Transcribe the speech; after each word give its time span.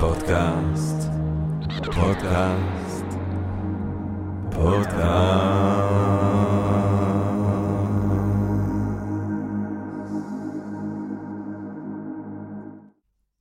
פודקאסט, 0.00 1.08
פודקאסט, 1.84 3.04
פודקאסט. 4.50 5.00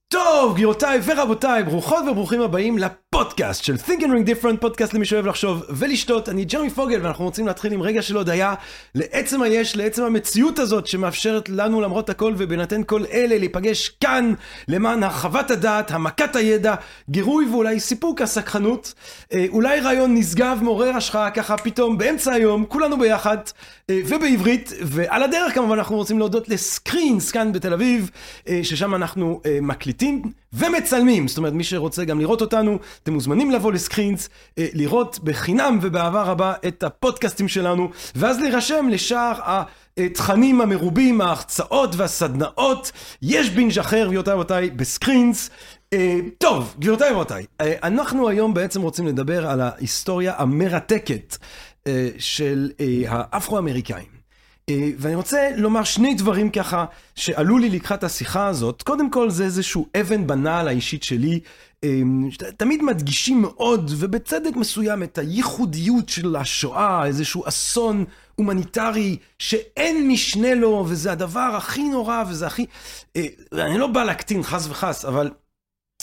טוב, 0.07 0.53
גבירותיי 0.53 0.99
ורבותיי, 1.05 1.63
ברוכות 1.63 2.03
וברוכים 2.11 2.41
הבאים 2.41 2.77
לפודקאסט 2.77 3.08
של 3.53 3.75
Think 3.75 3.99
and 4.01 4.05
Ring 4.05 4.29
Different, 4.29 4.57
פודקאסט 4.59 4.93
למי 4.93 5.05
שאוהב 5.05 5.25
לחשוב 5.25 5.63
ולשתות. 5.69 6.29
אני 6.29 6.45
ג'רמי 6.45 6.69
פוגל 6.69 6.99
ואנחנו 7.01 7.25
רוצים 7.25 7.47
להתחיל 7.47 7.73
עם 7.73 7.81
רגע 7.81 8.01
של 8.01 8.17
הודיה 8.17 8.53
לעצם 8.95 9.41
היש, 9.41 9.75
לעצם 9.75 10.03
המציאות 10.03 10.59
הזאת 10.59 10.87
שמאפשרת 10.87 11.49
לנו 11.49 11.81
למרות 11.81 12.09
הכל 12.09 12.33
ובהינתן 12.37 12.83
כל 12.83 13.03
אלה 13.13 13.37
להיפגש 13.37 13.89
כאן 13.89 14.33
למען 14.67 15.03
הרחבת 15.03 15.51
הדעת, 15.51 15.91
העמקת 15.91 16.35
הידע, 16.35 16.75
גירוי 17.09 17.45
ואולי 17.45 17.79
סיפוק 17.79 18.21
הסקחנות, 18.21 18.93
אה, 19.33 19.45
אולי 19.49 19.79
רעיון 19.79 20.13
נשגב, 20.15 20.59
מעורר 20.61 20.95
השחאה 20.95 21.31
ככה 21.31 21.57
פתאום 21.57 21.97
באמצע 21.97 22.33
היום, 22.33 22.65
כולנו 22.65 22.99
ביחד 22.99 23.37
אה, 23.89 23.99
ובעברית, 24.07 24.73
ועל 24.81 25.23
הדרך 25.23 25.55
כמובן 25.55 25.77
אנחנו 25.77 25.95
רוצים 25.95 26.19
להודות 26.19 26.49
לסקרינס 26.49 27.31
כאן 27.31 27.51
בתל 27.51 27.73
אביב, 27.73 28.09
אה, 28.47 28.59
ששם 28.63 28.95
אנחנו 28.95 29.41
מקליטים 29.61 30.21
ומצלמים, 30.53 31.27
זאת 31.27 31.37
אומרת 31.37 31.53
מי 31.53 31.63
שרוצה 31.63 32.05
גם 32.05 32.19
לראות 32.19 32.41
אותנו, 32.41 32.79
אתם 33.03 33.13
מוזמנים 33.13 33.51
לבוא 33.51 33.71
לסקרינס, 33.71 34.29
אה, 34.57 34.67
לראות 34.73 35.19
בחינם 35.23 35.79
ובאהבה 35.81 36.23
רבה 36.23 36.53
את 36.67 36.83
הפודקאסטים 36.83 37.47
שלנו, 37.47 37.89
ואז 38.15 38.39
להירשם 38.39 38.87
לשאר 38.91 39.33
התכנים 39.97 40.61
המרובים, 40.61 41.21
ההרצאות 41.21 41.95
והסדנאות. 41.95 42.91
יש 43.21 43.49
בינג' 43.49 43.79
אחר, 43.79 44.05
גבירותיי 44.07 44.33
ורבותיי, 44.33 44.69
בסקרינס. 44.69 45.49
אה, 45.93 46.19
טוב, 46.37 46.75
גבירותיי 46.79 47.11
ורבותיי, 47.11 47.45
אה, 47.61 47.73
אנחנו 47.83 48.29
היום 48.29 48.53
בעצם 48.53 48.81
רוצים 48.81 49.07
לדבר 49.07 49.47
על 49.47 49.61
ההיסטוריה 49.61 50.33
המרתקת 50.37 51.37
של 52.17 52.71
האפרו-אמריקאים. 53.07 54.18
אה, 54.69 54.89
ואני 54.97 55.15
רוצה 55.15 55.49
לומר 55.55 55.83
שני 55.83 56.13
דברים 56.13 56.49
ככה 56.49 56.85
שעלו 57.15 57.57
לי 57.57 57.69
לקראת 57.69 58.03
השיחה 58.03 58.47
הזאת. 58.47 58.81
קודם 58.81 59.09
כל 59.09 59.29
זה 59.29 59.43
איזשהו 59.43 59.87
אבן 59.99 60.27
בנעל 60.27 60.67
האישית 60.67 61.03
שלי. 61.03 61.39
אה, 61.83 62.01
תמיד 62.57 62.83
מדגישים 62.83 63.41
מאוד, 63.41 63.91
ובצדק 63.97 64.55
מסוים, 64.55 65.03
את 65.03 65.17
הייחודיות 65.17 66.09
של 66.09 66.35
השואה, 66.35 67.05
איזשהו 67.05 67.47
אסון 67.47 68.05
הומניטרי 68.35 69.17
שאין 69.39 70.07
משנה 70.07 70.53
לו, 70.53 70.85
וזה 70.89 71.11
הדבר 71.11 71.51
הכי 71.57 71.83
נורא, 71.83 72.23
וזה 72.29 72.47
הכי... 72.47 72.65
אה, 73.15 73.25
אני 73.53 73.77
לא 73.77 73.87
בא 73.87 74.03
להקטין 74.03 74.43
חס 74.43 74.67
וחס, 74.69 75.05
אבל 75.05 75.31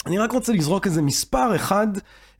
אני 0.06 0.18
רק 0.18 0.32
רוצה 0.32 0.52
לזרוק 0.52 0.86
איזה 0.86 1.02
מספר 1.02 1.56
אחד, 1.56 1.86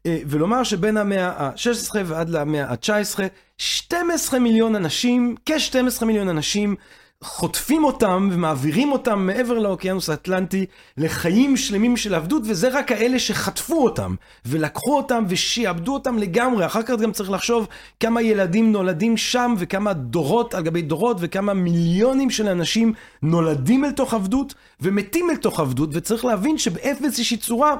ולומר 0.08 0.62
שבין 0.62 0.96
המאה 0.96 1.28
ה-16 1.28 1.94
ועד 2.04 2.28
למאה 2.28 2.64
ה-19, 2.64 3.18
12 3.58 4.40
מיליון 4.40 4.76
אנשים, 4.76 5.34
כ-12 5.46 6.04
מיליון 6.04 6.28
אנשים, 6.28 6.76
חוטפים 7.22 7.84
אותם 7.84 8.28
ומעבירים 8.32 8.92
אותם 8.92 9.26
מעבר 9.26 9.58
לאוקיינוס 9.58 10.10
האטלנטי 10.10 10.66
לחיים 10.96 11.56
שלמים 11.56 11.96
של 11.96 12.14
עבדות, 12.14 12.42
וזה 12.46 12.68
רק 12.68 12.92
האלה 12.92 13.18
שחטפו 13.18 13.84
אותם, 13.84 14.14
ולקחו 14.46 14.96
אותם 14.96 15.24
ושיעבדו 15.28 15.94
אותם 15.94 16.18
לגמרי. 16.18 16.66
אחר 16.66 16.82
כך 16.82 16.94
גם 17.00 17.12
צריך 17.12 17.30
לחשוב 17.30 17.66
כמה 18.00 18.22
ילדים 18.22 18.72
נולדים 18.72 19.16
שם, 19.16 19.54
וכמה 19.58 19.92
דורות 19.92 20.54
על 20.54 20.62
גבי 20.62 20.82
דורות, 20.82 21.16
וכמה 21.20 21.54
מיליונים 21.54 22.30
של 22.30 22.48
אנשים 22.48 22.92
נולדים 23.22 23.84
אל 23.84 23.92
תוך 23.92 24.14
עבדות, 24.14 24.54
ומתים 24.80 25.30
אל 25.30 25.36
תוך 25.36 25.60
עבדות, 25.60 25.90
וצריך 25.92 26.24
להבין 26.24 26.58
שבאיזושהי 26.58 27.36
צורה, 27.36 27.74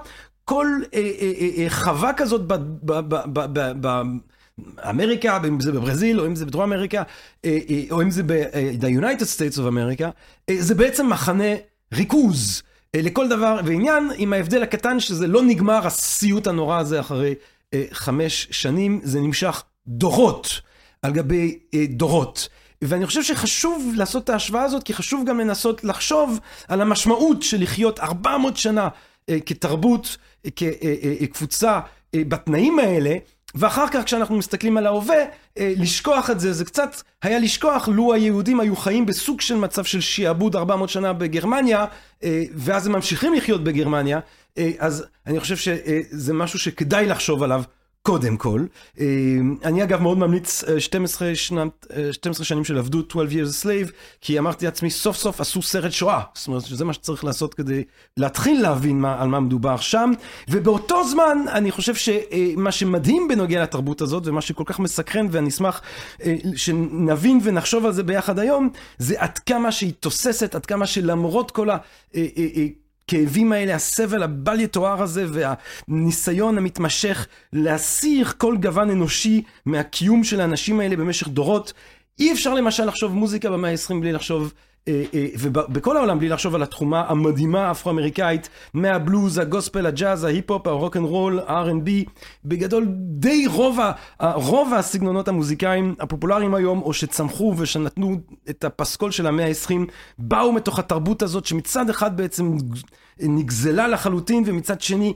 כל 0.44 0.66
אה, 0.94 1.00
אה, 1.20 1.32
אה, 1.58 1.70
חווה 1.70 2.12
כזאת 2.12 2.40
ב... 2.46 2.54
ב, 2.82 2.92
ב, 2.92 3.16
ב, 3.32 3.40
ב, 3.58 3.72
ב 3.86 4.02
אמריקה, 4.90 5.38
אם 5.48 5.60
זה 5.60 5.72
בברזיל, 5.72 6.20
או 6.20 6.26
אם 6.26 6.34
זה 6.34 6.46
בדרום 6.46 6.72
אמריקה, 6.72 7.02
או 7.90 8.02
אם 8.02 8.10
זה 8.10 8.22
ב-United 8.22 9.22
States 9.36 9.56
of 9.56 9.60
America, 9.60 10.06
זה 10.58 10.74
בעצם 10.74 11.08
מחנה 11.10 11.54
ריכוז 11.94 12.62
לכל 12.96 13.28
דבר 13.28 13.60
ועניין, 13.64 14.10
עם 14.16 14.32
ההבדל 14.32 14.62
הקטן 14.62 15.00
שזה 15.00 15.26
לא 15.26 15.42
נגמר 15.42 15.86
הסיוט 15.86 16.46
הנורא 16.46 16.78
הזה 16.78 17.00
אחרי 17.00 17.34
חמש 17.92 18.48
שנים, 18.50 19.00
זה 19.02 19.20
נמשך 19.20 19.62
דורות 19.86 20.60
על 21.02 21.12
גבי 21.12 21.58
דורות. 21.88 22.48
ואני 22.82 23.06
חושב 23.06 23.22
שחשוב 23.22 23.92
לעשות 23.96 24.24
את 24.24 24.28
ההשוואה 24.28 24.62
הזאת, 24.62 24.82
כי 24.82 24.94
חשוב 24.94 25.24
גם 25.26 25.40
לנסות 25.40 25.84
לחשוב 25.84 26.40
על 26.68 26.80
המשמעות 26.80 27.42
של 27.42 27.62
לחיות 27.62 28.00
400 28.00 28.56
שנה 28.56 28.88
כתרבות, 29.46 30.16
כקבוצה 30.56 31.80
בתנאים 32.16 32.78
האלה. 32.78 33.16
ואחר 33.56 33.88
כך 33.92 34.04
כשאנחנו 34.04 34.36
מסתכלים 34.36 34.76
על 34.76 34.86
ההווה, 34.86 35.16
לשכוח 35.56 36.30
את 36.30 36.40
זה, 36.40 36.52
זה 36.52 36.64
קצת 36.64 37.02
היה 37.22 37.38
לשכוח 37.38 37.88
לו 37.88 38.14
היהודים 38.14 38.60
היו 38.60 38.76
חיים 38.76 39.06
בסוג 39.06 39.40
של 39.40 39.54
מצב 39.54 39.84
של 39.84 40.00
שיעבוד 40.00 40.56
400 40.56 40.88
שנה 40.88 41.12
בגרמניה, 41.12 41.84
ואז 42.54 42.86
הם 42.86 42.92
ממשיכים 42.92 43.34
לחיות 43.34 43.64
בגרמניה, 43.64 44.20
אז 44.78 45.04
אני 45.26 45.40
חושב 45.40 45.56
שזה 45.56 46.34
משהו 46.34 46.58
שכדאי 46.58 47.06
לחשוב 47.06 47.42
עליו 47.42 47.62
קודם 48.06 48.36
כל. 48.36 48.64
אני 49.64 49.82
אגב 49.82 50.02
מאוד 50.02 50.18
ממליץ 50.18 50.64
12, 50.78 51.34
שנת, 51.34 51.86
12 52.12 52.44
שנים 52.44 52.64
של 52.64 52.78
עבדות, 52.78 53.10
12 53.10 53.32
years 53.32 53.46
a 53.46 53.64
slave, 53.64 53.92
כי 54.20 54.38
אמרתי 54.38 54.64
לעצמי, 54.64 54.90
סוף 54.90 55.16
סוף 55.16 55.40
עשו 55.40 55.62
סרט 55.62 55.92
שואה. 55.92 56.20
זאת 56.34 56.48
אומרת, 56.48 56.64
שזה 56.64 56.84
מה 56.84 56.92
שצריך 56.92 57.24
לעשות 57.24 57.54
כדי 57.54 57.84
להתחיל 58.16 58.62
להבין 58.62 59.00
מה, 59.00 59.22
על 59.22 59.28
מה 59.28 59.40
מדובר 59.40 59.76
שם. 59.76 60.12
ובאותו 60.50 61.08
זמן, 61.08 61.38
אני 61.52 61.70
חושב 61.70 61.94
שמה 61.94 62.72
שמדהים 62.72 63.28
בנוגע 63.28 63.62
לתרבות 63.62 64.00
הזאת, 64.00 64.26
ומה 64.26 64.40
שכל 64.40 64.64
כך 64.66 64.78
מסקרן, 64.78 65.26
ואני 65.30 65.48
אשמח 65.48 65.82
שנבין 66.56 67.40
ונחשוב 67.42 67.86
על 67.86 67.92
זה 67.92 68.02
ביחד 68.02 68.38
היום, 68.38 68.70
זה 68.98 69.14
עד 69.18 69.38
כמה 69.38 69.72
שהיא 69.72 69.92
תוססת, 70.00 70.54
עד 70.54 70.66
כמה 70.66 70.86
שלמרות 70.86 71.50
כל 71.50 71.70
ה... 71.70 71.76
הכאבים 73.08 73.52
האלה, 73.52 73.74
הסבל 73.74 74.22
הבל 74.22 74.60
יתואר 74.60 75.02
הזה 75.02 75.26
והניסיון 75.88 76.58
המתמשך 76.58 77.26
להסיר 77.52 78.32
כל 78.38 78.56
גוון 78.56 78.90
אנושי 78.90 79.42
מהקיום 79.66 80.24
של 80.24 80.40
האנשים 80.40 80.80
האלה 80.80 80.96
במשך 80.96 81.28
דורות. 81.28 81.72
אי 82.18 82.32
אפשר 82.32 82.54
למשל 82.54 82.84
לחשוב 82.84 83.14
מוזיקה 83.14 83.50
במאה 83.50 83.70
ה-20 83.70 83.94
בלי 84.00 84.12
לחשוב, 84.12 84.52
ובכל 85.38 85.96
העולם 85.96 86.18
בלי 86.18 86.28
לחשוב 86.28 86.54
על 86.54 86.62
התרומה 86.62 87.04
המדהימה 87.08 87.68
האפרו-אמריקאית, 87.68 88.48
מהבלוז, 88.74 89.38
הגוספל, 89.38 89.86
הג'אז, 89.86 90.24
ההיפ-הופ, 90.24 90.66
הרוק 90.66 90.96
אנד 90.96 91.04
רול, 91.04 91.40
ה-R&B, 91.46 92.10
בגדול 92.44 92.86
די 92.90 93.46
רוב, 93.46 93.78
רוב 94.20 94.74
הסגנונות 94.74 95.28
המוזיקליים 95.28 95.94
הפופולריים 96.00 96.54
היום, 96.54 96.82
או 96.82 96.92
שצמחו 96.92 97.54
ושנתנו 97.58 98.20
את 98.50 98.64
הפסקול 98.64 99.10
של 99.10 99.26
המאה 99.26 99.46
ה-20, 99.46 99.74
באו 100.18 100.52
מתוך 100.52 100.78
התרבות 100.78 101.22
הזאת 101.22 101.44
שמצד 101.46 101.90
אחד 101.90 102.16
בעצם 102.16 102.56
נגזלה 103.20 103.88
לחלוטין, 103.88 104.42
ומצד 104.46 104.80
שני 104.80 105.12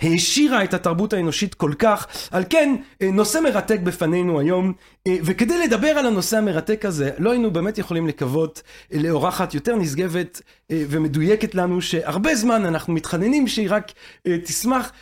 העשירה 0.00 0.64
את 0.64 0.74
התרבות 0.74 1.12
האנושית 1.12 1.54
כל 1.54 1.72
כך. 1.78 2.06
על 2.30 2.44
כן, 2.50 2.74
נושא 3.12 3.38
מרתק 3.38 3.80
בפנינו 3.80 4.40
היום, 4.40 4.72
וכדי 5.08 5.66
לדבר 5.66 5.88
על 5.88 6.06
הנושא 6.06 6.38
המרתק 6.38 6.84
הזה, 6.84 7.10
לא 7.18 7.30
היינו 7.30 7.50
באמת 7.50 7.78
יכולים 7.78 8.06
לקוות 8.06 8.62
לאורחת 8.92 9.54
יותר 9.54 9.76
נשגבת 9.76 10.42
ומדויקת 10.72 11.54
לנו, 11.54 11.80
שהרבה 11.80 12.34
זמן 12.34 12.66
אנחנו 12.66 12.92
מתחננים 12.92 13.48
שהיא 13.48 13.68
רק 13.70 13.92
תשמח, 14.44 14.92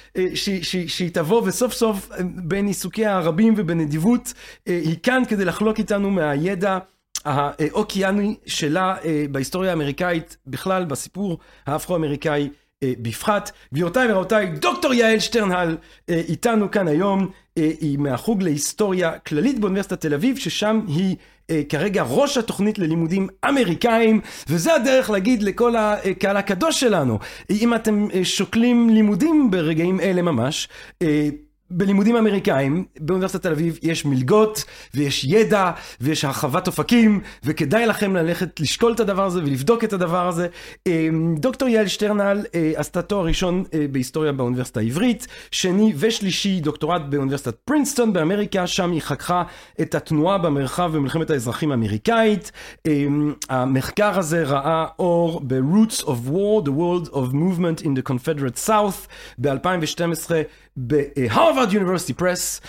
שהיא 0.86 1.10
תבוא, 1.12 1.42
וסוף 1.44 1.72
סוף 1.72 2.08
בין 2.20 2.66
עיסוקיה 2.66 3.16
הרבים 3.16 3.54
ובנדיבות, 3.56 4.32
היא 4.66 4.96
כאן 5.02 5.22
כדי 5.28 5.44
לחלוק 5.44 5.78
איתנו 5.78 6.10
מהידע. 6.10 6.78
האוקיאני 7.24 8.36
שלה 8.46 8.96
בהיסטוריה 9.30 9.70
האמריקאית 9.70 10.36
בכלל, 10.46 10.84
בסיפור 10.84 11.38
האפרו-אמריקאי 11.66 12.48
בפחת. 12.84 13.50
גבירותיי 13.74 14.12
ורבותיי, 14.12 14.46
דוקטור 14.46 14.94
יעל 14.94 15.18
שטרנהל 15.18 15.76
איתנו 16.08 16.70
כאן 16.70 16.88
היום, 16.88 17.28
היא 17.56 17.98
מהחוג 17.98 18.42
להיסטוריה 18.42 19.18
כללית 19.18 19.58
באוניברסיטת 19.58 20.00
תל 20.00 20.14
אביב, 20.14 20.36
ששם 20.36 20.80
היא 20.88 21.16
כרגע 21.68 22.02
ראש 22.08 22.38
התוכנית 22.38 22.78
ללימודים 22.78 23.28
אמריקאים, 23.48 24.20
וזה 24.48 24.74
הדרך 24.74 25.10
להגיד 25.10 25.42
לכל 25.42 25.76
הקהל 25.76 26.36
הקדוש 26.36 26.80
שלנו, 26.80 27.18
אם 27.50 27.74
אתם 27.74 28.08
שוקלים 28.24 28.90
לימודים 28.90 29.50
ברגעים 29.50 30.00
אלה 30.00 30.22
ממש, 30.22 30.68
בלימודים 31.72 32.16
אמריקאים, 32.16 32.84
באוניברסיטת 33.00 33.42
תל 33.42 33.52
אביב 33.52 33.78
יש 33.82 34.04
מלגות, 34.04 34.64
ויש 34.94 35.24
ידע, 35.24 35.70
ויש 36.00 36.24
הרחבת 36.24 36.66
אופקים, 36.66 37.20
וכדאי 37.44 37.86
לכם 37.86 38.16
ללכת 38.16 38.60
לשקול 38.60 38.92
את 38.92 39.00
הדבר 39.00 39.24
הזה 39.24 39.40
ולבדוק 39.40 39.84
את 39.84 39.92
הדבר 39.92 40.28
הזה. 40.28 40.46
אמ, 40.86 41.34
דוקטור 41.38 41.68
יעל 41.68 41.86
שטרנל 41.86 42.44
אה, 42.54 42.72
עשתה 42.76 43.02
תואר 43.02 43.26
ראשון 43.26 43.64
אה, 43.74 43.86
בהיסטוריה 43.92 44.32
באוניברסיטה 44.32 44.80
העברית, 44.80 45.26
שני 45.50 45.92
ושלישי 45.96 46.60
דוקטורט 46.60 47.02
באוניברסיטת 47.08 47.54
פרינסטון 47.64 48.12
באמריקה, 48.12 48.66
שם 48.66 48.90
היא 48.90 49.02
חככה 49.02 49.42
את 49.80 49.94
התנועה 49.94 50.38
במרחב 50.38 50.90
במלחמת 50.94 51.30
האזרחים 51.30 51.70
האמריקאית. 51.70 52.52
אמ, 52.86 53.32
המחקר 53.48 54.18
הזה 54.18 54.42
ראה 54.42 54.86
אור 54.98 55.40
ב-Roots 55.44 56.02
of 56.02 56.28
War, 56.28 56.64
The 56.64 56.70
World 56.70 57.12
of 57.12 57.34
Movement 57.34 57.84
in 57.84 57.88
the 57.96 58.10
Confederate 58.10 58.68
South, 58.68 59.08
ב-2012 59.38 60.30
בהרווארד 60.76 61.72
יוניברסיטי 61.72 62.14
פרס. 62.14 62.60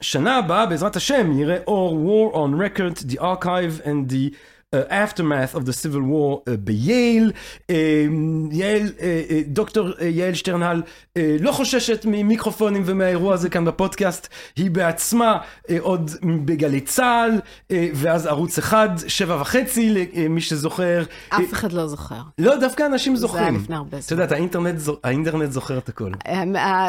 שנה 0.00 0.36
הבאה 0.36 0.66
בעזרת 0.66 0.96
השם 0.96 1.38
יראה 1.38 1.56
אור 1.66 2.30
War 2.32 2.34
on 2.34 2.50
Record, 2.60 3.12
The 3.12 3.20
Archive 3.20 3.84
and 3.84 4.12
the 4.12 4.34
Aftermath 4.90 5.54
of 5.54 5.60
the 5.60 5.72
Civil 5.82 6.04
War 6.10 6.48
uh, 6.48 6.56
בייל. 6.58 7.32
Uh, 7.32 7.72
יעל, 8.50 8.86
uh, 8.86 9.00
uh, 9.00 9.04
דוקטור 9.46 9.88
uh, 9.88 10.04
יעל 10.04 10.34
שטרנהל 10.34 10.82
uh, 10.82 11.20
לא 11.40 11.52
חוששת 11.52 12.04
ממיקרופונים 12.08 12.82
ומהאירוע 12.86 13.34
הזה 13.34 13.48
כאן 13.50 13.64
בפודקאסט, 13.64 14.28
היא 14.56 14.70
בעצמה 14.70 15.38
uh, 15.38 15.72
עוד 15.80 16.10
בגלי 16.44 16.80
צה"ל, 16.80 17.30
uh, 17.38 17.72
ואז 17.94 18.26
ערוץ 18.26 18.58
אחד, 18.58 18.88
שבע 19.06 19.40
וחצי 19.40 20.06
למי 20.14 20.40
שזוכר. 20.40 21.02
אף 21.28 21.52
אחד 21.52 21.72
לא 21.72 21.86
זוכר. 21.86 22.20
לא, 22.38 22.56
דווקא 22.56 22.86
אנשים 22.86 23.16
זוכרים. 23.16 23.44
זה 23.44 23.50
היה 23.50 23.58
לפני 23.58 23.76
הרבה 23.76 23.90
זמן. 23.90 24.00
את 24.00 24.10
יודעת, 24.10 24.32
האינטרנט, 24.32 24.80
האינטרנט 25.04 25.50
זוכר 25.50 25.78
את 25.78 25.88
הכל. 25.88 26.10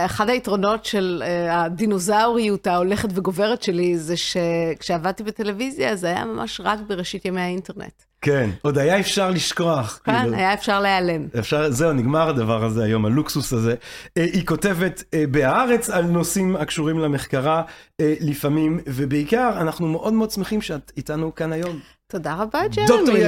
אחד 0.06 0.30
היתרונות 0.30 0.86
של 0.86 1.24
הדינוזאוריות 1.50 2.68
ההולכת 2.68 3.10
וגוברת 3.14 3.64
שלי, 3.64 3.98
זה 3.98 4.16
שכשעבדתי 4.18 5.24
בטלוויזיה, 5.24 5.96
זה 5.96 6.08
היה 6.08 6.26
ממש 6.26 6.62
רק 6.64 6.80
בראשית 6.88 7.26
ימי 7.26 7.42
האינטרנט. 7.42 7.77
האינטרנט. 7.82 8.08
כן, 8.22 8.50
עוד 8.62 8.78
היה 8.78 9.00
אפשר 9.00 9.32
לשכוח. 9.32 10.00
כן, 10.04 10.22
כאילו. 10.22 10.36
היה 10.36 10.54
אפשר 10.54 10.80
להיעלם. 10.80 11.28
אפשר, 11.40 11.72
זהו, 11.72 11.94
נגמר 11.94 12.30
הדבר 12.30 12.64
הזה 12.64 12.84
היום, 12.84 13.06
הלוקסוס 13.06 13.54
הזה. 13.54 13.76
אה, 14.18 14.24
היא 14.24 14.46
כותבת 14.46 15.04
אה, 15.14 15.24
בהארץ 15.32 15.90
על 15.90 16.04
נושאים 16.04 16.56
הקשורים 16.56 17.00
למחקרה 17.00 17.64
אה, 18.00 18.14
לפעמים, 18.20 18.80
ובעיקר, 18.88 19.50
אנחנו 19.62 19.88
מאוד 19.88 20.14
מאוד 20.14 20.32
שמחים 20.32 20.62
שאת 20.62 20.92
איתנו 20.98 21.36
כאן 21.36 21.54
היום. 21.54 21.80
תודה 22.10 22.36
רבה, 22.36 22.68
ג'רמי, 22.68 23.20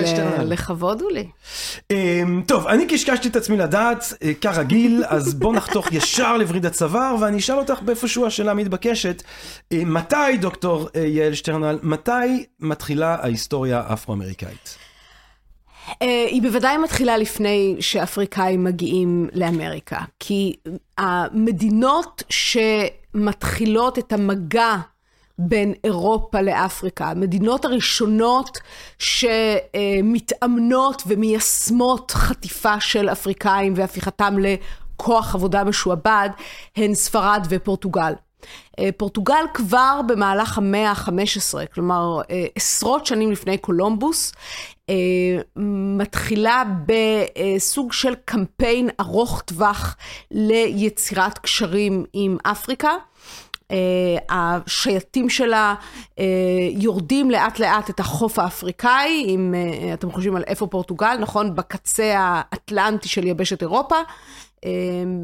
לכבוד 0.45 1.01
הוא 1.01 1.11
לי. 1.11 1.27
טוב, 2.47 2.67
אני 2.67 2.87
קשקשתי 2.87 3.27
את 3.27 3.35
עצמי 3.35 3.57
לדעת, 3.57 4.13
כרגיל, 4.41 5.03
אז 5.07 5.33
בוא 5.33 5.53
נחתוך 5.53 5.91
ישר 5.93 6.37
לווריד 6.37 6.65
הצוואר, 6.65 7.15
ואני 7.21 7.37
אשאל 7.37 7.57
אותך 7.57 7.81
באיפשהו 7.81 8.25
השאלה 8.25 8.51
המתבקשת. 8.51 9.23
מתי, 9.73 10.37
דוקטור 10.41 10.89
יעל 10.95 11.33
שטרנל, 11.33 11.79
מתי 11.83 12.45
מתחילה 12.59 13.17
ההיסטוריה 13.21 13.83
האפרו-אמריקאית? 13.87 14.77
היא 15.99 16.41
בוודאי 16.41 16.77
מתחילה 16.77 17.17
לפני 17.17 17.75
שאפריקאים 17.79 18.63
מגיעים 18.63 19.29
לאמריקה, 19.33 19.99
כי 20.19 20.55
המדינות 20.97 22.23
שמתחילות 22.29 23.99
את 23.99 24.13
המגע 24.13 24.75
בין 25.41 25.73
אירופה 25.83 26.41
לאפריקה. 26.41 27.09
המדינות 27.09 27.65
הראשונות 27.65 28.59
שמתאמנות 28.99 31.03
ומיישמות 31.07 32.11
חטיפה 32.11 32.79
של 32.79 33.09
אפריקאים 33.09 33.73
והפיכתם 33.75 34.35
לכוח 34.39 35.35
עבודה 35.35 35.63
משועבד 35.63 36.29
הן 36.75 36.93
ספרד 36.93 37.47
ופורטוגל. 37.49 38.13
אה, 38.79 38.89
פורטוגל 38.97 39.45
כבר 39.53 40.01
במהלך 40.07 40.57
המאה 40.57 40.91
ה-15, 40.91 41.65
כלומר 41.73 42.21
אה, 42.29 42.45
עשרות 42.55 43.05
שנים 43.05 43.31
לפני 43.31 43.57
קולומבוס, 43.57 44.33
אה, 44.89 44.95
מתחילה 45.97 46.63
בסוג 46.85 47.93
של 47.93 48.15
קמפיין 48.25 48.89
ארוך 48.99 49.41
טווח 49.41 49.95
ליצירת 50.31 51.37
קשרים 51.37 52.05
עם 52.13 52.37
אפריקה. 52.43 52.91
Uh, 53.69 53.71
השייטים 54.29 55.29
שלה 55.29 55.75
uh, 55.79 56.21
יורדים 56.71 57.31
לאט 57.31 57.59
לאט 57.59 57.89
את 57.89 57.99
החוף 57.99 58.39
האפריקאי, 58.39 59.25
אם 59.27 59.53
uh, 59.53 59.93
אתם 59.93 60.11
חושבים 60.11 60.35
על 60.35 60.43
איפה 60.47 60.67
פורטוגל, 60.67 61.17
נכון? 61.19 61.55
בקצה 61.55 62.13
האטלנטי 62.17 63.09
של 63.09 63.27
יבשת 63.27 63.61
אירופה. 63.61 63.95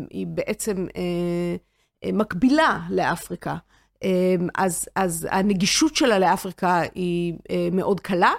היא 0.09 0.27
בעצם 0.27 0.88
מקבילה 2.13 2.80
לאפריקה. 2.89 3.56
אז, 4.57 4.86
אז 4.95 5.27
הנגישות 5.31 5.95
שלה 5.95 6.19
לאפריקה 6.19 6.81
היא 6.95 7.33
מאוד 7.71 8.00
קלה. 8.00 8.31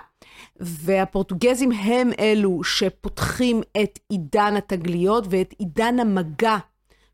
והפורטוגזים 0.61 1.73
הם 1.73 2.11
אלו 2.19 2.64
שפותחים 2.64 3.62
את 3.82 3.99
עידן 4.09 4.56
התגליות 4.56 5.25
ואת 5.31 5.55
עידן 5.59 5.99
המגע 5.99 6.56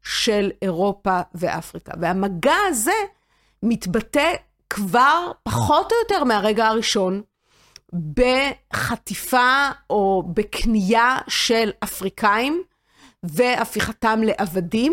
של 0.03 0.51
אירופה 0.63 1.21
ואפריקה. 1.35 1.93
והמגע 2.01 2.57
הזה 2.69 2.93
מתבטא 3.63 4.33
כבר 4.71 5.33
פחות 5.43 5.93
או 5.93 5.97
יותר 6.03 6.25
מהרגע 6.25 6.67
הראשון 6.67 7.23
בחטיפה 7.93 9.69
או 9.91 10.23
בקנייה 10.35 11.19
של 11.29 11.71
אפריקאים 11.85 12.63
והפיכתם 13.23 14.21
לעבדים. 14.23 14.93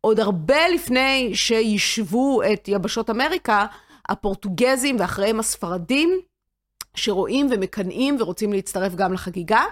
עוד 0.00 0.20
הרבה 0.20 0.68
לפני 0.68 1.30
שישבו 1.34 2.42
את 2.52 2.68
יבשות 2.68 3.10
אמריקה, 3.10 3.66
הפורטוגזים 4.08 4.96
ואחריהם 4.98 5.40
הספרדים, 5.40 6.20
שרואים 6.94 7.48
ומקנאים 7.50 8.16
ורוצים 8.20 8.52
להצטרף 8.52 8.94
גם 8.94 9.12
לחגיגה, 9.12 9.62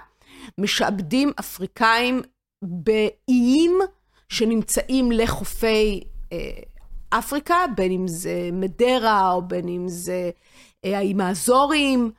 משעבדים 0.58 1.32
אפריקאים 1.40 2.22
באיים 2.62 3.78
שנמצאים 4.30 5.12
לחופי 5.12 6.00
אה, 6.32 6.38
אפריקה, 7.10 7.64
בין 7.76 7.92
אם 7.92 8.08
זה 8.08 8.50
מדרה 8.52 9.32
או 9.32 9.42
בין 9.42 9.68
אם 9.68 9.88
זה 9.88 10.30
אה, 10.84 10.96
האיים 10.96 11.20
האזוריים, 11.20 12.10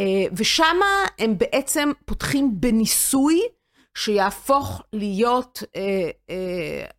אה, 0.00 0.24
ושם 0.36 0.76
הם 1.18 1.38
בעצם 1.38 1.90
פותחים 2.04 2.60
בניסוי 2.60 3.40
שיהפוך 3.94 4.82
להיות 4.92 5.62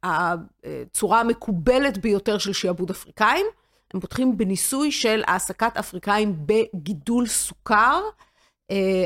הצורה 0.03 1.19
המקובלת 1.19 1.97
ביותר 1.97 2.37
של 2.37 2.53
שיעבוד 2.53 2.89
אפריקאים. 2.89 3.45
הם 3.93 3.99
פותחים 3.99 4.37
בניסוי 4.37 4.91
של 4.91 5.23
העסקת 5.27 5.77
אפריקאים 5.77 6.35
בגידול 6.45 7.27
סוכר. 7.27 8.01
אה, 8.71 9.05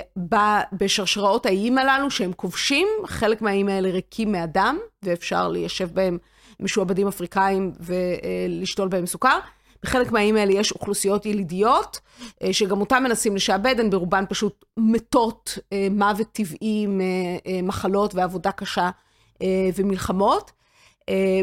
בשרשראות 0.74 1.46
האיים 1.46 1.78
הללו 1.78 2.12
שהם 2.12 2.34
כובשים, 2.34 2.88
חלק 3.06 3.42
מהאיים 3.42 3.68
האלה 3.68 3.90
ריקים 3.90 4.32
מאדם, 4.32 4.78
ואפשר 5.04 5.48
ליישב 5.48 5.90
בהם 5.94 6.18
משועבדים 6.60 7.08
אפריקאים 7.08 7.72
ולשתול 7.80 8.88
בהם 8.88 9.06
סוכר. 9.06 9.40
בחלק 9.84 10.12
מהאיים 10.12 10.36
האלה 10.36 10.52
יש 10.52 10.72
אוכלוסיות 10.72 11.26
ילידיות, 11.26 12.00
אה, 12.44 12.54
שגם 12.54 12.82
אותן 12.82 13.04
מנסים 13.04 13.36
לשעבד, 13.36 13.80
הן 13.80 13.90
ברובן 13.90 14.24
פשוט 14.30 14.66
מתות 14.78 15.58
אה, 15.74 15.88
מוות 15.92 16.28
טבעי 16.32 16.88
ממחלות 16.88 18.16
ועבודה 18.16 18.52
קשה 18.52 18.90
ומלחמות. 19.76 20.52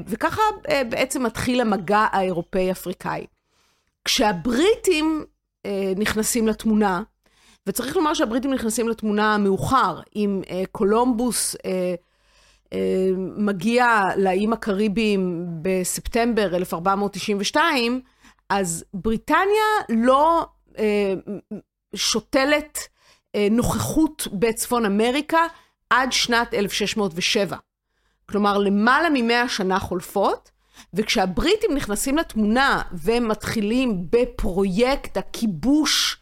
וככה 0.07 0.43
בעצם 0.89 1.23
מתחיל 1.23 1.61
המגע 1.61 2.07
האירופאי-אפריקאי. 2.13 3.27
כשהבריטים 4.05 5.25
נכנסים 5.97 6.49
לתמונה, 6.49 7.03
וצריך 7.69 7.97
לומר 7.97 8.15
שהבריטים 8.15 8.55
נכנסים 8.55 8.89
לתמונה 8.89 9.39
מאוחר, 9.39 10.01
אם 10.17 10.43
אה, 10.51 10.63
קולומבוס 10.73 11.57
אה, 11.65 11.95
אה, 12.73 13.11
מגיע 13.37 14.05
לאיים 14.17 14.53
הקריביים 14.53 15.47
בספטמבר 15.63 16.57
1492, 16.57 18.01
אז 18.49 18.85
בריטניה 18.95 19.65
לא 19.89 20.47
אה, 20.79 21.15
שותלת 21.95 22.79
אה, 23.35 23.49
נוכחות 23.51 24.29
בצפון 24.33 24.85
אמריקה 24.85 25.47
עד 25.91 26.13
שנת 26.13 26.55
1607. 26.55 27.57
כלומר, 28.29 28.59
למעלה 28.59 29.09
ממאה 29.15 29.49
שנה 29.49 29.79
חולפות, 29.79 30.51
וכשהבריטים 30.95 31.75
נכנסים 31.75 32.19
לתמונה 32.19 32.83
ומתחילים 32.93 34.07
בפרויקט 34.11 35.17
הכיבוש 35.17 36.17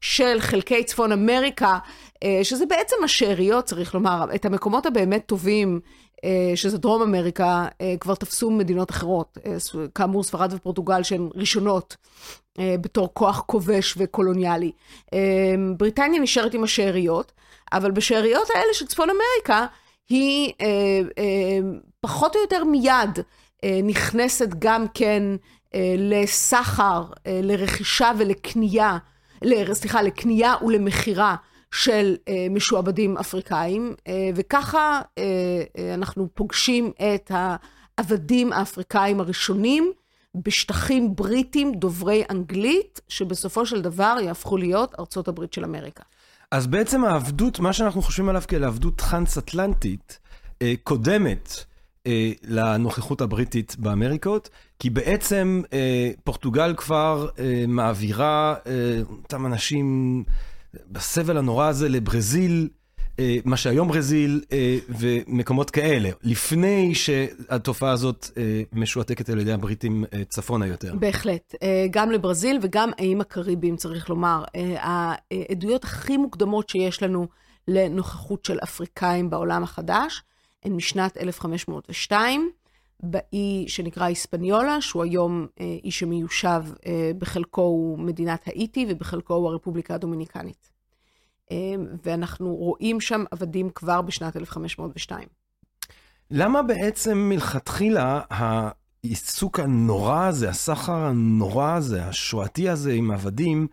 של 0.00 0.36
חלקי 0.40 0.84
צפון 0.84 1.12
אמריקה, 1.12 1.78
אה, 2.24 2.40
שזה 2.42 2.66
בעצם 2.66 2.96
השאריות, 3.04 3.64
צריך 3.64 3.94
לומר, 3.94 4.24
את 4.34 4.44
המקומות 4.44 4.86
הבאמת 4.86 5.26
טובים, 5.26 5.80
אה, 6.24 6.52
שזה 6.54 6.78
דרום 6.78 7.02
אמריקה, 7.02 7.66
אה, 7.80 7.94
כבר 8.00 8.14
תפסו 8.14 8.50
מדינות 8.50 8.90
אחרות, 8.90 9.38
כאמור 9.94 10.22
ספרד 10.22 10.52
ופורטוגל 10.52 11.02
שהן 11.02 11.28
ראשונות 11.34 11.96
בתור 12.80 13.08
כוח 13.14 13.42
כובש 13.46 13.94
וקולוניאלי. 13.98 14.72
בריטניה 15.76 16.20
נשארת 16.20 16.54
עם 16.54 16.64
השאריות, 16.64 17.32
אבל 17.72 17.90
בשאריות 17.90 18.48
האלה 18.54 18.74
של 18.74 18.86
צפון 18.86 19.08
אמריקה, 19.10 19.66
היא 20.08 20.52
פחות 22.00 22.36
או 22.36 22.40
יותר 22.40 22.64
מיד 22.64 23.18
נכנסת 23.82 24.48
גם 24.58 24.86
כן 24.94 25.22
לסחר, 25.98 27.04
לרכישה 27.26 28.12
ולקנייה, 28.18 28.98
סליחה, 29.72 30.02
לקנייה 30.02 30.54
ולמכירה 30.66 31.36
של 31.74 32.16
אה, 32.28 32.46
משועבדים 32.50 33.18
אפריקאים, 33.18 33.94
אה, 34.08 34.30
וככה 34.34 35.00
אה, 35.18 35.24
אנחנו 35.94 36.28
פוגשים 36.34 36.92
את 37.14 37.30
העבדים 37.34 38.52
האפריקאים 38.52 39.20
הראשונים 39.20 39.92
בשטחים 40.34 41.16
בריטים 41.16 41.74
דוברי 41.74 42.24
אנגלית, 42.30 43.00
שבסופו 43.08 43.66
של 43.66 43.82
דבר 43.82 44.16
יהפכו 44.22 44.56
להיות 44.56 44.94
ארצות 44.98 45.28
הברית 45.28 45.52
של 45.52 45.64
אמריקה. 45.64 46.02
אז 46.50 46.66
בעצם 46.66 47.04
העבדות, 47.04 47.60
מה 47.60 47.72
שאנחנו 47.72 48.02
חושבים 48.02 48.28
עליו 48.28 48.42
כאל 48.48 48.64
עבדות 48.64 48.96
טרנס-אטלנטית, 48.96 50.18
קודמת 50.84 51.64
אה, 52.06 52.32
לנוכחות 52.44 53.20
הבריטית 53.20 53.76
באמריקות, 53.78 54.48
כי 54.78 54.90
בעצם 54.90 55.62
אה, 55.72 56.10
פורטוגל 56.24 56.74
כבר 56.76 57.28
אה, 57.38 57.64
מעבירה 57.68 58.54
אה, 58.66 58.72
אותם 59.10 59.46
אנשים 59.46 60.24
בסבל 60.90 61.36
הנורא 61.36 61.66
הזה 61.66 61.88
לברזיל, 61.88 62.68
אה, 63.18 63.36
מה 63.44 63.56
שהיום 63.56 63.88
ברזיל, 63.88 64.40
אה, 64.52 64.78
ומקומות 64.88 65.70
כאלה, 65.70 66.10
לפני 66.22 66.94
שהתופעה 66.94 67.90
הזאת 67.90 68.30
אה, 68.36 68.62
משועתקת 68.72 69.28
על 69.28 69.38
ידי 69.40 69.52
הבריטים 69.52 70.04
אה, 70.14 70.24
צפונה 70.24 70.66
יותר. 70.66 70.94
בהחלט. 70.94 71.54
אה, 71.62 71.86
גם 71.90 72.10
לברזיל 72.10 72.58
וגם 72.62 72.90
האיים 72.98 73.20
הקריביים, 73.20 73.76
צריך 73.76 74.10
לומר. 74.10 74.44
אה, 74.56 75.14
העדויות 75.30 75.84
הכי 75.84 76.16
מוקדמות 76.16 76.68
שיש 76.68 77.02
לנו 77.02 77.26
לנוכחות 77.68 78.44
של 78.44 78.58
אפריקאים 78.62 79.30
בעולם 79.30 79.62
החדש, 79.62 80.22
הן 80.64 80.72
משנת 80.72 81.16
1502, 81.16 82.50
באי 83.02 83.64
שנקרא 83.68 84.04
היספניולה, 84.04 84.80
שהוא 84.80 85.04
היום 85.04 85.46
אה, 85.60 85.76
אי 85.84 85.90
שמיושב, 85.90 86.62
אה, 86.86 87.10
בחלקו 87.18 87.62
הוא 87.62 87.98
מדינת 87.98 88.48
האיטי 88.48 88.86
ובחלקו 88.88 89.34
הוא 89.34 89.48
הרפובליקה 89.48 89.94
הדומיניקנית. 89.94 90.70
אה, 91.50 91.56
ואנחנו 92.04 92.54
רואים 92.54 93.00
שם 93.00 93.24
עבדים 93.30 93.70
כבר 93.70 94.02
בשנת 94.02 94.36
1502. 94.36 95.28
למה 96.30 96.62
בעצם 96.62 97.18
מלכתחילה 97.18 98.20
העיסוק 98.30 99.60
הנורא 99.60 100.26
הזה, 100.26 100.48
הסחר 100.48 100.92
הנורא 100.92 101.74
הזה, 101.74 102.04
השואתי 102.04 102.68
הזה 102.68 102.92
עם 102.92 103.10
עבדים, 103.10 103.66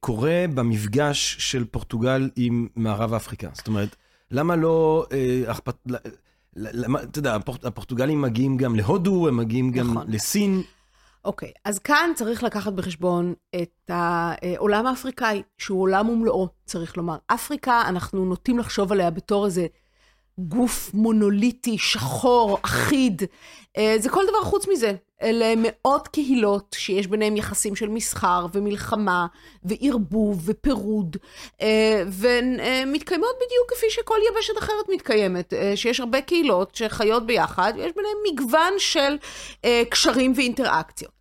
קורה 0.00 0.44
במפגש 0.54 1.36
של 1.38 1.64
פורטוגל 1.64 2.30
עם 2.36 2.68
מערב 2.76 3.14
אפריקה? 3.14 3.48
זאת 3.52 3.66
אומרת, 3.66 3.96
למה 4.30 4.56
לא... 4.56 5.06
למה, 6.56 7.02
אתה 7.02 7.18
יודע, 7.18 7.34
הפורט, 7.34 7.64
הפורטוגלים 7.64 8.22
מגיעים 8.22 8.56
גם 8.56 8.74
להודו, 8.74 9.28
הם 9.28 9.36
מגיעים 9.36 9.70
גם 9.70 9.90
נכון. 9.90 10.06
לסין. 10.08 10.62
אוקיי, 11.24 11.52
אז 11.64 11.78
כאן 11.78 12.10
צריך 12.14 12.42
לקחת 12.42 12.72
בחשבון 12.72 13.34
את 13.62 13.90
העולם 13.90 14.86
האפריקאי, 14.86 15.42
שהוא 15.58 15.82
עולם 15.82 16.08
ומלואו, 16.08 16.48
צריך 16.64 16.96
לומר. 16.96 17.16
אפריקה, 17.26 17.82
אנחנו 17.88 18.24
נוטים 18.24 18.58
לחשוב 18.58 18.92
עליה 18.92 19.10
בתור 19.10 19.46
איזה 19.46 19.66
גוף 20.38 20.94
מונוליטי, 20.94 21.78
שחור, 21.78 22.58
אחיד. 22.62 23.22
אה, 23.76 23.94
זה 23.98 24.08
כל 24.08 24.24
דבר 24.28 24.42
חוץ 24.42 24.68
מזה. 24.68 24.94
אלה 25.22 25.54
מאות 25.56 26.08
קהילות 26.08 26.76
שיש 26.78 27.06
ביניהם 27.06 27.36
יחסים 27.36 27.76
של 27.76 27.88
מסחר 27.88 28.46
ומלחמה 28.52 29.26
וערבוב 29.64 30.42
ופירוד, 30.44 31.16
אה, 31.62 32.02
ומתקיימות 32.06 33.36
בדיוק 33.36 33.72
כפי 33.72 33.86
שכל 33.90 34.18
יבשת 34.30 34.58
אחרת 34.58 34.88
מתקיימת, 34.88 35.52
אה, 35.52 35.72
שיש 35.76 36.00
הרבה 36.00 36.20
קהילות 36.20 36.74
שחיות 36.74 37.26
ביחד, 37.26 37.72
ויש 37.76 37.92
ביניהם 37.96 38.16
מגוון 38.32 38.72
של 38.78 39.16
קשרים 39.90 40.32
ואינטראקציות. 40.36 41.12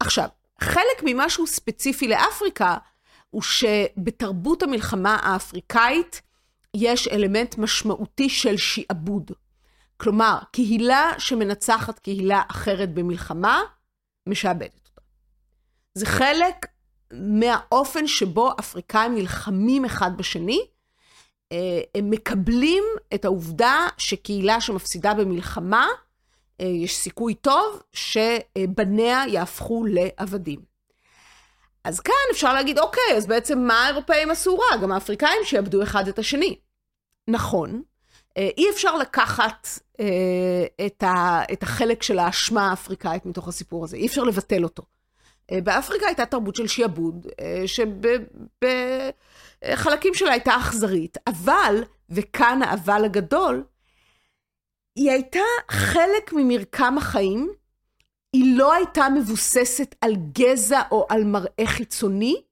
עכשיו, 0.00 0.28
חלק 0.60 1.02
ממשהו 1.02 1.46
ספציפי 1.46 2.08
לאפריקה, 2.08 2.76
הוא 3.30 3.42
שבתרבות 3.42 4.62
המלחמה 4.62 5.18
האפריקאית, 5.22 6.22
יש 6.74 7.08
אלמנט 7.08 7.58
משמעותי 7.58 8.28
של 8.28 8.56
שיעבוד. 8.56 9.30
כלומר, 9.96 10.38
קהילה 10.52 11.12
שמנצחת 11.18 11.98
קהילה 11.98 12.42
אחרת 12.50 12.94
במלחמה, 12.94 13.62
משעבדת 14.28 14.88
אותה. 14.88 15.00
זה 15.94 16.06
חלק 16.06 16.66
מהאופן 17.12 18.06
שבו 18.06 18.52
אפריקאים 18.60 19.14
נלחמים 19.14 19.84
אחד 19.84 20.16
בשני. 20.16 20.60
אה, 21.52 21.80
הם 21.94 22.10
מקבלים 22.10 22.84
את 23.14 23.24
העובדה 23.24 23.86
שקהילה 23.98 24.60
שמפסידה 24.60 25.14
במלחמה, 25.14 25.88
אה, 26.60 26.66
יש 26.66 26.96
סיכוי 26.96 27.34
טוב 27.34 27.82
שבניה 27.92 29.22
יהפכו 29.28 29.84
לעבדים. 29.88 30.60
אז 31.84 32.00
כאן 32.00 32.14
אפשר 32.32 32.54
להגיד, 32.54 32.78
אוקיי, 32.78 33.16
אז 33.16 33.26
בעצם 33.26 33.58
מה 33.58 33.84
האירופאים 33.84 34.30
עשו 34.30 34.58
רע? 34.58 34.76
גם 34.82 34.92
האפריקאים 34.92 35.44
שיעבדו 35.44 35.82
אחד 35.82 36.08
את 36.08 36.18
השני. 36.18 36.58
נכון, 37.28 37.82
אי 38.36 38.70
אפשר 38.70 38.96
לקחת 38.96 39.68
אה, 40.00 40.86
את, 40.86 41.02
ה, 41.02 41.42
את 41.52 41.62
החלק 41.62 42.02
של 42.02 42.18
האשמה 42.18 42.70
האפריקאית 42.70 43.26
מתוך 43.26 43.48
הסיפור 43.48 43.84
הזה, 43.84 43.96
אי 43.96 44.06
אפשר 44.06 44.22
לבטל 44.22 44.64
אותו. 44.64 44.82
אה, 45.52 45.60
באפריקה 45.60 46.06
הייתה 46.06 46.26
תרבות 46.26 46.56
של 46.56 46.66
שיעבוד, 46.66 47.26
שבחלקים 49.66 50.14
שלה 50.14 50.32
הייתה 50.32 50.56
אכזרית, 50.56 51.18
אבל, 51.26 51.84
וכאן 52.10 52.62
האבל 52.62 53.04
הגדול, 53.04 53.64
היא 54.96 55.10
הייתה 55.10 55.40
חלק 55.70 56.32
ממרקם 56.32 56.98
החיים, 56.98 57.52
היא 58.32 58.58
לא 58.58 58.72
הייתה 58.72 59.08
מבוססת 59.08 59.94
על 60.00 60.16
גזע 60.32 60.82
או 60.90 61.06
על 61.08 61.24
מראה 61.24 61.66
חיצוני, 61.66 62.42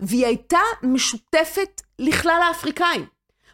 והיא 0.00 0.26
הייתה 0.26 0.60
משותפת 0.82 1.82
לכלל 1.98 2.40
האפריקאים. 2.48 3.06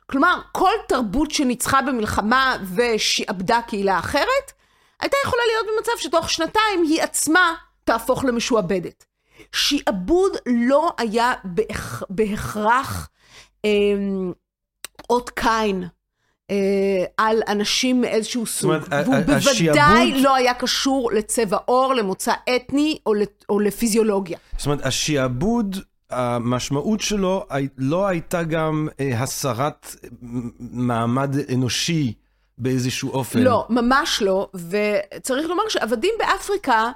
כלומר, 0.07 0.41
כל 0.53 0.73
תרבות 0.89 1.31
שניצחה 1.31 1.83
במלחמה 1.83 2.57
ושעבדה 2.75 3.61
קהילה 3.67 3.99
אחרת, 3.99 4.53
הייתה 5.01 5.17
יכולה 5.25 5.43
להיות 5.53 5.67
במצב 5.77 5.93
שתוך 5.99 6.31
שנתיים 6.31 6.83
היא 6.89 7.03
עצמה 7.03 7.55
תהפוך 7.85 8.25
למשועבדת. 8.25 9.05
שעבוד 9.53 10.33
לא 10.47 10.91
היה 10.99 11.33
בהכ... 11.45 12.03
בהכרח 12.11 13.09
אה, 13.65 13.71
אות 15.11 15.31
קין 15.31 15.85
אה, 16.51 16.57
על 17.17 17.43
אנשים 17.49 18.01
מאיזשהו 18.01 18.47
סוג, 18.47 18.71
אומרת, 18.71 19.07
והוא 19.07 19.17
בוודאי 19.17 19.37
השיעבוד... 19.37 20.23
לא 20.23 20.35
היה 20.35 20.55
קשור 20.55 21.13
לצבע 21.13 21.59
עור, 21.65 21.95
למוצא 21.95 22.33
אתני 22.57 22.99
או, 23.07 23.13
או 23.49 23.61
לפיזיולוגיה. 23.61 24.39
זאת 24.57 24.67
אומרת, 24.67 24.87
השעבוד 24.87 25.77
המשמעות 26.11 27.01
שלו 27.01 27.47
לא 27.79 28.07
הייתה 28.07 28.43
גם 28.43 28.89
אה, 29.01 29.23
הסרת 29.23 29.97
מעמד 30.61 31.37
אנושי 31.55 32.13
באיזשהו 32.59 33.11
אופן. 33.11 33.39
לא, 33.39 33.67
ממש 33.69 34.23
לא, 34.23 34.49
וצריך 34.55 35.49
לומר 35.49 35.63
שעבדים 35.69 36.15
באפריקה 36.19 36.91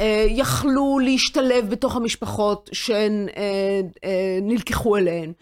אה, 0.00 0.26
יכלו 0.28 0.98
להשתלב 0.98 1.70
בתוך 1.70 1.96
המשפחות 1.96 2.70
שהן 2.72 3.26
אה, 3.36 3.80
נלקחו 4.42 4.96
אליהן. 4.96 5.32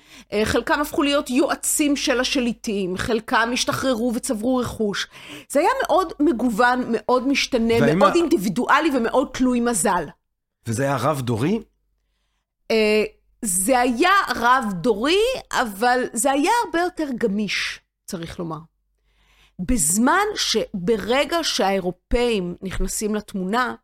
חלקם 0.45 0.81
הפכו 0.81 1.03
להיות 1.03 1.31
יועצים 1.31 1.97
של 1.97 2.21
השליטים, 2.21 2.97
חלקם 2.97 3.51
השתחררו 3.53 4.13
וצברו 4.15 4.57
רכוש. 4.57 5.07
זה 5.49 5.61
היה 5.61 5.71
מאוד 5.87 6.13
מגוון, 6.21 6.85
מאוד 6.89 7.29
משתנה, 7.29 7.95
מאוד 7.95 8.13
ה... 8.13 8.15
אינדיבידואלי 8.15 8.97
ומאוד 8.97 9.29
תלוי 9.33 9.61
מזל. 9.61 10.05
וזה 10.67 10.83
היה 10.83 10.97
רב 10.97 11.21
דורי? 11.21 11.61
אה, 12.71 13.05
זה 13.43 13.81
היה 13.81 14.11
רב-דורי, 14.37 15.23
אבל 15.53 16.05
זה 16.13 16.31
היה 16.31 16.51
הרבה 16.65 16.81
יותר 16.81 17.09
גמיש, 17.19 17.81
צריך 18.07 18.39
לומר. 18.39 18.59
בזמן 19.59 20.27
שברגע 20.35 21.39
שהאירופאים 21.43 22.55
נכנסים 22.63 23.15
לתמונה, 23.15 23.75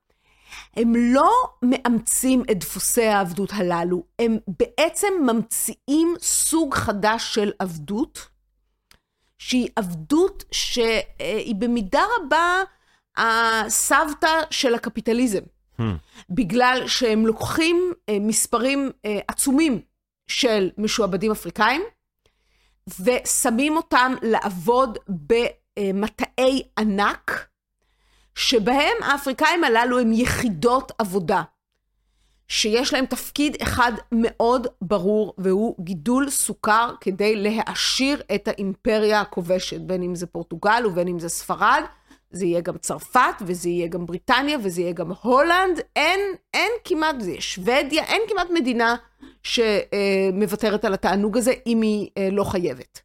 הם 0.77 0.93
לא 0.97 1.31
מאמצים 1.63 2.43
את 2.51 2.59
דפוסי 2.59 3.05
העבדות 3.05 3.51
הללו, 3.53 4.03
הם 4.19 4.39
בעצם 4.49 5.13
ממציאים 5.27 6.15
סוג 6.21 6.75
חדש 6.75 7.35
של 7.35 7.53
עבדות, 7.59 8.29
שהיא 9.39 9.69
עבדות 9.77 10.45
שהיא 10.53 11.55
במידה 11.55 12.03
רבה 12.19 12.63
הסבתא 13.17 14.43
של 14.51 14.75
הקפיטליזם. 14.75 15.43
בגלל 16.31 16.83
שהם 16.87 17.27
לוקחים 17.27 17.93
אה, 18.09 18.17
מספרים 18.21 18.91
אה, 19.05 19.19
עצומים 19.29 19.81
של 20.27 20.71
משועבדים 20.79 21.31
אפריקאים, 21.31 21.83
ושמים 23.01 23.77
אותם 23.77 24.15
לעבוד 24.23 24.99
במטעי 25.09 26.63
ענק, 26.79 27.49
שבהם 28.35 28.97
האפריקאים 29.03 29.65
הללו 29.65 29.99
הם 29.99 30.13
יחידות 30.13 30.93
עבודה, 30.99 31.43
שיש 32.49 32.93
להם 32.93 33.07
תפקיד 33.07 33.57
אחד 33.63 33.93
מאוד 34.13 34.67
ברור, 34.83 35.35
והוא 35.39 35.75
גידול 35.81 36.31
סוכר 36.31 36.95
כדי 37.01 37.37
להעשיר 37.37 38.23
את 38.35 38.49
האימפריה 38.49 39.21
הכובשת, 39.21 39.81
בין 39.81 40.03
אם 40.03 40.15
זה 40.15 40.27
פורטוגל 40.27 40.87
ובין 40.87 41.09
אם 41.09 41.19
זה 41.19 41.29
ספרד. 41.29 41.83
זה 42.35 42.47
יהיה 42.47 42.61
גם 42.61 42.79
צרפת, 42.79 43.35
וזה 43.41 43.69
יהיה 43.69 43.89
גם 43.89 44.07
בריטניה, 44.07 44.59
וזה 44.63 44.81
יהיה 44.81 44.93
גם 44.93 45.13
הולנד. 45.23 45.81
אין, 45.97 46.21
אין 46.55 46.71
כמעט, 46.85 47.21
זה 47.21 47.31
יהיה 47.31 47.41
שוודיה, 47.41 48.05
אין 48.05 48.23
כמעט 48.29 48.47
מדינה 48.55 48.97
שמוותרת 49.43 50.85
על 50.85 50.95
התענוג 50.95 51.39
הזה, 51.39 51.53
אם 51.67 51.83
היא 51.83 52.09
אה, 52.19 52.29
לא 52.33 52.45
חייבת. 52.45 53.01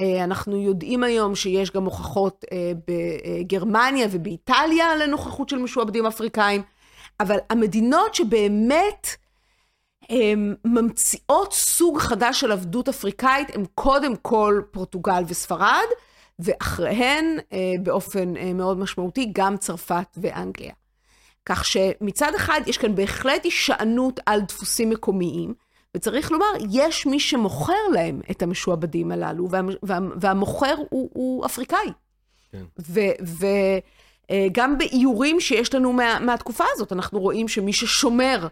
אה, 0.00 0.24
אנחנו 0.24 0.62
יודעים 0.62 1.04
היום 1.04 1.34
שיש 1.34 1.70
גם 1.70 1.84
הוכחות 1.84 2.44
אה, 2.52 2.72
בגרמניה 2.88 4.06
ובאיטליה 4.10 4.96
לנוכחות 4.96 5.48
של 5.48 5.58
משועבדים 5.58 6.06
אפריקאים, 6.06 6.62
אבל 7.20 7.36
המדינות 7.50 8.14
שבאמת 8.14 9.08
ממציאות 10.64 11.52
סוג 11.52 11.98
חדש 11.98 12.40
של 12.40 12.52
עבדות 12.52 12.88
אפריקאית 12.88 13.54
הן 13.54 13.64
קודם 13.74 14.16
כל 14.16 14.62
פורטוגל 14.70 15.22
וספרד, 15.28 15.86
ואחריהן 16.38 17.38
באופן 17.82 18.34
מאוד 18.54 18.78
משמעותי 18.78 19.30
גם 19.32 19.56
צרפת 19.56 20.06
ואנגליה. 20.16 20.72
כך 21.46 21.64
שמצד 21.64 22.32
אחד 22.36 22.60
יש 22.66 22.78
כאן 22.78 22.94
בהחלט 22.94 23.44
הישענות 23.44 24.20
על 24.26 24.40
דפוסים 24.40 24.90
מקומיים, 24.90 25.54
וצריך 25.96 26.32
לומר, 26.32 26.46
יש 26.70 27.06
מי 27.06 27.20
שמוכר 27.20 27.88
להם 27.92 28.20
את 28.30 28.42
המשועבדים 28.42 29.12
הללו, 29.12 29.50
וה, 29.50 29.60
וה, 29.82 29.98
והמוכר 30.20 30.74
הוא, 30.90 31.10
הוא 31.12 31.46
אפריקאי. 31.46 31.88
כן. 32.52 32.64
וגם 34.30 34.70
אה, 34.70 34.76
באיורים 34.76 35.40
שיש 35.40 35.74
לנו 35.74 35.92
מה, 35.92 36.18
מהתקופה 36.20 36.64
הזאת, 36.72 36.92
אנחנו 36.92 37.20
רואים 37.20 37.48
שמי 37.48 37.72
ששומר 37.72 38.46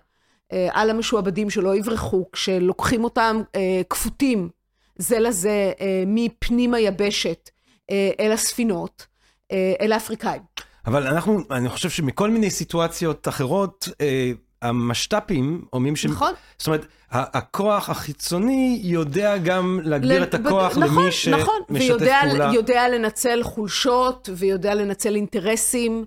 אה, 0.53 0.69
על 0.73 0.91
המשועבדים 0.91 1.51
שלא 1.51 1.77
יברחו, 1.77 2.27
כשלוקחים 2.33 3.05
אותם 3.05 3.43
אה, 3.55 3.83
כפותים 3.91 4.49
זה 4.97 5.19
לזה 5.19 5.73
מפנים 6.07 6.75
היבשת 6.75 7.51
אל 8.21 8.33
הספינות, 8.33 9.07
אל 9.53 9.93
האפריקאים. 9.93 10.43
אבל 10.87 11.07
אנחנו, 11.07 11.41
אני 11.51 11.69
חושב 11.69 11.91
שמכל 11.91 12.31
מיני 12.31 12.51
סיטואציות 12.51 13.29
אחרות, 13.29 13.89
המשת"פים 14.63 15.65
אומרים 15.73 15.97
ש... 15.97 16.07
נכון. 16.07 16.33
זאת 16.59 16.67
אומרת, 16.67 16.87
הכוח 17.11 17.91
החיצוני 17.91 18.81
יודע 18.83 19.39
גם 19.39 19.81
להגביר 19.83 20.21
ל... 20.21 20.23
את 20.23 20.35
הכוח 20.35 20.79
נכון, 20.79 20.83
למי 20.83 21.13
שמשתף 21.13 21.41
נכון, 21.41 21.61
ויודע, 21.71 22.21
פעולה. 22.29 22.51
ויודע 22.51 22.89
לנצל 22.89 23.43
חולשות, 23.43 24.29
ויודע 24.37 24.75
לנצל 24.75 25.15
אינטרסים, 25.15 26.05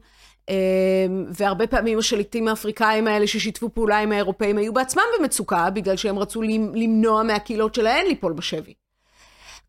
והרבה 1.29 1.67
פעמים 1.67 1.99
השליטים 1.99 2.47
האפריקאים 2.47 3.07
האלה 3.07 3.27
ששיתפו 3.27 3.69
פעולה 3.73 3.99
עם 3.99 4.11
האירופאים 4.11 4.57
היו 4.57 4.73
בעצמם 4.73 5.03
במצוקה, 5.19 5.69
בגלל 5.69 5.97
שהם 5.97 6.19
רצו 6.19 6.41
למנוע 6.73 7.23
מהקהילות 7.23 7.75
שלהן 7.75 8.07
ליפול 8.07 8.33
בשבי. 8.33 8.73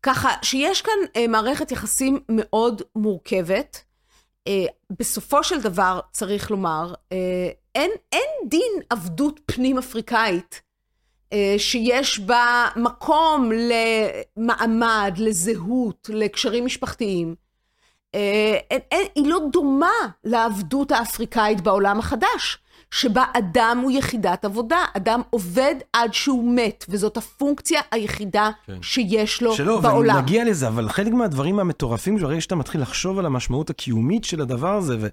ככה 0.03 0.29
שיש 0.41 0.81
כאן 0.81 0.93
אה, 1.15 1.27
מערכת 1.27 1.71
יחסים 1.71 2.19
מאוד 2.29 2.81
מורכבת. 2.95 3.83
אה, 4.47 4.65
בסופו 4.99 5.43
של 5.43 5.61
דבר, 5.61 5.99
צריך 6.11 6.51
לומר, 6.51 6.93
אה, 7.11 7.49
אין, 7.75 7.91
אין 8.11 8.49
דין 8.49 8.81
עבדות 8.89 9.39
פנים-אפריקאית 9.45 10.61
אה, 11.33 11.55
שיש 11.57 12.19
בה 12.19 12.67
מקום 12.75 13.51
למעמד, 14.37 15.13
לזהות, 15.17 16.09
לקשרים 16.13 16.65
משפחתיים. 16.65 17.35
אה, 18.15 18.57
אין, 18.71 18.79
אין, 18.91 19.07
היא 19.15 19.27
לא 19.27 19.39
דומה 19.51 19.91
לעבדות 20.23 20.91
האפריקאית 20.91 21.61
בעולם 21.61 21.99
החדש, 21.99 22.57
שבה 22.91 23.23
אדם 23.33 23.79
הוא 23.83 23.91
יחידת 23.91 24.45
עבודה, 24.45 24.77
אדם 24.93 25.21
עובד 25.29 25.75
עד 25.93 26.13
שהוא 26.13 26.55
מת, 26.55 26.85
וזאת 26.89 27.17
הפונקציה 27.17 27.81
היחידה 27.91 28.49
כן. 28.65 28.77
שיש 28.81 29.41
לו 29.41 29.53
שלא, 29.53 29.79
בעולם. 29.79 30.13
שלא, 30.15 30.19
ונגיע 30.19 30.45
לזה, 30.45 30.67
אבל 30.67 30.89
חלק 30.89 31.13
מהדברים 31.13 31.59
המטורפים, 31.59 32.17
ברגע 32.17 32.41
שאתה 32.41 32.55
מתחיל 32.55 32.81
לחשוב 32.81 33.19
על 33.19 33.25
המשמעות 33.25 33.69
הקיומית 33.69 34.23
של 34.23 34.41
הדבר 34.41 34.73
הזה, 34.75 35.07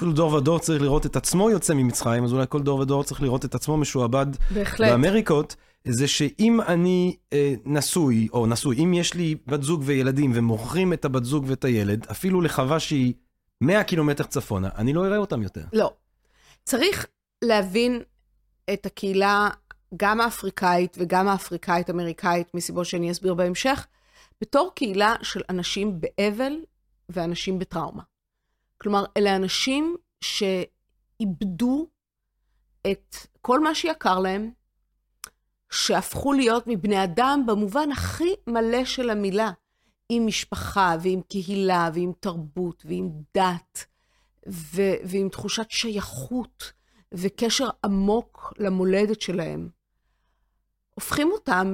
כל 0.00 0.12
דור 0.12 0.32
ודור 0.32 0.58
צריך 0.58 0.82
לראות 0.82 1.06
את 1.06 1.16
עצמו 1.16 1.50
יוצא 1.50 1.74
ממצרים, 1.74 2.24
אז 2.24 2.32
אולי 2.32 2.46
כל 2.48 2.62
דור 2.62 2.80
ודור 2.80 3.04
צריך 3.04 3.22
לראות 3.22 3.44
את 3.44 3.54
עצמו 3.54 3.76
משועבד 3.76 4.26
בהחלט. 4.54 4.90
באמריקות. 4.90 5.56
זה 5.84 6.08
שאם 6.08 6.60
אני 6.60 7.16
אה, 7.32 7.54
נשוי, 7.64 8.28
או 8.32 8.46
נשוי, 8.46 8.76
אם 8.76 8.94
יש 8.94 9.14
לי 9.14 9.34
בת 9.46 9.62
זוג 9.62 9.82
וילדים 9.84 10.32
ומוכרים 10.34 10.92
את 10.92 11.04
הבת 11.04 11.24
זוג 11.24 11.44
ואת 11.46 11.64
הילד, 11.64 12.06
אפילו 12.10 12.40
לחווה 12.40 12.80
שהיא 12.80 13.12
100 13.60 13.84
קילומטר 13.84 14.24
צפונה, 14.24 14.68
אני 14.76 14.92
לא 14.92 15.06
אראה 15.06 15.16
אותם 15.18 15.42
יותר. 15.42 15.62
לא. 15.72 15.92
צריך 16.70 17.06
להבין 17.44 18.02
את 18.72 18.86
הקהילה, 18.86 19.48
גם 19.96 20.20
האפריקאית 20.20 20.96
וגם 21.00 21.28
האפריקאית-אמריקאית, 21.28 22.54
מסיבות 22.54 22.86
שאני 22.86 23.10
אסביר 23.10 23.34
בהמשך, 23.34 23.86
בתור 24.40 24.72
קהילה 24.74 25.14
של 25.22 25.40
אנשים 25.48 26.00
באבל 26.00 26.52
ואנשים 27.08 27.58
בטראומה. 27.58 28.02
כלומר, 28.78 29.04
אלה 29.16 29.36
אנשים 29.36 29.96
שאיבדו 30.20 31.88
את 32.90 33.16
כל 33.40 33.60
מה 33.60 33.74
שיקר 33.74 34.18
להם, 34.18 34.50
שהפכו 35.70 36.32
להיות 36.32 36.64
מבני 36.66 37.04
אדם 37.04 37.42
במובן 37.46 37.92
הכי 37.92 38.34
מלא 38.46 38.84
של 38.84 39.10
המילה, 39.10 39.50
עם 40.08 40.26
משפחה 40.26 40.96
ועם 41.02 41.20
קהילה 41.28 41.90
ועם 41.94 42.12
תרבות 42.20 42.82
ועם 42.86 43.10
דת 43.34 43.86
ו- 44.48 44.94
ועם 45.04 45.28
תחושת 45.28 45.66
שייכות 45.70 46.72
וקשר 47.14 47.68
עמוק 47.84 48.52
למולדת 48.58 49.20
שלהם, 49.20 49.68
הופכים 50.94 51.32
אותם 51.32 51.72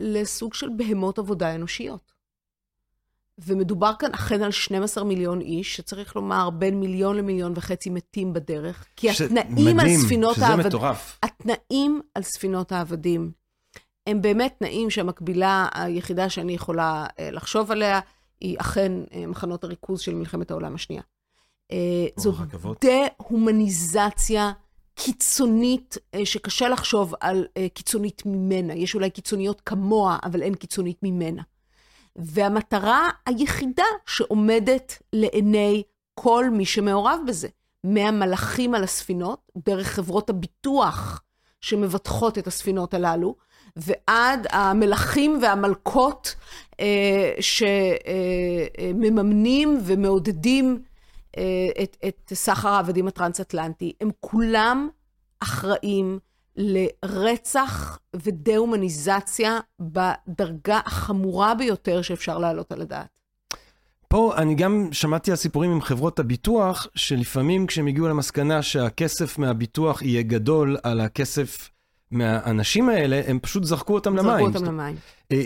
לסוג 0.00 0.54
של 0.54 0.68
בהמות 0.76 1.18
עבודה 1.18 1.54
אנושיות. 1.54 2.12
ומדובר 3.38 3.92
כאן 3.98 4.10
אכן 4.14 4.42
על 4.42 4.50
12 4.50 5.04
מיליון 5.04 5.40
איש, 5.40 5.76
שצריך 5.76 6.16
לומר 6.16 6.50
בין 6.50 6.80
מיליון 6.80 7.16
למיליון 7.16 7.52
וחצי 7.56 7.90
מתים 7.90 8.32
בדרך, 8.32 8.86
כי 8.96 9.14
ש... 9.14 9.20
התנאים 9.20 9.76
מדהים, 9.76 9.80
על 9.80 9.88
ספינות. 9.88 10.34
שזה 10.34 10.56
מטורף. 10.56 11.18
התנאים 11.22 12.00
על 12.14 12.22
ספינות 12.22 12.72
העבדים 12.72 13.32
הם 14.06 14.22
באמת 14.22 14.54
תנאים 14.58 14.90
שהמקבילה 14.90 15.68
היחידה 15.74 16.30
שאני 16.30 16.52
יכולה 16.52 17.06
אה, 17.18 17.30
לחשוב 17.30 17.70
עליה, 17.70 18.00
היא 18.40 18.56
אכן 18.60 18.92
אה, 19.12 19.26
מחנות 19.26 19.64
הריכוז 19.64 20.00
של 20.00 20.14
מלחמת 20.14 20.50
העולם 20.50 20.74
השנייה. 20.74 21.02
אה, 21.72 22.06
זו 22.16 22.32
דה-הומניזציה 22.84 24.52
קיצונית, 24.94 25.96
שקשה 26.24 26.68
לחשוב 26.68 27.14
על 27.20 27.46
קיצונית 27.74 28.22
ממנה. 28.26 28.74
יש 28.74 28.94
אולי 28.94 29.10
קיצוניות 29.10 29.60
כמוה, 29.60 30.18
אבל 30.24 30.42
אין 30.42 30.54
קיצונית 30.54 30.98
ממנה. 31.02 31.42
והמטרה 32.16 33.08
היחידה 33.26 33.84
שעומדת 34.06 35.02
לעיני 35.12 35.82
כל 36.14 36.50
מי 36.50 36.64
שמעורב 36.64 37.20
בזה, 37.26 37.48
מהמלאכים 37.84 38.74
על 38.74 38.84
הספינות, 38.84 39.52
דרך 39.56 39.86
חברות 39.86 40.30
הביטוח 40.30 41.22
שמבטחות 41.60 42.38
את 42.38 42.46
הספינות 42.46 42.94
הללו, 42.94 43.34
ועד 43.76 44.46
המלכים 44.50 45.38
והמלכות 45.42 46.34
אה, 46.80 47.34
שמממנים 48.90 49.76
אה, 49.76 49.80
ומעודדים 49.84 50.78
אה, 50.82 50.88
את, 51.82 51.96
את 52.08 52.32
סחר 52.34 52.68
העבדים 52.68 53.08
הטרנס-אטלנטי. 53.08 53.92
הם 54.00 54.10
כולם 54.20 54.88
אחראים 55.40 56.18
לרצח 56.56 57.98
ודה-הומניזציה 58.14 59.58
בדרגה 59.80 60.80
החמורה 60.86 61.54
ביותר 61.54 62.02
שאפשר 62.02 62.38
להעלות 62.38 62.72
על 62.72 62.80
הדעת. 62.80 63.18
פה 64.08 64.34
אני 64.36 64.54
גם 64.54 64.88
שמעתי 64.92 65.30
על 65.30 65.36
סיפורים 65.36 65.70
עם 65.70 65.80
חברות 65.80 66.18
הביטוח, 66.18 66.86
שלפעמים 66.94 67.66
כשהם 67.66 67.86
הגיעו 67.86 68.08
למסקנה 68.08 68.62
שהכסף 68.62 69.38
מהביטוח 69.38 70.02
יהיה 70.02 70.22
גדול 70.22 70.76
על 70.82 71.00
הכסף 71.00 71.70
מהאנשים 72.10 72.88
האלה, 72.88 73.22
הם 73.26 73.38
פשוט 73.38 73.64
זרקו 73.64 73.94
אותם 73.94 74.16
זרקו 74.16 74.28
למים. 74.28 74.52
זרקו 74.52 74.58
אותם 74.58 74.80
למים. 74.80 74.96
אה, 75.32 75.42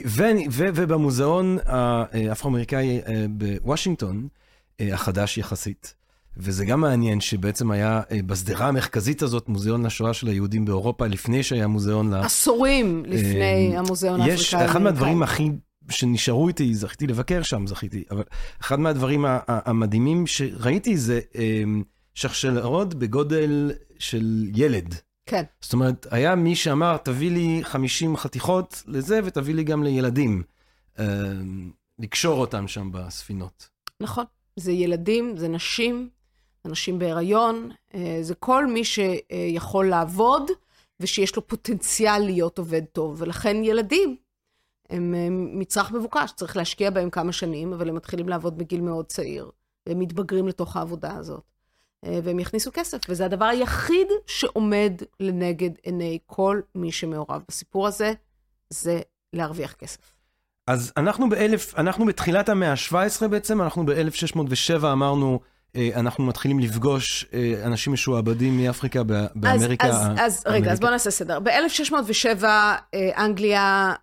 ובמוזיאון 0.74 1.58
האפרו-אמריקאי 1.64 3.00
אה, 3.06 3.24
בוושינגטון, 3.30 4.16
אה, 4.16 4.41
החדש 4.80 5.38
יחסית, 5.38 5.94
וזה 6.36 6.64
גם 6.64 6.80
מעניין 6.80 7.20
שבעצם 7.20 7.70
היה 7.70 8.00
בשדרה 8.26 8.68
המרכזית 8.68 9.22
הזאת 9.22 9.48
מוזיאון 9.48 9.86
לשואה 9.86 10.14
של 10.14 10.26
היהודים 10.26 10.64
באירופה, 10.64 11.06
לפני 11.06 11.42
שהיה 11.42 11.66
מוזיאון 11.66 12.14
ל... 12.14 12.16
עשורים 12.16 13.04
לפני 13.06 13.76
המוזיאון 13.76 14.20
האפריקאי. 14.20 14.42
יש 14.42 14.54
אחד 14.54 14.82
מהדברים 14.82 15.22
הכי 15.22 15.50
שנשארו 15.90 16.48
איתי, 16.48 16.74
זכיתי 16.74 17.06
לבקר 17.06 17.42
שם, 17.42 17.66
זכיתי, 17.66 18.04
אבל 18.10 18.22
אחד 18.60 18.80
מהדברים 18.80 19.24
המדהימים 19.48 20.26
שראיתי 20.26 20.96
זה 20.96 21.20
שרשראות 22.14 22.94
בגודל 22.94 23.72
של 23.98 24.50
ילד. 24.54 24.94
כן. 25.26 25.42
זאת 25.60 25.72
אומרת, 25.72 26.06
היה 26.10 26.34
מי 26.34 26.56
שאמר, 26.56 26.96
תביא 26.96 27.30
לי 27.30 27.60
50 27.62 28.16
חתיכות 28.16 28.82
לזה, 28.86 29.20
ותביא 29.24 29.54
לי 29.54 29.64
גם 29.64 29.82
לילדים. 29.82 30.42
אה, 30.98 31.04
לקשור 31.98 32.40
אותם 32.40 32.68
שם 32.68 32.88
בספינות. 32.92 33.68
נכון. 34.00 34.24
זה 34.56 34.72
ילדים, 34.72 35.36
זה 35.36 35.48
נשים, 35.48 36.08
אנשים 36.64 36.98
בהיריון, 36.98 37.70
אה, 37.94 38.18
זה 38.22 38.34
כל 38.34 38.66
מי 38.66 38.84
שיכול 38.84 39.88
לעבוד 39.88 40.50
ושיש 41.00 41.36
לו 41.36 41.46
פוטנציאל 41.46 42.18
להיות 42.18 42.58
עובד 42.58 42.82
טוב. 42.84 43.16
ולכן 43.18 43.64
ילדים 43.64 44.16
הם 44.90 45.14
מצרך 45.58 45.92
מבוקש, 45.92 46.32
צריך 46.36 46.56
להשקיע 46.56 46.90
בהם 46.90 47.10
כמה 47.10 47.32
שנים, 47.32 47.72
אבל 47.72 47.88
הם 47.88 47.94
מתחילים 47.94 48.28
לעבוד 48.28 48.58
בגיל 48.58 48.80
מאוד 48.80 49.06
צעיר. 49.06 49.50
מתבגרים 49.88 50.48
לתוך 50.48 50.76
העבודה 50.76 51.16
הזאת. 51.16 51.42
אה, 52.04 52.20
והם 52.22 52.38
יכניסו 52.38 52.70
כסף, 52.74 52.98
וזה 53.08 53.24
הדבר 53.24 53.44
היחיד 53.44 54.08
שעומד 54.26 54.92
לנגד 55.20 55.70
עיני 55.82 56.18
כל 56.26 56.60
מי 56.74 56.92
שמעורב 56.92 57.42
בסיפור 57.48 57.86
הזה, 57.86 58.12
זה 58.70 59.00
להרוויח 59.32 59.72
כסף. 59.72 60.21
אז 60.66 60.92
אנחנו 60.96 61.28
באלף, 61.28 61.74
אנחנו 61.78 62.06
בתחילת 62.06 62.48
המאה 62.48 62.70
ה-17 62.70 63.28
בעצם, 63.28 63.62
אנחנו 63.62 63.86
ב-1607 63.86 64.84
אמרנו, 64.92 65.40
אה, 65.76 65.90
אנחנו 65.96 66.24
מתחילים 66.24 66.58
לפגוש 66.58 67.26
אה, 67.34 67.54
אנשים 67.64 67.92
משועבדים 67.92 68.56
מאפריקה 68.56 69.02
באמריקה. 69.34 69.86
אז, 69.86 69.96
אז, 69.96 70.18
אז 70.18 70.42
רגע, 70.46 70.72
אז 70.72 70.80
בואו 70.80 70.90
נעשה 70.90 71.10
סדר. 71.10 71.40
ב-1607 71.40 72.44
אנגליה 73.16 73.94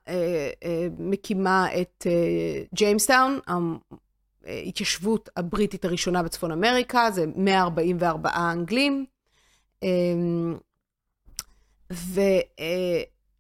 מקימה 1.00 1.68
את 1.82 2.08
ג'יימסטאון, 2.76 3.40
ההתיישבות 4.46 5.30
הבריטית 5.38 5.86
הראשונה 5.86 6.24
בצפון 6.24 6.52
אמריקה, 6.52 7.12
זה 7.12 7.26
144 7.36 8.30
אנגלים. 8.52 9.06
אמ, 9.84 10.58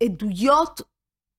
ועדויות 0.01 0.82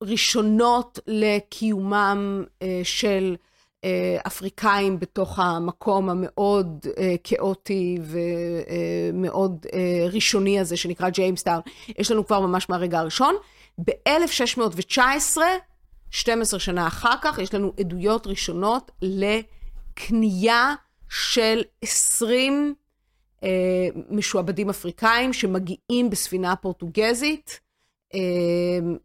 ראשונות 0.02 0.98
לקיומם 1.06 2.44
אה, 2.62 2.80
של 2.84 3.36
אה, 3.84 4.18
אפריקאים 4.26 4.98
בתוך 4.98 5.38
המקום 5.38 6.10
המאוד 6.10 6.86
אה, 6.98 7.14
כאוטי 7.24 7.98
ומאוד 8.02 9.66
ראשוני 10.12 10.60
הזה 10.60 10.76
שנקרא 10.76 11.08
ג'יימסטאון, 11.08 11.60
יש 11.98 12.10
לנו 12.10 12.26
כבר 12.26 12.40
ממש 12.40 12.68
מהרגע 12.68 12.98
הראשון. 12.98 13.34
ב-1619, 13.84 15.38
12 16.10 16.60
שנה 16.60 16.86
אחר 16.86 17.14
כך, 17.22 17.38
יש 17.38 17.54
לנו 17.54 17.72
עדויות 17.80 18.26
ראשונות 18.26 18.90
לקנייה 19.02 20.74
של 21.08 21.62
20 21.82 22.74
אה, 23.44 23.48
משועבדים 24.10 24.70
אפריקאים 24.70 25.32
שמגיעים 25.32 26.10
בספינה 26.10 26.56
פורטוגזית 26.56 27.60
אה, 27.60 27.69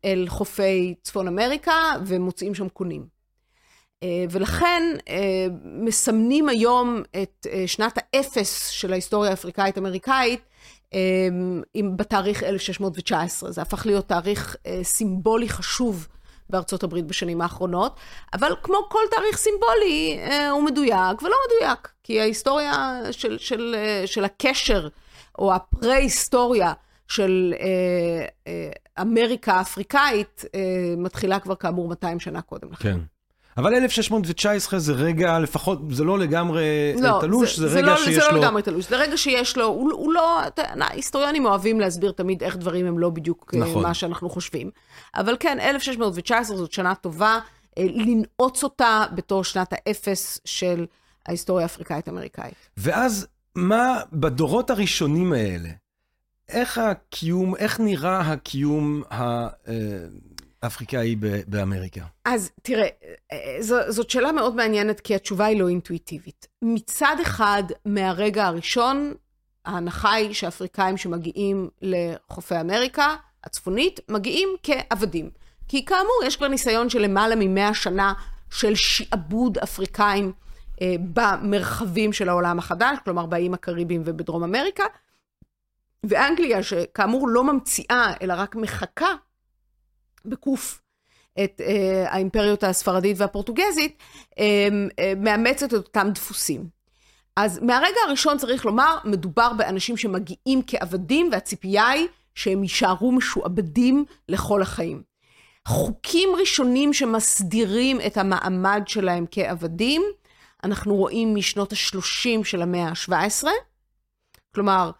אל 0.06 0.26
חופי 0.28 0.96
צפון 1.02 1.28
אמריקה 1.28 1.92
ומוצאים 2.06 2.56
שם 2.56 2.70
קונים. 2.70 3.16
אה, 4.04 4.26
ולכן 4.30 4.84
אה, 5.10 5.48
מסמנים 5.64 6.50
היום 6.50 7.04
את 7.22 7.48
אה, 7.52 7.64
שנת 7.68 7.98
האפס 7.98 8.68
של 8.68 8.92
ההיסטוריה 8.92 9.32
האפריקאית-אמריקאית 9.32 10.42
אה, 10.94 11.00
בתאריך 11.96 12.44
1619. 12.44 13.52
זה 13.52 13.62
הפך 13.62 13.86
להיות 13.86 14.08
תאריך 14.08 14.56
סימבולי 14.84 15.50
חשוב 15.50 16.08
בארצות 16.50 16.84
הברית 16.84 17.06
בשנים 17.06 17.42
האחרונות, 17.42 17.96
אבל 18.34 18.56
כמו 18.64 18.78
כל 18.90 19.00
תאריך 19.12 19.38
סימבולי, 19.38 20.20
הוא 20.52 20.64
מדויק 20.64 21.22
ולא 21.22 21.36
מדויק, 21.48 21.92
כי 22.04 22.22
ההיסטוריה 22.22 23.00
של, 23.12 23.38
של, 23.38 23.76
של 24.06 24.26
הקשר, 24.26 24.88
או 25.40 25.54
הפרה-היסטוריה 25.54 26.74
של 27.08 27.54
אמריקה 29.02 29.54
האפריקאית, 29.54 30.46
מתחילה 30.98 31.40
כבר 31.40 31.56
כאמור 31.56 31.90
200 31.90 32.20
שנה 32.20 32.42
קודם 32.42 32.72
לכן. 32.72 32.92
כן. 32.94 33.00
אבל 33.58 33.74
1619 33.74 34.80
זה 34.80 34.94
רגע, 34.94 35.40
לפחות, 35.40 35.80
זה 35.92 36.04
לא 36.04 36.20
לגמרי 36.20 36.94
לא, 37.02 37.18
תלוש, 37.22 37.60
זה, 37.60 37.68
זה, 37.68 37.74
זה 37.74 37.80
רגע 37.80 37.88
לא, 37.88 37.98
שיש 37.98 38.18
לו... 38.18 38.24
זה 38.24 38.32
לא 38.32 38.40
לגמרי 38.40 38.62
תלוש, 38.62 38.90
זה 38.90 38.98
רגע 38.98 39.18
שיש 39.18 39.58
לו, 39.58 39.66
הוא, 39.66 39.92
הוא 39.92 40.14
לא, 40.14 40.40
היסטוריונים 40.80 41.46
אוהבים 41.46 41.80
להסביר 41.80 42.12
תמיד 42.12 42.44
איך 42.44 42.58
דברים 42.58 42.86
הם 42.86 43.00
לא 43.00 43.10
בדיוק 43.10 43.54
אה, 43.54 43.60
נכון. 43.60 43.84
מה 43.84 43.94
שאנחנו 43.94 44.30
חושבים. 44.30 44.70
אבל 45.16 45.36
כן, 45.40 45.58
1619 45.60 46.58
זאת 46.58 46.72
שנה 46.72 46.96
טובה, 46.96 47.40
אה, 47.78 47.84
לנעוץ 47.90 48.64
אותה 48.64 49.04
בתור 49.16 49.44
שנת 49.44 49.74
האפס 49.74 50.40
של 50.46 50.86
ההיסטוריה 51.26 51.66
האפריקאית-אמריקאית. 51.66 52.56
ואז, 52.78 53.28
מה 53.56 54.00
בדורות 54.14 54.70
הראשונים 54.70 55.34
האלה, 55.34 55.70
איך 56.50 56.78
הקיום, 56.78 57.56
איך 57.56 57.80
נראה 57.80 58.20
הקיום 58.20 59.04
ה... 59.12 59.48
אה, 59.68 60.06
אפריקאי 60.66 61.16
באמריקה? 61.48 62.02
אז 62.26 62.52
תראה, 62.62 62.88
זו, 63.60 63.92
זאת 63.92 64.10
שאלה 64.10 64.32
מאוד 64.32 64.56
מעניינת, 64.56 65.00
כי 65.00 65.16
התשובה 65.16 65.46
היא 65.46 65.60
לא 65.60 65.70
אינטואיטיבית. 65.70 66.48
מצד 66.62 67.16
אחד, 67.22 67.64
מהרגע 67.86 68.46
הראשון, 68.46 69.14
ההנחה 69.66 70.14
היא 70.14 70.34
שאפריקאים 70.34 70.98
שמגיעים 70.98 71.70
לחופי 71.82 72.60
אמריקה 72.60 73.16
הצפונית, 73.44 74.00
מגיעים 74.10 74.50
כעבדים. 74.64 75.30
כי 75.68 75.86
כאמור, 75.86 76.22
יש 76.26 76.38
כבר 76.38 76.48
ניסיון 76.48 76.90
של 76.90 77.00
למעלה 77.02 77.36
ממאה 77.38 77.74
שנה 77.74 78.14
של 78.50 78.76
שעבוד 78.76 79.58
אפריקאים 79.58 80.32
אה, 80.82 80.96
במרחבים 81.14 82.14
של 82.14 82.30
העולם 82.30 82.60
החדש, 82.60 82.98
כלומר 83.04 83.26
באיים 83.26 83.54
הקריביים 83.54 84.02
ובדרום 84.06 84.44
אמריקה. 84.44 84.84
ואנגליה, 86.10 86.64
שכאמור 86.64 87.28
לא 87.28 87.44
ממציאה, 87.44 88.14
אלא 88.22 88.34
רק 88.38 88.56
מחכה 88.56 89.16
בקוף 90.26 90.82
את 91.44 91.62
אה, 91.62 92.06
האימפריות 92.12 92.64
הספרדית 92.64 93.18
והפורטוגזית, 93.20 93.98
אה, 94.40 94.68
אה, 95.00 95.14
מאמצת 95.18 95.68
את 95.68 95.74
אותם 95.74 96.08
דפוסים. 96.14 96.70
אז 97.36 97.60
מהרגע 97.60 97.98
הראשון 98.08 98.38
צריך 98.38 98.66
לומר, 98.66 98.98
מדובר 99.04 99.54
באנשים 99.54 99.98
שמגיעים 99.98 100.62
כעבדים, 100.68 101.30
והציפייה 101.32 101.90
היא 101.90 102.08
שהם 102.36 102.64
יישארו 102.64 103.12
משועבדים 103.12 104.06
לכל 104.30 104.62
החיים. 104.62 105.04
חוקים 105.68 106.30
ראשונים 106.40 106.94
שמסדירים 106.94 108.02
את 108.08 108.18
המעמד 108.18 108.84
שלהם 108.86 109.26
כעבדים, 109.32 110.02
אנחנו 110.64 110.96
רואים 110.96 111.36
משנות 111.36 111.74
ה-30 111.74 112.44
של 112.44 112.62
המאה 112.62 112.88
ה-17, 112.88 113.48
כלומר, 114.56 114.92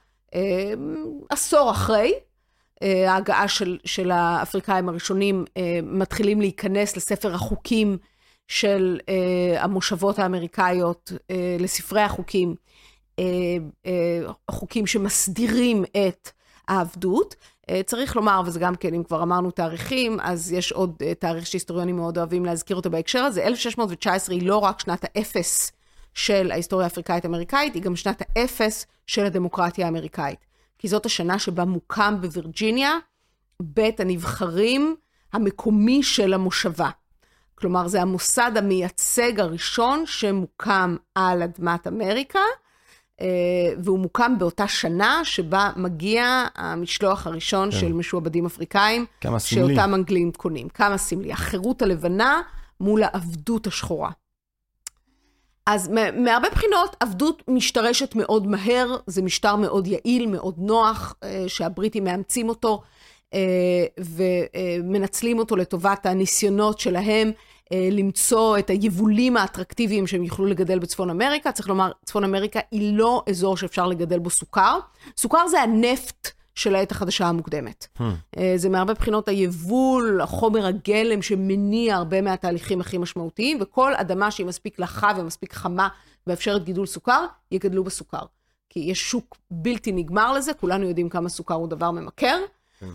עשור 1.30 1.72
אחרי, 1.72 2.14
אה, 2.84 3.12
ההגעה 3.12 3.48
של, 3.48 3.78
של 3.86 4.12
האפריקאים 4.12 4.90
הראשונים 4.90 5.46
אה, 5.58 5.80
מתחילים 5.84 6.42
להיכנס 6.42 6.98
לספר 6.98 7.34
החוקים 7.34 7.98
של 8.48 9.00
אה, 9.10 9.64
המושבות 9.64 10.20
האמריקאיות, 10.20 11.12
לספרי 11.60 12.02
החוקים, 12.02 12.56
חוקים 14.52 14.88
שמסדירים 14.88 15.84
את 15.84 16.30
העבדות. 16.68 17.36
צריך 17.86 18.16
לומר, 18.16 18.42
וזה 18.46 18.60
גם 18.60 18.76
כן, 18.76 18.94
אם 18.94 19.04
כבר 19.04 19.24
אמרנו 19.24 19.52
תאריכים, 19.52 20.20
אז 20.20 20.52
יש 20.52 20.72
עוד 20.72 20.96
תאריך 21.20 21.48
שהיסטוריונים 21.48 21.96
מאוד 21.96 22.18
אוהבים 22.18 22.46
להזכיר 22.46 22.76
אותו 22.76 22.90
בהקשר 22.90 23.20
הזה. 23.20 23.44
1619 23.44 24.36
היא 24.36 24.48
לא 24.48 24.58
רק 24.58 24.80
שנת 24.80 25.04
האפס 25.04 25.72
של 26.16 26.52
ההיסטוריה 26.52 26.86
האפריקאית-אמריקאית, 26.86 27.74
היא 27.74 27.84
גם 27.84 27.96
שנת 27.96 28.22
האפס 28.22 28.86
של 29.08 29.26
הדמוקרטיה 29.26 29.86
האמריקאית. 29.86 30.40
כי 30.78 30.88
זאת 30.88 31.06
השנה 31.06 31.40
שבה 31.40 31.66
מוקם 31.66 32.18
בווירג'יניה 32.22 32.98
בית 33.62 34.00
הנבחרים 34.00 34.96
המקומי 35.34 36.04
של 36.04 36.34
המושבה. 36.34 36.90
כלומר, 37.56 37.88
זה 37.88 38.02
המוסד 38.02 38.52
המייצג 38.56 39.40
הראשון 39.40 40.04
שמוקם 40.06 40.96
על 41.16 41.44
אדמת 41.44 41.88
אמריקה, 41.88 42.40
אה, 43.22 43.28
והוא 43.84 44.00
מוקם 44.00 44.38
באותה 44.40 44.68
שנה 44.68 45.22
שבה 45.24 45.72
מגיע 45.76 46.46
המשלוח 46.56 47.28
הראשון 47.28 47.72
כן. 47.72 47.78
של 47.78 47.94
משועבדים 47.94 48.46
אפריקאים, 48.46 49.06
כמה 49.22 49.40
סמלי. 49.40 49.76
שאותם 49.76 49.96
אנגלים 49.96 50.32
קונים. 50.32 50.70
כמה 50.70 50.98
סמלי. 50.98 51.32
החירות 51.32 51.82
הלבנה 51.82 52.42
מול 52.80 53.04
העבדות 53.04 53.68
השחורה. 53.68 54.12
אז 55.66 55.88
מהרבה 56.18 56.50
בחינות 56.50 56.96
עבדות 57.00 57.44
משתרשת 57.48 58.16
מאוד 58.16 58.48
מהר, 58.48 58.96
זה 59.08 59.22
משטר 59.22 59.56
מאוד 59.56 59.88
יעיל, 59.88 60.28
מאוד 60.28 60.56
נוח, 60.58 61.16
אה, 61.24 61.44
שהבריטים 61.48 62.04
מאמצים 62.04 62.50
אותו 62.50 62.82
אה, 63.34 63.86
ומנצלים 63.98 65.40
אותו 65.40 65.56
לטובת 65.56 66.06
הניסיונות 66.06 66.80
שלהם 66.80 67.32
אה, 67.74 67.90
למצוא 67.92 68.58
את 68.58 68.70
היבולים 68.70 69.38
האטרקטיביים 69.38 70.08
שהם 70.08 70.24
יוכלו 70.24 70.46
לגדל 70.46 70.80
בצפון 70.80 71.10
אמריקה. 71.10 71.52
צריך 71.52 71.70
לומר, 71.70 71.92
צפון 72.06 72.24
אמריקה 72.24 72.60
היא 72.72 72.98
לא 72.98 73.24
אזור 73.30 73.58
שאפשר 73.58 73.88
לגדל 73.88 74.20
בו 74.20 74.30
סוכר. 74.30 74.80
סוכר 75.18 75.48
זה 75.48 75.62
הנפט. 75.62 76.35
של 76.56 76.76
העת 76.76 76.92
החדשה 76.92 77.28
המוקדמת. 77.28 77.88
Hmm. 77.98 78.02
אה, 78.38 78.54
זה 78.56 78.70
מהרבה 78.70 78.94
בחינות 78.94 79.28
היבול, 79.28 80.22
החומר 80.22 80.66
הגלם 80.66 81.22
שמניע 81.22 81.96
הרבה 81.96 82.22
מהתהליכים 82.22 82.82
הכי 82.82 82.98
משמעותיים, 82.98 83.58
וכל 83.62 83.96
אדמה 83.96 84.32
שהיא 84.32 84.46
מספיק 84.46 84.80
לחה 84.80 85.12
ומספיק 85.18 85.54
חמה 85.54 85.88
מאפשרת 86.28 86.64
גידול 86.64 86.86
סוכר, 86.86 87.26
יגדלו 87.52 87.84
בסוכר. 87.84 88.26
כי 88.70 88.80
יש 88.80 89.02
שוק 89.02 89.38
בלתי 89.52 89.92
נגמר 89.92 90.34
לזה, 90.34 90.54
כולנו 90.54 90.88
יודעים 90.88 91.10
כמה 91.10 91.30
סוכר 91.30 91.54
הוא 91.54 91.68
דבר 91.68 91.92
ממכר, 91.92 92.38
hmm. 92.82 92.86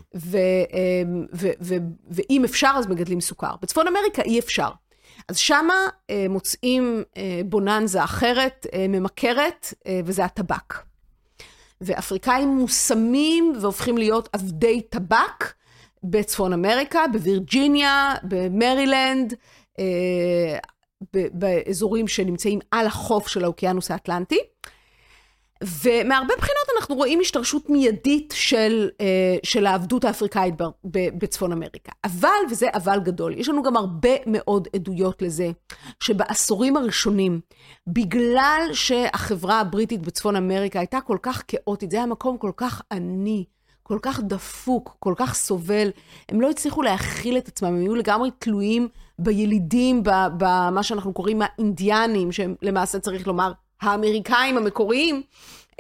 ואם 2.11 2.45
אפשר 2.45 2.73
אז 2.77 2.87
מגדלים 2.87 3.21
סוכר. 3.21 3.55
בצפון 3.63 3.89
אמריקה 3.89 4.23
אי 4.23 4.39
אפשר. 4.39 4.69
אז 5.29 5.37
שמה 5.37 5.75
אה, 6.11 6.27
מוצאים 6.29 7.03
אה, 7.17 7.41
בוננזה 7.47 8.05
אחרת, 8.05 8.67
ממכרת, 8.89 9.75
וזה 10.05 10.25
הטבק. 10.25 10.90
ואפריקאים 11.81 12.49
מושמים 12.49 13.53
והופכים 13.61 13.99
להיות 13.99 14.29
עבדי 14.33 14.81
טבק 14.83 15.55
בצפון 16.05 16.53
אמריקה, 16.53 17.05
בווירג'יניה, 17.13 18.15
במרילנד. 18.23 19.35
אה, 19.79 20.59
באזורים 21.13 22.09
שנמצאים 22.09 22.59
על 22.71 22.87
החוף 22.87 23.29
של 23.29 23.45
האוקיינוס 23.45 23.91
האטלנטי. 23.91 24.39
ומהרבה 25.65 26.35
בחינות 26.39 26.67
אנחנו 26.77 26.95
רואים 26.95 27.21
השתרשות 27.21 27.71
מיידית 27.71 28.35
של, 28.37 28.89
אה, 29.01 29.37
של 29.43 29.67
העבדות 29.67 30.05
האפריקאית 30.05 30.55
בצפון 30.85 31.53
אמריקה. 31.53 31.93
אבל, 32.05 32.29
וזה 32.51 32.67
אבל 32.75 33.01
גדול, 33.01 33.35
יש 33.39 33.49
לנו 33.49 33.63
גם 33.63 33.77
הרבה 33.77 34.11
מאוד 34.27 34.69
עדויות 34.75 35.23
לזה, 35.23 35.51
שבעשורים 36.03 36.77
הראשונים, 36.77 37.41
בגלל 37.87 38.69
שהחברה 38.73 39.61
הבריטית 39.61 40.03
בצפון 40.03 40.37
אמריקה 40.37 40.79
הייתה 40.79 41.01
כל 41.01 41.19
כך 41.23 41.43
כאוטית, 41.49 41.91
זה 41.91 41.97
היה 41.97 42.07
מקום 42.07 42.39
כל 42.39 42.53
כך 42.57 42.83
עני, 42.93 43.45
כל 43.83 43.99
כך 44.03 44.21
דפוק, 44.21 44.97
כל 44.99 45.15
כך 45.17 45.35
סובל, 45.35 45.91
הם 46.29 46.41
לא 46.41 46.51
הצליחו 46.51 46.83
להכיל 46.83 47.39
את 47.39 47.49
עצמם, 47.49 47.69
הם 47.69 47.81
היו 47.81 47.95
לגמרי 47.95 48.31
תלויים 48.39 48.89
בילידים, 49.19 50.03
במה 50.39 50.83
שאנחנו 50.83 51.13
קוראים 51.13 51.43
האינדיאנים, 51.43 52.33
שהם 52.33 52.55
למעשה 52.63 52.99
צריך 52.99 53.27
לומר 53.27 53.53
האמריקאים 53.81 54.57
המקוריים, 54.57 55.23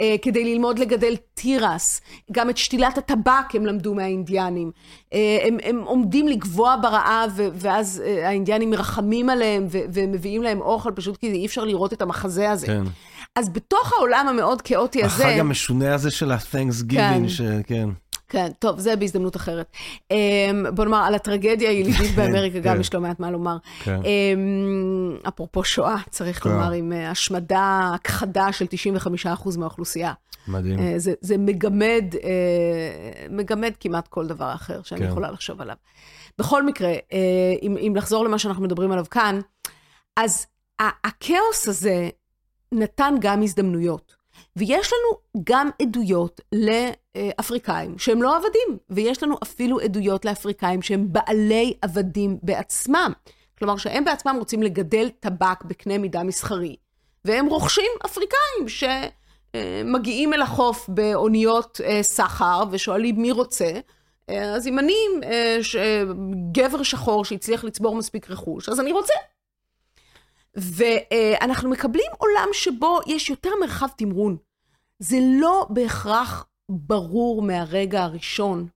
אה, 0.00 0.16
כדי 0.22 0.44
ללמוד 0.44 0.78
לגדל 0.78 1.14
תירס. 1.34 2.00
גם 2.32 2.50
את 2.50 2.56
שתילת 2.56 2.98
הטבק 2.98 3.54
הם 3.54 3.66
למדו 3.66 3.94
מהאינדיאנים. 3.94 4.70
אה, 5.12 5.38
הם, 5.42 5.58
הם 5.62 5.80
עומדים 5.80 6.28
לגבוה 6.28 6.76
ברעב, 6.76 7.40
ואז 7.54 8.02
אה, 8.06 8.28
האינדיאנים 8.28 8.70
מרחמים 8.70 9.30
עליהם 9.30 9.66
ומביאים 9.70 10.42
להם 10.42 10.60
אוכל, 10.60 10.90
פשוט 10.94 11.16
כי 11.16 11.32
אי 11.32 11.46
אפשר 11.46 11.64
לראות 11.64 11.92
את 11.92 12.02
המחזה 12.02 12.50
הזה. 12.50 12.66
כן. 12.66 12.82
אז 13.36 13.48
בתוך 13.48 13.92
העולם 13.92 14.26
המאוד 14.28 14.62
כאוטי 14.62 15.04
הזה... 15.04 15.26
החג 15.28 15.38
המשונה 15.38 15.94
הזה 15.94 16.10
של 16.10 16.32
ה-Thanksgiving, 16.32 16.94
כן. 16.94 17.28
שכן. 17.28 17.88
כן, 18.30 18.48
טוב, 18.58 18.78
זה 18.78 18.96
בהזדמנות 18.96 19.36
אחרת. 19.36 19.72
Um, 20.12 20.70
בוא 20.74 20.84
נאמר, 20.84 21.04
על 21.04 21.14
הטרגדיה 21.14 21.70
הילידית 21.70 22.14
באמריקה 22.16 22.58
גם 22.58 22.74
כן. 22.74 22.80
יש 22.80 22.94
לא 22.94 23.00
מעט 23.00 23.20
מה 23.20 23.30
לומר. 23.30 23.56
כן. 23.82 24.00
Um, 24.02 25.28
אפרופו 25.28 25.64
שואה, 25.64 25.96
צריך 26.10 26.42
כן. 26.42 26.50
לומר, 26.50 26.70
עם 26.70 26.92
uh, 26.92 27.10
השמדה, 27.10 27.90
הכחדה 27.94 28.52
של 28.52 28.64
95% 29.26 29.58
מהאוכלוסייה. 29.58 30.12
מדהים. 30.48 30.78
Uh, 30.78 30.82
זה, 30.96 31.12
זה 31.20 31.38
מגמד, 31.38 32.04
uh, 32.14 32.18
מגמד 33.30 33.72
כמעט 33.80 34.08
כל 34.08 34.26
דבר 34.26 34.52
אחר 34.54 34.82
שאני 34.82 35.00
כן. 35.00 35.06
יכולה 35.06 35.30
לחשוב 35.30 35.60
עליו. 35.60 35.76
בכל 36.38 36.62
מקרה, 36.62 36.92
uh, 36.94 37.14
אם, 37.62 37.76
אם 37.76 37.92
לחזור 37.96 38.24
למה 38.24 38.38
שאנחנו 38.38 38.62
מדברים 38.62 38.92
עליו 38.92 39.04
כאן, 39.10 39.40
אז 40.16 40.46
הכאוס 40.78 41.68
הזה 41.68 42.08
נתן 42.72 43.14
גם 43.20 43.42
הזדמנויות. 43.42 44.20
ויש 44.56 44.92
לנו 44.92 45.42
גם 45.44 45.70
עדויות 45.82 46.40
לאפריקאים 47.16 47.98
שהם 47.98 48.22
לא 48.22 48.36
עבדים, 48.36 48.78
ויש 48.90 49.22
לנו 49.22 49.36
אפילו 49.42 49.80
עדויות 49.80 50.24
לאפריקאים 50.24 50.82
שהם 50.82 51.12
בעלי 51.12 51.74
עבדים 51.82 52.38
בעצמם. 52.42 53.12
כלומר, 53.58 53.76
שהם 53.76 54.04
בעצמם 54.04 54.36
רוצים 54.38 54.62
לגדל 54.62 55.08
טבק 55.20 55.64
בקנה 55.64 55.98
מידה 55.98 56.22
מסחרי, 56.22 56.76
והם 57.24 57.46
רוכשים 57.46 57.90
אפריקאים 58.04 58.68
שמגיעים 59.54 60.34
אל 60.34 60.42
החוף 60.42 60.88
באוניות 60.88 61.80
אה, 61.84 62.02
סחר 62.02 62.62
ושואלים 62.70 63.22
מי 63.22 63.32
רוצה. 63.32 63.70
אה, 64.30 64.54
אז 64.54 64.66
אם 64.66 64.78
אני 64.78 64.96
אה, 65.24 65.58
גבר 66.52 66.82
שחור 66.82 67.24
שהצליח 67.24 67.64
לצבור 67.64 67.96
מספיק 67.96 68.30
רכוש, 68.30 68.68
אז 68.68 68.80
אני 68.80 68.92
רוצה. 68.92 69.14
ואנחנו 70.54 71.70
מקבלים 71.70 72.10
עולם 72.18 72.48
שבו 72.52 72.98
יש 73.06 73.30
יותר 73.30 73.50
מרחב 73.60 73.88
תמרון. 73.96 74.36
זה 74.98 75.18
לא 75.22 75.66
בהכרח 75.70 76.46
ברור 76.70 77.42
מהרגע 77.42 78.02
הראשון 78.02 78.66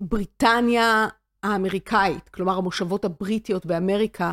שבריטניה 0.00 1.06
האמריקאית, 1.42 2.28
כלומר 2.28 2.56
המושבות 2.56 3.04
הבריטיות 3.04 3.66
באמריקה, 3.66 4.32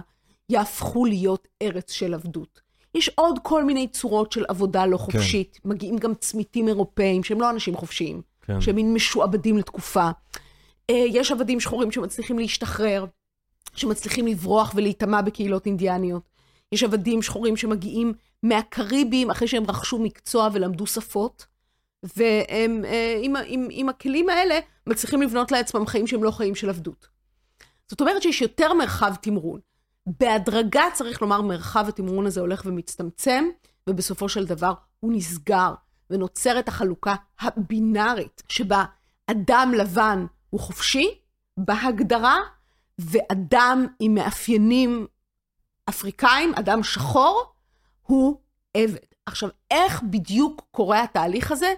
יהפכו 0.50 1.06
להיות 1.06 1.48
ארץ 1.62 1.92
של 1.92 2.14
עבדות. 2.14 2.62
יש 2.96 3.10
עוד 3.10 3.40
כל 3.44 3.64
מיני 3.64 3.88
צורות 3.88 4.32
של 4.32 4.46
עבודה 4.48 4.86
לא 4.86 4.98
כן. 4.98 5.04
חופשית. 5.04 5.60
כן. 5.64 5.70
מגיעים 5.70 5.98
גם 5.98 6.14
צמיתים 6.16 6.68
אירופאים 6.68 7.24
שהם 7.24 7.42
לא 7.42 7.50
אנשים 7.50 7.76
חופשיים, 7.76 8.22
כן. 8.42 8.62
שהם 8.62 8.76
מין 8.76 8.94
משועבדים 8.94 9.58
לתקופה. 9.58 10.10
יש 10.92 11.32
עבדים 11.32 11.60
שחורים 11.60 11.92
שמצליחים 11.92 12.40
להשתחרר. 12.40 13.06
שמצליחים 13.76 14.28
לברוח 14.28 14.74
ולהיטמע 14.76 15.22
בקהילות 15.22 15.66
אינדיאניות. 15.66 16.24
יש 16.72 16.84
עבדים 16.84 17.22
שחורים 17.22 17.58
שמגיעים 17.58 18.14
מהקריבים 18.46 19.32
אחרי 19.32 19.48
שהם 19.48 19.64
רכשו 19.68 20.00
מקצוע 20.00 20.50
ולמדו 20.54 20.88
שפות, 20.88 21.46
והם 22.04 22.86
אה, 22.86 23.20
עם, 23.22 23.36
עם, 23.46 23.68
עם 23.72 23.90
הכלים 23.90 24.30
האלה 24.30 24.60
מצליחים 24.88 25.22
לבנות 25.22 25.52
לעצמם 25.52 25.86
חיים 25.86 26.08
שהם 26.08 26.24
לא 26.24 26.32
חיים 26.32 26.56
של 26.56 26.70
עבדות. 26.70 27.08
זאת 27.88 28.02
אומרת 28.02 28.22
שיש 28.22 28.42
יותר 28.42 28.74
מרחב 28.74 29.16
תמרון. 29.22 29.60
בהדרגה, 30.20 30.84
צריך 30.94 31.22
לומר, 31.22 31.42
מרחב 31.42 31.86
התמרון 31.88 32.26
הזה 32.26 32.42
הולך 32.42 32.62
ומצטמצם, 32.66 33.46
ובסופו 33.90 34.30
של 34.30 34.46
דבר 34.46 34.74
הוא 35.00 35.14
נסגר, 35.14 35.74
ונוצרת 36.10 36.68
החלוקה 36.68 37.16
הבינארית, 37.40 38.44
שבה 38.50 38.86
אדם 39.28 39.74
לבן 39.78 40.26
הוא 40.50 40.60
חופשי, 40.60 41.20
בהגדרה, 41.58 42.38
ואדם 43.00 43.88
עם 44.00 44.14
מאפיינים 44.14 45.08
אפריקאים, 45.90 46.54
אדם 46.56 46.84
שחור, 46.84 47.55
הוא 48.06 48.38
עבד. 48.74 48.98
עכשיו, 49.26 49.50
איך 49.72 50.04
בדיוק 50.04 50.62
קורה 50.72 51.04
התהליך 51.04 51.52
הזה? 51.52 51.74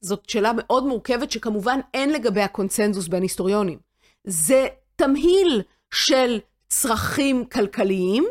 זאת 0.00 0.30
שאלה 0.30 0.52
מאוד 0.56 0.86
מורכבת, 0.86 1.30
שכמובן 1.30 1.80
אין 1.94 2.12
לגביה 2.12 2.48
קונצנזוס 2.48 3.08
בין 3.08 3.22
היסטוריונים. 3.22 3.78
זה 4.24 4.66
תמהיל 4.96 5.62
של 5.94 6.40
צרכים 6.68 7.44
כלכליים 7.44 8.24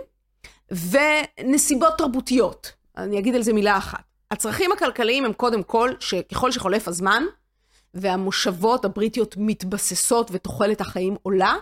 ונסיבות 0.72 1.98
תרבותיות. 1.98 2.72
אני 2.98 3.20
אגיד 3.20 3.36
על 3.36 3.42
זה 3.42 3.54
מילה 3.54 3.78
אחת. 3.78 4.04
הצרכים 4.32 4.72
הכלכליים 4.72 5.26
הם 5.26 5.34
קודם 5.34 5.64
כל, 5.64 5.92
שככל 6.00 6.52
שחולף 6.52 6.88
הזמן, 6.88 7.24
והמושבות 7.94 8.86
הבריטיות 8.86 9.36
מתבססות 9.38 10.30
ותוחלת 10.34 10.82
החיים 10.82 11.16
עולה, 11.22 11.56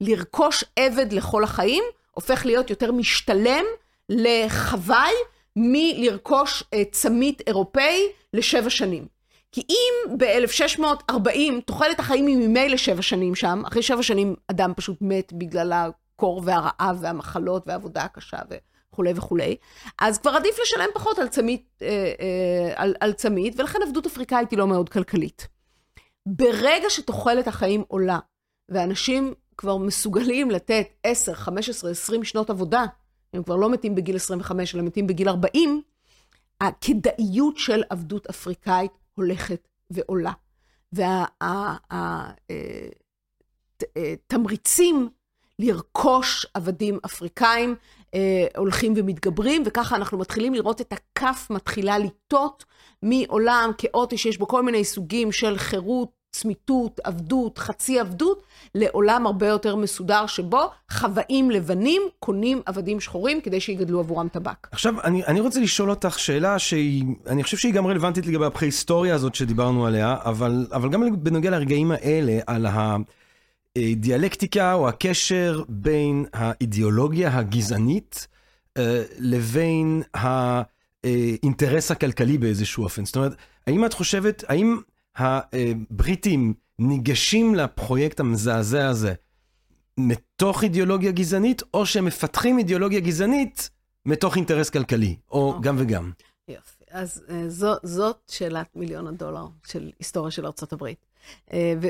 לרכוש 0.00 0.64
עבד 0.76 1.12
לכל 1.12 1.44
החיים 1.44 1.84
הופך 2.10 2.46
להיות 2.46 2.70
יותר 2.70 2.92
משתלם 2.92 3.64
לחוואי 4.08 5.12
מלרכוש 5.56 6.62
uh, 6.62 6.76
צמית 6.92 7.42
אירופאי 7.46 8.02
לשבע 8.34 8.70
שנים. 8.70 9.06
כי 9.52 9.62
אם 9.70 10.18
ב-1640 10.18 11.60
תוחלת 11.66 12.00
החיים 12.00 12.26
היא 12.26 12.36
ממילא 12.36 12.76
שבע 12.76 13.02
שנים 13.02 13.34
שם, 13.34 13.62
אחרי 13.66 13.82
שבע 13.82 14.02
שנים 14.02 14.34
אדם 14.50 14.72
פשוט 14.76 14.98
מת 15.00 15.32
בגלל 15.32 15.72
הקור 15.72 16.42
והרעב 16.44 16.98
והמחלות 17.00 17.62
והעבודה 17.66 18.02
הקשה 18.02 18.38
וכולי 18.90 19.12
וכולי, 19.16 19.56
אז 20.00 20.18
כבר 20.18 20.30
עדיף 20.30 20.58
לשלם 20.62 20.88
פחות 20.94 21.18
על 21.18 21.28
צמית, 21.28 21.68
אה, 21.82 21.88
אה, 21.88 22.72
על, 22.76 22.94
על 23.00 23.12
צמית, 23.12 23.60
ולכן 23.60 23.78
עבדות 23.86 24.06
אפריקאית 24.06 24.50
היא 24.50 24.58
לא 24.58 24.66
מאוד 24.66 24.88
כלכלית. 24.88 25.48
ברגע 26.26 26.90
שתוחלת 26.90 27.46
החיים 27.46 27.84
עולה, 27.88 28.18
ואנשים 28.68 29.34
כבר 29.56 29.76
מסוגלים 29.76 30.50
לתת 30.50 30.86
10, 31.02 31.34
15, 31.34 31.90
20 31.90 32.24
שנות 32.24 32.50
עבודה, 32.50 32.84
הם 33.32 33.42
כבר 33.42 33.56
לא 33.56 33.70
מתים 33.70 33.94
בגיל 33.94 34.16
25, 34.16 34.74
אלא 34.74 34.82
מתים 34.82 35.06
בגיל 35.06 35.28
40, 35.28 35.82
הכדאיות 36.60 37.58
של 37.58 37.82
עבדות 37.90 38.26
אפריקאית 38.26 38.92
הולכת 39.14 39.68
ועולה. 39.90 40.32
והתמריצים 43.96 44.96
אה, 44.96 45.02
אה, 45.02 45.08
לרכוש 45.58 46.46
עבדים 46.54 46.98
אפריקאים 47.04 47.74
אה, 48.14 48.46
הולכים 48.56 48.94
ומתגברים, 48.96 49.62
וככה 49.66 49.96
אנחנו 49.96 50.18
מתחילים 50.18 50.54
לראות 50.54 50.80
את 50.80 50.92
הכף 50.92 51.46
מתחילה 51.50 51.98
לטות 51.98 52.64
מעולם 53.02 53.70
כאוטי 53.78 54.18
שיש 54.18 54.38
בו 54.38 54.48
כל 54.48 54.62
מיני 54.62 54.84
סוגים 54.84 55.32
של 55.32 55.58
חירות, 55.58 56.17
צמיתות, 56.30 57.00
עבדות, 57.04 57.58
חצי 57.58 58.00
עבדות, 58.00 58.42
לעולם 58.74 59.26
הרבה 59.26 59.46
יותר 59.46 59.76
מסודר, 59.76 60.26
שבו 60.26 60.70
חוואים 60.92 61.50
לבנים 61.50 62.02
קונים 62.20 62.62
עבדים 62.66 63.00
שחורים 63.00 63.40
כדי 63.40 63.60
שיגדלו 63.60 64.00
עבורם 64.00 64.28
טבק. 64.28 64.68
עכשיו, 64.72 64.94
אני, 65.04 65.24
אני 65.24 65.40
רוצה 65.40 65.60
לשאול 65.60 65.90
אותך 65.90 66.18
שאלה 66.18 66.58
שהיא, 66.58 67.04
אני 67.26 67.42
חושב 67.42 67.56
שהיא 67.56 67.74
גם 67.74 67.86
רלוונטית 67.86 68.26
לגבי 68.26 68.46
הפרה-היסטוריה 68.46 69.14
הזאת 69.14 69.34
שדיברנו 69.34 69.86
עליה, 69.86 70.16
אבל, 70.24 70.66
אבל 70.72 70.88
גם 70.88 71.22
בנוגע 71.22 71.50
לרגעים 71.50 71.90
האלה, 71.90 72.38
על 72.46 72.66
הדיאלקטיקה 73.76 74.72
או 74.74 74.88
הקשר 74.88 75.62
בין 75.68 76.24
האידיאולוגיה 76.32 77.38
הגזענית 77.38 78.28
אה, 78.76 79.02
לבין 79.18 80.02
האינטרס 80.14 81.90
הכלכלי 81.90 82.38
באיזשהו 82.38 82.84
אופן. 82.84 83.04
זאת 83.04 83.16
אומרת, 83.16 83.32
האם 83.66 83.84
את 83.84 83.92
חושבת, 83.92 84.44
האם... 84.48 84.78
הבריטים 85.18 86.54
ניגשים 86.78 87.54
לפרויקט 87.54 88.20
המזעזע 88.20 88.88
הזה 88.88 89.14
מתוך 89.98 90.62
אידיאולוגיה 90.62 91.12
גזענית, 91.12 91.62
או 91.74 91.86
שהם 91.86 92.04
מפתחים 92.04 92.58
אידיאולוגיה 92.58 93.00
גזענית 93.00 93.70
מתוך 94.06 94.36
אינטרס 94.36 94.70
כלכלי, 94.70 95.16
או 95.30 95.54
okay. 95.56 95.62
גם 95.62 95.76
וגם. 95.78 96.10
יופי, 96.48 96.84
אז 96.90 97.24
uh, 97.28 97.32
זו, 97.48 97.74
זאת 97.82 98.18
שאלת 98.30 98.66
מיליון 98.76 99.06
הדולר 99.06 99.46
של 99.66 99.90
היסטוריה 99.98 100.30
של 100.30 100.46
ארה"ב. 100.46 100.86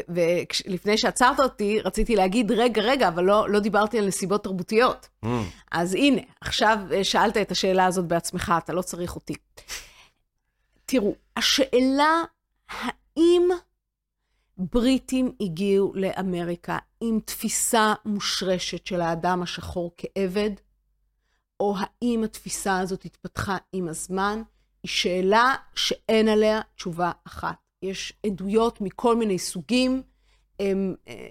ולפני 0.08 0.98
שעצרת 0.98 1.40
אותי, 1.40 1.80
רציתי 1.80 2.16
להגיד, 2.16 2.52
רגע, 2.52 2.82
רגע, 2.82 3.08
אבל 3.08 3.24
לא, 3.24 3.48
לא 3.50 3.60
דיברתי 3.60 3.98
על 3.98 4.06
נסיבות 4.06 4.44
תרבותיות. 4.44 5.08
Mm. 5.24 5.28
אז 5.72 5.94
הנה, 5.94 6.20
עכשיו 6.40 6.78
שאלת 7.02 7.36
את 7.36 7.50
השאלה 7.50 7.86
הזאת 7.86 8.04
בעצמך, 8.04 8.52
אתה 8.58 8.72
לא 8.72 8.82
צריך 8.82 9.14
אותי. 9.14 9.34
תראו, 10.86 11.14
השאלה 11.36 12.22
האם 13.18 13.48
בריטים 14.58 15.32
הגיעו 15.40 15.92
לאמריקה 15.94 16.78
עם 17.00 17.20
תפיסה 17.24 17.94
מושרשת 18.04 18.86
של 18.86 19.00
האדם 19.00 19.42
השחור 19.42 19.94
כעבד, 19.96 20.50
או 21.60 21.74
האם 21.78 22.24
התפיסה 22.24 22.78
הזאת 22.78 23.04
התפתחה 23.04 23.56
עם 23.72 23.88
הזמן, 23.88 24.42
היא 24.82 24.90
שאלה 24.90 25.54
שאין 25.74 26.28
עליה 26.28 26.60
תשובה 26.76 27.10
אחת. 27.24 27.56
יש 27.82 28.12
עדויות 28.26 28.80
מכל 28.80 29.16
מיני 29.16 29.38
סוגים, 29.38 30.02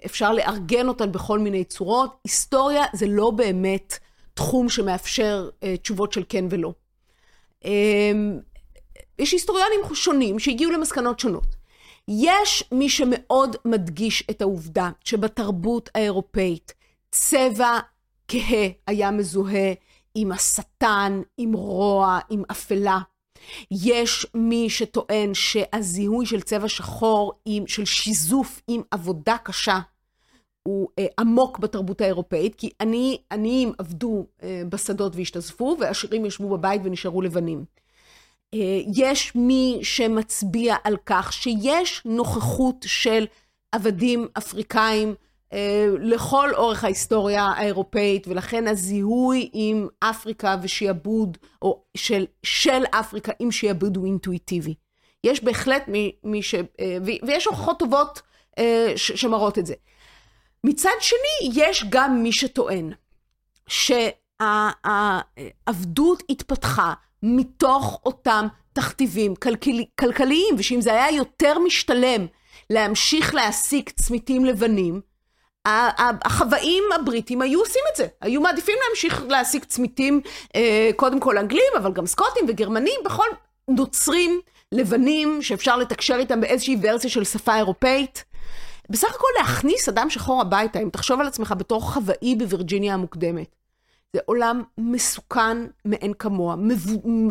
אפשר 0.06 0.32
לארגן 0.32 0.88
אותן 0.88 1.12
בכל 1.12 1.38
מיני 1.38 1.64
צורות. 1.64 2.20
היסטוריה 2.24 2.84
זה 2.92 3.06
לא 3.08 3.30
באמת 3.30 3.98
תחום 4.34 4.68
שמאפשר 4.68 5.50
אה, 5.62 5.76
תשובות 5.76 6.12
של 6.12 6.22
כן 6.28 6.44
ולא. 6.50 6.72
יש 9.18 9.32
היסטוריונים 9.32 9.80
שונים 9.94 10.38
שהגיעו 10.38 10.72
למסקנות 10.72 11.20
שונות. 11.20 11.57
יש 12.08 12.64
מי 12.72 12.88
שמאוד 12.88 13.56
מדגיש 13.64 14.24
את 14.30 14.42
העובדה 14.42 14.90
שבתרבות 15.04 15.90
האירופאית 15.94 16.74
צבע 17.10 17.78
כהה 18.28 18.68
היה 18.86 19.10
מזוהה 19.10 19.72
עם 20.14 20.32
השטן, 20.32 21.22
עם 21.38 21.52
רוע, 21.52 22.18
עם 22.30 22.42
אפלה. 22.50 22.98
יש 23.70 24.26
מי 24.34 24.70
שטוען 24.70 25.34
שהזיהוי 25.34 26.26
של 26.26 26.40
צבע 26.40 26.68
שחור, 26.68 27.32
עם, 27.44 27.66
של 27.66 27.84
שיזוף 27.84 28.62
עם 28.68 28.82
עבודה 28.90 29.36
קשה, 29.42 29.78
הוא 30.62 30.88
אה, 30.98 31.06
עמוק 31.18 31.58
בתרבות 31.58 32.00
האירופאית, 32.00 32.54
כי 32.54 32.70
עניים 33.32 33.72
עבדו 33.78 34.26
אה, 34.42 34.62
בשדות 34.68 35.16
והשתזפו, 35.16 35.76
ועשירים 35.80 36.24
ישבו 36.24 36.48
בבית 36.48 36.80
ונשארו 36.84 37.22
לבנים. 37.22 37.64
אה, 38.54 38.80
יש 38.94 39.34
מי 39.34 39.78
שמצביע 39.82 40.76
על 40.84 40.96
כך 41.06 41.32
שיש 41.32 42.02
נוכחות 42.04 42.76
של 42.86 43.26
עבדים 43.72 44.26
אפריקאים 44.38 45.14
אה, 45.52 45.86
לכל 46.00 46.54
אורך 46.54 46.84
ההיסטוריה 46.84 47.44
האירופאית, 47.44 48.28
ולכן 48.28 48.68
הזיהוי 48.68 49.50
עם 49.52 49.88
אפריקה 50.00 50.56
ושיעבוד, 50.62 51.38
או 51.62 51.82
של, 51.96 52.26
של 52.42 52.84
אפריקה 52.90 53.32
עם 53.38 53.50
שיעבוד 53.50 53.96
הוא 53.96 54.06
אינטואיטיבי. 54.06 54.74
יש 55.24 55.44
בהחלט 55.44 55.88
מי, 55.88 56.12
מי 56.24 56.42
ש... 56.42 56.54
אה, 56.54 56.96
ויש 57.22 57.46
הוכחות 57.46 57.78
טובות 57.78 58.22
שמראות 58.96 59.58
את 59.58 59.66
זה. 59.66 59.74
מצד 60.64 60.90
שני, 61.00 61.50
יש 61.54 61.84
גם 61.88 62.22
מי 62.22 62.32
שטוען 62.32 62.92
שהעבדות 64.40 65.12
התפתחה 66.30 66.94
מתוך 67.22 68.00
אותם 68.06 68.46
תכתיבים 68.72 69.36
כלכל, 69.36 69.70
כלכליים, 70.00 70.54
ושאם 70.58 70.80
זה 70.80 70.92
היה 70.92 71.16
יותר 71.16 71.58
משתלם 71.58 72.26
להמשיך 72.70 73.34
להעסיק 73.34 73.90
צמיתים 73.90 74.44
לבנים, 74.44 75.00
החוואים 76.24 76.84
הבריטים 76.94 77.42
היו 77.42 77.60
עושים 77.60 77.82
את 77.92 77.96
זה, 77.96 78.06
היו 78.20 78.40
מעדיפים 78.40 78.74
להמשיך 78.86 79.22
להעסיק 79.28 79.64
צמיתים, 79.64 80.20
אה, 80.56 80.90
קודם 80.96 81.20
כל 81.20 81.38
אנגלים, 81.38 81.72
אבל 81.78 81.92
גם 81.92 82.06
סקוטים 82.06 82.44
וגרמנים, 82.48 83.00
בכל 83.04 83.26
נוצרים 83.68 84.40
לבנים 84.72 85.42
שאפשר 85.42 85.76
לתקשר 85.76 86.16
איתם 86.18 86.40
באיזושהי 86.40 86.76
ורסיה 86.82 87.10
של 87.10 87.24
שפה 87.24 87.56
אירופאית. 87.56 88.24
בסך 88.90 89.14
הכל 89.14 89.28
להכניס 89.38 89.88
אדם 89.88 90.10
שחור 90.10 90.40
הביתה, 90.40 90.78
אם 90.78 90.88
תחשוב 90.92 91.20
על 91.20 91.26
עצמך 91.26 91.54
בתור 91.58 91.80
חוואי 91.80 92.34
בווירג'יניה 92.34 92.94
המוקדמת. 92.94 93.57
זה 94.12 94.20
עולם 94.24 94.62
מסוכן 94.78 95.56
מאין 95.84 96.14
כמוה, 96.14 96.56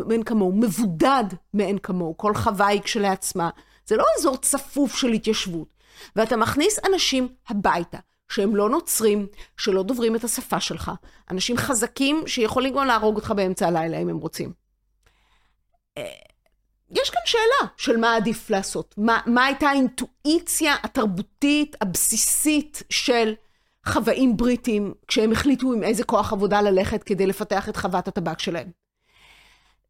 מאין 0.06 0.22
כמוהו, 0.22 0.52
מבודד 0.52 1.24
מאין 1.54 1.78
כמוהו, 1.78 2.16
כל 2.16 2.34
חווה 2.34 2.66
היא 2.66 2.80
כשלעצמה. 2.80 3.50
זה 3.86 3.96
לא 3.96 4.04
אזור 4.18 4.36
צפוף 4.36 4.96
של 4.96 5.08
התיישבות. 5.08 5.68
ואתה 6.16 6.36
מכניס 6.36 6.78
אנשים 6.84 7.28
הביתה, 7.48 7.98
שהם 8.28 8.56
לא 8.56 8.70
נוצרים, 8.70 9.26
שלא 9.56 9.82
דוברים 9.82 10.16
את 10.16 10.24
השפה 10.24 10.60
שלך, 10.60 10.90
אנשים 11.30 11.56
חזקים 11.56 12.22
שיכולים 12.26 12.74
גם 12.74 12.86
להרוג 12.86 13.16
אותך 13.16 13.30
באמצע 13.36 13.66
הלילה 13.66 13.98
אם 13.98 14.08
הם 14.08 14.16
רוצים. 14.16 14.52
אה, 15.98 16.04
יש 16.90 17.10
כאן 17.10 17.22
שאלה 17.24 17.70
של 17.76 17.96
מה 17.96 18.16
עדיף 18.16 18.50
לעשות. 18.50 18.94
מה, 18.98 19.20
מה 19.26 19.44
הייתה 19.44 19.68
האינטואיציה 19.68 20.74
התרבותית 20.82 21.76
הבסיסית 21.80 22.82
של 22.90 23.34
חוואים 23.88 24.36
בריטים 24.36 24.94
כשהם 25.08 25.32
החליטו 25.32 25.72
עם 25.72 25.82
איזה 25.82 26.04
כוח 26.04 26.32
עבודה 26.32 26.60
ללכת 26.60 27.02
כדי 27.02 27.26
לפתח 27.26 27.68
את 27.68 27.76
חוות 27.76 28.08
הטבק 28.08 28.38
שלהם. 28.38 28.70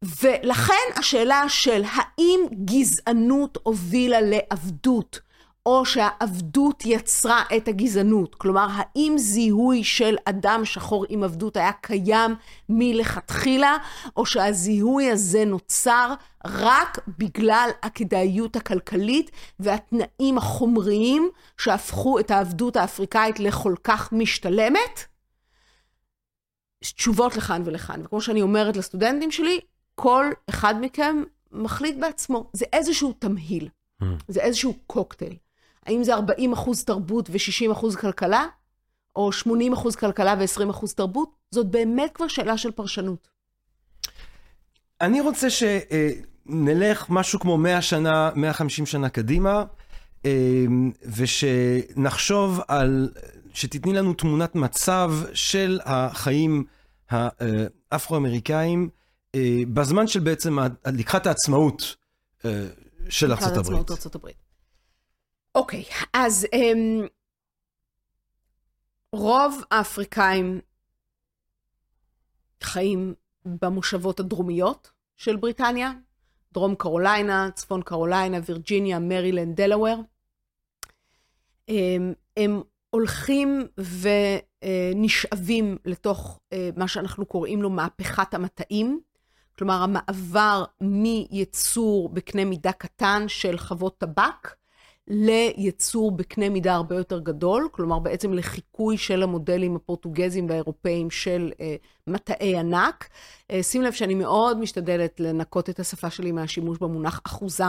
ולכן 0.01 0.99
השאלה 0.99 1.43
של 1.47 1.83
האם 1.85 2.39
גזענות 2.65 3.57
הובילה 3.63 4.17
לעבדות, 4.21 5.19
או 5.65 5.85
שהעבדות 5.85 6.83
יצרה 6.85 7.43
את 7.57 7.67
הגזענות. 7.67 8.35
כלומר, 8.35 8.67
האם 8.71 9.13
זיהוי 9.17 9.83
של 9.83 10.15
אדם 10.25 10.61
שחור 10.65 11.05
עם 11.09 11.23
עבדות 11.23 11.57
היה 11.57 11.71
קיים 11.71 12.35
מלכתחילה, 12.69 13.77
או 14.17 14.25
שהזיהוי 14.25 15.11
הזה 15.11 15.45
נוצר 15.45 16.13
רק 16.45 16.99
בגלל 17.17 17.69
הכדאיות 17.83 18.55
הכלכלית 18.55 19.31
והתנאים 19.59 20.37
החומריים 20.37 21.29
שהפכו 21.57 22.19
את 22.19 22.31
העבדות 22.31 22.75
האפריקאית 22.75 23.39
לכל 23.39 23.75
כך 23.83 24.13
משתלמת? 24.13 25.05
תשובות 26.83 27.35
לכאן 27.35 27.61
ולכאן. 27.65 28.01
וכמו 28.05 28.21
שאני 28.21 28.41
אומרת 28.41 28.77
לסטודנטים 28.77 29.31
שלי, 29.31 29.59
כל 29.95 30.25
אחד 30.49 30.75
מכם 30.81 31.23
מחליט 31.51 31.95
בעצמו. 31.99 32.49
זה 32.53 32.65
איזשהו 32.73 33.13
תמהיל, 33.19 33.69
mm. 34.01 34.05
זה 34.27 34.41
איזשהו 34.41 34.73
קוקטייל. 34.87 35.35
האם 35.85 36.03
זה 36.03 36.13
40 36.13 36.53
אחוז 36.53 36.83
תרבות 36.83 37.29
ו-60 37.29 37.71
אחוז 37.71 37.95
כלכלה, 37.95 38.45
או 39.15 39.31
80 39.31 39.73
אחוז 39.73 39.95
כלכלה 39.95 40.35
ו-20 40.39 40.69
אחוז 40.69 40.93
תרבות? 40.93 41.29
זאת 41.51 41.67
באמת 41.67 42.11
כבר 42.13 42.27
שאלה 42.27 42.57
של 42.57 42.71
פרשנות. 42.71 43.27
אני 45.01 45.21
רוצה 45.21 45.47
שנלך 45.49 47.05
משהו 47.09 47.39
כמו 47.39 47.57
100 47.57 47.81
שנה, 47.81 48.31
150 48.35 48.85
שנה 48.85 49.09
קדימה, 49.09 49.63
אה, 50.25 50.65
ושנחשוב 51.17 52.61
על, 52.67 53.09
שתתני 53.53 53.93
לנו 53.93 54.13
תמונת 54.13 54.55
מצב 54.55 55.13
של 55.33 55.79
החיים 55.85 56.63
האפרו-אמריקאים 57.09 58.89
אה, 59.35 59.61
בזמן 59.73 60.07
של 60.07 60.19
בעצם 60.19 60.57
לקחת 60.85 61.27
העצמאות 61.27 61.95
אה, 62.45 62.65
של 63.09 63.31
ארצות 63.31 63.47
הברית. 63.47 63.57
לקחת 63.57 63.57
העצמאות 63.57 63.91
ארצות 63.91 64.15
הברית. 64.15 64.48
אוקיי, 65.55 65.83
אז 66.13 66.47
um, 66.55 67.07
רוב 69.11 69.63
האפריקאים 69.71 70.61
חיים 72.63 73.13
במושבות 73.45 74.19
הדרומיות 74.19 74.91
של 75.17 75.35
בריטניה, 75.35 75.91
דרום 76.53 76.75
קרוליינה, 76.75 77.49
צפון 77.55 77.81
קרוליינה, 77.81 78.37
וירג'יניה, 78.45 78.99
מרילנד, 78.99 79.61
דלאוור. 79.61 80.03
Um, 81.71 81.73
הם 82.37 82.61
הולכים 82.89 83.67
ונשאבים 84.95 85.77
לתוך 85.85 86.39
uh, 86.53 86.57
מה 86.77 86.87
שאנחנו 86.87 87.25
קוראים 87.25 87.61
לו 87.61 87.69
מהפכת 87.69 88.33
המטעים. 88.33 89.01
כלומר, 89.57 89.83
המעבר 89.83 90.65
מייצור 90.81 92.09
בקנה 92.09 92.45
מידה 92.45 92.71
קטן 92.71 93.23
של 93.27 93.57
חוות 93.57 93.97
טבק 93.97 94.58
לייצור 95.09 96.11
בקנה 96.11 96.49
מידה 96.49 96.75
הרבה 96.75 96.95
יותר 96.95 97.19
גדול, 97.19 97.69
כלומר 97.71 97.99
בעצם 97.99 98.33
לחיקוי 98.33 98.97
של 98.97 99.23
המודלים 99.23 99.75
הפורטוגזיים 99.75 100.49
והאירופאים 100.49 101.11
של 101.11 101.51
אה, 101.61 101.75
מטעי 102.07 102.57
ענק. 102.57 103.09
אה, 103.51 103.63
שים 103.63 103.81
לב 103.81 103.93
שאני 103.93 104.15
מאוד 104.15 104.59
משתדלת 104.59 105.19
לנקות 105.19 105.69
את 105.69 105.79
השפה 105.79 106.09
שלי 106.09 106.31
מהשימוש 106.31 106.77
במונח 106.77 107.21
אחוזה. 107.25 107.63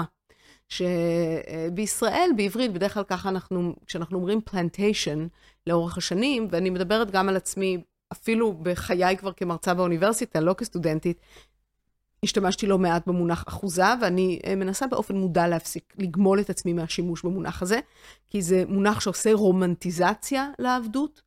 שבישראל, 0.68 2.31
בעברית, 2.37 2.72
בדרך 2.72 2.94
כלל 2.94 3.05
ככה 3.05 3.29
אנחנו, 3.29 3.74
כשאנחנו 3.87 4.18
אומרים 4.18 4.40
פלנטיישן 4.40 5.26
לאורך 5.66 5.98
השנים, 5.98 6.48
ואני 6.50 6.70
מדברת 6.70 7.11
גם 7.11 7.29
על 7.29 7.37
עצמי, 7.37 7.83
אפילו 8.12 8.53
בחיי 8.53 9.16
כבר 9.16 9.33
כמרצה 9.33 9.74
באוניברסיטה, 9.74 10.40
לא 10.40 10.55
כסטודנטית, 10.55 11.20
השתמשתי 12.24 12.66
לא 12.66 12.78
מעט 12.78 13.06
במונח 13.06 13.44
אחוזה, 13.48 13.85
ואני 14.02 14.40
אה, 14.46 14.54
מנסה 14.54 14.87
באופן 14.87 15.16
מודע 15.16 15.48
להפסיק, 15.48 15.94
לגמול 15.98 16.40
את 16.40 16.50
עצמי 16.50 16.72
מהשימוש 16.72 17.22
במונח 17.22 17.62
הזה, 17.62 17.80
כי 18.30 18.42
זה 18.42 18.64
מונח 18.68 19.00
שעושה 19.00 19.33
רומנטיזציה 19.33 20.50
לעבדות. 20.59 21.23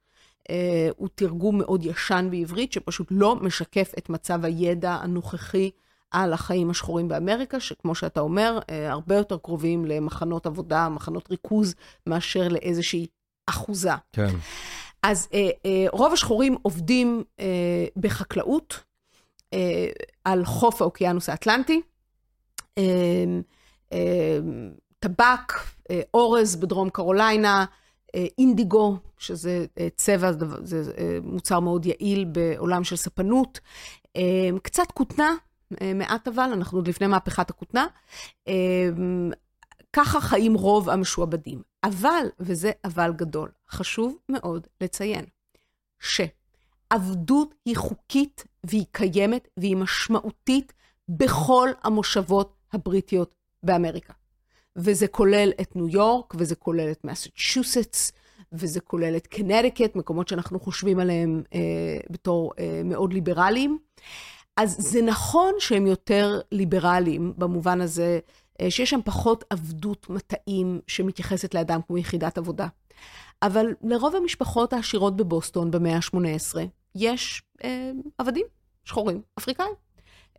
Uh, 0.49 0.53
הוא 0.97 1.07
תרגום 1.15 1.57
מאוד 1.57 1.85
ישן 1.85 2.27
בעברית, 2.31 2.73
שפשוט 2.73 3.07
לא 3.11 3.35
משקף 3.35 3.91
את 3.97 4.09
מצב 4.09 4.45
הידע 4.45 4.91
הנוכחי 4.91 5.71
על 6.11 6.33
החיים 6.33 6.69
השחורים 6.69 7.07
באמריקה, 7.07 7.59
שכמו 7.59 7.95
שאתה 7.95 8.19
אומר, 8.19 8.59
אה, 8.69 8.91
הרבה 8.91 9.15
יותר 9.15 9.37
קרובים 9.37 9.85
למחנות 9.85 10.45
עבודה, 10.45 10.89
מחנות 10.89 11.31
ריכוז, 11.31 11.75
מאשר 12.07 12.47
לאיזושהי 12.47 13.07
אחוזה. 13.47 13.91
כן. 14.13 14.35
אז 15.03 15.27
אה, 15.33 15.49
אה, 15.65 15.85
רוב 15.91 16.13
השחורים 16.13 16.55
עובדים 16.61 17.23
אה, 17.39 17.85
בחקלאות 17.95 18.83
על 20.23 20.45
חוף 20.45 20.81
האוקיינוס 20.81 21.29
האטלנטי. 21.29 21.81
אה, 22.77 22.83
אה, 23.93 24.39
טבק, 24.99 25.53
אה, 25.89 26.01
אורז 26.13 26.55
בדרום 26.55 26.89
קרוליינה, 26.89 27.65
אה, 28.15 28.25
אינדיגו, 28.37 28.97
שזה 29.17 29.65
אה, 29.79 29.87
צבע, 29.95 30.31
זה 30.63 30.91
אה, 30.97 31.17
מוצר 31.23 31.59
מאוד 31.59 31.85
יעיל 31.85 32.25
בעולם 32.25 32.83
של 32.83 32.95
ספנות. 32.95 33.59
אה, 34.15 34.49
קצת 34.63 34.91
כותנה, 34.93 35.33
אה, 35.81 35.93
מעט 35.93 36.27
אבל, 36.27 36.49
אנחנו 36.53 36.77
עוד 36.77 36.87
לפני 36.87 37.07
מהפכת 37.07 37.49
הכותנה. 37.49 37.87
אה, 38.47 38.89
ככה 39.93 40.21
חיים 40.21 40.53
רוב 40.53 40.89
המשועבדים. 40.89 41.61
אבל, 41.83 42.25
וזה 42.39 42.71
אבל 42.85 43.13
גדול, 43.15 43.49
חשוב 43.69 44.17
מאוד 44.29 44.67
לציין, 44.81 45.25
שעבדות 46.91 47.55
היא 47.65 47.75
חוקית 47.77 48.43
והיא 48.63 48.85
קיימת 48.91 49.47
והיא 49.57 49.75
משמעותית 49.75 50.73
בכל 51.09 51.69
המושבות 51.83 52.55
הבריטיות 52.73 53.35
באמריקה. 53.63 54.13
וזה 54.75 55.07
כולל 55.07 55.51
את 55.61 55.75
ניו 55.75 55.87
יורק, 55.87 56.33
וזה 56.37 56.55
כולל 56.55 56.91
את 56.91 57.03
מסצ'וסטס, 57.03 58.11
וזה 58.53 58.79
כולל 58.79 59.17
את 59.17 59.27
קנדיקט, 59.27 59.95
מקומות 59.95 60.27
שאנחנו 60.27 60.59
חושבים 60.59 60.99
עליהם 60.99 61.43
אה, 61.53 61.59
בתור 62.09 62.51
אה, 62.59 62.81
מאוד 62.85 63.13
ליברליים. 63.13 63.77
אז 64.57 64.75
זה 64.79 65.01
נכון 65.01 65.53
שהם 65.59 65.87
יותר 65.87 66.41
ליברליים 66.51 67.33
במובן 67.37 67.81
הזה 67.81 68.19
אה, 68.61 68.71
שיש 68.71 68.89
שם 68.89 68.99
פחות 69.05 69.43
עבדות 69.49 70.09
מטעים 70.09 70.79
שמתייחסת 70.87 71.53
לאדם 71.53 71.79
כמו 71.87 71.97
יחידת 71.97 72.37
עבודה. 72.37 72.67
אבל 73.43 73.65
לרוב 73.83 74.15
המשפחות 74.15 74.73
העשירות 74.73 75.15
בבוסטון 75.15 75.71
במאה 75.71 75.95
ה-18 75.95 76.57
יש 76.95 77.43
אה, 77.63 77.91
עבדים 78.17 78.45
שחורים, 78.85 79.21
אפריקאים. 79.39 79.73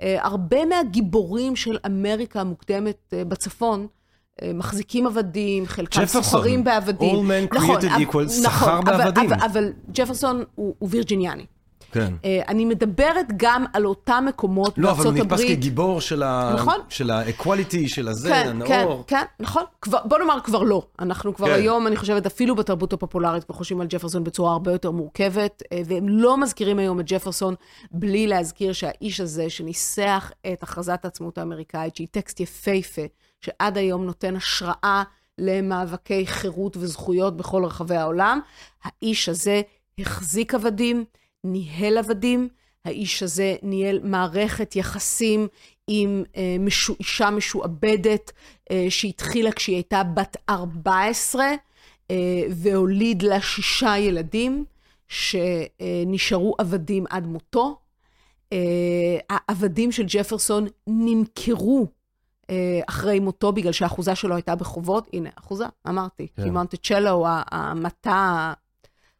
אה, 0.02 0.16
הרבה 0.26 0.64
מהגיבורים 0.66 1.57
של 1.57 1.78
אמריקה 1.86 2.40
המוקדמת 2.40 3.14
אה, 3.14 3.24
בצפון, 3.24 3.86
אה, 4.42 4.52
מחזיקים 4.55 5.07
עבדים, 5.07 5.66
חלקם 5.66 6.07
סוחרים 6.07 6.64
בעבדים. 6.64 7.14
All 7.14 7.28
men 7.28 7.55
created 7.55 7.86
נכון, 7.86 8.24
equal, 8.24 8.28
סחר 8.28 8.80
בעבדים. 8.80 9.32
אבל, 9.32 9.44
אבל 9.44 9.72
ג'פרסון 9.92 10.44
הוא, 10.55 10.74
הוא 10.78 10.88
וירג'יניאני. 10.92 11.46
כן. 11.95 12.12
אה, 12.24 12.40
אני 12.49 12.64
מדברת 12.64 13.26
גם 13.36 13.64
על 13.72 13.86
אותם 13.86 14.24
מקומות 14.28 14.78
לא, 14.78 14.90
אבל 14.90 14.97
בארצות 15.05 15.16
הוא 15.16 15.24
נתפס 15.24 15.40
הברית. 15.40 15.59
כגיבור 15.59 16.01
של 16.01 16.22
ה- 16.22 16.53
נכון. 16.55 16.78
של 16.88 17.11
האקואליטי, 17.11 17.88
של 17.88 18.09
הזה, 18.09 18.28
כן, 18.28 18.42
כן, 18.66 18.78
הנאור. 18.82 19.05
כן, 19.07 19.22
נכון. 19.40 19.62
כבר, 19.82 19.99
בוא 20.05 20.18
נאמר 20.18 20.38
כבר 20.45 20.62
לא. 20.62 20.82
אנחנו 21.01 21.34
כבר 21.34 21.47
כן. 21.47 21.53
היום, 21.53 21.86
אני 21.86 21.97
חושבת, 21.97 22.26
אפילו 22.26 22.55
בתרבות 22.57 22.92
הפופולרית, 22.92 23.45
כבר 23.45 23.55
חושבים 23.55 23.80
על 23.80 23.86
ג'פרסון 23.90 24.24
בצורה 24.24 24.53
הרבה 24.53 24.72
יותר 24.72 24.90
מורכבת, 24.90 25.62
אה, 25.72 25.80
והם 25.86 26.09
לא 26.09 26.36
מזכירים 26.40 26.78
היום 26.78 27.01
את 27.01 27.05
ג'פרסון 27.09 27.55
בלי 27.90 28.26
להזכיר 28.26 28.72
שהאיש 28.72 29.20
הזה, 29.20 29.51
שניסח 29.51 30.30
את 30.53 30.62
הכרזת 30.62 31.01
העצמאות 31.05 31.38
האמריקאית, 31.38 31.97
שהיא 31.97 32.09
טקסט 32.11 32.40
יפהפה, 32.40 33.03
שעד 33.40 33.78
היום 33.78 34.05
נותן 34.05 34.36
השראה 34.36 35.03
למאבקי 35.38 36.26
חירות 36.26 36.76
וזכויות 36.76 37.36
בכל 37.36 37.64
רחבי 37.64 37.97
העולם, 37.97 38.40
האיש 38.84 39.28
הזה 39.28 39.62
החזיק 39.99 40.55
עבדים, 40.55 41.05
ניהל 41.45 41.99
עבדים, 41.99 42.49
האיש 42.84 43.22
הזה 43.22 43.57
ניהל 43.62 44.01
מערכת 44.03 44.76
יחסים 44.76 45.49
עם 45.88 46.24
אה, 46.36 46.57
משו, 46.61 46.95
אישה 47.01 47.30
משועבדת 47.30 48.32
אה, 48.70 48.86
שהתחילה 48.88 49.53
כשהיא 49.53 49.76
הייתה 49.76 50.03
בת 50.03 50.36
14 50.49 51.45
אה, 52.11 52.42
והוליד 52.51 53.22
לה 53.22 53.40
שישה 53.40 53.99
ילדים 53.99 54.64
שנשארו 55.09 56.55
עבדים 56.59 57.05
עד 57.11 57.26
מותו. 57.26 57.76
אה, 58.53 59.18
העבדים 59.30 59.92
של 59.92 60.05
ג'פרסון 60.07 60.66
נמכרו 60.86 61.86
אה, 62.51 62.80
אחרי 62.88 63.20
מותו 63.20 63.53
בגלל 63.53 63.72
שהאחוזה 63.72 64.14
שלו 64.14 64.34
הייתה 64.34 64.55
בחובות. 64.55 65.09
הנה, 65.12 65.30
אחוזה, 65.38 65.64
אמרתי. 65.88 66.26
כן. 66.36 66.42
כי 66.42 66.51
מונטצ'לו, 66.51 67.26
המטע... 67.28 68.53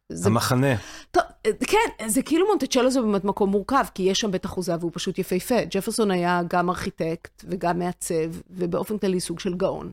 זה 0.09 0.29
המחנה. 0.29 0.75
טוב, 1.11 1.23
כן, 1.67 2.07
זה 2.07 2.21
כאילו 2.21 2.47
מונטצ'לו 2.47 2.91
זה 2.91 3.01
באמת 3.01 3.23
מקום 3.23 3.49
מורכב, 3.49 3.85
כי 3.93 4.03
יש 4.03 4.19
שם 4.19 4.31
בית 4.31 4.45
אחוזה 4.45 4.75
והוא 4.79 4.91
פשוט 4.93 5.19
יפהפה. 5.19 5.55
ג'פרסון 5.71 6.11
היה 6.11 6.41
גם 6.47 6.69
ארכיטקט 6.69 7.45
וגם 7.49 7.79
מעצב, 7.79 8.31
ובאופן 8.49 8.97
כללי 8.97 9.19
סוג 9.19 9.39
של 9.39 9.53
גאון. 9.53 9.91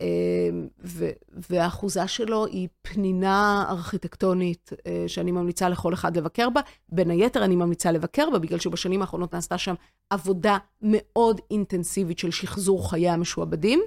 אה, 0.00 0.06
ו- 0.84 1.10
והאחוזה 1.50 2.08
שלו 2.08 2.46
היא 2.46 2.68
פנינה 2.82 3.64
ארכיטקטונית 3.68 4.70
אה, 4.86 5.04
שאני 5.06 5.32
ממליצה 5.32 5.68
לכל 5.68 5.94
אחד 5.94 6.16
לבקר 6.16 6.50
בה. 6.50 6.60
בין 6.88 7.10
היתר 7.10 7.44
אני 7.44 7.56
ממליצה 7.56 7.92
לבקר 7.92 8.30
בה, 8.32 8.38
בגלל 8.38 8.58
שבשנים 8.58 9.00
האחרונות 9.00 9.34
נעשתה 9.34 9.58
שם 9.58 9.74
עבודה 10.10 10.58
מאוד 10.82 11.40
אינטנסיבית 11.50 12.18
של 12.18 12.30
שחזור 12.30 12.90
חיי 12.90 13.10
המשועבדים, 13.10 13.80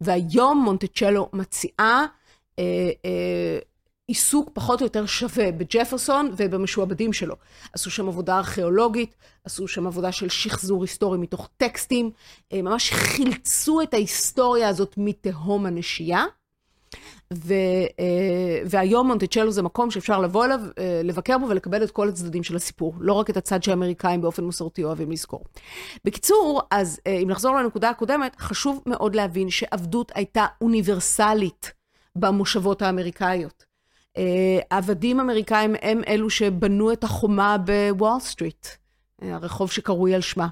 והיום 0.00 0.62
מונטצ'לו 0.64 1.28
מציעה 1.32 2.06
אה, 2.58 2.90
אה, 3.04 3.58
עיסוק 4.06 4.50
פחות 4.52 4.80
או 4.80 4.86
יותר 4.86 5.06
שווה 5.06 5.52
בג'פרסון 5.52 6.30
ובמשועבדים 6.36 7.12
שלו. 7.12 7.34
עשו 7.72 7.90
שם 7.90 8.08
עבודה 8.08 8.38
ארכיאולוגית, 8.38 9.14
עשו 9.44 9.68
שם 9.68 9.86
עבודה 9.86 10.12
של 10.12 10.28
שחזור 10.28 10.82
היסטורי 10.82 11.18
מתוך 11.18 11.48
טקסטים, 11.56 12.10
אה, 12.52 12.62
ממש 12.62 12.90
חילצו 12.92 13.82
את 13.82 13.94
ההיסטוריה 13.94 14.68
הזאת 14.68 14.94
מתהום 14.96 15.66
הנשייה. 15.66 16.24
ו, 17.34 17.54
אה, 18.00 18.62
והיום 18.66 19.06
מונטצ'לו 19.06 19.50
זה 19.50 19.62
מקום 19.62 19.90
שאפשר 19.90 20.20
לבוא 20.20 20.44
אליו, 20.44 20.60
אה, 20.78 21.00
לבקר 21.04 21.38
בו 21.38 21.48
ולקבל 21.48 21.82
את 21.82 21.90
כל 21.90 22.08
הצדדים 22.08 22.42
של 22.42 22.56
הסיפור, 22.56 22.94
לא 23.00 23.12
רק 23.12 23.30
את 23.30 23.36
הצד 23.36 23.62
שהאמריקאים 23.62 24.20
באופן 24.20 24.44
מסורתי 24.44 24.84
אוהבים 24.84 25.10
לזכור. 25.10 25.44
בקיצור, 26.04 26.62
אז 26.70 27.00
אם 27.06 27.30
נחזור 27.30 27.56
לנקודה 27.56 27.90
הקודמת, 27.90 28.36
חשוב 28.38 28.82
מאוד 28.86 29.14
להבין 29.14 29.50
שעבדות 29.50 30.12
הייתה 30.14 30.46
אוניברסלית 30.60 31.72
במושבות 32.16 32.82
האמריקאיות. 32.82 33.63
אה, 34.16 34.58
עבדים 34.70 35.20
אמריקאים 35.20 35.74
הם 35.82 36.00
אלו 36.08 36.30
שבנו 36.30 36.92
את 36.92 37.04
החומה 37.04 37.56
בוול 37.58 38.20
סטריט, 38.20 38.66
אה, 39.22 39.34
הרחוב 39.34 39.70
שקרוי 39.70 40.14
על 40.14 40.20
שמה. 40.20 40.48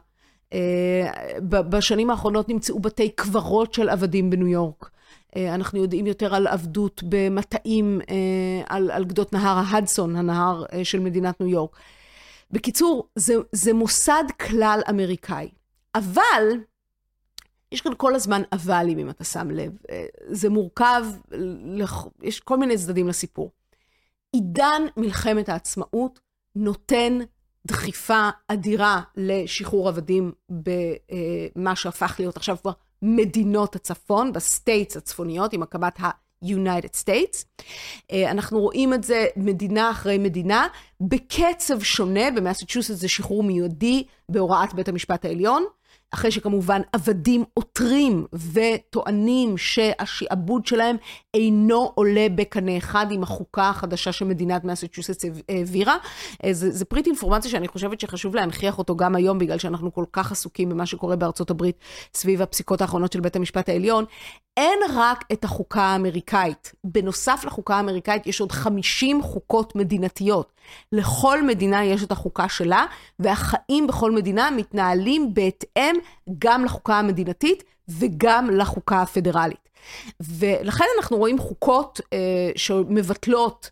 אה, 0.53 1.09
בשנים 1.49 2.11
האחרונות 2.11 2.49
נמצאו 2.49 2.81
בתי 2.81 3.09
קברות 3.09 3.75
של 3.75 3.89
עבדים 3.89 4.31
בניו 4.31 4.49
יורק. 4.49 4.91
אנחנו 5.37 5.83
יודעים 5.83 6.07
יותר 6.07 6.35
על 6.35 6.47
עבדות 6.47 7.03
במטעים 7.09 8.01
על, 8.67 8.91
על 8.91 9.05
גדות 9.05 9.33
נהר 9.33 9.63
ההדסון, 9.67 10.17
הנהר 10.17 10.65
של 10.83 11.01
מדינת 11.01 11.41
ניו 11.41 11.49
יורק. 11.49 11.77
בקיצור, 12.51 13.09
זה, 13.17 13.35
זה 13.53 13.73
מוסד 13.73 14.25
כלל 14.41 14.81
אמריקאי. 14.91 15.49
אבל, 15.95 16.49
יש 17.73 17.81
כאן 17.81 17.93
כל 17.97 18.15
הזמן 18.15 18.43
"אבל"ים, 18.55 18.99
אם 18.99 19.11
אתה 19.11 19.25
שם 19.25 19.51
לב. 19.51 19.73
אה, 19.91 20.05
זה 20.27 20.49
מורכב, 20.49 21.07
יש 22.23 22.41
כל 22.41 22.57
מיני 22.57 22.77
צדדים 22.77 23.09
לסיפור. 23.09 23.51
עידן 24.33 24.83
מלחמת 24.97 25.49
העצמאות 25.49 26.21
נותן 26.57 27.19
דחיפה 27.67 28.29
אדירה 28.49 29.01
לשחרור 29.17 29.89
עבדים 29.89 30.33
במה 30.51 31.77
שהפך 31.77 32.17
להיות 32.19 32.37
עכשיו 32.37 32.57
כבר 32.63 32.73
מדינות 33.03 33.77
הצפון, 33.77 34.33
ב 34.33 34.42
states 34.42 34.97
הצפוניות, 34.97 35.53
עם 35.53 35.63
הקמת 35.63 36.01
ה-United 36.01 36.97
States. 37.05 37.65
אה, 38.13 38.31
אנחנו 38.31 38.61
רואים 38.61 38.95
את 38.95 39.05
זה 39.05 39.27
מדינה 39.37 39.91
אחרי 39.91 40.19
מדינה, 40.19 40.67
בקצב 41.01 41.83
שונה, 41.83 42.31
במסצ'וסטס 42.31 42.95
זה 42.95 43.09
שחרור 43.09 43.43
מיידי 43.43 44.05
בהוראת 44.29 44.75
בית 44.75 44.89
המשפט 44.89 45.25
העליון. 45.25 45.65
אחרי 46.15 46.31
שכמובן 46.31 46.81
עבדים 46.93 47.45
עותרים 47.55 48.27
וטוענים 48.53 49.59
שהשעבוד 49.59 50.67
שלהם 50.67 50.97
אינו 51.35 51.93
עולה 51.95 52.27
בקנה 52.35 52.77
אחד 52.77 53.07
עם 53.11 53.23
החוקה 53.23 53.69
החדשה 53.69 54.13
שמדינת 54.13 54.65
מסצ'וסטס 54.65 55.25
העבירה. 55.49 55.97
אה, 56.45 56.53
זה, 56.53 56.71
זה 56.71 56.85
פריט 56.85 57.07
אינפורמציה 57.07 57.51
שאני 57.51 57.69
חושבת 57.69 58.01
שחשוב 58.01 58.35
להנכיח 58.35 58.79
אותו 58.79 58.97
גם 58.97 59.15
היום, 59.15 59.39
בגלל 59.39 59.59
שאנחנו 59.59 59.95
כל 59.95 60.05
כך 60.13 60.33
עסוקים 60.33 60.69
במה 60.69 60.87
שקורה 60.87 61.17
בארצות 61.17 61.51
הברית 61.51 61.77
סביב 62.15 62.43
הפסיקות 62.43 62.81
האחרונות 62.81 63.13
של 63.13 63.21
בית 63.21 63.37
המשפט 63.37 63.69
העליון. 63.69 64.05
אין 64.57 64.79
רק 64.95 65.25
את 65.33 65.45
החוקה 65.45 65.83
האמריקאית. 65.83 66.73
בנוסף 66.85 67.45
לחוקה 67.47 67.77
האמריקאית 67.77 68.27
יש 68.27 68.41
עוד 68.41 68.53
50 68.53 69.23
חוקות 69.23 69.77
מדינתיות. 69.77 70.53
לכל 70.93 71.43
מדינה 71.43 71.85
יש 71.85 72.03
את 72.03 72.13
החוקה 72.13 72.49
שלה, 72.49 72.87
והחיים 73.19 73.87
בכל 73.87 74.11
מדינה 74.11 74.51
מתנהלים 74.51 75.35
בהתאם 75.35 75.97
גם 76.39 76.65
לחוקה 76.65 76.99
המדינתית 76.99 77.65
וגם 77.89 78.51
לחוקה 78.51 79.03
הפדרלית. 79.03 79.69
ולכן 80.21 80.85
אנחנו 80.97 81.17
רואים 81.17 81.39
חוקות 81.39 82.01
אה, 82.13 82.51
שמבטלות 82.57 83.71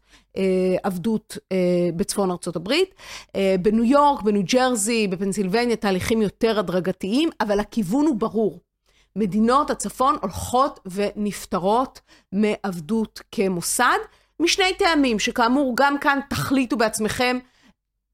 עבדות 0.82 1.38
בצפון 1.96 2.30
ארצות 2.30 2.56
הברית. 2.56 2.94
בניו 3.62 3.84
יורק, 3.84 4.22
בניו 4.22 4.42
ג'רזי, 4.52 5.08
בפנסילבניה, 5.08 5.76
תהליכים 5.76 6.22
יותר 6.22 6.58
הדרגתיים, 6.58 7.30
אבל 7.40 7.60
הכיוון 7.60 8.06
הוא 8.06 8.16
ברור. 8.16 8.58
מדינות 9.16 9.70
הצפון 9.70 10.16
הולכות 10.22 10.80
ונפטרות 10.86 12.00
מעבדות 12.32 13.20
כמוסד, 13.32 13.98
משני 14.40 14.74
טעמים, 14.78 15.18
שכאמור, 15.18 15.72
גם 15.76 15.98
כאן 15.98 16.18
תחליטו 16.30 16.76
בעצמכם 16.76 17.38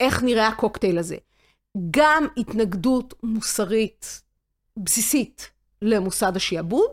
איך 0.00 0.22
נראה 0.22 0.48
הקוקטייל 0.48 0.98
הזה. 0.98 1.16
גם 1.90 2.26
התנגדות 2.36 3.14
מוסרית 3.22 4.22
בסיסית 4.76 5.50
למוסד 5.82 6.36
השיעבוד, 6.36 6.90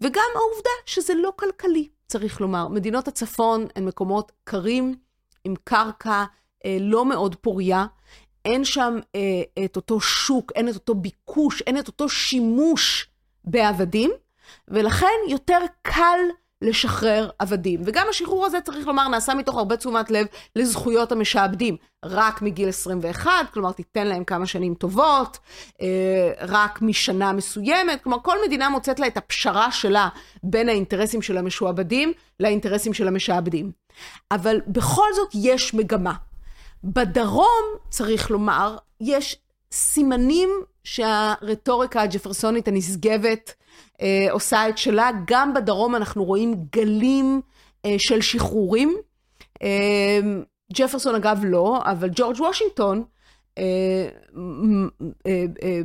וגם 0.00 0.30
העובדה 0.34 0.70
שזה 0.86 1.14
לא 1.14 1.32
כלכלי, 1.36 1.88
צריך 2.06 2.40
לומר. 2.40 2.68
מדינות 2.68 3.08
הצפון 3.08 3.66
הן 3.76 3.84
מקומות 3.84 4.32
קרים, 4.44 4.94
עם 5.44 5.54
קרקע 5.64 6.24
אה, 6.64 6.76
לא 6.80 7.04
מאוד 7.04 7.34
פוריה. 7.34 7.86
אין 8.44 8.64
שם 8.64 8.98
אה, 9.14 9.64
את 9.64 9.76
אותו 9.76 10.00
שוק, 10.00 10.52
אין 10.54 10.68
את 10.68 10.74
אותו 10.74 10.94
ביקוש, 10.94 11.62
אין 11.62 11.78
את 11.78 11.86
אותו 11.86 12.08
שימוש 12.08 13.08
בעבדים, 13.44 14.10
ולכן 14.68 15.16
יותר 15.28 15.58
קל 15.82 16.18
לשחרר 16.62 17.30
עבדים. 17.38 17.80
וגם 17.84 18.06
השחרור 18.10 18.46
הזה, 18.46 18.60
צריך 18.60 18.86
לומר, 18.86 19.08
נעשה 19.08 19.34
מתוך 19.34 19.56
הרבה 19.56 19.76
תשומת 19.76 20.10
לב 20.10 20.26
לזכויות 20.56 21.12
המשעבדים. 21.12 21.76
רק 22.04 22.42
מגיל 22.42 22.68
21, 22.68 23.30
כלומר, 23.52 23.72
תיתן 23.72 24.06
להם 24.06 24.24
כמה 24.24 24.46
שנים 24.46 24.74
טובות, 24.74 25.38
אה, 25.82 26.32
רק 26.40 26.82
משנה 26.82 27.32
מסוימת. 27.32 28.02
כלומר, 28.02 28.18
כל 28.22 28.36
מדינה 28.46 28.68
מוצאת 28.68 29.00
לה 29.00 29.06
את 29.06 29.16
הפשרה 29.16 29.72
שלה 29.72 30.08
בין 30.42 30.68
האינטרסים 30.68 31.22
של 31.22 31.36
המשועבדים 31.36 32.12
לאינטרסים 32.40 32.94
של 32.94 33.08
המשעבדים. 33.08 33.72
אבל 34.30 34.60
בכל 34.66 35.08
זאת 35.14 35.28
יש 35.34 35.74
מגמה. 35.74 36.14
בדרום, 36.84 37.64
צריך 37.90 38.30
לומר, 38.30 38.76
יש 39.00 39.36
סימנים 39.74 40.50
שהרטוריקה 40.84 42.02
הג'פרסונית 42.02 42.68
הנשגבת 42.68 43.54
אה, 44.00 44.26
עושה 44.30 44.68
את 44.68 44.78
שלה. 44.78 45.10
גם 45.26 45.54
בדרום 45.54 45.94
אנחנו 45.94 46.24
רואים 46.24 46.54
גלים 46.72 47.40
אה, 47.84 47.94
של 47.98 48.20
שחרורים. 48.20 48.96
אה, 49.62 50.20
ג'פרסון 50.72 51.14
אגב 51.14 51.40
לא, 51.44 51.82
אבל 51.84 52.08
ג'ורג' 52.14 52.40
וושינגטון 52.40 53.04
אה, 53.58 54.08
אה, 55.26 55.44
אה, 55.62 55.80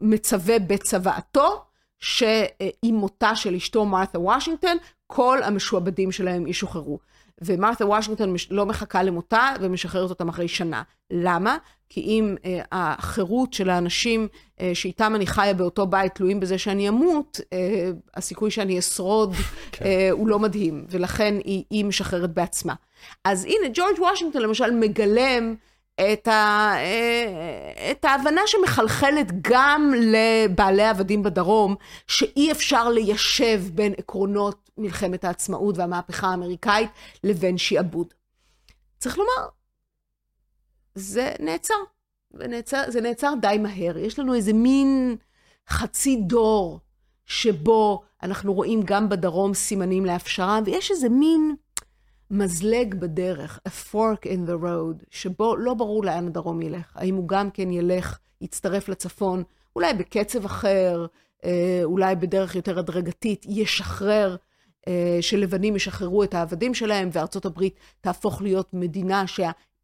מצווה 0.00 0.58
בצוואתו 0.58 1.64
שעם 1.98 2.94
מותה 2.94 3.34
של 3.34 3.54
אשתו 3.54 3.84
מרת'ה 3.84 4.20
וושינגטון, 4.20 4.76
כל 5.06 5.42
המשועבדים 5.42 6.12
שלהם 6.12 6.46
ישוחררו. 6.46 6.98
ומרת'ה 7.40 7.86
וושינגטון 7.86 8.34
לא 8.50 8.66
מחכה 8.66 9.02
למותה 9.02 9.52
ומשחררת 9.60 10.10
אותם 10.10 10.28
אחרי 10.28 10.48
שנה. 10.48 10.82
למה? 11.10 11.56
כי 11.92 12.00
אם 12.00 12.36
אה, 12.44 12.60
החירות 12.72 13.52
של 13.52 13.70
האנשים 13.70 14.28
אה, 14.60 14.70
שאיתם 14.74 15.14
אני 15.14 15.26
חיה 15.26 15.54
באותו 15.54 15.86
בית 15.86 16.14
תלויים 16.14 16.40
בזה 16.40 16.58
שאני 16.58 16.88
אמות, 16.88 17.40
אה, 17.52 17.90
הסיכוי 18.14 18.50
שאני 18.50 18.78
אשרוד 18.78 19.34
כן. 19.72 19.84
אה, 19.84 20.08
הוא 20.10 20.28
לא 20.28 20.38
מדהים, 20.38 20.84
ולכן 20.90 21.34
היא, 21.44 21.64
היא 21.70 21.84
משחררת 21.84 22.34
בעצמה. 22.34 22.74
אז 23.24 23.44
הנה, 23.44 23.68
ג'ורג' 23.74 24.00
וושינגטון 24.00 24.42
למשל 24.42 24.70
מגלם 24.70 25.54
את, 25.94 26.28
ה, 26.28 26.72
אה, 26.76 27.90
את 27.90 28.04
ההבנה 28.04 28.40
שמחלחלת 28.46 29.26
גם 29.40 29.94
לבעלי 29.96 30.84
עבדים 30.84 31.22
בדרום, 31.22 31.74
שאי 32.06 32.52
אפשר 32.52 32.88
ליישב 32.88 33.62
בין 33.72 33.94
עקרונות 33.98 34.70
מלחמת 34.78 35.24
העצמאות 35.24 35.78
והמהפכה 35.78 36.28
האמריקאית 36.28 36.90
לבין 37.24 37.58
שיעבוד. 37.58 38.14
צריך 38.98 39.18
לומר, 39.18 39.48
זה 40.94 41.32
נעצר. 41.40 41.74
ונעצר, 42.34 42.82
זה 42.88 43.00
נעצר 43.00 43.34
די 43.40 43.58
מהר. 43.58 43.98
יש 43.98 44.18
לנו 44.18 44.34
איזה 44.34 44.52
מין 44.52 45.16
חצי 45.68 46.16
דור 46.16 46.80
שבו 47.26 48.02
אנחנו 48.22 48.54
רואים 48.54 48.82
גם 48.84 49.08
בדרום 49.08 49.54
סימנים 49.54 50.04
להפשרה, 50.04 50.60
ויש 50.64 50.90
איזה 50.90 51.08
מין 51.08 51.54
מזלג 52.30 52.94
בדרך, 52.94 53.60
a 53.68 53.70
fork 53.92 54.26
in 54.26 54.48
the 54.48 54.62
road, 54.64 55.04
שבו 55.10 55.56
לא 55.56 55.74
ברור 55.74 56.04
לאן 56.04 56.26
הדרום 56.26 56.62
ילך. 56.62 56.92
האם 56.94 57.14
הוא 57.14 57.28
גם 57.28 57.50
כן 57.50 57.70
ילך, 57.70 58.18
יצטרף 58.40 58.88
לצפון, 58.88 59.42
אולי 59.76 59.94
בקצב 59.94 60.44
אחר, 60.44 61.06
אה, 61.44 61.80
אולי 61.84 62.16
בדרך 62.16 62.56
יותר 62.56 62.78
הדרגתית, 62.78 63.46
ישחרר, 63.48 64.36
אה, 64.88 65.18
שלבנים 65.20 65.76
ישחררו 65.76 66.24
את 66.24 66.34
העבדים 66.34 66.74
שלהם, 66.74 67.08
וארצות 67.12 67.44
הברית 67.44 67.74
תהפוך 68.00 68.42
להיות 68.42 68.68
מדינה 68.72 69.26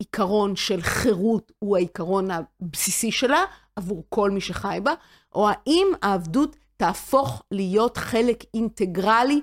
שהעיקרון 0.02 0.56
של 0.56 0.82
חירות 0.82 1.52
הוא 1.58 1.76
העיקרון 1.76 2.28
הבסיסי 2.30 3.12
שלה 3.12 3.44
עבור 3.76 4.04
כל 4.08 4.30
מי 4.30 4.40
שחי 4.40 4.78
בה, 4.82 4.94
או 5.34 5.48
האם 5.48 5.86
העבדות 6.02 6.56
תהפוך 6.76 7.42
להיות 7.50 7.96
חלק 7.96 8.44
אינטגרלי 8.54 9.40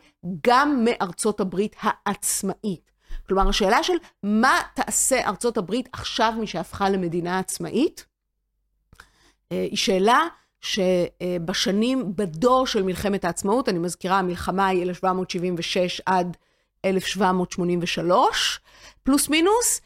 גם 0.47 0.85
מארצות 0.85 1.39
הברית 1.39 1.75
העצמאית. 1.81 2.91
כלומר, 3.27 3.49
השאלה 3.49 3.83
של 3.83 3.93
מה 4.23 4.59
תעשה 4.75 5.27
ארצות 5.27 5.57
הברית 5.57 5.89
עכשיו 5.93 6.33
משהפכה 6.39 6.89
למדינה 6.89 7.39
עצמאית, 7.39 8.05
אה, 9.51 9.67
היא 9.71 9.77
שאלה 9.77 10.19
שבשנים, 10.61 12.15
בדור 12.15 12.67
של 12.67 12.83
מלחמת 12.83 13.25
העצמאות, 13.25 13.69
אני 13.69 13.79
מזכירה, 13.79 14.19
המלחמה 14.19 14.67
היא 14.67 14.83
1776 14.83 16.01
עד 16.05 16.37
1783, 16.85 18.59
פלוס 19.03 19.29
מינוס, 19.29 19.81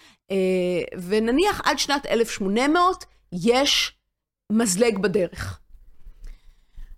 ונניח 1.07 1.61
עד 1.65 1.79
שנת 1.79 2.05
1800 2.05 3.05
יש 3.31 3.97
מזלג 4.51 4.97
בדרך. 4.97 5.59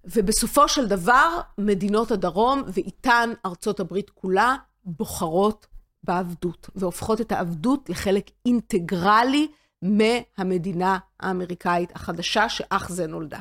ובסופו 0.06 0.68
של 0.68 0.88
דבר, 0.88 1.40
מדינות 1.58 2.12
הדרום, 2.12 2.64
ואיתן 2.68 3.30
ארצות 3.46 3.80
הברית 3.80 4.10
כולה, 4.10 4.56
בוחרות 4.86 5.68
בעבדות, 6.04 6.70
והופכות 6.76 7.22
את 7.22 7.32
העבדות 7.32 7.90
לחלק 7.90 8.32
אינטגרלי 8.46 9.48
מהמדינה 9.82 10.98
האמריקאית 11.20 11.96
החדשה, 11.96 12.50
שאך 12.50 12.92
זה 12.92 13.08
נולדה. 13.08 13.40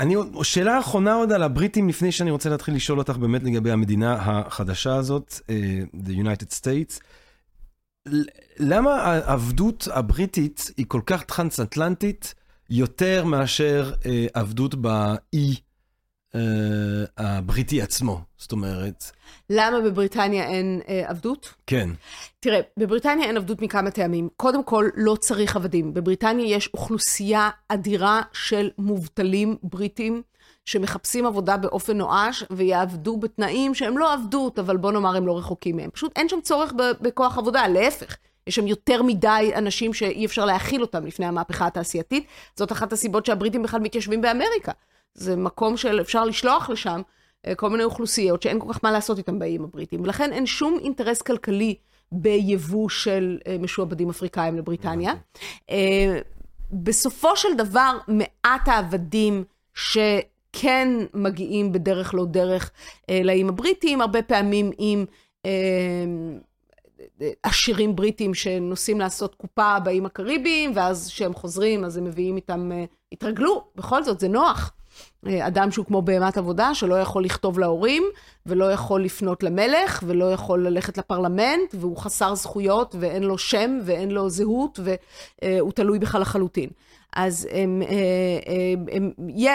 אני, 0.00 0.14
שאלה 0.42 0.78
אחרונה 0.78 1.14
עוד 1.14 1.32
על 1.32 1.42
הבריטים, 1.42 1.88
לפני 1.88 2.12
שאני 2.12 2.30
רוצה 2.30 2.50
להתחיל 2.50 2.74
לשאול 2.74 2.98
אותך 2.98 3.16
באמת 3.16 3.42
לגבי 3.42 3.70
המדינה 3.70 4.14
החדשה 4.14 4.94
הזאת, 4.94 5.32
uh, 5.40 6.06
the 6.06 6.12
United 6.12 6.54
States. 6.60 7.00
למה 8.58 8.94
העבדות 8.94 9.88
הבריטית 9.92 10.70
היא 10.76 10.86
כל 10.88 11.00
כך 11.06 11.22
טרנס-אטלנטית 11.22 12.34
יותר 12.70 13.24
מאשר 13.24 13.92
uh, 13.94 14.06
עבדות 14.34 14.74
באי 14.74 15.54
uh, 15.54 16.36
הבריטי 17.18 17.82
עצמו? 17.82 18.20
זאת 18.38 18.52
אומרת... 18.52 19.04
למה 19.50 19.80
בבריטניה 19.80 20.44
אין 20.44 20.80
uh, 20.84 21.10
עבדות? 21.10 21.54
כן. 21.66 21.90
תראה, 22.40 22.60
בבריטניה 22.76 23.26
אין 23.26 23.36
עבדות 23.36 23.62
מכמה 23.62 23.90
טעמים. 23.90 24.28
קודם 24.36 24.64
כל, 24.64 24.88
לא 24.96 25.16
צריך 25.20 25.56
עבדים. 25.56 25.94
בבריטניה 25.94 26.56
יש 26.56 26.70
אוכלוסייה 26.74 27.50
אדירה 27.68 28.22
של 28.32 28.70
מובטלים 28.78 29.56
בריטים. 29.62 30.22
שמחפשים 30.68 31.26
עבודה 31.26 31.56
באופן 31.56 31.98
נואש 31.98 32.44
ויעבדו 32.50 33.16
בתנאים 33.16 33.74
שהם 33.74 33.98
לא 33.98 34.12
עבדות, 34.12 34.58
אבל 34.58 34.76
בוא 34.76 34.92
נאמר 34.92 35.16
הם 35.16 35.26
לא 35.26 35.38
רחוקים 35.38 35.76
מהם. 35.76 35.90
פשוט 35.90 36.12
אין 36.16 36.28
שם 36.28 36.40
צורך 36.40 36.72
בכוח 37.00 37.38
עבודה, 37.38 37.68
להפך. 37.68 38.16
יש 38.46 38.54
שם 38.54 38.66
יותר 38.66 39.02
מדי 39.02 39.52
אנשים 39.56 39.94
שאי 39.94 40.26
אפשר 40.26 40.44
להכיל 40.44 40.82
אותם 40.82 41.06
לפני 41.06 41.26
המהפכה 41.26 41.66
התעשייתית. 41.66 42.26
זאת 42.56 42.72
אחת 42.72 42.92
הסיבות 42.92 43.26
שהבריטים 43.26 43.62
בכלל 43.62 43.80
מתיישבים 43.80 44.20
באמריקה. 44.20 44.72
זה 45.14 45.36
מקום 45.36 45.76
שאפשר 45.76 46.24
לשלוח 46.24 46.70
לשם 46.70 47.00
אה, 47.46 47.54
כל 47.54 47.70
מיני 47.70 47.84
אוכלוסיות 47.84 48.42
שאין 48.42 48.60
כל 48.60 48.72
כך 48.72 48.80
מה 48.82 48.90
לעשות 48.90 49.18
איתם 49.18 49.38
באיים 49.38 49.64
הבריטים. 49.64 50.00
ולכן 50.00 50.32
אין 50.32 50.46
שום 50.46 50.78
אינטרס 50.82 51.22
כלכלי 51.22 51.74
ביבוא 52.12 52.88
של 52.88 53.38
אה, 53.46 53.56
משועבדים 53.60 54.10
אפריקאים 54.10 54.56
לבריטניה. 54.56 55.12
אה, 55.70 56.20
בסופו 56.72 57.36
של 57.36 57.54
דבר, 57.56 57.98
מעט 58.08 58.68
העבדים 58.68 59.44
שכן 60.56 60.88
מגיעים 61.14 61.72
בדרך 61.72 62.14
לא 62.14 62.24
דרך 62.24 62.70
לאיים 63.24 63.48
הבריטים, 63.48 64.00
הרבה 64.00 64.22
פעמים 64.22 64.70
עם... 64.78 65.04
עשירים 67.42 67.96
בריטים 67.96 68.34
שנוסעים 68.34 69.00
לעשות 69.00 69.34
קופה 69.34 69.80
באיים 69.80 70.06
הקריביים, 70.06 70.72
ואז 70.74 71.08
כשהם 71.08 71.34
חוזרים, 71.34 71.84
אז 71.84 71.96
הם 71.96 72.04
מביאים 72.04 72.36
איתם, 72.36 72.70
התרגלו, 73.12 73.64
בכל 73.76 74.04
זאת, 74.04 74.20
זה 74.20 74.28
נוח. 74.28 74.72
אדם 75.28 75.70
שהוא 75.70 75.86
כמו 75.86 76.02
בהמת 76.02 76.38
עבודה, 76.38 76.74
שלא 76.74 76.94
יכול 76.94 77.24
לכתוב 77.24 77.58
להורים, 77.58 78.04
ולא 78.46 78.72
יכול 78.72 79.04
לפנות 79.04 79.42
למלך, 79.42 80.02
ולא 80.06 80.32
יכול 80.32 80.66
ללכת 80.66 80.98
לפרלמנט, 80.98 81.74
והוא 81.74 81.96
חסר 81.96 82.34
זכויות, 82.34 82.94
ואין 82.98 83.22
לו 83.22 83.38
שם, 83.38 83.78
ואין 83.84 84.10
לו 84.10 84.30
זהות, 84.30 84.80
והוא 85.44 85.72
תלוי 85.72 85.98
בך 85.98 86.14
לחלוטין. 86.14 86.70
אז 87.12 87.48
הם, 87.50 87.82
הם, 88.72 88.86
הם, 88.92 89.12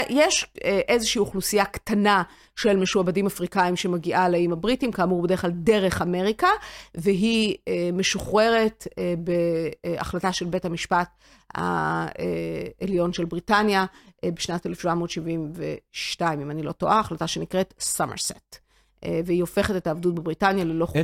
יש 0.09 0.45
איזושהי 0.63 1.19
אוכלוסייה 1.19 1.65
קטנה 1.65 2.23
של 2.55 2.77
משועבדים 2.77 3.25
אפריקאים 3.25 3.75
שמגיעה 3.75 4.29
לאיים 4.29 4.51
הבריטים, 4.53 4.91
כאמור 4.91 5.21
בדרך 5.21 5.41
כלל 5.41 5.51
דרך 5.51 6.01
אמריקה, 6.01 6.47
והיא 6.95 7.55
משוחררת 7.93 8.87
בהחלטה 9.17 10.31
של 10.33 10.45
בית 10.45 10.65
המשפט 10.65 11.09
העליון 11.53 13.13
של 13.13 13.25
בריטניה 13.25 13.85
בשנת 14.25 14.65
1772, 14.65 16.41
אם 16.41 16.51
אני 16.51 16.63
לא 16.63 16.71
טועה, 16.71 16.99
החלטה 16.99 17.27
שנקראת 17.27 17.73
סמרסט. 17.79 18.57
והיא 19.25 19.41
הופכת 19.41 19.75
את 19.75 19.87
העבדות 19.87 20.15
בבריטניה 20.15 20.63
ללא 20.63 20.85
חוקית. 20.85 21.03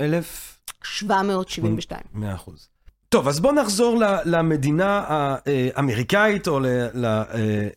אלף... 0.00 0.58
772. 0.82 2.00
מאה 2.12 2.34
אחוז. 2.34 2.68
טוב, 3.08 3.28
אז 3.28 3.40
בואו 3.40 3.54
נחזור 3.54 4.00
למדינה 4.24 5.04
האמריקאית 5.08 6.48
או 6.48 6.60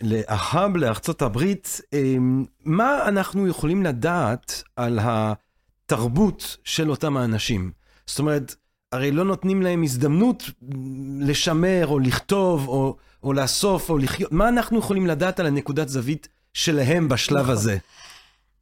להאב, 0.02 0.78
לארצות 0.78 1.22
הברית. 1.22 1.82
מה 2.66 3.08
אנחנו 3.08 3.48
יכולים 3.48 3.84
לדעת 3.84 4.64
על 4.76 5.00
התרבות 5.02 6.58
של 6.64 6.90
אותם 6.90 7.18
האנשים? 7.18 7.72
זאת 8.06 8.20
אומרת, 8.20 8.56
הרי 8.92 9.12
לא 9.12 9.24
נותנים 9.24 9.62
להם 9.62 9.84
הזדמנות 9.84 10.44
לשמר 11.20 11.88
או 11.88 12.00
לכתוב 12.00 12.68
או, 12.68 12.96
או 13.24 13.34
לאסוף 13.34 13.90
או 13.90 13.98
לחיות. 13.98 14.32
מה 14.32 14.50
אנחנו 14.50 14.80
יכולים 14.80 15.08
לדעת 15.08 15.40
על 15.40 15.46
הנקודת 15.46 15.90
זווית 15.90 16.28
שלהם 16.54 17.10
בשלב 17.10 17.40
נכון. 17.40 17.54
הזה? 17.54 17.78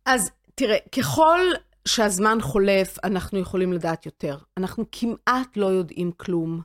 אז 0.05 0.31
תראה, 0.55 0.77
ככל 0.91 1.39
שהזמן 1.87 2.37
חולף, 2.41 2.97
אנחנו 3.03 3.39
יכולים 3.39 3.73
לדעת 3.73 4.05
יותר. 4.05 4.37
אנחנו 4.57 4.85
כמעט 4.91 5.57
לא 5.57 5.65
יודעים 5.65 6.11
כלום 6.11 6.61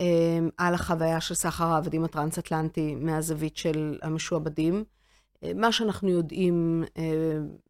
אה, 0.00 0.38
על 0.56 0.74
החוויה 0.74 1.20
של 1.20 1.34
סחר 1.34 1.64
העבדים 1.64 2.04
הטרנס-אטלנטי 2.04 2.94
מהזווית 2.94 3.56
של 3.56 3.98
המשועבדים. 4.02 4.84
אה, 5.44 5.52
מה 5.54 5.72
שאנחנו 5.72 6.08
יודעים 6.08 6.84
אה, 6.98 7.02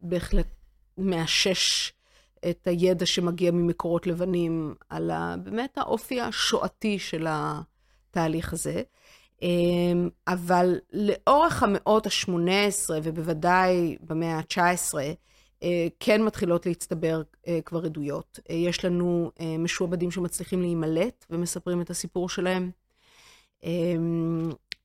בהחלט 0.01 0.47
מאשש 0.97 1.93
את 2.49 2.67
הידע 2.67 3.05
שמגיע 3.05 3.51
ממקורות 3.51 4.07
לבנים 4.07 4.75
על 4.89 5.11
ה, 5.11 5.35
באמת 5.43 5.77
האופי 5.77 6.21
השואתי 6.21 6.99
של 6.99 7.27
התהליך 7.29 8.53
הזה. 8.53 8.81
אה, 9.43 9.47
אבל 10.27 10.79
לאורך 10.93 11.63
המאות 11.63 12.07
ה-18, 12.07 12.89
ובוודאי 13.03 13.97
במאה 14.01 14.37
ה-19, 14.37 14.97
אה, 14.99 15.13
כן 15.99 16.23
מתחילות 16.23 16.65
להצטבר 16.65 17.21
אה, 17.47 17.59
כבר 17.65 17.85
עדויות. 17.85 18.39
אה, 18.49 18.55
יש 18.55 18.85
לנו 18.85 19.31
משועבדים 19.59 20.11
שמצליחים 20.11 20.61
להימלט 20.61 21.25
ומספרים 21.29 21.81
את 21.81 21.89
הסיפור 21.89 22.29
שלהם. 22.29 22.71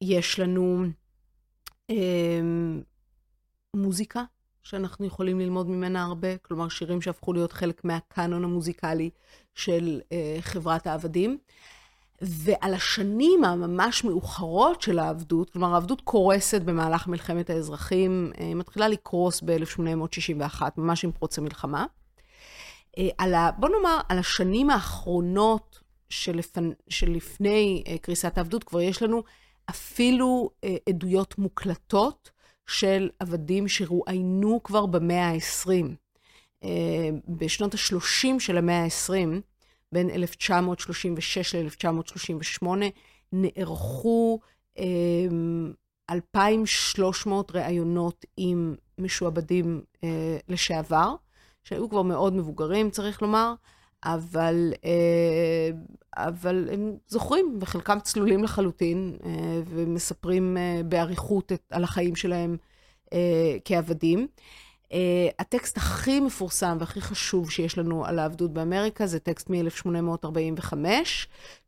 יש 0.00 0.38
לנו 0.38 0.84
מוזיקה 3.76 4.22
שאנחנו 4.62 5.06
יכולים 5.06 5.40
ללמוד 5.40 5.68
ממנה 5.68 6.02
הרבה, 6.04 6.38
כלומר 6.38 6.68
שירים 6.68 7.02
שהפכו 7.02 7.32
להיות 7.32 7.52
חלק 7.52 7.84
מהקאנון 7.84 8.44
המוזיקלי 8.44 9.10
של 9.54 10.00
חברת 10.40 10.86
העבדים. 10.86 11.38
ועל 12.20 12.74
השנים 12.74 13.44
הממש 13.44 14.04
מאוחרות 14.04 14.82
של 14.82 14.98
העבדות, 14.98 15.50
כלומר 15.50 15.74
העבדות 15.74 16.00
קורסת 16.00 16.62
במהלך 16.62 17.06
מלחמת 17.06 17.50
האזרחים, 17.50 18.32
אה, 18.40 18.54
מתחילה 18.54 18.88
לקרוס 18.88 19.40
ב-1861, 19.44 20.62
ממש 20.76 21.04
עם 21.04 21.12
פרוץ 21.12 21.38
המלחמה. 21.38 21.86
אה, 22.98 23.08
על 23.18 23.34
ה, 23.34 23.50
בוא 23.58 23.68
נאמר, 23.68 24.00
על 24.08 24.18
השנים 24.18 24.70
האחרונות 24.70 25.80
שלפני, 26.08 26.70
שלפני 26.88 27.82
אה, 27.88 27.98
קריסת 27.98 28.38
העבדות, 28.38 28.64
כבר 28.64 28.80
יש 28.80 29.02
לנו 29.02 29.22
אפילו 29.70 30.50
עדויות 30.88 31.38
מוקלטות 31.38 32.30
של 32.66 33.10
עבדים 33.18 33.68
שרואיינו 33.68 34.60
כבר 34.64 34.86
במאה 34.86 35.30
ה-20. 35.30 35.94
בשנות 37.28 37.74
ה-30 37.74 38.38
של 38.38 38.58
המאה 38.58 38.84
ה-20, 38.84 39.40
בין 39.92 40.10
1936 40.10 41.54
ל-1938, 41.54 42.66
נערכו 43.32 44.40
2,300 46.10 47.50
אמ, 47.50 47.56
ראיונות 47.56 48.24
עם 48.36 48.74
משועבדים 48.98 49.82
אה, 50.04 50.38
לשעבר, 50.48 51.14
שהיו 51.64 51.90
כבר 51.90 52.02
מאוד 52.02 52.32
מבוגרים, 52.32 52.90
צריך 52.90 53.22
לומר, 53.22 53.54
אבל, 54.04 54.72
אה, 54.84 55.70
אבל 56.16 56.68
הם 56.72 56.96
זוכרים, 57.08 57.58
וחלקם 57.60 57.98
צלולים 58.00 58.44
לחלוטין, 58.44 59.16
אה, 59.24 59.60
ומספרים 59.66 60.56
באריכות 60.88 61.52
על 61.70 61.84
החיים 61.84 62.16
שלהם 62.16 62.56
כעבדים. 63.64 64.26
Uh, 64.90 64.92
הטקסט 65.38 65.76
הכי 65.76 66.20
מפורסם 66.20 66.76
והכי 66.80 67.00
חשוב 67.00 67.50
שיש 67.50 67.78
לנו 67.78 68.06
על 68.06 68.18
העבדות 68.18 68.52
באמריקה 68.52 69.06
זה 69.06 69.20
טקסט 69.20 69.50
מ-1845, 69.50 70.74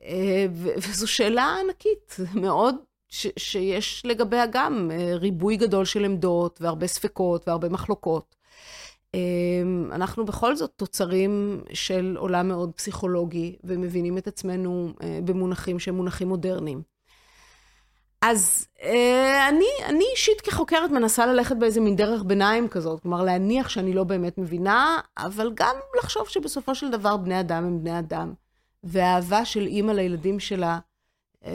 אה, 0.02 0.46
וזו 0.76 1.08
שאלה 1.08 1.56
ענקית, 1.64 2.16
מאוד, 2.34 2.74
ש- 3.08 3.26
שיש 3.36 4.06
לגביה 4.06 4.46
גם 4.46 4.90
אה, 4.92 5.16
ריבוי 5.16 5.56
גדול 5.56 5.84
של 5.84 6.04
עמדות, 6.04 6.58
והרבה 6.62 6.86
ספקות, 6.86 7.48
והרבה 7.48 7.68
מחלוקות. 7.68 8.34
אנחנו 9.92 10.24
בכל 10.24 10.56
זאת 10.56 10.72
תוצרים 10.76 11.64
של 11.72 12.16
עולם 12.18 12.48
מאוד 12.48 12.72
פסיכולוגי, 12.72 13.56
ומבינים 13.64 14.18
את 14.18 14.26
עצמנו 14.26 14.92
במונחים 15.24 15.78
שהם 15.78 15.94
מונחים 15.94 16.28
מודרניים. 16.28 16.82
אז 18.26 18.66
אה, 18.82 19.48
אני, 19.48 19.66
אני 19.88 20.04
אישית 20.12 20.40
כחוקרת 20.40 20.90
מנסה 20.90 21.26
ללכת 21.26 21.56
באיזה 21.56 21.80
מין 21.80 21.96
דרך 21.96 22.22
ביניים 22.22 22.68
כזאת, 22.68 23.00
כלומר 23.00 23.22
להניח 23.22 23.68
שאני 23.68 23.94
לא 23.94 24.04
באמת 24.04 24.38
מבינה, 24.38 25.00
אבל 25.18 25.50
גם 25.54 25.76
לחשוב 25.98 26.28
שבסופו 26.28 26.74
של 26.74 26.90
דבר 26.90 27.16
בני 27.16 27.40
אדם 27.40 27.64
הם 27.64 27.80
בני 27.80 27.98
אדם. 27.98 28.32
והאהבה 28.84 29.44
של 29.44 29.66
אימא 29.66 29.92
לילדים 29.92 30.40
שלה 30.40 30.78
אה, 31.44 31.52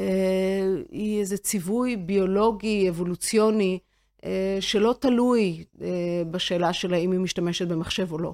היא 0.92 1.20
איזה 1.20 1.38
ציווי 1.38 1.96
ביולוגי, 1.96 2.90
אבולוציוני, 2.90 3.80
אה, 4.26 4.58
שלא 4.60 4.96
תלוי 5.00 5.64
אה, 5.82 5.88
בשאלה 6.32 6.74
של 6.74 6.94
האם 6.94 7.12
היא 7.12 7.20
משתמשת 7.20 7.68
במחשב 7.68 8.12
או 8.12 8.18
לא. 8.18 8.34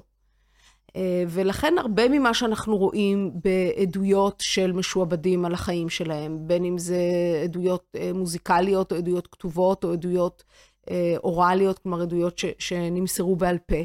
אה, 0.96 1.24
ולכן 1.28 1.78
הרבה 1.78 2.08
ממה 2.08 2.34
שאנחנו 2.34 2.76
רואים 2.76 3.30
בעדויות 3.34 4.36
של 4.40 4.72
משועבדים 4.72 5.44
על 5.44 5.54
החיים 5.54 5.88
שלהם, 5.88 6.38
בין 6.48 6.64
אם 6.64 6.78
זה 6.78 7.00
עדויות 7.44 7.84
אה, 7.96 8.12
מוזיקליות 8.14 8.92
או 8.92 8.96
עדויות 8.96 9.26
כתובות 9.26 9.84
או 9.84 9.92
עדויות 9.92 10.44
אה, 10.90 11.14
אוראליות, 11.24 11.78
כלומר 11.78 12.02
עדויות 12.02 12.38
ש, 12.38 12.44
שנמסרו 12.58 13.36
בעל 13.36 13.58
פה, 13.58 13.76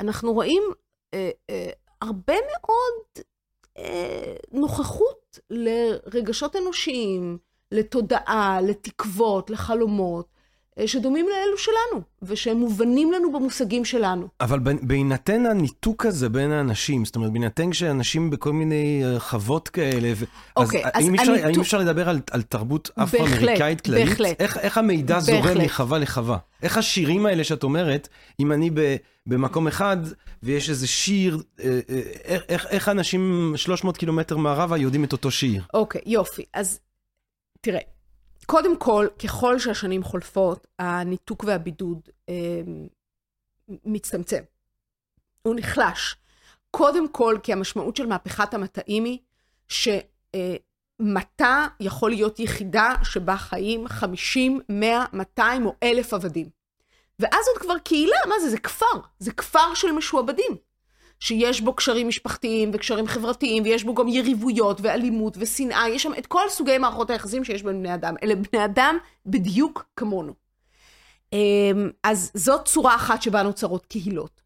אנחנו 0.00 0.32
רואים 0.32 0.62
הרבה 2.00 2.34
מאוד 2.34 3.24
נוכחות 4.52 5.38
לרגשות 5.50 6.56
אנושיים, 6.56 7.38
לתודעה, 7.72 8.60
לתקוות, 8.62 9.50
לחלומות. 9.50 10.26
אה, 10.80 10.88
שדומים 10.88 11.26
לאלו 11.28 11.58
שלנו, 11.58 12.02
ושהם 12.22 12.56
מובנים 12.56 13.12
לנו 13.12 13.32
במושגים 13.32 13.84
שלנו. 13.84 14.28
אבל 14.40 14.58
בהינתן 14.82 15.46
הניתוק 15.46 16.06
הזה 16.06 16.28
בין 16.28 16.52
האנשים, 16.52 17.04
זאת 17.04 17.16
אומרת, 17.16 17.32
בהינתן 17.32 17.72
שאנשים 17.72 18.30
בכל 18.30 18.52
מיני 18.52 19.02
אה, 19.04 19.20
חוות 19.20 19.68
כאלה, 19.68 20.12
ו... 20.16 20.24
אוקיי, 20.56 20.84
אז, 20.84 20.90
אז 20.94 21.04
האם, 21.04 21.14
אפשר, 21.14 21.32
הניתוק... 21.32 21.46
האם 21.46 21.60
אפשר 21.60 21.78
לדבר 21.78 22.08
על, 22.08 22.20
על 22.30 22.42
תרבות 22.42 22.90
אפרו-אמריקאית 23.02 23.80
כללית? 23.80 24.08
בהחלט. 24.08 24.40
איך, 24.40 24.58
איך 24.58 24.78
המידע 24.78 25.18
בהחלט. 25.18 25.42
זורם 25.42 25.64
מחווה 25.64 25.98
לחווה? 25.98 26.38
איך 26.62 26.78
השירים 26.78 27.26
האלה 27.26 27.44
שאת 27.44 27.62
אומרת, 27.62 28.08
אם 28.40 28.52
אני 28.52 28.70
ב, 28.74 28.96
במקום 29.26 29.66
אחד 29.68 29.96
ויש 30.42 30.70
איזה 30.70 30.86
שיר, 30.86 31.42
אה, 31.60 31.80
איך, 32.24 32.42
איך, 32.48 32.66
איך 32.66 32.88
אנשים 32.88 33.52
300 33.56 33.96
קילומטר 33.96 34.36
מערבה 34.36 34.76
יודעים 34.76 35.04
את 35.04 35.12
אותו 35.12 35.30
שיר? 35.30 35.62
אוקיי, 35.74 36.00
יופי. 36.06 36.42
אז 36.54 36.80
תראה. 37.60 37.99
קודם 38.50 38.76
כל, 38.76 39.06
ככל 39.24 39.58
שהשנים 39.58 40.02
חולפות, 40.02 40.66
הניתוק 40.78 41.44
והבידוד 41.46 42.00
אה, 42.28 42.34
מצטמצם. 43.68 44.42
הוא 45.42 45.54
נחלש. 45.54 46.16
קודם 46.70 47.08
כל, 47.08 47.36
כי 47.42 47.52
המשמעות 47.52 47.96
של 47.96 48.06
מהפכת 48.06 48.54
המטעים 48.54 49.04
היא 49.04 49.18
שמטע 49.68 50.00
אה, 51.40 51.66
יכול 51.80 52.10
להיות 52.10 52.40
יחידה 52.40 52.94
שבה 53.02 53.36
חיים 53.36 53.88
50, 53.88 54.60
100, 54.68 55.04
200 55.12 55.66
או 55.66 55.74
1,000 55.82 56.14
עבדים. 56.14 56.48
ואז 57.18 57.44
עוד 57.52 57.62
כבר 57.62 57.78
קהילה, 57.78 58.16
מה 58.28 58.34
זה? 58.40 58.50
זה 58.50 58.58
כפר. 58.58 59.00
זה 59.18 59.32
כפר 59.32 59.74
של 59.74 59.92
משועבדים. 59.92 60.56
שיש 61.20 61.60
בו 61.60 61.72
קשרים 61.74 62.08
משפחתיים 62.08 62.70
וקשרים 62.72 63.06
חברתיים, 63.06 63.62
ויש 63.62 63.84
בו 63.84 63.94
גם 63.94 64.08
יריבויות 64.08 64.80
ואלימות 64.80 65.36
ושנאה, 65.40 65.88
יש 65.88 66.02
שם 66.02 66.12
את 66.18 66.26
כל 66.26 66.48
סוגי 66.48 66.78
מערכות 66.78 67.10
היחסים 67.10 67.44
שיש 67.44 67.62
בין 67.62 67.78
בני 67.78 67.94
אדם. 67.94 68.14
אלה 68.22 68.34
בני 68.34 68.64
אדם 68.64 68.98
בדיוק 69.26 69.84
כמונו. 69.96 70.32
אמ, 71.32 71.90
אז 72.04 72.30
זאת 72.34 72.64
צורה 72.64 72.94
אחת 72.94 73.22
שבה 73.22 73.42
נוצרות 73.42 73.86
קהילות. 73.86 74.40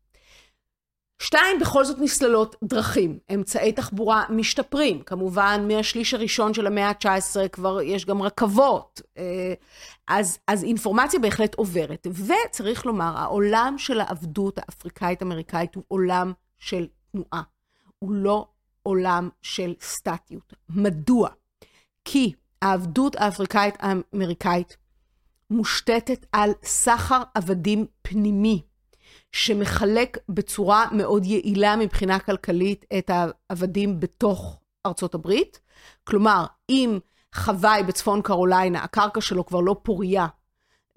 שתיים, 1.22 1.58
בכל 1.60 1.84
זאת 1.84 1.98
נסללות 2.00 2.56
דרכים, 2.64 3.18
אמצעי 3.34 3.72
תחבורה 3.72 4.24
משתפרים. 4.30 5.02
כמובן, 5.02 5.64
מהשליש 5.68 6.14
הראשון 6.14 6.54
של 6.54 6.66
המאה 6.66 6.88
ה-19 6.88 7.48
כבר 7.48 7.82
יש 7.82 8.06
גם 8.06 8.22
רכבות. 8.22 9.00
אה, 9.18 9.54
אז, 10.08 10.38
אז 10.48 10.64
אינפורמציה 10.64 11.20
בהחלט 11.20 11.54
עוברת. 11.54 12.06
וצריך 12.10 12.86
לומר, 12.86 13.12
העולם 13.16 13.74
של 13.78 14.00
העבדות 14.00 14.58
האפריקאית-אמריקאית 14.58 15.74
הוא 15.74 15.84
עולם 15.88 16.32
של 16.64 16.86
תנועה, 17.12 17.42
הוא 17.98 18.12
לא 18.12 18.48
עולם 18.82 19.28
של 19.42 19.74
סטטיות. 19.80 20.52
מדוע? 20.68 21.28
כי 22.04 22.32
העבדות 22.62 23.16
האפריקאית-האמריקאית 23.16 24.76
מושתתת 25.50 26.26
על 26.32 26.50
סחר 26.62 27.22
עבדים 27.34 27.86
פנימי, 28.02 28.62
שמחלק 29.32 30.18
בצורה 30.28 30.86
מאוד 30.92 31.24
יעילה 31.24 31.76
מבחינה 31.76 32.18
כלכלית 32.18 32.84
את 32.98 33.10
העבדים 33.10 34.00
בתוך 34.00 34.60
ארצות 34.86 35.14
הברית. 35.14 35.60
כלומר, 36.04 36.46
אם 36.68 36.98
חוואי 37.34 37.82
בצפון 37.82 38.22
קרוליינה, 38.22 38.84
הקרקע 38.84 39.20
שלו 39.20 39.46
כבר 39.46 39.60
לא 39.60 39.76
פוריה 39.82 40.26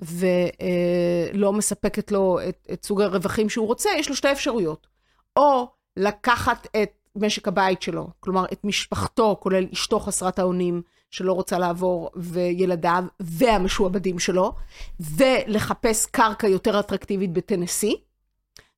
ולא 0.01 1.53
מספקת 1.53 2.11
לו 2.11 2.39
את, 2.49 2.67
את 2.73 2.85
סוג 2.85 3.01
הרווחים 3.01 3.49
שהוא 3.49 3.67
רוצה, 3.67 3.89
יש 3.97 4.09
לו 4.09 4.15
שתי 4.15 4.31
אפשרויות. 4.31 4.96
או 5.37 5.67
לקחת 5.97 6.67
את 6.83 6.91
משק 7.15 7.47
הבית 7.47 7.81
שלו, 7.81 8.07
כלומר 8.19 8.45
את 8.51 8.63
משפחתו, 8.63 9.37
כולל 9.39 9.65
אשתו 9.73 9.99
חסרת 9.99 10.39
האונים, 10.39 10.81
שלא 11.11 11.33
רוצה 11.33 11.57
לעבור, 11.57 12.09
וילדיו, 12.15 13.03
והמשועבדים 13.19 14.19
שלו, 14.19 14.53
ולחפש 14.99 16.05
קרקע 16.05 16.47
יותר 16.47 16.79
אטרקטיבית 16.79 17.33
בטנסי. 17.33 18.01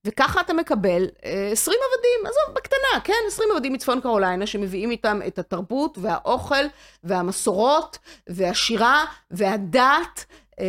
וככה 0.06 0.42
אתה 0.42 0.54
מקבל 0.54 1.08
20 1.52 1.78
אה, 1.82 1.86
עבדים, 1.88 2.26
עזוב, 2.26 2.56
בקטנה, 2.56 3.02
כן? 3.04 3.14
20 3.28 3.50
עבדים 3.52 3.74
מצפון 3.74 4.02
קרוליינה 4.02 4.48
שמביאים 4.48 4.92
איתם 4.92 5.20
את 5.28 5.40
התרבות 5.40 5.98
והאוכל 6.02 6.66
והמסורות 7.04 7.98
והשירה 8.28 9.06
והדת 9.32 10.26
אה, 10.60 10.66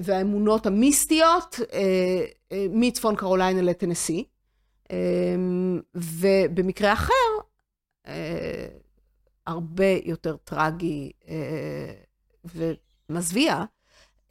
והאמונות 0.00 0.66
המיסטיות 0.66 1.60
אה, 1.72 2.58
מצפון 2.70 3.16
קרוליינה 3.16 3.62
לטנסי. 3.62 4.24
אמ, 4.92 5.80
ובמקרה 5.94 6.92
אחר, 6.92 7.12
אה, 8.06 8.66
הרבה 9.46 9.90
יותר 10.04 10.36
טרגי 10.36 11.12
אה, 11.28 11.92
ומזוויע, 12.44 13.64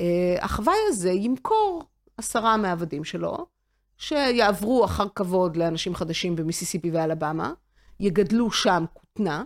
אה, 0.01 0.35
החוואי 0.41 0.77
הזה 0.87 1.11
ימכור 1.11 1.83
עשרה 2.17 2.57
מהעבדים 2.57 3.03
שלו, 3.03 3.45
שיעברו 3.97 4.85
אחר 4.85 5.05
כבוד 5.15 5.55
לאנשים 5.57 5.95
חדשים 5.95 6.35
במיסיסיפי 6.35 6.91
ואלבמה, 6.91 7.53
יגדלו 7.99 8.51
שם 8.51 8.85
כותנה, 8.93 9.43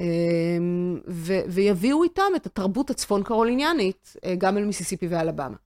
אמ, 0.00 1.00
ויביאו 1.48 2.02
איתם 2.02 2.32
את 2.36 2.46
התרבות 2.46 2.90
הצפון 2.90 3.22
קרוליניאנית 3.22 4.16
גם 4.38 4.58
אל 4.58 4.64
מיסיסיפי 4.64 5.06
ואלבמה. 5.06 5.56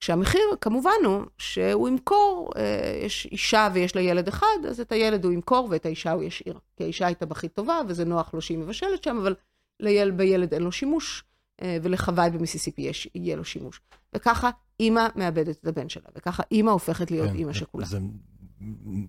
כשהמחיר 0.00 0.56
כמובן 0.60 0.90
הוא 1.04 1.22
שהוא 1.38 1.88
ימכור, 1.88 2.50
אה, 2.56 3.00
יש 3.04 3.28
אישה 3.32 3.68
ויש 3.72 3.96
לה 3.96 4.02
ילד 4.02 4.28
אחד, 4.28 4.66
אז 4.68 4.80
את 4.80 4.92
הילד 4.92 5.24
הוא 5.24 5.32
ימכור 5.32 5.68
ואת 5.70 5.86
האישה 5.86 6.12
הוא 6.12 6.22
ישאיר. 6.22 6.58
כי 6.76 6.84
האישה 6.84 7.06
הייתה 7.06 7.26
בכי 7.26 7.48
טובה 7.48 7.80
וזה 7.88 8.04
נוח 8.04 8.34
לו 8.34 8.40
שהיא 8.40 8.58
מבשלת 8.58 9.04
שם, 9.04 9.16
אבל 9.16 9.34
ליל, 9.80 10.10
בילד 10.10 10.54
אין 10.54 10.62
לו 10.62 10.72
שימוש, 10.72 11.24
אה, 11.62 11.78
ולחוואי 11.82 12.30
במיסיסיפי 12.30 12.82
יש, 12.82 13.08
יהיה 13.14 13.36
לו 13.36 13.44
שימוש. 13.44 13.80
וככה 14.14 14.50
אימא 14.80 15.06
מאבדת 15.16 15.56
את 15.60 15.66
הבן 15.66 15.88
שלה, 15.88 16.08
וככה 16.16 16.42
אימא 16.50 16.70
הופכת 16.70 17.10
להיות 17.10 17.30
כן, 17.30 17.36
אימא 17.36 17.52
שכולה. 17.52 17.86
זה 17.86 17.98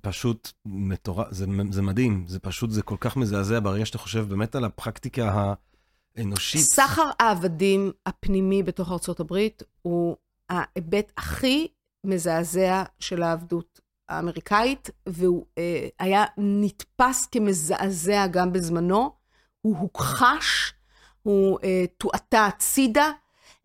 פשוט 0.01 0.51
מטורף, 0.65 1.27
זה, 1.31 1.45
זה 1.71 1.81
מדהים, 1.81 2.25
זה 2.27 2.39
פשוט, 2.39 2.71
זה 2.71 2.81
כל 2.81 2.95
כך 2.99 3.17
מזעזע 3.17 3.59
ברגע 3.59 3.85
שאתה 3.85 3.97
חושב 3.97 4.25
באמת 4.29 4.55
על 4.55 4.65
הפרקטיקה 4.65 5.53
האנושית. 6.17 6.61
סחר 6.61 7.09
העבדים 7.19 7.91
הפנימי 8.05 8.63
בתוך 8.63 8.91
הברית 9.19 9.63
הוא 9.81 10.15
ההיבט 10.49 11.11
הכי 11.17 11.67
מזעזע 12.03 12.83
של 12.99 13.23
העבדות 13.23 13.79
האמריקאית, 14.09 14.89
והוא 15.05 15.45
אה, 15.57 15.87
היה 15.99 16.25
נתפס 16.37 17.25
כמזעזע 17.25 18.27
גם 18.27 18.53
בזמנו. 18.53 19.11
הוא 19.61 19.77
הוכחש, 19.77 20.73
הוא 21.23 21.59
אה, 21.63 21.85
תועטה 21.97 22.45
הצידה. 22.45 23.11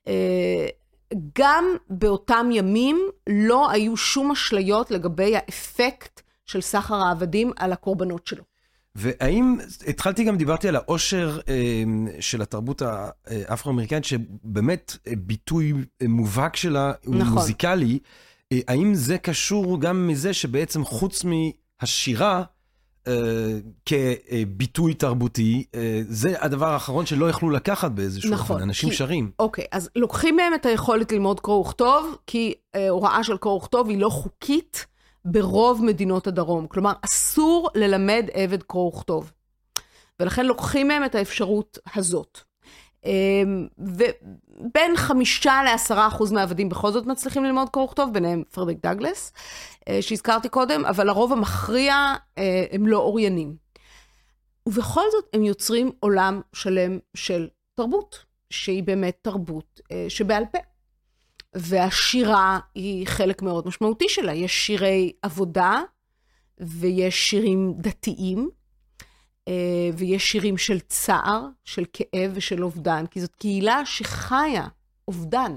אה, 0.09 0.66
גם 1.39 1.64
באותם 1.91 2.49
ימים 2.53 3.11
לא 3.28 3.70
היו 3.70 3.97
שום 3.97 4.30
אשליות 4.30 4.91
לגבי 4.91 5.37
האפקט 5.37 6.20
של 6.47 6.61
סחר 6.61 6.95
העבדים 6.95 7.53
על 7.57 7.72
הקורבנות 7.72 8.26
שלו. 8.26 8.52
והאם, 8.95 9.57
התחלתי 9.86 10.24
גם, 10.24 10.36
דיברתי 10.36 10.68
על 10.68 10.76
העושר 10.76 11.40
אה, 11.49 11.82
של 12.20 12.43
התרבות 12.43 12.82
האפרו-אמריקאית, 13.26 14.05
שבאמת 14.05 14.97
אה, 15.07 15.12
ביטוי 15.18 15.72
אה, 16.03 16.09
מובהק 16.09 16.57
שלה 16.57 16.93
הוא 17.05 17.14
נכון. 17.14 17.34
מוזיקלי. 17.34 17.99
אה, 18.53 18.59
האם 18.68 18.95
זה 18.95 19.18
קשור 19.18 19.80
גם 19.80 20.07
מזה 20.07 20.34
שבעצם 20.34 20.84
חוץ 20.84 21.24
מהשירה, 21.24 22.43
אה, 23.09 23.59
כביטוי 23.86 24.95
תרבותי, 24.95 25.64
אה, 25.74 26.01
זה 26.09 26.34
הדבר 26.38 26.68
האחרון 26.68 27.07
שלא 27.07 27.30
יכלו 27.30 27.51
לקחת 27.51 27.90
באיזשהו 27.90 28.30
נכון, 28.30 28.57
אופן, 28.57 28.62
אנשים 28.62 28.90
כי, 28.90 28.97
שרים. 28.97 29.30
אוקיי, 29.38 29.64
אז 29.72 29.90
לוקחים 29.97 30.36
מהם 30.36 30.55
את 30.55 30.66
היכולת 30.66 31.12
ללמוד 31.12 31.40
קרוא 31.40 31.61
וכתוב, 31.61 32.16
כי 32.26 32.55
אה, 32.74 32.88
הוראה 32.88 33.24
של 33.24 33.36
קרוא 33.36 33.55
וכתוב 33.55 33.88
היא 33.88 33.99
לא 33.99 34.09
חוקית. 34.09 34.86
ברוב 35.25 35.85
מדינות 35.85 36.27
הדרום. 36.27 36.66
כלומר, 36.66 36.93
אסור 37.05 37.70
ללמד 37.75 38.29
עבד 38.33 38.62
קרוא 38.62 38.89
וכתוב. 38.89 39.33
ולכן 40.20 40.47
לוקחים 40.47 40.89
מהם 40.89 41.05
את 41.05 41.14
האפשרות 41.14 41.79
הזאת. 41.95 42.41
אמ, 43.05 43.66
ובין 43.79 44.97
חמישה 44.97 45.62
לעשרה 45.64 46.07
אחוז 46.07 46.33
מהעבדים 46.33 46.68
בכל 46.68 46.91
זאת 46.93 47.07
מצליחים 47.07 47.45
ללמוד 47.45 47.68
קרוא 47.68 47.85
וכתוב, 47.85 48.12
ביניהם 48.12 48.43
פרדריק 48.53 48.79
דאגלס, 48.83 49.33
אה, 49.89 50.03
שהזכרתי 50.03 50.49
קודם, 50.49 50.85
אבל 50.85 51.09
הרוב 51.09 51.33
המכריע 51.33 51.95
אה, 52.39 52.64
הם 52.73 52.87
לא 52.87 52.99
אוריינים. 52.99 53.57
ובכל 54.66 55.05
זאת 55.12 55.25
הם 55.33 55.45
יוצרים 55.45 55.93
עולם 56.01 56.41
שלם 56.53 56.99
של 57.14 57.49
תרבות, 57.75 58.25
שהיא 58.51 58.83
באמת 58.83 59.18
תרבות 59.23 59.81
אה, 59.93 60.07
שבעל 60.09 60.45
פה. 60.53 60.59
והשירה 61.55 62.59
היא 62.75 63.07
חלק 63.07 63.43
מאוד 63.43 63.67
משמעותי 63.67 64.09
שלה. 64.09 64.35
יש 64.35 64.67
שירי 64.67 65.13
עבודה 65.23 65.83
ויש 66.61 67.31
שירים 67.31 67.75
דתיים, 67.77 68.51
אה, 69.49 69.91
ויש 69.97 70.33
שירים 70.33 70.59
של 70.59 70.81
צער, 70.81 71.47
של 71.65 71.85
כאב 71.93 72.31
ושל 72.35 72.65
אובדן, 72.65 73.07
כי 73.07 73.21
זאת 73.21 73.35
קהילה 73.35 73.87
שחיה 73.87 74.67
אובדן. 75.09 75.57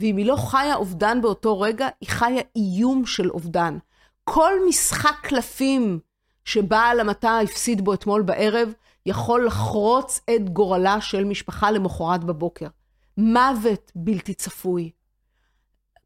ואם 0.00 0.16
היא 0.16 0.26
לא 0.26 0.36
חיה 0.36 0.74
אובדן 0.74 1.22
באותו 1.22 1.60
רגע, 1.60 1.88
היא 2.00 2.08
חיה 2.08 2.42
איום 2.56 3.06
של 3.06 3.30
אובדן. 3.30 3.78
כל 4.24 4.52
משחק 4.68 5.16
קלפים 5.22 5.98
שבעל 6.44 7.00
המטה 7.00 7.38
הפסיד 7.38 7.84
בו 7.84 7.94
אתמול 7.94 8.22
בערב, 8.22 8.72
יכול 9.06 9.46
לחרוץ 9.46 10.20
את 10.36 10.50
גורלה 10.50 11.00
של 11.00 11.24
משפחה 11.24 11.70
למחרת 11.70 12.24
בבוקר. 12.24 12.66
מוות 13.16 13.92
בלתי 13.94 14.34
צפוי. 14.34 14.90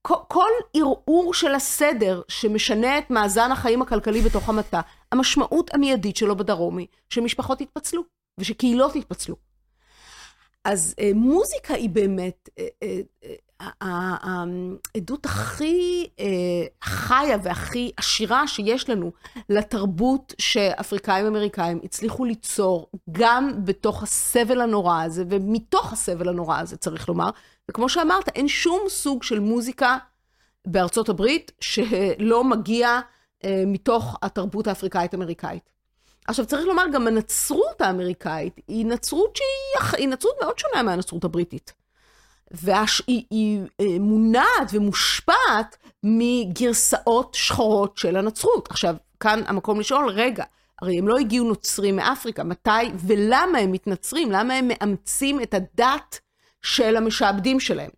כל, 0.03 0.51
ערעור 0.75 1.35
של 1.35 1.55
הסדר 1.55 2.23
שמשנה 2.29 2.99
את 2.99 3.11
מאזן 3.11 3.53
החיים 3.53 3.83
הכלכלי 3.83 4.21
בתוך 4.21 4.49
המטה, 4.49 4.81
המשמעות 5.13 5.75
המיידית 5.75 6.17
שלו 6.17 6.37
בדרום 6.37 6.79
היא 6.79 6.87
שמשפחות 7.09 7.61
יתפצלו 7.61 8.03
ושקהילות 8.39 8.97
יתפצלו. 8.97 9.37
אז 10.65 10.95
אה, 11.01 11.11
מוזיקה 11.15 11.75
היא 11.75 11.91
באמת 11.91 12.49
אה, 12.59 12.67
אה, 12.83 13.01
העדות 13.81 15.27
הכי 15.27 16.07
חיה 16.83 17.37
והכי 17.43 17.93
עשירה 17.97 18.47
שיש 18.47 18.91
לנו 18.91 19.13
לתרבות 19.49 20.35
שאפריקאים 20.39 21.27
אמריקאים 21.27 21.81
הצליחו 21.85 22.25
ליצור 22.25 22.91
גם 23.13 23.65
בתוך 23.65 24.03
הסבל 24.03 24.61
הנורא 24.61 25.03
הזה, 25.03 25.25
ומתוך 25.31 25.93
הסבל 25.93 26.29
הנורא 26.29 26.59
הזה, 26.59 26.77
צריך 26.77 27.09
לומר. 27.09 27.31
וכמו 27.71 27.89
שאמרת, 27.89 28.29
אין 28.29 28.49
שום 28.49 28.81
סוג 28.89 29.23
של 29.23 29.41
מוזיקה 29.41 29.99
בארצות 30.67 31.09
הברית 31.09 31.53
שלא 31.61 32.45
מגיע 32.45 33.01
מתוך 33.67 34.17
התרבות 34.23 34.67
האפריקאית-אמריקאית. 34.67 35.71
עכשיו, 36.27 36.47
צריך 36.47 36.67
לומר, 36.67 36.85
גם 36.93 37.07
הנצרות 37.07 37.81
האמריקאית 37.81 38.61
היא 38.69 38.87
נצרות 38.87 39.39
שהיא 39.93 40.09
נצרות 40.09 40.35
מאוד 40.43 40.59
שונה 40.59 40.83
מהנצרות 40.83 41.25
הבריטית. 41.25 41.73
והיא 42.51 43.25
היא 43.31 43.61
אה, 43.81 43.99
מונעת 44.01 44.71
ומושפעת 44.73 45.77
מגרסאות 46.03 47.35
שחורות 47.35 47.99
של 47.99 48.17
הנצרות. 48.17 48.69
עכשיו, 48.71 48.95
כאן 49.21 49.43
המקום 49.47 49.81
לשאול, 49.81 50.09
רגע, 50.09 50.45
הרי 50.83 50.99
הם 50.99 51.09
לא 51.09 51.19
הגיעו 51.19 51.49
נוצרים 51.49 51.97
מאפריקה, 51.97 52.45
מתי 52.45 52.71
ולמה 53.07 53.59
הם 53.59 53.73
מתנצרים? 53.73 54.33
למה 54.33 54.55
הם 54.55 54.69
מאמצים 54.69 55.43
את 55.43 55.55
הדת 55.55 56.21
של 56.63 56.97
המשעבדים 56.97 57.61
שלהם? 57.61 57.91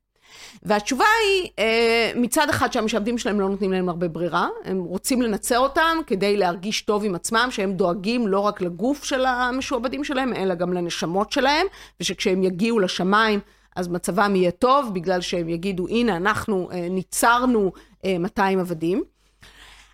והתשובה 0.62 1.04
היא, 1.24 1.50
אה, 1.58 2.12
מצד 2.16 2.48
אחד 2.50 2.72
שהמשעבדים 2.72 3.18
שלהם 3.18 3.40
לא 3.40 3.48
נותנים 3.48 3.72
להם 3.72 3.88
הרבה 3.88 4.08
ברירה, 4.08 4.48
הם 4.64 4.82
רוצים 4.82 5.22
לנצר 5.22 5.58
אותם 5.58 5.96
כדי 6.06 6.36
להרגיש 6.36 6.82
טוב 6.82 7.04
עם 7.04 7.14
עצמם, 7.14 7.48
שהם 7.50 7.72
דואגים 7.72 8.28
לא 8.28 8.40
רק 8.40 8.60
לגוף 8.60 9.04
של 9.04 9.26
המשועבדים 9.26 10.04
שלהם, 10.04 10.34
אלא 10.34 10.54
גם 10.54 10.72
לנשמות 10.72 11.32
שלהם, 11.32 11.66
ושכשהם 12.00 12.42
יגיעו 12.42 12.78
לשמיים, 12.78 13.40
אז 13.76 13.88
מצבם 13.88 14.36
יהיה 14.36 14.50
טוב, 14.50 14.94
בגלל 14.94 15.20
שהם 15.20 15.48
יגידו, 15.48 15.88
הנה, 15.88 16.16
אנחנו 16.16 16.68
אה, 16.72 16.88
ניצרנו 16.88 17.72
200 18.18 18.58
עבדים. 18.58 19.04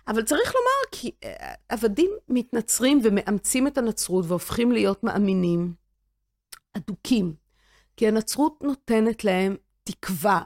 אבל 0.07 0.21
צריך 0.21 0.55
לומר, 0.55 0.91
כי 0.91 1.11
עבדים 1.69 2.11
מתנצרים 2.29 3.01
ומאמצים 3.03 3.67
את 3.67 3.77
הנצרות 3.77 4.25
והופכים 4.27 4.71
להיות 4.71 5.03
מאמינים 5.03 5.73
אדוקים. 6.77 7.33
כי 7.99 8.07
הנצרות 8.07 8.63
נותנת 8.63 9.23
להם 9.23 9.55
תקווה 9.83 10.41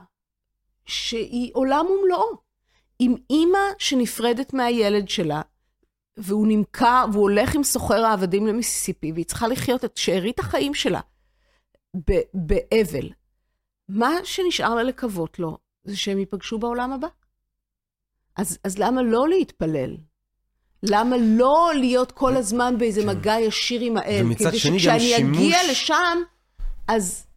שהיא 0.86 1.52
עולם 1.54 1.86
ומלואו. 1.86 2.38
עם 3.00 3.16
אימא 3.30 3.60
שנפרדת 3.80 4.54
מהילד 4.54 5.10
שלה, 5.10 5.42
והוא 6.18 6.48
נמכר, 6.50 7.06
והוא 7.12 7.22
הולך 7.22 7.56
עם 7.56 7.64
סוחר 7.64 8.06
העבדים 8.06 8.48
למיסיסיפי, 8.48 9.12
והיא 9.12 9.26
צריכה 9.26 9.48
לחיות 9.48 9.86
את 9.86 9.98
שארית 9.98 10.40
החיים 10.40 10.74
שלה 10.74 11.00
באבל. 12.34 13.10
מה 13.90 14.12
שנשאר 14.24 14.76
לה 14.76 14.84
לקוות 14.84 15.40
לו, 15.40 15.58
זה 15.84 15.98
שהם 15.98 16.20
ייפגשו 16.20 16.60
בעולם 16.60 16.94
הבא. 16.94 17.08
אז, 18.36 18.60
אז 18.64 18.78
למה 18.78 19.02
לא 19.02 19.30
להתפלל? 19.30 19.98
למה 20.84 21.16
לא 21.20 21.72
להיות 21.80 22.12
כל 22.12 22.36
הזמן 22.36 22.78
באיזה 22.78 23.02
כן. 23.02 23.10
מגע 23.10 23.40
ישיר 23.40 23.82
עם 23.82 23.98
האל? 23.98 24.22
ומצד 24.26 24.54
שני 24.54 24.72
גם 24.72 24.80
שימוש... 24.80 24.86
כדי 24.86 25.00
שכשאני 25.00 25.38
אגיע 25.38 25.58
לשם, 25.72 26.18
אז 26.88 27.28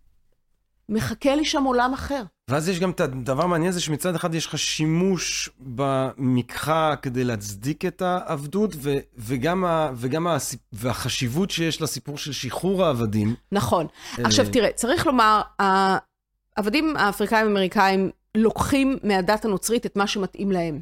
מחכה 0.88 1.34
לי 1.34 1.44
שם 1.44 1.64
עולם 1.64 1.94
אחר. 1.94 2.22
ואז 2.50 2.68
יש 2.68 2.80
גם 2.80 2.90
את 2.90 3.00
הדבר 3.00 3.42
המעניין 3.42 3.68
הזה 3.68 3.80
שמצד 3.80 4.14
אחד 4.14 4.34
יש 4.34 4.46
לך 4.46 4.58
שימוש 4.58 5.50
במקחה 5.58 6.94
כדי 7.02 7.24
להצדיק 7.24 7.84
את 7.84 8.02
העבדות, 8.02 8.70
ו, 8.76 8.94
וגם, 9.16 9.64
ה, 9.64 9.90
וגם 9.94 10.26
ה, 10.26 10.36
והחשיבות 10.72 11.50
שיש 11.50 11.82
לסיפור 11.82 12.18
של 12.18 12.32
שחרור 12.32 12.84
העבדים. 12.84 13.34
נכון. 13.52 13.86
עכשיו 14.24 14.46
תראה, 14.52 14.72
צריך 14.72 15.06
לומר, 15.06 15.40
העבדים 15.58 16.96
האפריקאים-אמריקאים 16.96 18.10
לוקחים 18.34 18.98
מהדת 19.02 19.44
הנוצרית 19.44 19.86
את 19.86 19.96
מה 19.96 20.06
שמתאים 20.06 20.52
להם. 20.52 20.80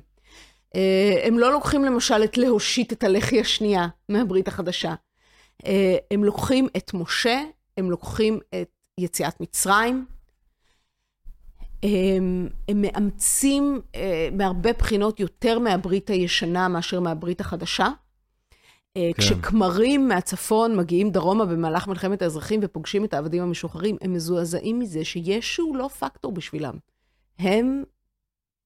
אה, 0.75 1.23
הם 1.25 1.39
לא 1.39 1.53
לוקחים 1.53 1.85
למשל 1.85 2.25
את 2.25 2.37
להושיט 2.39 2.93
את 2.93 3.05
הלחי 3.05 3.41
השנייה 3.41 3.87
מהברית 4.09 4.49
החדשה. 4.49 4.95
אה, 5.67 5.97
הם 6.11 6.25
לוקחים 6.25 6.69
את 6.77 6.95
משה, 6.95 7.41
הם 7.77 7.91
לוקחים 7.91 8.39
את 8.61 8.74
יציאת 9.01 9.41
מצרים. 9.41 10.07
הם, 11.83 12.49
הם 12.69 12.83
מאמצים 12.83 13.81
אה, 13.95 14.29
מהרבה 14.33 14.73
בחינות 14.73 15.21
יותר 15.21 15.59
מהברית 15.59 16.11
הישנה 16.11 16.69
מאשר 16.69 17.01
מהברית 17.01 17.41
החדשה. 17.41 17.89
אה, 18.97 19.11
כן. 19.15 19.23
כשכמרים 19.23 20.09
מהצפון 20.09 20.77
מגיעים 20.77 21.11
דרומה 21.11 21.47
במהלך 21.47 21.89
מלחמת 21.89 22.23
האזרחים 22.23 22.61
ופוגשים 22.63 23.05
את 23.05 23.15
העבדים 23.15 23.43
המשוחררים, 23.43 23.97
הם 24.01 24.13
מזועזעים 24.13 24.79
מזה 24.79 25.05
שישו 25.05 25.75
לא 25.75 25.89
פקטור 25.89 26.33
בשבילם. 26.33 26.75
הם 27.39 27.83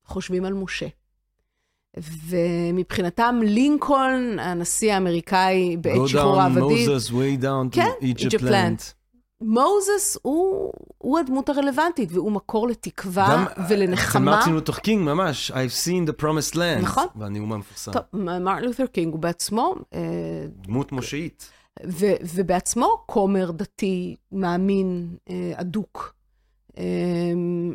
חושבים 0.05 0.45
על 0.45 0.55
משה. 0.55 0.87
ומבחינתם 1.97 3.41
לינקולן, 3.45 4.39
הנשיא 4.39 4.95
האמריקאי 4.95 5.77
בעת 5.77 6.09
שחרור 6.09 6.41
העבדים, 6.41 6.89
כן, 7.71 7.91
Egypt 8.01 8.43
land. 8.43 8.98
מוזס 9.41 10.17
הוא, 10.23 10.73
הוא 10.99 11.19
הדמות 11.19 11.49
הרלוונטית, 11.49 12.09
והוא 12.13 12.33
מקור 12.33 12.69
לתקווה 12.69 13.29
גם, 13.33 13.65
ולנחמה. 13.69 14.31
אצל 14.31 14.39
מרטין 14.39 14.55
לותר 14.55 14.73
קינג 14.73 15.03
ממש, 15.05 15.51
I've 15.51 15.87
seen 15.87 16.09
the 16.11 16.23
promised 16.23 16.55
land, 16.55 16.83
נכון. 16.83 17.07
בנאום 17.15 17.53
המפורסם. 17.53 17.93
טוב, 17.93 18.03
מרטין 18.13 18.65
לותר 18.65 18.87
קינג 18.87 19.13
הוא 19.13 19.21
בעצמו... 19.21 19.75
אה, 19.95 20.01
דמות 20.51 20.93
מושאית. 20.93 21.51
ו- 21.87 22.15
ובעצמו 22.35 23.03
כומר 23.07 23.51
דתי, 23.51 24.17
מאמין, 24.33 25.17
אה, 25.31 25.53
אדוק. 25.55 26.15
אה, 26.79 26.85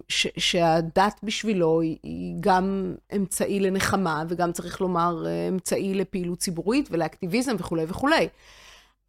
ש- 0.09 0.28
שהדת 0.38 1.20
בשבילו 1.24 1.82
היא 1.82 2.36
גם 2.39 2.95
אמצעי 3.16 3.59
לנחמה, 3.59 4.24
וגם 4.30 4.51
צריך 4.51 4.82
לומר 4.82 5.26
אמצעי 5.49 5.93
לפעילות 5.93 6.39
ציבורית 6.39 6.89
ולאקטיביזם 6.91 7.55
וכולי 7.59 7.84
וכולי. 7.88 8.28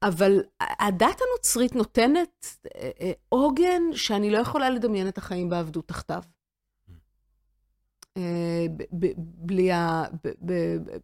אבל 0.05 0.42
הדת 0.61 1.20
הנוצרית 1.20 1.74
נותנת 1.74 2.46
אה, 2.66 2.90
אה, 3.00 3.12
עוגן 3.28 3.82
שאני 3.92 4.30
לא 4.30 4.38
יכולה 4.38 4.70
לדמיין 4.70 5.09
את 5.09 5.18
החיים 5.18 5.48
בעבדות 5.48 5.88
תחתיו. 5.88 6.22
אה, 8.16 8.66
בלי 9.16 9.72
ה... 9.72 10.05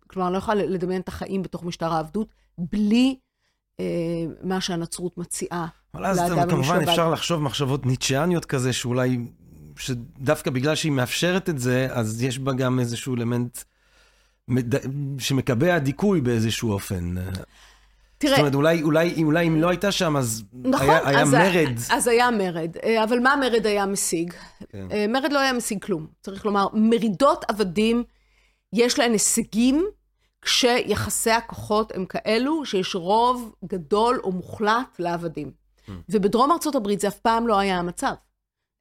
כלומר, 0.06 0.28
אני 0.28 0.32
לא 0.32 0.38
יכולה 0.38 0.62
לדמיין 0.62 1.00
את 1.00 1.08
החיים 1.08 1.42
בתוך 1.42 1.64
משטר 1.64 1.92
העבדות 1.92 2.28
בלי 2.58 3.18
מה 4.42 4.60
שהנצרות 4.60 5.18
מציעה 5.18 5.66
לאדם 5.94 6.10
המשועבד. 6.18 6.32
אבל 6.32 6.42
אז 6.42 6.50
כמובן 6.50 6.88
אפשר 6.88 7.10
לחשוב 7.10 7.42
מחשבות 7.42 7.86
ניטשיאניות 7.86 8.44
כזה, 8.44 8.72
שאולי, 8.72 9.18
שדווקא 9.76 10.50
בגלל 10.50 10.74
שהיא 10.74 10.92
מאפשרת 10.92 11.48
את 11.48 11.58
זה, 11.58 11.88
אז 11.90 12.22
יש 12.22 12.38
בה 12.38 12.52
גם 12.52 12.80
איזשהו 12.80 13.16
אלמנט 13.16 13.58
שמקבע 15.18 15.78
דיכוי 15.78 16.20
באיזשהו 16.20 16.72
אופן. 16.72 17.14
תראה... 18.20 18.32
זאת 18.32 18.38
אומרת, 18.38 18.54
אולי, 18.54 18.82
אולי, 18.82 19.24
אולי 19.24 19.48
אם 19.48 19.60
לא 19.60 19.68
הייתה 19.68 19.92
שם, 19.92 20.16
אז 20.16 20.42
נכון, 20.52 20.90
היה, 20.90 21.08
היה 21.08 21.22
אז 21.22 21.34
מרד. 21.34 21.76
אז 21.90 22.06
היה 22.06 22.30
מרד. 22.30 22.76
אה, 22.82 23.04
אבל 23.04 23.18
מה 23.20 23.36
מרד 23.36 23.66
היה 23.66 23.86
משיג? 23.86 24.32
כן. 24.68 24.86
אה, 24.92 25.06
מרד 25.08 25.32
לא 25.32 25.38
היה 25.38 25.52
משיג 25.52 25.84
כלום. 25.84 26.06
צריך 26.20 26.46
לומר, 26.46 26.66
מרידות 26.72 27.44
עבדים, 27.48 28.04
יש 28.72 28.98
להן 28.98 29.12
הישגים, 29.12 29.86
כשיחסי 30.42 31.30
הכוחות 31.30 31.92
הם 31.94 32.04
כאלו 32.04 32.64
שיש 32.64 32.94
רוב 32.94 33.54
גדול 33.64 34.20
או 34.24 34.32
מוחלט 34.32 34.96
לעבדים. 34.98 35.50
Mm. 35.50 35.92
ובדרום 36.08 36.52
ארצות 36.52 36.74
הברית 36.74 37.00
זה 37.00 37.08
אף 37.08 37.18
פעם 37.18 37.46
לא 37.46 37.58
היה 37.58 37.78
המצב. 37.78 38.14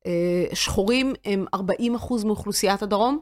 אה, 0.06 0.46
שחורים 0.54 1.14
הם 1.26 1.46
40 1.54 1.96
אחוז 1.96 2.24
מאוכלוסיית 2.24 2.82
הדרום, 2.82 3.20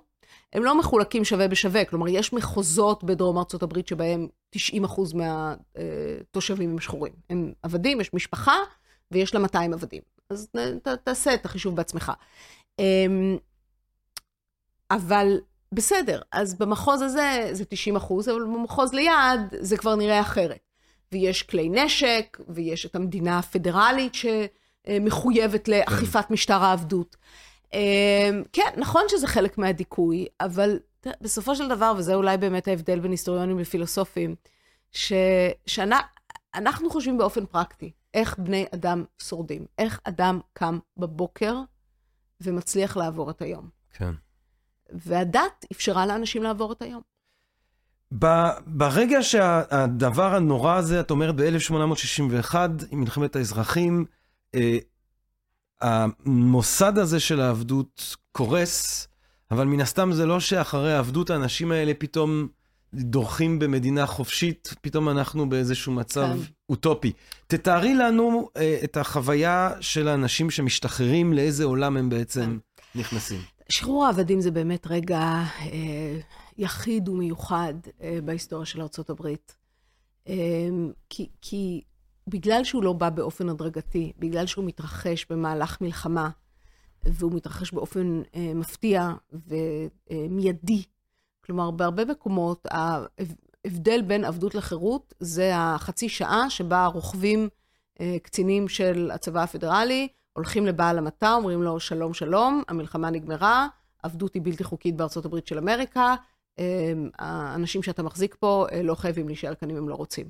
הם 0.54 0.64
לא 0.64 0.80
מחולקים 0.80 1.26
שווה 1.26 1.48
בשווה, 1.48 1.86
כלומר, 1.86 2.08
יש 2.08 2.34
מחוזות 2.34 3.04
בדרום 3.04 3.38
ארצות 3.38 3.64
הברית 3.64 3.88
שבהם 3.88 4.28
90 4.50 4.84
אחוז 4.84 5.14
מהתושבים 5.14 6.70
הם 6.70 6.80
שחורים. 6.80 7.14
הם 7.30 7.54
עבדים, 7.64 8.02
יש 8.02 8.14
משפחה 8.14 8.56
ויש 9.12 9.34
לה 9.34 9.40
200 9.40 9.74
עבדים. 9.74 10.02
אז 10.30 10.50
ת, 10.84 10.88
תעשה 10.88 11.34
את 11.34 11.46
החישוב 11.46 11.76
בעצמך. 11.76 12.12
אמ, 12.80 13.38
אבל 14.92 15.38
בסדר, 15.72 16.22
אז 16.32 16.56
במחוז 16.56 17.02
הזה 17.02 17.50
זה 17.52 17.66
90 17.66 17.96
אחוז, 17.96 18.30
אבל 18.30 18.44
במחוז 18.44 18.94
ליד 18.94 19.42
זה 19.60 19.78
כבר 19.78 19.96
נראה 19.96 20.22
אחרת. 20.22 20.60
ויש 21.12 21.44
כלי 21.44 21.70
נשק, 21.70 22.38
ויש 22.50 22.86
את 22.86 22.96
המדינה 22.96 23.40
הפדרלית 23.40 24.14
שמחויבת 24.16 25.68
לאכיפת 25.68 26.32
משטר 26.32 26.64
העבדות. 26.64 27.16
אה, 27.74 28.30
כן, 28.54 28.70
נכון 28.78 29.02
שזה 29.08 29.28
חלק 29.28 29.58
מהדיכוי, 29.58 30.26
אבל 30.42 30.80
בסופו 31.22 31.56
של 31.56 31.70
דבר, 31.70 31.94
וזה 31.98 32.16
אולי 32.16 32.38
באמת 32.38 32.68
ההבדל 32.68 33.00
בין 33.00 33.12
היסטוריונים 33.12 33.60
לפילוסופים, 33.60 34.36
שאנחנו 34.92 36.90
חושבים 36.90 37.18
באופן 37.18 37.46
פרקטי, 37.46 37.92
איך 38.14 38.40
בני 38.40 38.66
אדם 38.74 39.04
שורדים, 39.22 39.66
איך 39.78 40.00
אדם 40.04 40.40
קם 40.54 40.80
בבוקר 40.98 41.56
ומצליח 42.42 42.98
לעבור 42.98 43.30
את 43.30 43.42
היום. 43.42 43.70
כן. 43.94 44.12
והדת 44.90 45.66
אפשרה 45.72 46.06
לאנשים 46.06 46.44
לעבור 46.44 46.72
את 46.72 46.82
היום. 46.82 47.02
ברגע 48.66 49.24
שהדבר 49.24 50.36
הנורא 50.36 50.76
הזה, 50.76 51.00
את 51.00 51.12
אומרת 51.12 51.36
ב-1861, 51.36 52.56
עם 52.92 53.00
מלחמת 53.00 53.36
האזרחים, 53.36 54.06
אה, 54.56 54.78
המוסד 55.82 56.98
הזה 56.98 57.20
של 57.20 57.42
העבדות 57.42 58.16
קורס, 58.32 59.08
אבל 59.52 59.66
מן 59.66 59.82
הסתם 59.82 60.12
זה 60.14 60.26
לא 60.26 60.40
שאחרי 60.40 60.94
העבדות 60.94 61.30
האנשים 61.30 61.72
האלה 61.72 61.94
פתאום 61.94 62.48
דורכים 62.94 63.60
במדינה 63.60 64.06
חופשית, 64.06 64.74
פתאום 64.82 65.10
אנחנו 65.10 65.50
באיזשהו 65.50 65.92
מצב 65.92 66.28
כן. 66.28 66.52
אוטופי. 66.70 67.12
תתארי 67.48 67.96
לנו 67.96 68.50
אה, 68.58 68.80
את 68.84 68.98
החוויה 68.98 69.72
של 69.82 70.08
האנשים 70.08 70.50
שמשתחררים, 70.50 71.34
לאיזה 71.34 71.64
עולם 71.64 71.98
הם 71.98 72.10
בעצם 72.10 72.58
כן. 72.94 73.00
נכנסים. 73.00 73.42
שחרור 73.70 74.06
העבדים 74.06 74.42
זה 74.42 74.52
באמת 74.52 74.88
רגע 74.90 75.20
אה, 75.20 76.20
יחיד 76.58 77.10
ומיוחד 77.10 77.74
אה, 78.02 78.20
בהיסטוריה 78.26 78.66
של 78.66 78.82
ארה"ב. 78.82 79.28
אה, 80.28 80.36
כי, 81.10 81.30
כי 81.42 81.82
בגלל 82.28 82.64
שהוא 82.64 82.84
לא 82.84 82.94
בא 82.94 83.10
באופן 83.10 83.50
הדרגתי, 83.50 84.14
בגלל 84.20 84.46
שהוא 84.46 84.66
מתרחש 84.66 85.26
במהלך 85.30 85.82
מלחמה, 85.82 86.30
והוא 87.04 87.32
מתרחש 87.34 87.72
באופן 87.72 88.22
אה, 88.36 88.52
מפתיע 88.56 89.12
ומיידי, 90.12 90.84
כלומר, 91.46 91.72
בהרבה 91.72 92.06
מקומות 92.06 92.68
ההבדל 92.72 94.02
בין 94.02 94.26
עבדות 94.26 94.56
לחירות 94.56 95.14
זה 95.20 95.52
החצי 95.56 96.10
שעה 96.10 96.50
שבה 96.50 96.86
רוכבים 96.86 97.50
אה, 98.00 98.18
קצינים 98.24 98.68
של 98.68 99.12
הצבא 99.14 99.44
הפדרלי, 99.44 100.08
הולכים 100.34 100.66
לבעל 100.66 100.98
המטה, 100.98 101.34
אומרים 101.34 101.64
לו, 101.64 101.80
שלום, 101.80 102.14
שלום, 102.14 102.64
המלחמה 102.68 103.10
נגמרה, 103.10 103.68
עבדות 104.04 104.34
היא 104.34 104.42
בלתי 104.46 104.64
חוקית 104.64 104.96
בארצות 104.96 105.26
הברית 105.26 105.48
של 105.48 105.58
אמריקה, 105.58 106.16
אה, 106.60 106.94
האנשים 107.16 107.84
שאתה 107.84 108.04
מחזיק 108.04 108.36
פה 108.40 108.66
אה, 108.72 108.84
לא 108.84 108.96
חייבים 108.96 109.28
להישאר 109.28 109.56
כאן 109.56 109.70
אם 109.70 109.76
הם 109.76 109.90
לא 109.90 109.96
רוצים. 109.96 110.30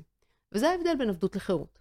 וזה 0.52 0.70
ההבדל 0.70 0.96
בין 0.98 1.08
עבדות 1.08 1.36
לחירות. 1.36 1.77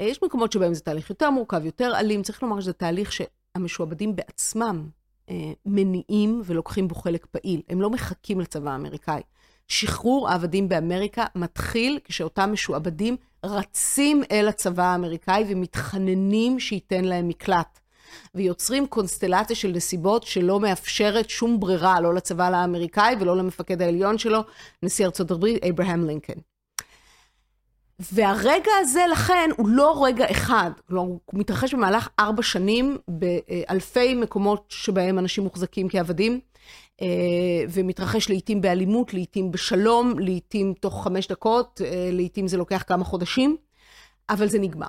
יש 0.00 0.22
מקומות 0.22 0.52
שבהם 0.52 0.74
זה 0.74 0.80
תהליך 0.80 1.10
יותר 1.10 1.30
מורכב, 1.30 1.64
יותר 1.64 1.92
אלים, 1.96 2.22
צריך 2.22 2.42
לומר 2.42 2.60
שזה 2.60 2.72
תהליך 2.72 3.12
שהמשועבדים 3.12 4.16
בעצמם 4.16 4.88
אה, 5.30 5.52
מניעים 5.66 6.42
ולוקחים 6.44 6.88
בו 6.88 6.94
חלק 6.94 7.26
פעיל. 7.26 7.62
הם 7.68 7.80
לא 7.80 7.90
מחכים 7.90 8.40
לצבא 8.40 8.70
האמריקאי. 8.70 9.22
שחרור 9.68 10.28
העבדים 10.28 10.68
באמריקה 10.68 11.24
מתחיל 11.34 11.98
כשאותם 12.04 12.52
משועבדים 12.52 13.16
רצים 13.44 14.22
אל 14.30 14.48
הצבא 14.48 14.82
האמריקאי 14.82 15.44
ומתחננים 15.48 16.60
שייתן 16.60 17.04
להם 17.04 17.28
מקלט. 17.28 17.78
ויוצרים 18.34 18.86
קונסטלציה 18.86 19.56
של 19.56 19.68
נסיבות 19.68 20.22
שלא 20.22 20.60
מאפשרת 20.60 21.30
שום 21.30 21.60
ברירה, 21.60 22.00
לא 22.00 22.14
לצבא 22.14 22.44
האמריקאי 22.44 23.14
ולא 23.20 23.36
למפקד 23.36 23.82
העליון 23.82 24.18
שלו, 24.18 24.40
נשיא 24.82 25.06
ארצות 25.06 25.30
הברית, 25.30 25.64
אברהם 25.64 26.06
לינקן. 26.06 26.40
והרגע 28.00 28.70
הזה, 28.80 29.04
לכן, 29.12 29.50
הוא 29.56 29.68
לא 29.68 30.04
רגע 30.04 30.30
אחד. 30.30 30.70
כלומר, 30.88 31.08
הוא 31.08 31.20
מתרחש 31.32 31.74
במהלך 31.74 32.08
ארבע 32.18 32.42
שנים 32.42 32.98
באלפי 33.08 34.14
מקומות 34.14 34.64
שבהם 34.68 35.18
אנשים 35.18 35.44
מוחזקים 35.44 35.88
כעבדים, 35.88 36.40
אה, 37.02 37.06
ומתרחש 37.68 38.28
לעיתים 38.28 38.60
באלימות, 38.60 39.14
לעיתים 39.14 39.50
בשלום, 39.50 40.18
לעיתים 40.18 40.74
תוך 40.80 41.04
חמש 41.04 41.28
דקות, 41.28 41.80
אה, 41.84 42.10
לעיתים 42.12 42.48
זה 42.48 42.56
לוקח 42.56 42.84
כמה 42.86 43.04
חודשים, 43.04 43.56
אבל 44.30 44.48
זה 44.48 44.58
נגמר. 44.58 44.86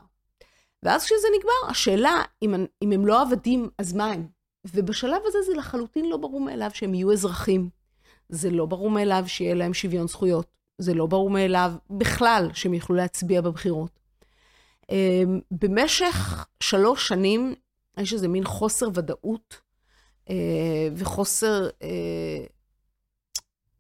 ואז 0.84 1.06
כשזה 1.06 1.28
נגמר, 1.38 1.72
השאלה, 1.72 2.22
אם, 2.42 2.54
אם 2.82 2.92
הם 2.92 3.06
לא 3.06 3.22
עבדים, 3.22 3.70
אז 3.78 3.94
מה 3.94 4.06
הם? 4.06 4.28
ובשלב 4.74 5.22
הזה 5.26 5.38
זה 5.42 5.54
לחלוטין 5.54 6.10
לא 6.10 6.18
ברור 6.18 6.42
מאליו 6.42 6.70
שהם 6.74 6.94
יהיו 6.94 7.12
אזרחים. 7.12 7.70
זה 8.30 8.50
לא 8.50 8.66
ברור 8.66 8.90
מאליו 8.90 9.24
שיהיה 9.28 9.56
להם 9.56 9.74
שוויון 9.74 10.08
זכויות. 10.08 10.61
זה 10.82 10.94
לא 10.94 11.06
ברור 11.06 11.30
מאליו 11.30 11.74
בכלל 11.90 12.50
שהם 12.54 12.74
יוכלו 12.74 12.96
להצביע 12.96 13.42
בבחירות. 13.42 14.00
אמ, 14.90 15.40
במשך 15.52 16.46
שלוש 16.60 17.08
שנים 17.08 17.54
יש 17.98 18.14
איזה 18.14 18.28
מין 18.28 18.44
חוסר 18.44 18.90
ודאות 18.94 19.62
אה, 20.30 20.90
וחוסר 20.96 21.70
אה, 21.84 22.46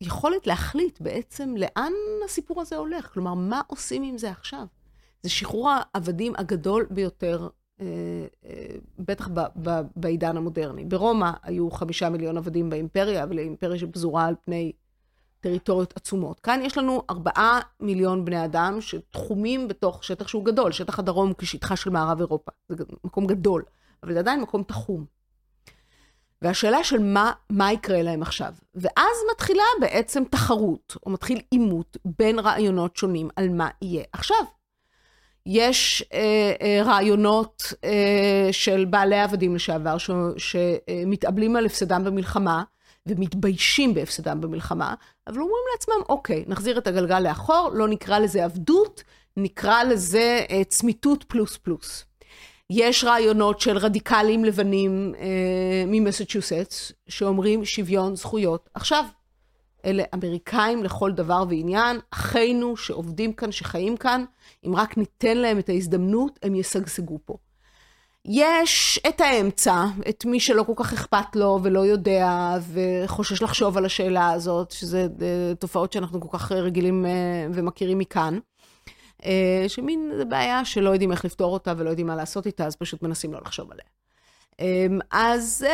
יכולת 0.02 0.47
להחליט 0.47 1.02
בעצם 1.02 1.56
לאן 1.58 1.93
הסיפור 2.26 2.62
הזה 2.62 2.76
הולך. 2.76 3.14
כלומר, 3.14 3.34
מה 3.34 3.62
עושים 3.68 4.04
עם 4.04 4.18
זה 4.18 4.32
עכשיו? 4.32 4.66
זה 5.24 5.30
שחרור 5.30 5.70
העבדים 5.70 6.34
הגדול 6.38 6.88
ביותר, 6.89 7.49
אה, 7.82 7.86
בטח 8.99 9.30
בעידן 9.95 10.38
המודרני. 10.38 10.86
ברומא 10.86 11.32
היו 11.43 11.72
חמישה 11.72 12.10
מיליון 12.10 12.38
עבדים 12.38 12.70
באימפריה, 12.70 13.24
אבל 13.24 13.38
האימפריה 13.38 13.80
שפזורה 13.80 14.26
על 14.26 14.36
פני 14.45 14.72
טריטוריות 15.41 15.93
עצומות. 15.97 16.39
כאן 16.39 16.59
יש 16.63 16.77
לנו 16.77 17.03
ארבעה 17.09 17.59
מיליון 17.79 18.25
בני 18.25 18.45
אדם 18.45 18.81
שתחומים 18.81 19.67
בתוך 19.67 20.03
שטח 20.03 20.27
שהוא 20.27 20.45
גדול, 20.45 20.71
שטח 20.71 20.99
הדרום 20.99 21.33
כשטחה 21.37 21.75
של 21.75 21.89
מערב 21.89 22.19
אירופה. 22.19 22.51
זה 22.69 22.83
מקום 23.03 23.27
גדול, 23.27 23.63
אבל 24.03 24.13
זה 24.13 24.19
עדיין 24.19 24.41
מקום 24.41 24.63
תחום. 24.63 25.05
והשאלה 26.41 26.83
של 26.83 26.99
מה, 26.99 27.31
מה 27.49 27.71
יקרה 27.71 28.01
להם 28.01 28.21
עכשיו. 28.21 28.53
ואז 28.75 29.17
מתחילה 29.31 29.63
בעצם 29.81 30.23
תחרות, 30.29 30.97
או 31.05 31.11
מתחיל 31.11 31.41
עימות 31.51 31.97
בין 32.05 32.39
רעיונות 32.39 32.95
שונים 32.97 33.29
על 33.35 33.49
מה 33.49 33.69
יהיה 33.81 34.03
עכשיו. 34.13 34.45
יש 35.45 36.03
אה, 36.13 36.53
אה, 36.61 36.83
רעיונות 36.83 37.73
אה, 37.83 38.49
של 38.51 38.85
בעלי 38.85 39.19
עבדים 39.19 39.55
לשעבר, 39.55 39.95
שמתאבלים 40.37 41.55
על 41.55 41.65
הפסדם 41.65 42.03
במלחמה, 42.03 42.63
ומתביישים 43.06 43.93
בהפסדם 43.93 44.41
במלחמה, 44.41 44.93
אבל 45.28 45.38
אומרים 45.38 45.64
לעצמם, 45.74 46.04
אוקיי, 46.10 46.45
נחזיר 46.47 46.78
את 46.78 46.88
הגלגל 46.88 47.20
לאחור, 47.20 47.70
לא 47.74 47.88
נקרא 47.88 48.20
לזה 48.20 48.45
עבדות, 48.45 49.04
נקרא 49.38 49.84
לזה 49.84 50.45
אה, 50.49 50.64
צמיתות 50.64 51.24
פלוס 51.24 51.58
פלוס. 51.58 52.06
יש 52.70 53.04
רעיונות 53.04 53.60
של 53.60 53.78
רדיקלים 53.78 54.45
לבנים 54.45 55.14
אה, 55.20 55.84
ממסצ'וסטס, 55.88 56.91
שאומרים 57.08 57.66
שוויון 57.66 58.16
זכויות 58.16 58.70
עכשיו. 58.74 59.06
אלה 59.86 60.04
אמריקאים 60.14 60.84
לכל 60.84 61.12
דבר 61.12 61.43
ועניין, 61.49 61.99
אחינו 62.12 62.78
שעובדים 62.78 63.34
כאן, 63.34 63.52
שחיים 63.52 63.97
כאן, 63.97 64.26
אם 64.66 64.76
רק 64.76 64.97
ניתן 64.97 65.38
להם 65.38 65.60
את 65.60 65.70
ההזדמנות, 65.70 66.39
הם 66.43 66.56
ישגשגו 66.56 67.20
פה. 67.26 67.38
יש 68.26 68.99
את 69.07 69.22
האמצע, 69.22 69.86
את 70.09 70.26
מי 70.26 70.39
שלא 70.39 70.63
כל 70.63 70.74
כך 70.76 70.93
אכפת 70.93 71.36
לו 71.36 71.59
ולא 71.63 71.80
יודע 71.80 72.57
וחושש 72.74 73.41
לחשוב 73.41 73.78
על 73.78 73.86
השאלה 73.86 74.32
הזאת, 74.32 74.72
שזה 74.72 75.07
אה, 75.22 75.55
תופעות 75.59 75.93
שאנחנו 75.93 76.22
כל 76.22 76.38
כך 76.38 76.51
רגילים 76.51 77.05
אה, 77.05 77.11
ומכירים 77.53 77.97
מכאן. 77.97 78.39
אה, 79.26 79.65
שמין 79.67 80.11
זו 80.17 80.26
בעיה 80.26 80.65
שלא 80.65 80.89
יודעים 80.89 81.11
איך 81.11 81.26
לפתור 81.26 81.53
אותה 81.53 81.74
ולא 81.78 81.89
יודעים 81.89 82.07
מה 82.07 82.15
לעשות 82.15 82.45
איתה, 82.45 82.65
אז 82.65 82.76
פשוט 82.76 83.03
מנסים 83.03 83.34
לא 83.34 83.39
לחשוב 83.45 83.72
עליה. 83.72 83.86
אז 85.11 85.65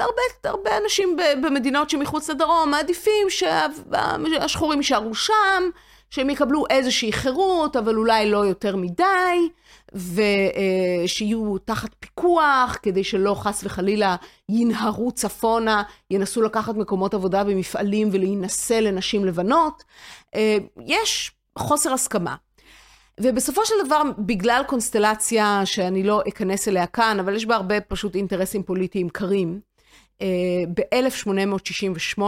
הרבה, 0.00 0.22
הרבה 0.44 0.70
אנשים 0.84 1.16
במדינות 1.42 1.90
שמחוץ 1.90 2.30
לדרום 2.30 2.70
מעדיפים 2.70 3.30
שהשחורים 3.30 4.78
יישארו 4.78 5.14
שם, 5.14 5.62
שהם 6.10 6.30
יקבלו 6.30 6.64
איזושהי 6.70 7.12
חירות, 7.12 7.76
אבל 7.76 7.96
אולי 7.96 8.30
לא 8.30 8.38
יותר 8.38 8.76
מדי, 8.76 9.48
ושיהיו 9.94 11.58
תחת 11.58 11.90
פיקוח, 12.00 12.76
כדי 12.82 13.04
שלא 13.04 13.34
חס 13.34 13.64
וחלילה 13.64 14.16
ינהרו 14.48 15.12
צפונה, 15.12 15.82
ינסו 16.10 16.42
לקחת 16.42 16.74
מקומות 16.74 17.14
עבודה 17.14 17.44
במפעלים 17.44 18.08
ולהינשא 18.12 18.74
לנשים 18.74 19.24
לבנות. 19.24 19.84
אה, 20.34 20.58
יש 20.86 21.32
חוסר 21.58 21.92
הסכמה. 21.92 22.36
ובסופו 23.20 23.66
של 23.66 23.74
דבר, 23.86 24.02
בגלל 24.18 24.62
קונסטלציה 24.66 25.62
שאני 25.64 26.02
לא 26.02 26.22
אכנס 26.28 26.68
אליה 26.68 26.86
כאן, 26.86 27.20
אבל 27.20 27.36
יש 27.36 27.46
בה 27.46 27.56
הרבה 27.56 27.80
פשוט 27.80 28.14
אינטרסים 28.14 28.62
פוליטיים 28.62 29.08
קרים, 29.08 29.60
אה, 30.22 30.26
ב-1868 30.74 32.22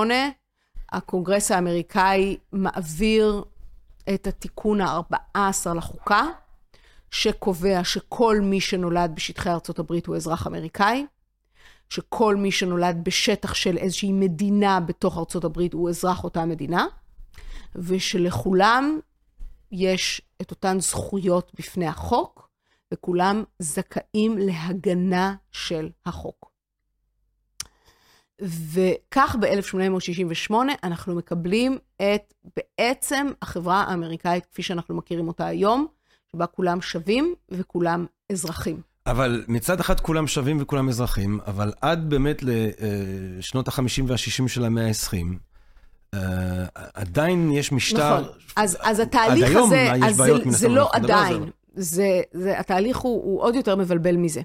הקונגרס 0.92 1.50
האמריקאי 1.50 2.36
מעביר 2.52 3.44
את 4.14 4.26
התיקון 4.26 4.80
ה-14 4.80 5.74
לחוקה, 5.76 6.22
שקובע 7.14 7.84
שכל 7.84 8.40
מי 8.42 8.60
שנולד 8.60 9.12
בשטחי 9.14 9.50
ארצות 9.50 9.78
הברית 9.78 10.06
הוא 10.06 10.16
אזרח 10.16 10.46
אמריקאי, 10.46 11.06
שכל 11.90 12.36
מי 12.36 12.52
שנולד 12.52 13.00
בשטח 13.02 13.54
של 13.54 13.76
איזושהי 13.76 14.12
מדינה 14.12 14.80
בתוך 14.80 15.18
ארצות 15.18 15.44
הברית 15.44 15.72
הוא 15.72 15.88
אזרח 15.88 16.24
אותה 16.24 16.44
מדינה, 16.44 16.86
ושלכולם 17.74 18.98
יש 19.72 20.22
את 20.42 20.50
אותן 20.50 20.80
זכויות 20.80 21.52
בפני 21.58 21.86
החוק, 21.86 22.48
וכולם 22.92 23.44
זכאים 23.58 24.38
להגנה 24.38 25.34
של 25.52 25.90
החוק. 26.06 26.50
וכך 28.40 29.36
ב-1868 29.40 30.54
אנחנו 30.82 31.14
מקבלים 31.14 31.78
את 31.96 32.34
בעצם 32.56 33.26
החברה 33.42 33.82
האמריקאית 33.82 34.46
כפי 34.46 34.62
שאנחנו 34.62 34.94
מכירים 34.94 35.28
אותה 35.28 35.46
היום, 35.46 35.86
שבה 36.34 36.46
כולם 36.46 36.80
שווים 36.80 37.34
וכולם 37.50 38.06
אזרחים. 38.32 38.80
אבל 39.06 39.44
מצד 39.48 39.80
אחד 39.80 40.00
כולם 40.00 40.26
שווים 40.26 40.56
וכולם 40.60 40.88
אזרחים, 40.88 41.40
אבל 41.46 41.72
עד 41.80 42.10
באמת 42.10 42.42
לשנות 42.42 43.68
ה-50 43.68 44.02
וה-60 44.06 44.48
של 44.48 44.64
המאה 44.64 44.86
ה-20, 44.86 45.14
uh, 46.14 46.18
עדיין 46.94 47.52
יש 47.52 47.72
משטר... 47.72 48.20
נכון, 48.20 48.32
אז, 48.56 48.78
אז 48.82 49.00
התהליך 49.00 49.44
עד 49.44 49.50
היום 49.50 49.66
הזה, 49.66 49.76
יש 49.96 50.02
אז 50.02 50.16
בעיות 50.16 50.40
זה, 50.40 50.44
מן 50.44 50.50
זה 50.50 50.66
הסתם, 50.66 50.74
לא 50.74 50.90
זה, 50.92 50.98
עדיין, 50.98 51.42
אבל- 51.42 51.50
זה, 51.74 52.20
זה, 52.32 52.58
התהליך 52.58 52.96
הוא, 52.96 53.24
הוא 53.24 53.42
עוד 53.42 53.54
יותר 53.54 53.76
מבלבל 53.76 54.16
מזה. 54.16 54.42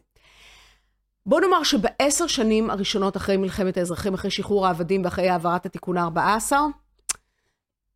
בוא 1.25 1.41
נאמר 1.41 1.63
שבעשר 1.63 2.27
שנים 2.27 2.69
הראשונות 2.69 3.17
אחרי 3.17 3.37
מלחמת 3.37 3.77
האזרחים, 3.77 4.13
אחרי 4.13 4.31
שחרור 4.31 4.67
העבדים 4.67 5.05
ואחרי 5.05 5.29
העברת 5.29 5.65
התיקון 5.65 5.97
ה-14, 5.97 6.53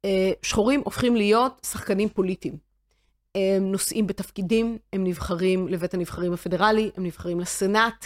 אה, 0.06 0.32
שחורים 0.42 0.82
הופכים 0.84 1.16
להיות 1.16 1.68
שחקנים 1.72 2.10
פוליטיים. 2.10 2.58
הם 3.36 3.72
נושאים 3.72 4.08
בתפקידים, 4.08 4.78
הם 4.94 5.04
נבחרים 5.04 5.68
לבית 5.68 5.94
הנבחרים 5.94 6.34
הפדרלי, 6.34 6.92
הם 6.98 7.04
נבחרים 7.04 7.40
לסנאט, 7.40 8.06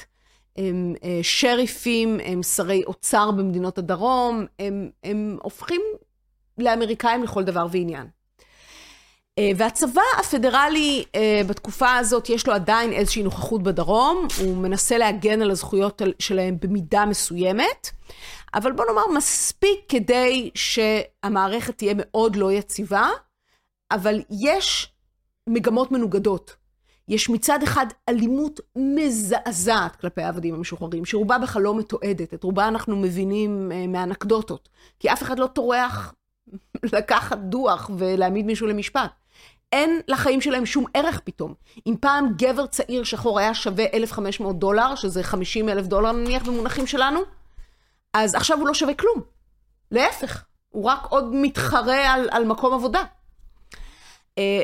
הם 0.57 0.95
אה, 1.03 1.19
שריפים, 1.21 2.19
הם 2.23 2.43
שרי 2.43 2.83
אוצר 2.83 3.31
במדינות 3.31 3.77
הדרום, 3.77 4.45
הם, 4.59 4.89
הם 5.03 5.37
הופכים 5.43 5.81
לאמריקאים 6.57 7.23
לכל 7.23 7.43
דבר 7.43 7.67
ועניין. 7.71 8.07
אה, 9.39 9.51
והצבא 9.57 10.01
הפדרלי 10.19 11.05
אה, 11.15 11.41
בתקופה 11.47 11.95
הזאת, 11.95 12.29
יש 12.29 12.47
לו 12.47 12.53
עדיין 12.53 12.93
איזושהי 12.93 13.23
נוכחות 13.23 13.63
בדרום, 13.63 14.27
הוא 14.39 14.57
מנסה 14.57 14.97
להגן 14.97 15.41
על 15.41 15.51
הזכויות 15.51 16.01
שלהם 16.19 16.57
במידה 16.61 17.05
מסוימת, 17.05 17.89
אבל 18.53 18.71
בוא 18.71 18.85
נאמר 18.85 19.07
מספיק 19.15 19.79
כדי 19.89 20.49
שהמערכת 20.55 21.77
תהיה 21.77 21.93
מאוד 21.97 22.35
לא 22.35 22.51
יציבה, 22.51 23.09
אבל 23.91 24.21
יש 24.41 24.93
מגמות 25.47 25.91
מנוגדות. 25.91 26.55
יש 27.07 27.29
מצד 27.29 27.63
אחד 27.63 27.85
אלימות 28.09 28.59
מזעזעת 28.75 29.95
כלפי 29.95 30.21
העבדים 30.21 30.55
המשוחררים, 30.55 31.05
שרובה 31.05 31.37
בכלל 31.37 31.61
לא 31.61 31.75
מתועדת, 31.75 32.33
את 32.33 32.43
רובה 32.43 32.67
אנחנו 32.67 32.95
מבינים 32.95 33.71
אה, 33.71 33.87
מאנקדוטות, 33.87 34.69
כי 34.99 35.13
אף 35.13 35.23
אחד 35.23 35.39
לא 35.39 35.47
טורח 35.47 36.13
לקחת 36.93 37.37
דוח 37.37 37.89
ולהעמיד 37.97 38.45
מישהו 38.45 38.67
למשפט. 38.67 39.11
אין 39.71 40.01
לחיים 40.07 40.41
שלהם 40.41 40.65
שום 40.65 40.85
ערך 40.93 41.19
פתאום. 41.23 41.53
אם 41.87 41.95
פעם 41.99 42.33
גבר 42.37 42.65
צעיר 42.65 43.03
שחור 43.03 43.39
היה 43.39 43.53
שווה 43.53 43.85
1,500 43.93 44.59
דולר, 44.59 44.95
שזה 44.95 45.23
50 45.23 45.69
אלף 45.69 45.85
דולר 45.85 46.11
נניח 46.11 46.43
במונחים 46.43 46.87
שלנו, 46.87 47.19
אז 48.13 48.35
עכשיו 48.35 48.57
הוא 48.59 48.67
לא 48.67 48.73
שווה 48.73 48.93
כלום. 48.93 49.21
להפך, 49.91 50.43
הוא 50.69 50.83
רק 50.83 51.05
עוד 51.09 51.35
מתחרה 51.35 52.13
על, 52.13 52.27
על 52.31 52.45
מקום 52.45 52.73
עבודה. 52.73 53.03
אה, 54.37 54.63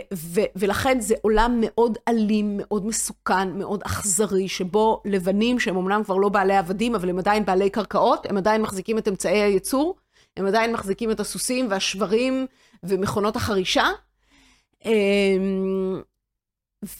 ולכן 0.55 0.99
זה 0.99 1.15
עולם 1.21 1.57
מאוד 1.61 1.97
אלים, 2.07 2.57
מאוד 2.57 2.85
מסוכן, 2.85 3.57
מאוד 3.57 3.81
אכזרי, 3.83 4.47
שבו 4.47 5.01
לבנים, 5.05 5.59
שהם 5.59 5.77
אמנם 5.77 6.03
כבר 6.03 6.17
לא 6.17 6.29
בעלי 6.29 6.57
עבדים, 6.57 6.95
אבל 6.95 7.09
הם 7.09 7.19
עדיין 7.19 7.45
בעלי 7.45 7.69
קרקעות, 7.69 8.25
הם 8.29 8.37
עדיין 8.37 8.61
מחזיקים 8.61 8.97
את 8.97 9.07
אמצעי 9.07 9.41
הייצור, 9.41 9.95
הם 10.37 10.45
עדיין 10.45 10.73
מחזיקים 10.73 11.11
את 11.11 11.19
הסוסים 11.19 11.67
והשברים 11.69 12.45
ומכונות 12.83 13.35
החרישה. 13.35 13.89
אמ, 14.85 16.01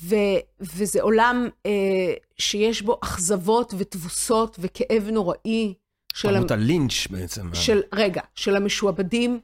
ו- 0.03 0.39
וזה 0.59 1.01
עולם 1.01 1.47
אה, 1.65 2.13
שיש 2.37 2.81
בו 2.81 2.99
אכזבות 3.03 3.73
ותבוסות 3.77 4.57
וכאב 4.59 5.09
נוראי 5.11 5.73
של, 6.13 6.35
עמות 6.35 6.51
הלינץ' 6.51 7.07
בעצם. 7.09 7.53
של, 7.53 7.81
רגע, 7.93 8.21
של 8.35 8.55
המשועבדים, 8.55 9.39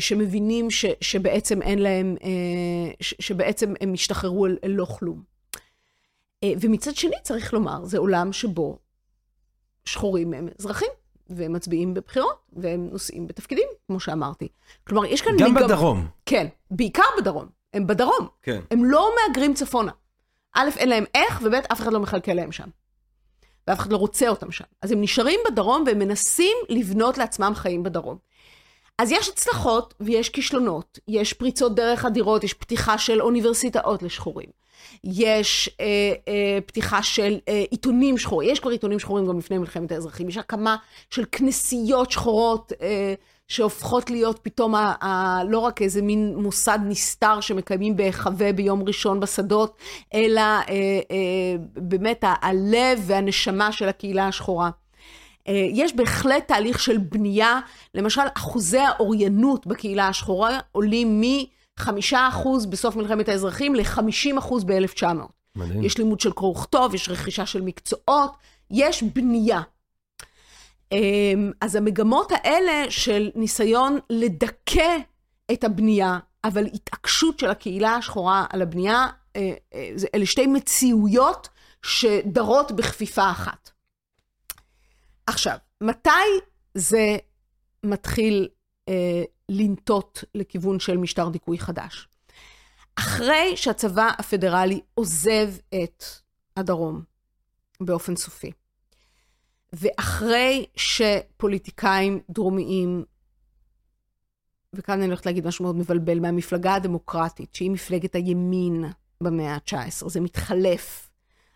שמבינים 0.00 0.70
ש, 0.70 0.84
שבעצם 1.00 1.62
אין 1.62 1.78
להם, 1.78 2.16
אה, 2.22 2.28
ש, 3.00 3.14
שבעצם 3.18 3.74
הם 3.80 3.92
השתחררו 3.92 4.46
אל, 4.46 4.56
אל 4.64 4.70
לא 4.70 4.84
כלום. 4.84 5.22
אה, 6.44 6.52
ומצד 6.60 6.96
שני, 6.96 7.16
צריך 7.22 7.52
לומר, 7.54 7.84
זה 7.84 7.98
עולם 7.98 8.32
שבו 8.32 8.78
שחורים 9.84 10.34
הם 10.34 10.48
אזרחים, 10.58 10.88
והם 11.30 11.52
מצביעים 11.52 11.94
בבחירות, 11.94 12.38
והם 12.52 12.88
נושאים 12.92 13.26
בתפקידים, 13.26 13.68
כמו 13.86 14.00
שאמרתי. 14.00 14.48
כלומר, 14.86 15.04
יש 15.06 15.20
כאן... 15.20 15.32
גם 15.38 15.56
מגמ- 15.56 15.64
בדרום. 15.64 16.06
כן, 16.26 16.46
בעיקר 16.70 17.02
בדרום. 17.18 17.46
הם 17.74 17.86
בדרום. 17.86 18.28
כן. 18.42 18.60
הם 18.70 18.84
לא 18.84 19.10
מהגרים 19.16 19.54
צפונה. 19.54 19.92
א', 20.54 20.68
אין 20.76 20.88
להם 20.88 21.04
איך, 21.14 21.40
וב', 21.44 21.54
אף 21.54 21.80
אחד 21.80 21.92
לא 21.92 22.00
מחלקל 22.00 22.34
להם 22.34 22.52
שם. 22.52 22.68
ואף 23.68 23.78
אחד 23.78 23.92
לא 23.92 23.96
רוצה 23.96 24.28
אותם 24.28 24.50
שם. 24.50 24.64
אז 24.82 24.92
הם 24.92 25.00
נשארים 25.00 25.40
בדרום 25.50 25.84
והם 25.86 25.98
מנסים 25.98 26.56
לבנות 26.68 27.18
לעצמם 27.18 27.52
חיים 27.54 27.82
בדרום. 27.82 28.18
אז 28.98 29.12
יש 29.12 29.28
הצלחות 29.28 29.94
ויש 30.00 30.28
כישלונות, 30.28 30.98
יש 31.08 31.32
פריצות 31.32 31.74
דרך 31.74 32.04
אדירות, 32.04 32.44
יש 32.44 32.54
פתיחה 32.54 32.98
של 32.98 33.22
אוניברסיטאות 33.22 34.02
לשחורים, 34.02 34.48
יש 35.04 35.70
אה, 35.80 35.84
אה, 36.28 36.58
פתיחה 36.66 37.02
של 37.02 37.38
אה, 37.48 37.64
עיתונים 37.70 38.18
שחורים, 38.18 38.50
יש 38.50 38.60
כבר 38.60 38.70
עיתונים 38.70 38.98
שחורים 38.98 39.26
גם 39.26 39.38
לפני 39.38 39.58
מלחמת 39.58 39.92
האזרחים, 39.92 40.28
יש 40.28 40.36
הקמה 40.36 40.76
של 41.10 41.24
כנסיות 41.32 42.10
שחורות 42.10 42.72
אה, 42.82 43.14
שהופכות 43.48 44.10
להיות 44.10 44.38
פתאום 44.42 44.74
ה, 44.74 44.94
ה, 45.04 45.40
לא 45.44 45.58
רק 45.58 45.82
איזה 45.82 46.02
מין 46.02 46.34
מוסד 46.36 46.78
נסתר 46.84 47.40
שמקיימים 47.40 47.96
בהיחווה 47.96 48.52
ביום 48.52 48.82
ראשון 48.86 49.20
בשדות, 49.20 49.76
אלא 50.14 50.40
אה, 50.40 50.64
אה, 51.10 51.56
באמת 51.76 52.24
הלב 52.42 53.02
והנשמה 53.06 53.72
של 53.72 53.88
הקהילה 53.88 54.28
השחורה. 54.28 54.70
אה, 55.48 55.66
יש 55.70 55.96
בהחלט 55.96 56.48
תהליך 56.48 56.80
של 56.80 56.98
בנייה, 56.98 57.60
למשל 57.94 58.22
אחוזי 58.36 58.78
האוריינות 58.78 59.66
בקהילה 59.66 60.08
השחורה 60.08 60.58
עולים 60.72 61.20
מ-5% 61.20 62.48
בסוף 62.70 62.96
מלחמת 62.96 63.28
האזרחים 63.28 63.74
ל-50% 63.74 64.54
ב-1900. 64.66 65.04
מדהים. 65.56 65.84
יש 65.84 65.98
לימוד 65.98 66.20
של 66.20 66.32
קרוא 66.32 66.50
וכתוב, 66.50 66.94
יש 66.94 67.08
רכישה 67.08 67.46
של 67.46 67.60
מקצועות, 67.62 68.32
יש 68.70 69.02
בנייה. 69.02 69.62
אמ, 70.92 71.52
אז 71.60 71.76
המגמות 71.76 72.32
האלה 72.32 72.90
של 72.90 73.30
ניסיון 73.34 73.98
לדכא 74.10 74.96
את 75.52 75.64
הבנייה, 75.64 76.18
אבל 76.44 76.66
התעקשות 76.66 77.38
של 77.38 77.50
הקהילה 77.50 77.94
השחורה 77.94 78.44
על 78.50 78.62
הבנייה, 78.62 79.06
אה, 79.36 79.52
אה, 79.74 79.90
אלה 80.14 80.26
שתי 80.26 80.46
מציאויות 80.46 81.48
שדרות 81.82 82.72
בכפיפה 82.72 83.30
אחת. 83.30 83.70
עכשיו, 85.28 85.56
מתי 85.80 86.10
זה 86.74 87.16
מתחיל 87.84 88.48
אה, 88.88 89.22
לנטות 89.48 90.24
לכיוון 90.34 90.80
של 90.80 90.96
משטר 90.96 91.28
דיכוי 91.28 91.58
חדש? 91.58 92.08
אחרי 92.98 93.56
שהצבא 93.56 94.10
הפדרלי 94.18 94.80
עוזב 94.94 95.48
את 95.74 96.04
הדרום 96.56 97.02
באופן 97.80 98.16
סופי, 98.16 98.52
ואחרי 99.72 100.66
שפוליטיקאים 100.76 102.20
דרומיים, 102.30 103.04
וכאן 104.72 104.98
אני 104.98 105.06
הולכת 105.06 105.26
להגיד 105.26 105.46
משהו 105.46 105.62
מאוד 105.62 105.76
מבלבל, 105.76 106.20
מהמפלגה 106.20 106.74
הדמוקרטית, 106.74 107.54
שהיא 107.54 107.70
מפלגת 107.70 108.14
הימין 108.14 108.84
במאה 109.20 109.54
ה-19, 109.54 110.08
זה 110.08 110.20
מתחלף. 110.20 111.07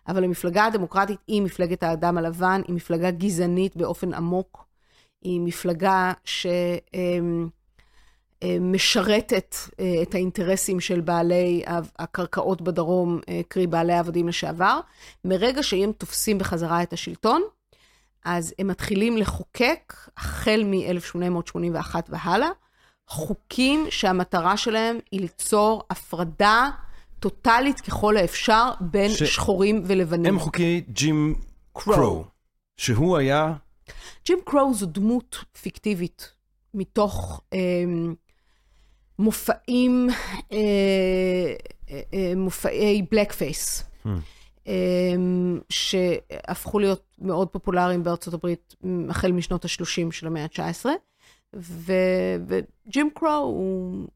אבל 0.07 0.23
המפלגה 0.23 0.65
הדמוקרטית 0.65 1.19
היא 1.27 1.41
מפלגת 1.41 1.83
האדם 1.83 2.17
הלבן, 2.17 2.61
היא 2.67 2.75
מפלגה 2.75 3.11
גזענית 3.11 3.75
באופן 3.75 4.13
עמוק, 4.13 4.65
היא 5.21 5.41
מפלגה 5.41 6.13
שמשרתת 8.43 9.55
אה, 9.79 10.01
את 10.01 10.15
האינטרסים 10.15 10.79
של 10.79 11.01
בעלי 11.01 11.63
הקרקעות 11.99 12.61
בדרום, 12.61 13.19
אה, 13.29 13.41
קרי 13.47 13.67
בעלי 13.67 13.93
העבדים 13.93 14.27
לשעבר. 14.27 14.79
מרגע 15.25 15.63
שהם 15.63 15.91
תופסים 15.91 16.37
בחזרה 16.37 16.83
את 16.83 16.93
השלטון, 16.93 17.41
אז 18.25 18.53
הם 18.59 18.67
מתחילים 18.67 19.17
לחוקק, 19.17 19.93
החל 20.17 20.63
מ-1881 20.65 21.95
והלאה, 22.09 22.49
חוקים 23.07 23.85
שהמטרה 23.89 24.57
שלהם 24.57 24.99
היא 25.11 25.21
ליצור 25.21 25.83
הפרדה 25.89 26.69
טוטאלית 27.23 27.81
ככל 27.81 28.17
האפשר 28.17 28.71
בין 28.81 29.11
ש- 29.11 29.23
שחורים 29.23 29.83
ולבנים. 29.85 30.33
הם 30.33 30.39
חוקי 30.39 30.81
ג'ים 30.89 31.35
קרו. 31.73 32.25
שהוא 32.77 33.17
היה, 33.17 33.53
ג'ים 34.25 34.39
קרו 34.45 34.73
זו 34.73 34.85
דמות 34.85 35.37
פיקטיבית 35.61 36.31
מתוך 36.73 37.41
אה, 37.53 37.59
מופעים, 39.19 40.09
אה, 40.51 40.57
אה, 41.89 42.01
אה, 42.13 42.33
מופעי 42.35 43.01
בלק 43.11 43.31
פייס. 43.31 43.83
Hmm. 44.05 44.09
אמ, 44.67 45.59
שהפכו 45.69 46.79
להיות 46.79 47.15
מאוד 47.19 47.47
פופולריים 47.47 48.03
בארצות 48.03 48.33
הברית 48.33 48.75
החל 49.09 49.31
משנות 49.31 49.65
ה-30 49.65 50.11
של 50.11 50.27
המאה 50.27 50.43
ה-19. 50.43 50.85
וג'ים 52.47 53.09
קרו 53.15 53.29
הוא 53.29 54.07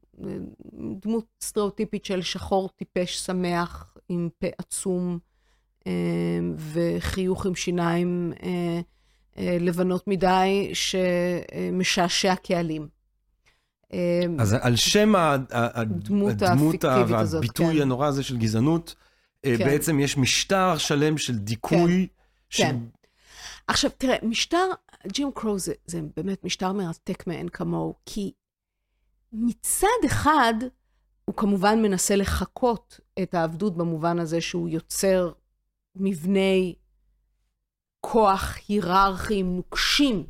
דמות 1.00 1.26
סטריאוטיפית 1.40 2.04
של 2.04 2.22
שחור 2.22 2.68
טיפש 2.68 3.18
שמח 3.18 3.96
עם 4.08 4.28
פה 4.38 4.46
עצום 4.58 5.18
אמ, 5.86 6.54
וחיוך 6.56 7.46
עם 7.46 7.54
שיניים 7.54 8.32
אה, 8.42 8.80
אה, 9.38 9.56
לבנות 9.60 10.08
מדי 10.08 10.70
שמשעשע 10.72 12.34
קהלים. 12.34 12.88
אז 14.38 14.56
על 14.60 14.76
שם 14.76 15.12
הדמות, 15.50 16.42
הדמות 16.42 16.84
והביטוי 16.84 17.74
כן. 17.74 17.82
הנורא 17.82 18.06
הזה 18.06 18.22
של 18.22 18.36
גזענות, 18.36 18.94
אה, 19.44 19.54
כן. 19.58 19.64
בעצם 19.64 20.00
יש 20.00 20.16
משטר 20.16 20.78
שלם 20.78 21.18
של 21.18 21.38
דיכוי. 21.38 22.06
כן. 22.06 22.14
ש... 22.50 22.60
כן. 22.60 22.76
עכשיו, 23.66 23.90
תראה, 23.98 24.16
משטר, 24.22 24.66
ג'ים 25.06 25.30
קרו 25.34 25.58
זה, 25.58 25.72
זה 25.86 26.00
באמת 26.16 26.44
משטר 26.44 26.72
מרתק 26.72 27.26
מאין 27.26 27.48
כמוהו, 27.48 27.94
כי 28.06 28.32
מצד 29.32 29.86
אחד, 30.06 30.54
הוא 31.24 31.34
כמובן 31.34 31.82
מנסה 31.82 32.16
לחקות 32.16 33.00
את 33.22 33.34
העבדות 33.34 33.76
במובן 33.76 34.18
הזה 34.18 34.40
שהוא 34.40 34.68
יוצר 34.68 35.32
מבני 35.96 36.74
כוח 38.00 38.58
היררכיים 38.68 39.56
נוקשים, 39.56 40.26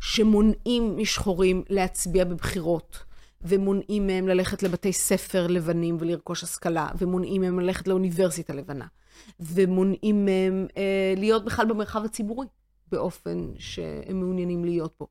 שמונעים 0.00 0.96
משחורים 0.96 1.62
להצביע 1.68 2.24
בבחירות. 2.24 3.06
ומונעים 3.42 4.06
מהם 4.06 4.28
ללכת 4.28 4.62
לבתי 4.62 4.92
ספר 4.92 5.46
לבנים 5.46 5.96
ולרכוש 6.00 6.42
השכלה, 6.42 6.88
ומונעים 6.98 7.40
מהם 7.40 7.60
ללכת 7.60 7.88
לאוניברסיטה 7.88 8.54
לבנה, 8.54 8.86
ומונעים 9.40 10.24
מהם 10.24 10.66
אה, 10.76 11.14
להיות 11.16 11.44
בכלל 11.44 11.66
במרחב 11.66 12.04
הציבורי, 12.04 12.46
באופן 12.92 13.52
שהם 13.58 14.20
מעוניינים 14.20 14.64
להיות 14.64 14.94
בו. 15.00 15.06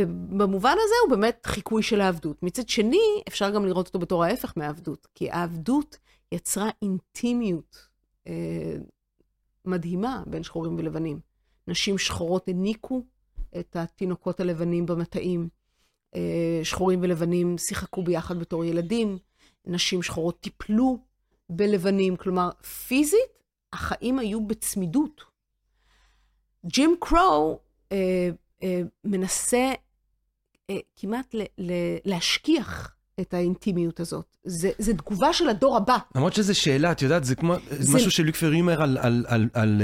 ובמובן 0.00 0.76
הזה 0.84 0.94
הוא 1.04 1.16
באמת 1.16 1.46
חיקוי 1.46 1.82
של 1.82 2.00
העבדות. 2.00 2.42
מצד 2.42 2.68
שני, 2.68 3.22
אפשר 3.28 3.50
גם 3.50 3.66
לראות 3.66 3.86
אותו 3.86 3.98
בתור 3.98 4.24
ההפך 4.24 4.52
מהעבדות, 4.56 5.06
כי 5.14 5.30
העבדות 5.30 5.98
יצרה 6.32 6.70
אינטימיות 6.82 7.88
אה, 8.26 8.76
מדהימה 9.64 10.22
בין 10.26 10.42
שחורים 10.42 10.76
ולבנים. 10.78 11.20
נשים 11.68 11.98
שחורות 11.98 12.48
הניקו 12.48 13.02
את 13.58 13.76
התינוקות 13.76 14.40
הלבנים 14.40 14.86
במטעים. 14.86 15.48
אה, 16.14 16.60
שחורים 16.62 16.98
ולבנים 17.02 17.58
שיחקו 17.58 18.02
ביחד 18.02 18.38
בתור 18.38 18.64
ילדים, 18.64 19.18
נשים 19.66 20.02
שחורות 20.02 20.40
טיפלו 20.40 20.98
בלבנים, 21.50 22.16
כלומר, 22.16 22.50
פיזית, 22.86 23.20
החיים 23.72 24.18
היו 24.18 24.46
בצמידות. 24.46 25.24
ג'ים 26.66 26.96
קרו 27.00 27.58
אה, 27.92 28.30
אה, 28.62 28.80
מנסה 29.04 29.72
כמעט 30.96 31.34
ל, 31.34 31.42
ל, 31.58 31.72
להשכיח 32.04 32.94
את 33.20 33.34
האינטימיות 33.34 34.00
הזאת. 34.00 34.36
זה, 34.44 34.70
זה 34.78 34.94
תגובה 34.94 35.32
של 35.32 35.48
הדור 35.48 35.76
הבא. 35.76 35.96
למרות 36.14 36.34
שזו 36.34 36.58
שאלה, 36.58 36.92
את 36.92 37.02
יודעת, 37.02 37.24
זה 37.24 37.34
כמו 37.34 37.54
זה... 37.70 37.96
משהו 37.96 38.10
שלוק 38.10 38.36
פרי 38.36 38.60
אומר 38.60 38.82
על, 38.82 38.98
על, 38.98 39.24
על, 39.28 39.48
על, 39.54 39.82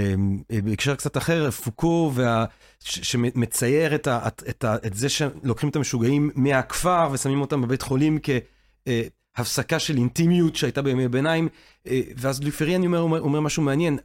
על 0.51 0.61
בהקשר 0.65 0.95
קצת 0.95 1.17
אחר, 1.17 1.51
פוקו, 1.51 2.13
וה, 2.15 2.45
ש, 2.81 3.13
שמצייר 3.13 3.95
את, 3.95 4.07
ה, 4.07 4.21
את, 4.27 4.43
את, 4.49 4.65
את 4.87 4.95
זה 4.95 5.09
שלוקחים 5.09 5.69
את 5.69 5.77
המשוגעים 5.77 6.31
מהכפר 6.35 7.09
ושמים 7.13 7.41
אותם 7.41 7.63
בבית 7.63 7.83
חולים 7.83 8.19
כהפסקה 9.37 9.79
של 9.79 9.97
אינטימיות 9.97 10.57
שהייתה 10.57 10.83
בימי 10.83 11.05
הביניים, 11.05 11.49
ואז 12.17 12.43
לוק 12.43 12.55
פרי, 12.55 12.77
אני 12.77 12.87
אומר, 12.87 13.01
אומר, 13.01 13.21
אומר 13.21 13.41
משהו 13.41 13.63
מעניין, 13.63 13.99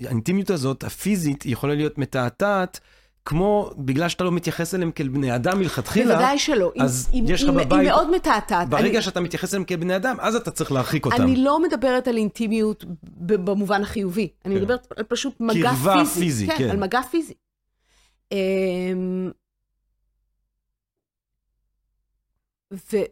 האינטימיות 0.00 0.50
הזאת, 0.50 0.84
הפיזית, 0.84 1.46
יכולה 1.46 1.74
להיות 1.74 1.98
מתעתעת. 1.98 2.80
כמו, 3.26 3.70
בגלל 3.76 4.08
שאתה 4.08 4.24
לא 4.24 4.32
מתייחס 4.32 4.74
אליהם 4.74 4.90
כאל 4.90 5.08
בני 5.08 5.34
אדם 5.34 5.58
מלכתחילה, 5.58 6.14
בוודאי 6.14 6.38
שלא. 6.38 6.72
אז 6.80 7.08
עם, 7.12 7.24
יש 7.28 7.42
לך 7.42 7.50
בבית... 7.50 7.72
היא 7.72 7.88
מאוד 7.88 8.10
מתעתעת. 8.10 8.68
ברגע 8.68 8.88
אני... 8.88 9.02
שאתה 9.02 9.20
מתייחס 9.20 9.54
אליהם 9.54 9.64
כאל 9.64 9.76
בני 9.76 9.96
אדם, 9.96 10.16
אז 10.20 10.36
אתה 10.36 10.50
צריך 10.50 10.72
להרחיק 10.72 11.06
אותם. 11.06 11.22
אני 11.22 11.36
לא 11.36 11.62
מדברת 11.62 12.08
על 12.08 12.16
אינטימיות 12.16 12.84
במובן 13.18 13.82
החיובי. 13.82 14.28
אני 14.44 14.54
כן. 14.54 14.60
מדברת 14.60 14.92
על 14.96 15.04
פשוט 15.04 15.40
מגע 15.40 15.70
פיזי. 15.70 15.84
קרבה 15.84 16.04
פיזי, 16.04 16.46
כן. 16.46 16.58
כן, 16.58 16.70
על 16.70 16.76
מגע 16.76 17.02
פיזי. 17.02 17.34
אמ, 18.32 19.30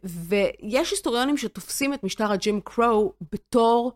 ויש 0.03 0.91
היסטוריונים 0.91 1.37
שתופסים 1.37 1.93
את 1.93 2.03
משטר 2.03 2.31
הג'ים 2.31 2.61
קרו 2.63 3.13
בתור 3.31 3.91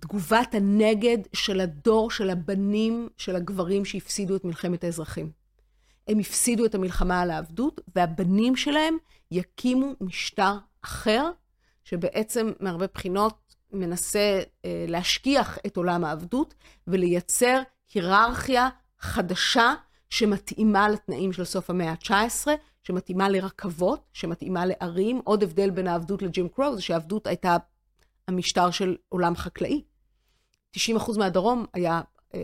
תגובת 0.00 0.54
הנגד 0.54 1.18
של 1.32 1.60
הדור 1.60 2.10
של 2.10 2.30
הבנים 2.30 3.08
של 3.16 3.36
הגברים 3.36 3.84
שהפסידו 3.84 4.36
את 4.36 4.44
מלחמת 4.44 4.84
האזרחים. 4.84 5.45
הם 6.08 6.18
הפסידו 6.18 6.64
את 6.64 6.74
המלחמה 6.74 7.20
על 7.20 7.30
העבדות, 7.30 7.80
והבנים 7.96 8.56
שלהם 8.56 8.96
יקימו 9.30 9.92
משטר 10.00 10.52
אחר, 10.82 11.30
שבעצם 11.84 12.52
מהרבה 12.60 12.86
בחינות 12.94 13.54
מנסה 13.72 14.40
אה, 14.64 14.84
להשכיח 14.88 15.58
את 15.66 15.76
עולם 15.76 16.04
העבדות 16.04 16.54
ולייצר 16.86 17.60
היררכיה 17.94 18.68
חדשה 18.98 19.74
שמתאימה 20.10 20.88
לתנאים 20.88 21.32
של 21.32 21.44
סוף 21.44 21.70
המאה 21.70 21.90
ה-19, 21.90 22.46
שמתאימה 22.82 23.28
לרכבות, 23.28 24.08
שמתאימה 24.12 24.66
לערים. 24.66 25.20
עוד 25.24 25.42
הבדל 25.42 25.70
בין 25.70 25.86
העבדות 25.86 26.22
לג'ים 26.22 26.48
קרו 26.48 26.76
זה 26.76 26.82
שהעבדות 26.82 27.26
הייתה 27.26 27.56
המשטר 28.28 28.70
של 28.70 28.96
עולם 29.08 29.36
חקלאי. 29.36 29.82
90% 30.76 31.18
מהדרום 31.18 31.66
היה 31.72 32.00
אה, 32.34 32.40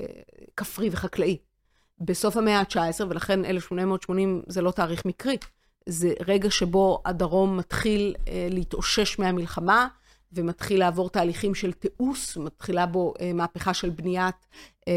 כפרי 0.57 0.89
וחקלאי. 0.93 1.39
בסוף 2.05 2.37
המאה 2.37 2.59
ה-19, 2.59 3.05
ולכן 3.09 3.45
1880 3.45 4.43
זה 4.47 4.63
לא 4.63 4.71
תאריך 4.71 5.05
מקרי. 5.05 5.37
זה 5.87 6.13
רגע 6.27 6.51
שבו 6.51 7.03
הדרום 7.05 7.57
מתחיל 7.57 8.15
אה, 8.29 8.49
להתאושש 8.51 9.19
מהמלחמה, 9.19 9.89
ומתחיל 10.33 10.81
לעבור 10.81 11.11
תהליכים 11.11 11.55
של 11.55 11.73
תיעוש, 11.73 12.37
מתחילה 12.37 12.87
בו 12.87 13.15
אה, 13.21 13.33
מהפכה 13.33 13.75
של 13.75 13.91
בניית 13.91 14.47
אה, 14.89 14.93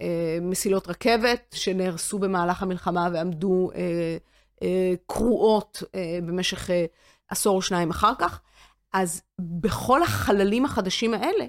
אה, 0.00 0.38
מסילות 0.42 0.88
רכבת, 0.88 1.54
שנהרסו 1.54 2.18
במהלך 2.18 2.62
המלחמה 2.62 3.08
ועמדו 3.12 3.70
אה, 3.74 4.16
אה, 4.62 4.94
קרועות 5.06 5.82
אה, 5.94 6.18
במשך 6.22 6.70
אה, 6.70 6.84
עשור 7.28 7.56
או 7.56 7.62
שניים 7.62 7.90
אחר 7.90 8.12
כך. 8.18 8.40
אז 8.92 9.22
בכל 9.38 10.02
החללים 10.02 10.64
החדשים 10.64 11.14
האלה 11.14 11.44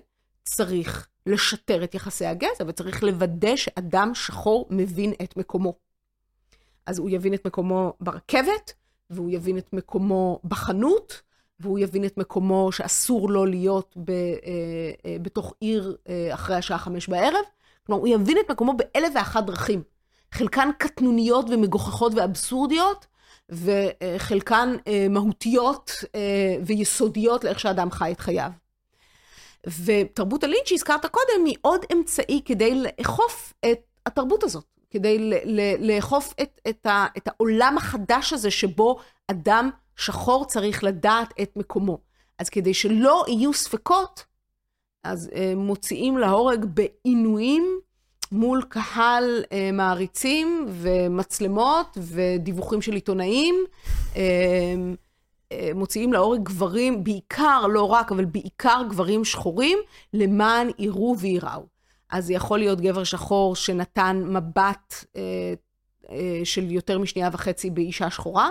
צריך 0.46 1.08
לשטר 1.26 1.84
את 1.84 1.96
יחסי 1.96 2.26
הגזע, 2.26 2.64
וצריך 2.68 3.04
לוודא 3.04 3.56
שאדם 3.56 4.12
שחור 4.14 4.68
מבין 4.70 5.14
את 5.24 5.38
מקומו. 5.38 5.74
אז 6.86 7.00
הוא 7.00 7.10
יבין 7.10 7.34
את 7.34 7.48
מקומו 7.48 7.94
ברכבת, 8.00 8.74
והוא 9.10 9.30
יבין 9.32 9.58
את 9.58 9.74
מקומו 9.74 10.40
בחנות, 10.44 11.22
והוא 11.60 11.80
יבין 11.80 12.06
את 12.06 12.18
מקומו 12.18 12.72
שאסור 12.72 13.30
לו 13.30 13.46
להיות 13.46 13.94
ב, 13.98 14.12
אה, 14.12 14.16
אה, 15.06 15.18
בתוך 15.22 15.54
עיר 15.60 15.98
אה, 16.10 16.34
אחרי 16.34 16.56
השעה 16.56 16.78
חמש 16.78 17.08
בערב. 17.08 17.46
כלומר, 17.86 18.02
הוא 18.02 18.08
יבין 18.08 18.38
את 18.46 18.52
מקומו 18.52 18.74
באלף 18.74 19.12
ואחת 19.16 19.46
דרכים. 19.46 19.84
חלקן 20.32 20.70
קטנוניות 20.78 21.46
ומגוחכות 21.50 22.14
ואבסורדיות, 22.16 23.06
וחלקן 23.50 24.76
אה, 24.88 25.08
מהותיות 25.10 25.92
אה, 26.16 26.58
ויסודיות 26.66 27.44
לאיך 27.44 27.60
שאדם 27.60 27.92
חי 27.92 28.12
את 28.12 28.20
חייו. 28.20 28.52
ותרבות 29.86 30.44
הלינץ' 30.44 30.66
שהזכרת 30.68 31.06
קודם, 31.06 31.46
היא 31.46 31.56
עוד 31.62 31.86
אמצעי 31.94 32.42
כדי 32.46 32.76
לאכוף 32.76 33.54
את 33.72 33.80
התרבות 34.06 34.44
הזאת, 34.44 34.66
כדי 34.92 35.32
לאכוף 35.80 36.34
את, 36.42 36.62
את, 36.70 36.86
ה, 36.86 37.06
את 37.18 37.28
העולם 37.28 37.78
החדש 37.78 38.34
הזה 38.34 38.52
שבו 38.52 38.98
אדם 39.28 39.70
שחור 39.96 40.46
צריך 40.46 40.84
לדעת 40.84 41.34
את 41.42 41.52
מקומו. 41.56 41.98
אז 42.40 42.50
כדי 42.50 42.74
שלא 42.74 43.26
יהיו 43.28 43.54
ספקות, 43.54 44.26
אז 45.04 45.30
אה, 45.36 45.54
מוציאים 45.56 46.18
להורג 46.18 46.66
בעינויים 46.66 47.80
מול 48.32 48.64
קהל 48.70 49.44
אה, 49.52 49.70
מעריצים 49.74 50.66
ומצלמות 50.70 51.98
ודיווחים 52.02 52.82
של 52.82 52.94
עיתונאים. 52.94 53.56
אה, 54.16 54.22
מוציאים 55.76 56.14
לאורג 56.14 56.44
גברים, 56.44 57.04
בעיקר, 57.04 57.68
לא 57.68 57.84
רק, 57.84 58.12
אבל 58.12 58.26
בעיקר 58.26 58.82
גברים 58.90 59.26
שחורים, 59.26 59.78
למען 60.14 60.70
יראו 60.80 61.16
וייראו. 61.20 61.66
אז 62.10 62.26
זה 62.26 62.34
יכול 62.34 62.60
להיות 62.60 62.82
גבר 62.82 63.04
שחור 63.04 63.56
שנתן 63.56 64.24
מבט 64.28 65.06
אה, 65.16 65.22
אה, 66.10 66.42
של 66.44 66.72
יותר 66.72 67.00
משנייה 67.00 67.30
וחצי 67.34 67.70
באישה 67.70 68.10
שחורה, 68.10 68.50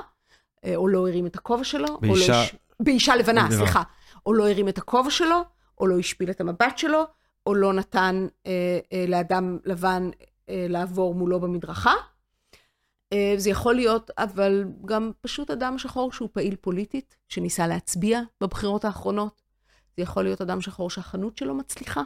אה, 0.65 0.77
או 0.77 0.89
לא 0.89 1.09
הרים 1.09 1.27
את 1.27 1.37
הכובע 1.37 1.65
שלו. 1.65 1.99
באישה... 2.01 2.33
או 2.33 2.39
לא 2.39 2.43
הש... 2.43 2.55
באישה 2.81 3.17
לבנה, 3.17 3.49
סליחה. 3.51 3.83
או 4.27 4.33
לא 4.33 4.51
הרים 4.51 4.69
את 4.69 4.79
הכובע 4.79 5.11
שלו, 5.11 5.41
או 5.81 5.87
לא 5.87 5.99
השפיל 5.99 6.31
את 6.31 6.41
המבט 6.41 6.79
שלו, 6.79 7.05
או 7.47 7.55
לא 7.55 7.73
נתן 7.73 8.27
אה, 8.47 8.79
אה, 8.93 9.05
לאדם 9.09 9.59
לבן 9.65 10.11
אה, 10.49 10.67
לעבור 10.69 11.15
מולו 11.15 11.41
במדרכה. 11.41 11.93
אה, 13.15 13.35
זה 13.37 13.51
יכול 13.51 13.75
להיות, 13.75 14.11
אבל 14.19 14.65
גם 14.85 15.11
פשוט 15.21 15.51
אדם 15.51 15.79
שחור 15.79 16.13
שהוא 16.13 16.29
פעיל 16.33 16.57
פוליטית, 16.61 17.17
שניסה 17.29 17.67
להצביע 17.67 18.21
בבחירות 18.41 18.85
האחרונות. 18.85 19.43
זה 19.97 20.03
יכול 20.03 20.23
להיות 20.23 20.41
אדם 20.41 20.61
שחור 20.61 20.91
שהחנות 20.91 21.39
שלו 21.39 21.55
מצליחה. 21.55 22.03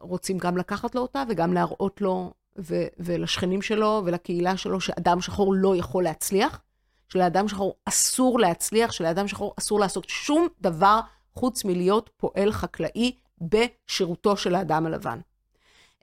ורוצים 0.00 0.38
גם 0.38 0.56
לקחת 0.56 0.94
לו 0.94 1.00
אותה 1.02 1.22
וגם 1.28 1.52
להראות 1.52 2.00
לו 2.00 2.32
ו- 2.58 2.86
ולשכנים 2.98 3.62
שלו 3.62 4.02
ולקהילה 4.04 4.56
שלו 4.56 4.80
שאדם 4.80 5.20
שחור 5.20 5.54
לא 5.54 5.76
יכול 5.76 6.04
להצליח, 6.04 6.60
שלאדם 7.08 7.48
שחור 7.48 7.74
אסור 7.84 8.40
להצליח, 8.40 8.92
שלאדם 8.92 9.28
שחור 9.28 9.54
אסור 9.58 9.80
לעשות 9.80 10.08
שום 10.08 10.48
דבר 10.60 11.00
חוץ 11.34 11.64
מלהיות 11.64 12.10
פועל 12.16 12.52
חקלאי 12.52 13.16
בשירותו 13.40 14.36
של 14.36 14.54
האדם 14.54 14.86
הלבן. 14.86 15.18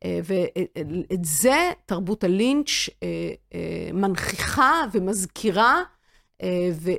אה, 0.03 0.19
ואת 0.23 1.25
זה 1.25 1.71
תרבות 1.85 2.23
הלינץ' 2.23 2.89
אה, 3.03 3.07
אה, 3.53 3.89
מנכיחה 3.93 4.83
ומזכירה, 4.93 5.81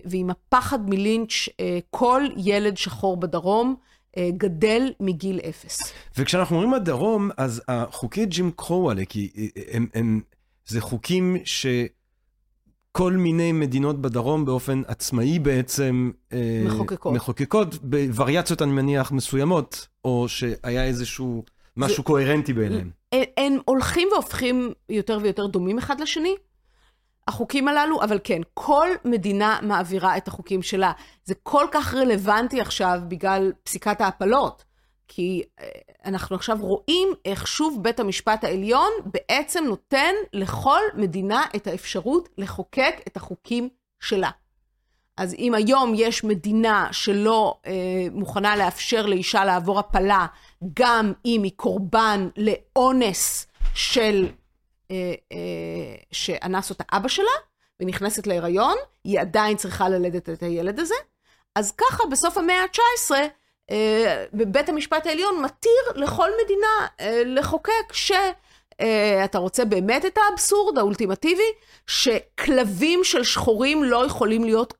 ועם 0.05 0.31
הפחד 0.31 0.91
מלינץ', 0.91 1.49
כל 1.91 2.23
ילד 2.37 2.77
שחור 2.77 3.17
בדרום 3.17 3.75
גדל 4.19 4.93
מגיל 5.01 5.41
אפס. 5.49 5.93
וכשאנחנו 6.19 6.57
אומרים 6.57 6.75
הדרום, 6.75 7.31
אז 7.37 7.63
החוקי 7.69 8.27
ג'ים 8.27 8.51
קרו 8.57 8.91
האלה, 8.91 9.05
כי 9.05 9.51
הם, 9.73 9.87
הם, 9.95 10.21
זה 10.67 10.81
חוקים 10.81 11.37
שכל 11.45 13.13
מיני 13.13 13.53
מדינות 13.53 14.01
בדרום 14.01 14.45
באופן 14.45 14.83
עצמאי 14.87 15.39
בעצם... 15.39 16.11
מחוקקות. 16.67 17.15
מחוקקות, 17.15 17.75
בווריאציות, 17.83 18.63
אני 18.63 18.73
מניח, 18.73 19.13
מסוימות, 19.13 19.89
או 20.05 20.29
שהיה 20.29 20.85
איזשהו... 20.85 21.45
משהו 21.77 21.97
זה, 21.97 22.03
קוהרנטי 22.03 22.53
בעיניהם. 22.53 22.91
הם, 23.13 23.23
הם 23.37 23.59
הולכים 23.65 24.09
והופכים 24.13 24.73
יותר 24.89 25.19
ויותר 25.23 25.47
דומים 25.47 25.79
אחד 25.79 26.01
לשני, 26.01 26.35
החוקים 27.29 27.69
הללו, 27.69 28.03
אבל 28.03 28.19
כן, 28.25 28.41
כל 28.55 28.89
מדינה 29.05 29.59
מעבירה 29.63 30.17
את 30.17 30.29
החוקים 30.29 30.63
שלה. 30.63 30.93
זה 31.25 31.35
כל 31.43 31.67
כך 31.73 31.95
רלוונטי 31.95 32.61
עכשיו 32.61 32.99
בגלל 33.09 33.53
פסיקת 33.63 34.01
ההפלות, 34.01 34.65
כי 35.09 35.43
אה, 35.61 35.69
אנחנו 36.05 36.37
עכשיו 36.37 36.59
רואים 36.61 37.09
איך 37.25 37.47
שוב 37.47 37.83
בית 37.83 38.01
המשפט 38.01 38.45
העליון 38.45 38.91
בעצם 39.05 39.65
נותן 39.65 40.15
לכל 40.33 40.81
מדינה 40.95 41.43
את 41.57 41.67
האפשרות 41.67 42.29
לחוקק 42.39 42.95
את 43.07 43.17
החוקים 43.17 43.69
שלה. 44.01 44.31
אז 45.17 45.35
אם 45.39 45.55
היום 45.55 45.93
יש 45.97 46.25
מדינה 46.25 46.89
שלא 46.93 47.59
אה, 47.67 47.73
מוכנה 48.13 48.57
לאפשר 48.57 49.07
לאישה 49.07 49.45
לעבור 49.45 49.79
הפלה, 49.79 50.27
גם 50.75 51.13
אם 51.25 51.43
היא 51.43 51.53
קורבן 51.57 52.29
לאונס 52.37 53.47
של, 53.75 54.29
אה, 54.91 55.15
אה, 55.33 55.97
שאנס 56.13 56.71
אותה 56.71 56.85
אבא 56.93 57.09
שלה, 57.09 57.31
ונכנסת 57.81 58.27
להיריון, 58.27 58.77
היא 59.05 59.21
עדיין 59.21 59.57
צריכה 59.57 59.89
ללדת 59.89 60.29
את 60.29 60.43
הילד 60.43 60.81
הזה. 60.81 60.95
אז 61.55 61.73
ככה, 61.73 62.03
בסוף 62.11 62.39
המאה 62.39 62.63
ה-19, 62.63 63.15
אה, 63.71 64.25
בית 64.33 64.69
המשפט 64.69 65.07
העליון 65.07 65.43
מתיר 65.43 65.83
לכל 65.95 66.31
מדינה 66.45 66.87
אה, 67.01 67.23
לחוקק 67.27 67.93
ש... 67.93 68.13
Uh, 68.83 69.25
אתה 69.25 69.39
רוצה 69.39 69.65
באמת 69.65 70.05
את 70.05 70.19
האבסורד 70.19 70.79
האולטימטיבי? 70.79 71.43
שכלבים 71.87 73.05
של 73.05 73.25
שחורים 73.25 73.85
לא 73.85 74.07
יכולים 74.07 74.45
להיות 74.45 74.75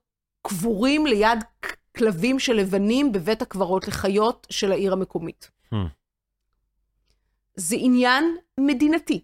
קבורים 0.47 1.05
ליד 1.05 1.43
כלבים 1.97 2.39
של 2.39 2.53
לבנים 2.53 3.11
בבית 3.11 3.41
הקברות 3.41 3.87
לחיות 3.87 4.47
של 4.49 4.71
העיר 4.71 4.93
המקומית. 4.93 5.51
Hmm. 5.73 5.77
זה 7.55 7.75
עניין 7.79 8.37
מדינתי. 8.59 9.21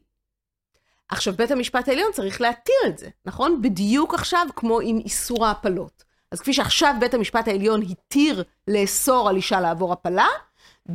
עכשיו, 1.09 1.33
בית 1.33 1.51
המשפט 1.51 1.87
העליון 1.87 2.11
צריך 2.11 2.41
להתיר 2.41 2.75
את 2.87 2.97
זה, 2.97 3.09
נכון? 3.25 3.61
בדיוק 3.61 4.13
עכשיו 4.13 4.47
כמו 4.55 4.79
עם 4.79 4.97
איסור 4.97 5.45
ההפלות. 5.45 6.03
אז 6.31 6.39
כפי 6.39 6.53
שעכשיו 6.53 6.95
בית 6.99 7.13
המשפט 7.13 7.47
העליון 7.47 7.81
התיר 7.81 8.43
לאסור 8.67 9.29
על 9.29 9.35
אישה 9.35 9.61
לעבור 9.61 9.93
הפלה, 9.93 10.27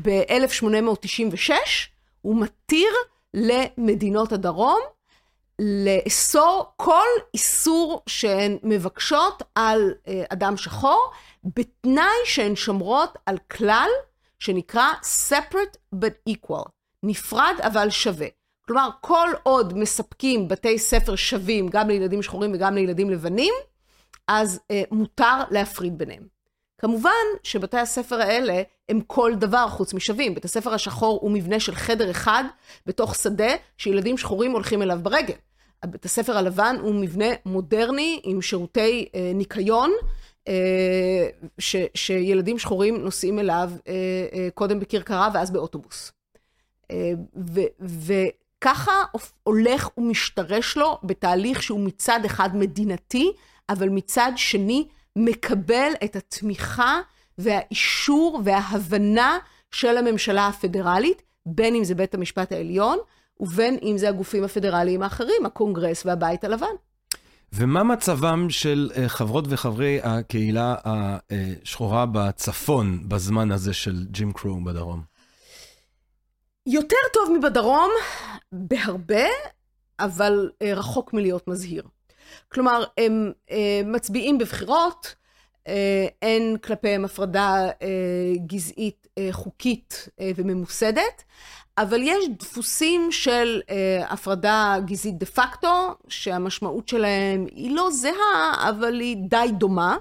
ב-1896 0.02 1.50
הוא 2.22 2.40
מתיר 2.40 2.88
למדינות 3.34 4.32
הדרום 4.32 4.80
לאסור 5.58 6.72
כל 6.76 7.06
איסור 7.34 8.02
שהן 8.06 8.58
מבקשות 8.62 9.42
על 9.54 9.94
אה, 10.08 10.24
אדם 10.28 10.56
שחור, 10.56 11.10
בתנאי 11.44 12.16
שהן 12.24 12.56
שומרות 12.56 13.18
על 13.26 13.38
כלל 13.38 13.88
שנקרא 14.38 14.92
separate 15.30 15.76
but 15.94 16.32
equal, 16.32 16.68
נפרד 17.02 17.54
אבל 17.60 17.90
שווה. 17.90 18.26
כלומר, 18.66 18.88
כל 19.00 19.28
עוד 19.42 19.78
מספקים 19.78 20.48
בתי 20.48 20.78
ספר 20.78 21.16
שווים 21.16 21.68
גם 21.68 21.88
לילדים 21.88 22.22
שחורים 22.22 22.52
וגם 22.54 22.74
לילדים 22.74 23.10
לבנים, 23.10 23.54
אז 24.28 24.60
אה, 24.70 24.82
מותר 24.90 25.40
להפריד 25.50 25.98
ביניהם. 25.98 26.35
כמובן 26.78 27.10
שבתי 27.42 27.78
הספר 27.78 28.20
האלה 28.20 28.62
הם 28.88 29.00
כל 29.06 29.32
דבר 29.34 29.68
חוץ 29.68 29.94
משווים. 29.94 30.34
בית 30.34 30.44
הספר 30.44 30.74
השחור 30.74 31.18
הוא 31.22 31.30
מבנה 31.30 31.60
של 31.60 31.74
חדר 31.74 32.10
אחד 32.10 32.44
בתוך 32.86 33.14
שדה 33.14 33.50
שילדים 33.78 34.18
שחורים 34.18 34.52
הולכים 34.52 34.82
אליו 34.82 34.98
ברגל. 35.02 35.34
בית 35.84 36.04
הספר 36.04 36.38
הלבן 36.38 36.76
הוא 36.80 36.94
מבנה 36.94 37.26
מודרני 37.46 38.20
עם 38.24 38.42
שירותי 38.42 39.08
אה, 39.14 39.32
ניקיון, 39.34 39.92
אה, 40.48 41.28
ש, 41.58 41.76
שילדים 41.94 42.58
שחורים 42.58 42.96
נוסעים 42.96 43.38
אליו 43.38 43.70
אה, 43.88 43.92
אה, 44.32 44.48
קודם 44.54 44.80
בכרכרה 44.80 45.28
ואז 45.34 45.50
באוטובוס. 45.50 46.12
אה, 46.90 47.12
ו, 47.36 47.60
וככה 47.80 48.92
הולך 49.42 49.88
ומשתרש 49.98 50.76
לו 50.76 50.98
בתהליך 51.02 51.62
שהוא 51.62 51.80
מצד 51.80 52.20
אחד 52.26 52.56
מדינתי, 52.56 53.32
אבל 53.68 53.88
מצד 53.88 54.32
שני 54.36 54.86
מקבל 55.16 55.92
את 56.04 56.16
התמיכה 56.16 57.00
והאישור 57.38 58.40
וההבנה 58.44 59.38
של 59.70 59.96
הממשלה 59.96 60.46
הפדרלית, 60.46 61.22
בין 61.46 61.74
אם 61.74 61.84
זה 61.84 61.94
בית 61.94 62.14
המשפט 62.14 62.52
העליון, 62.52 62.98
ובין 63.40 63.78
אם 63.82 63.98
זה 63.98 64.08
הגופים 64.08 64.44
הפדרליים 64.44 65.02
האחרים, 65.02 65.46
הקונגרס 65.46 66.06
והבית 66.06 66.44
הלבן. 66.44 66.66
ומה 67.52 67.82
מצבם 67.82 68.50
של 68.50 68.90
uh, 68.94 68.98
חברות 69.08 69.44
וחברי 69.48 70.00
הקהילה 70.02 70.74
השחורה 70.84 72.06
בצפון 72.06 73.08
בזמן 73.08 73.52
הזה 73.52 73.74
של 73.74 74.06
ג'ים 74.10 74.32
קרו 74.32 74.64
בדרום? 74.64 75.02
יותר 76.66 76.96
טוב 77.12 77.38
מבדרום, 77.38 77.90
בהרבה, 78.52 79.26
אבל 80.00 80.50
uh, 80.62 80.66
רחוק 80.66 81.12
מלהיות 81.12 81.48
מזהיר. 81.48 81.82
כלומר, 82.52 82.84
הם 82.98 83.32
uh, 83.48 83.52
מצביעים 83.84 84.38
בבחירות, 84.38 85.14
אין 86.22 86.56
כלפיהם 86.56 87.04
הפרדה 87.04 87.68
uh, 87.70 87.82
גזעית 88.46 89.06
חוקית 89.32 90.08
וממוסדת, 90.36 91.24
אבל 91.78 92.00
יש 92.02 92.24
דפוסים 92.28 93.12
של 93.12 93.60
אה, 93.70 94.04
הפרדה 94.08 94.76
גזעית 94.84 95.18
דה 95.18 95.26
פקטו, 95.26 95.94
שהמשמעות 96.08 96.88
שלהם 96.88 97.46
היא 97.50 97.70
לא 97.74 97.90
זהה, 97.90 98.68
אבל 98.68 99.00
היא 99.00 99.16
די 99.16 99.48
דומה. 99.52 99.96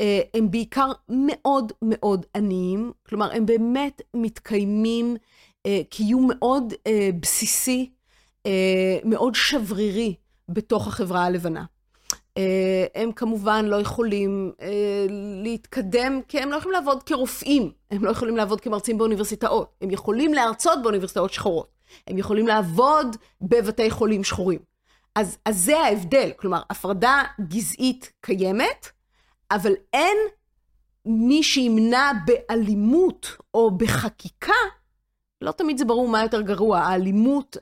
אה, 0.00 0.20
הם 0.34 0.50
בעיקר 0.50 0.92
מאוד 1.08 1.72
מאוד 1.82 2.26
עניים, 2.36 2.92
כלומר, 3.08 3.32
הם 3.32 3.46
באמת 3.46 4.02
מתקיימים 4.14 5.16
אה, 5.66 5.80
קיום 5.90 6.30
מאוד 6.34 6.72
אה, 6.86 7.10
בסיסי, 7.20 7.90
אה, 8.46 8.98
מאוד 9.04 9.34
שברירי 9.34 10.14
בתוך 10.48 10.86
החברה 10.86 11.24
הלבנה. 11.24 11.64
אה, 12.36 12.86
הם 12.94 13.12
כמובן 13.12 13.64
לא 13.64 13.76
יכולים 13.76 14.52
אה, 14.60 15.06
להתקדם, 15.42 16.20
כי 16.28 16.40
הם 16.40 16.50
לא 16.50 16.56
יכולים 16.56 16.72
לעבוד 16.72 17.02
כרופאים, 17.02 17.72
הם 17.90 18.04
לא 18.04 18.10
יכולים 18.10 18.36
לעבוד 18.36 18.60
כמרצים 18.60 18.98
באוניברסיטאות, 18.98 19.74
הם 19.80 19.90
יכולים 19.90 20.34
להרצות 20.34 20.82
באוניברסיטאות 20.82 21.32
שחורות, 21.32 21.68
הם 22.06 22.18
יכולים 22.18 22.46
לעבוד 22.46 23.16
בבתי 23.40 23.90
חולים 23.90 24.24
שחורים. 24.24 24.58
אז, 25.14 25.38
אז 25.44 25.58
זה 25.58 25.78
ההבדל, 25.80 26.30
כלומר, 26.36 26.62
הפרדה 26.70 27.22
גזעית 27.48 28.12
קיימת, 28.20 28.88
אבל 29.50 29.72
אין 29.92 30.16
מי 31.06 31.42
שימנע 31.42 32.12
באלימות 32.26 33.36
או 33.54 33.70
בחקיקה, 33.70 34.52
לא 35.40 35.52
תמיד 35.52 35.78
זה 35.78 35.84
ברור 35.84 36.08
מה 36.08 36.22
יותר 36.22 36.40
גרוע, 36.40 36.78
האלימות 36.78 37.56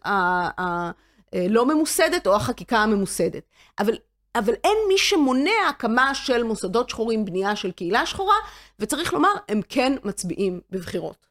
הלא 1.33 1.75
ממוסדת 1.75 2.27
או 2.27 2.37
החקיקה 2.37 2.79
הממוסדת. 2.79 3.43
אבל 3.79 3.97
אבל 4.35 4.53
אין 4.65 4.77
מי 4.89 4.99
שמונע 4.99 5.69
הקמה 5.71 6.15
של 6.15 6.43
מוסדות 6.43 6.91
שחורים, 6.91 7.25
בנייה 7.25 7.57
של 7.57 7.71
קהילה 7.71 8.07
שחורה, 8.07 8.35
וצריך 8.79 9.13
לומר, 9.13 9.29
הם 9.49 9.61
כן 9.69 9.93
מצביעים 10.05 10.61
בבחירות. 10.71 11.27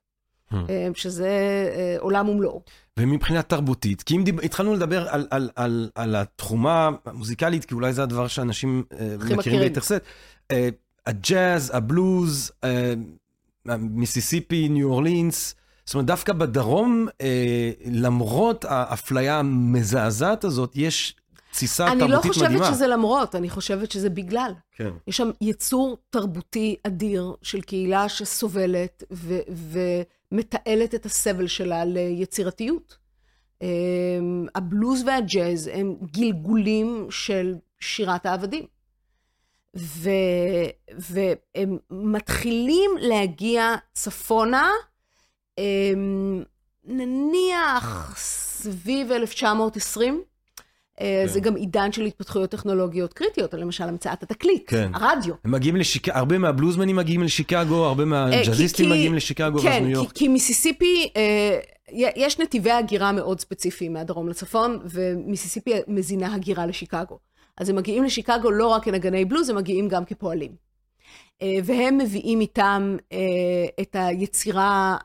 Hmm. 0.51 0.55
אה, 0.69 0.87
שזה 0.95 1.29
אה, 1.75 1.95
עולם 1.99 2.29
ומלואו. 2.29 2.61
ומבחינה 2.97 3.41
תרבותית, 3.41 4.03
כי 4.03 4.15
אם 4.15 4.23
דיב... 4.23 4.39
התחלנו 4.39 4.73
לדבר 4.73 5.09
על, 5.09 5.27
על, 5.29 5.49
על, 5.55 5.89
על 5.95 6.15
התחומה 6.15 6.89
המוזיקלית, 7.05 7.65
כי 7.65 7.73
אולי 7.73 7.93
זה 7.93 8.03
הדבר 8.03 8.27
שאנשים 8.27 8.83
אה, 8.99 9.15
מכירים 9.37 9.59
ביתר 9.59 9.81
שאת, 9.81 10.03
הג'אז, 11.05 11.71
הבלוז, 11.75 12.51
מיסיסיפי, 13.79 14.69
ניו 14.69 14.89
אורלינס, 14.89 15.55
זאת 15.91 15.95
אומרת, 15.95 16.07
דווקא 16.07 16.33
בדרום, 16.33 17.07
למרות 17.85 18.65
האפליה 18.67 19.39
המזעזעת 19.39 20.43
הזאת, 20.43 20.71
יש 20.75 21.15
תסיסה 21.51 21.85
תרבותית 21.85 22.03
מדהימה. 22.03 22.15
אני 22.15 22.27
לא 22.27 22.33
חושבת 22.33 22.49
מדהימה. 22.49 22.73
שזה 22.73 22.87
למרות, 22.87 23.35
אני 23.35 23.49
חושבת 23.49 23.91
שזה 23.91 24.09
בגלל. 24.09 24.53
כן. 24.71 24.89
יש 25.07 25.17
שם 25.17 25.31
יצור 25.41 25.97
תרבותי 26.09 26.75
אדיר 26.87 27.33
של 27.41 27.61
קהילה 27.61 28.09
שסובלת 28.09 29.03
ו- 29.11 30.01
מתעלת 30.31 30.95
את 30.95 31.05
הסבל 31.05 31.47
שלה 31.47 31.85
ליצירתיות. 31.85 32.97
אה, 33.61 33.67
הבלוז 34.55 35.03
והג'אז 35.05 35.69
הם 35.73 35.95
גלגולים 36.11 37.07
של 37.09 37.55
שירת 37.79 38.25
העבדים. 38.25 38.65
ו, 39.77 40.09
והם 40.99 41.77
מתחילים 41.91 42.91
להגיע 42.99 43.75
צפונה, 43.93 44.69
נניח 46.85 48.13
סביב 48.17 49.11
1920. 49.11 50.23
אה, 51.01 51.23
כן. 51.25 51.33
זה 51.33 51.39
גם 51.39 51.55
עידן 51.55 51.91
של 51.91 52.05
התפתחויות 52.05 52.49
טכנולוגיות 52.49 53.13
קריטיות, 53.13 53.53
למשל 53.53 53.83
המצאת 53.83 54.23
התקליט, 54.23 54.63
כן. 54.67 54.91
הרדיו. 54.93 55.33
הם 55.45 55.51
מגיעים 55.51 55.75
לשיקגו, 55.75 56.17
הרבה 56.17 56.37
מהבלוזמנים 56.37 56.95
מגיעים 56.95 57.23
לשיקגו, 57.23 57.85
הרבה 57.85 58.03
אה, 58.03 58.07
מהג'אזיסטים 58.07 58.89
מגיעים 58.89 59.13
לשיקגו, 59.13 59.59
כן, 59.59 59.83
ניו 59.83 59.91
יורק. 59.91 60.11
כי, 60.11 60.19
כי 60.19 60.27
מיסיסיפי, 60.27 61.09
אה, 61.15 61.59
יש 62.15 62.39
נתיבי 62.39 62.71
הגירה 62.71 63.11
מאוד 63.11 63.39
ספציפיים 63.39 63.93
מהדרום 63.93 64.29
לצפון, 64.29 64.79
ומיסיסיפי 64.89 65.73
מזינה 65.87 66.35
הגירה 66.35 66.65
לשיקגו. 66.65 67.19
אז 67.57 67.69
הם 67.69 67.75
מגיעים 67.75 68.03
לשיקגו 68.03 68.51
לא 68.51 68.67
רק 68.67 68.83
כנגני 68.83 69.25
בלוז, 69.25 69.49
הם 69.49 69.55
מגיעים 69.55 69.87
גם 69.87 70.05
כפועלים. 70.05 70.70
אה, 71.41 71.57
והם 71.63 71.97
מביאים 71.97 72.41
איתם 72.41 72.97
אה, 73.11 73.17
את 73.81 73.95
היצירה 73.99 74.97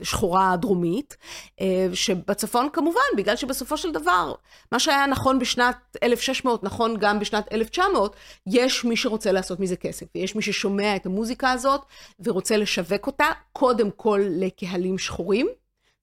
השחורה 0.00 0.52
הדרומית, 0.52 1.16
אה, 1.60 1.86
שבצפון 1.94 2.68
כמובן, 2.72 3.00
בגלל 3.16 3.36
שבסופו 3.36 3.76
של 3.76 3.92
דבר, 3.92 4.34
מה 4.72 4.78
שהיה 4.78 5.06
נכון 5.06 5.38
בשנת 5.38 5.96
1600, 6.02 6.64
נכון 6.64 6.96
גם 6.98 7.18
בשנת 7.18 7.52
1900, 7.52 8.16
יש 8.46 8.84
מי 8.84 8.96
שרוצה 8.96 9.32
לעשות 9.32 9.60
מזה 9.60 9.76
כסף, 9.76 10.06
ויש 10.14 10.36
מי 10.36 10.42
ששומע 10.42 10.96
את 10.96 11.06
המוזיקה 11.06 11.50
הזאת 11.50 11.80
ורוצה 12.20 12.56
לשווק 12.56 13.06
אותה, 13.06 13.26
קודם 13.52 13.90
כל 13.90 14.20
לקהלים 14.28 14.98
שחורים. 14.98 15.48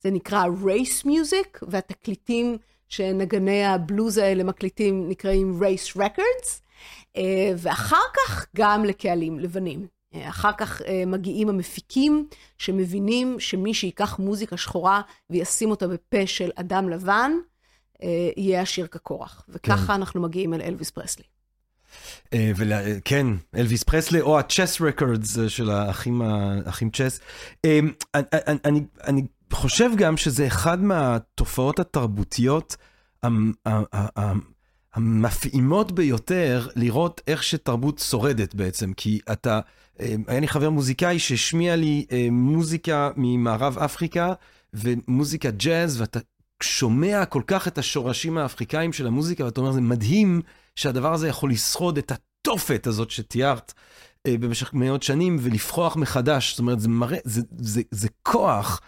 זה 0.04 0.12
נקרא 0.12 0.46
race 0.46 1.06
music, 1.06 1.58
והתקליטים 1.62 2.58
שנגני 2.90 3.66
הבלוז 3.66 4.18
האלה 4.18 4.44
מקליטים 4.44 5.10
נקראים 5.10 5.60
race 5.62 5.98
records. 5.98 6.65
אה, 7.18 7.52
ואחר 7.58 8.04
כך 8.14 8.46
גם 8.56 8.86
לקהלים 8.86 9.40
לבנים. 9.40 9.88
אה, 10.16 10.30
אחר 10.30 10.52
כך 10.58 10.82
אה, 10.82 11.04
מגיעים 11.08 11.50
המפיקים 11.50 12.28
שמבינים 12.58 13.40
שמי 13.40 13.74
שיקח 13.74 14.20
מוזיקה 14.20 14.58
שחורה 14.58 15.02
וישים 15.30 15.72
אותה 15.72 15.88
בפה 15.88 16.28
של 16.28 16.52
אדם 16.56 16.90
לבן, 16.90 17.32
יהיה 18.38 18.62
עשיר 18.62 18.88
כקורח. 18.88 19.46
וככה 19.50 19.88
כן. 19.88 19.94
אנחנו 19.94 20.22
מגיעים 20.22 20.54
אל 20.54 20.62
אלוויס 20.62 20.90
פרסלי. 20.90 21.24
כן, 23.06 23.28
אלוויס 23.56 23.84
פרסלי, 23.84 24.22
או 24.22 24.40
הצ'ס 24.40 24.82
רקורדס 24.82 25.38
של 25.48 25.70
האחים, 25.70 26.22
האחים 26.22 26.90
צ'ס. 26.90 27.20
אני, 27.66 27.92
אני, 28.66 28.84
אני 29.04 29.22
חושב 29.54 29.90
גם 29.98 30.18
שזה 30.18 30.48
אחד 30.48 30.84
מהתופעות 30.84 31.80
התרבותיות 31.80 32.76
המפעימות 34.96 35.92
ביותר 35.92 36.68
לראות 36.76 37.22
איך 37.28 37.44
שתרבות 37.44 38.00
שורדת 38.00 38.54
בעצם, 38.56 38.94
כי 38.94 39.20
אתה, 39.32 39.60
אה, 40.00 40.16
היה 40.28 40.40
לי 40.40 40.48
חבר 40.48 40.70
מוזיקאי 40.70 41.20
שהשמיע 41.20 41.76
לי 41.76 42.06
אה, 42.12 42.28
מוזיקה 42.32 43.10
ממערב 43.16 43.78
אפריקה 43.78 44.34
ומוזיקה 44.74 45.52
ג'אז, 45.52 46.02
ואתה 46.02 46.20
שומע 46.64 47.26
כל 47.26 47.42
כך 47.48 47.68
את 47.68 47.78
השורשים 47.78 48.38
האפריקאים 48.38 48.94
של 48.94 49.08
המוזיקה, 49.08 49.46
ואתה 49.46 49.62
אומר, 49.62 49.72
זה 49.72 49.82
מדהים 49.82 50.42
שהדבר 50.76 51.14
הזה 51.14 51.28
יכול 51.28 51.52
לשרוד 51.52 51.98
את 51.98 52.12
התופת 52.12 52.88
הזאת 52.88 53.12
שתיארת. 53.12 53.74
אה, 54.28 54.38
במשך 54.38 54.74
מאות 54.74 55.04
שנים 55.04 55.38
ולפחוח 55.42 55.96
מחדש, 55.96 56.52
זאת 56.52 56.60
אומרת, 56.60 56.80
זה 56.80 56.90
מראה, 56.90 57.18
זה, 57.24 57.42
זה, 57.58 57.82
זה 57.92 58.08
כוח 58.24 58.82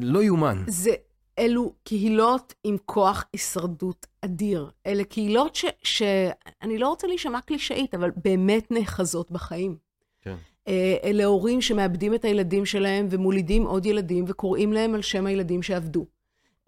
לא 0.00 0.22
יאומן. 0.22 0.64
זה 0.68 0.90
אלו 1.38 1.74
קהילות 1.84 2.54
עם 2.64 2.76
כוח 2.84 3.24
הישרדות 3.32 4.06
אדיר. 4.24 4.70
אלה 4.86 5.04
קהילות 5.04 5.54
ש... 5.54 5.64
שאני 5.82 6.78
לא 6.78 6.88
רוצה 6.88 7.06
להישמע 7.06 7.40
קלישאית, 7.40 7.94
אבל 7.94 8.10
באמת 8.24 8.70
נאחזות 8.70 9.30
בחיים. 9.30 9.76
כן. 10.22 10.34
אה, 10.68 10.96
אלה 11.04 11.24
הורים 11.24 11.60
שמאבדים 11.60 12.14
את 12.14 12.24
הילדים 12.24 12.66
שלהם 12.66 13.06
ומולידים 13.10 13.66
עוד 13.66 13.86
ילדים 13.86 14.24
וקוראים 14.28 14.72
להם 14.72 14.94
על 14.94 15.02
שם 15.02 15.26
הילדים 15.26 15.62
שאבדו. 15.62 16.06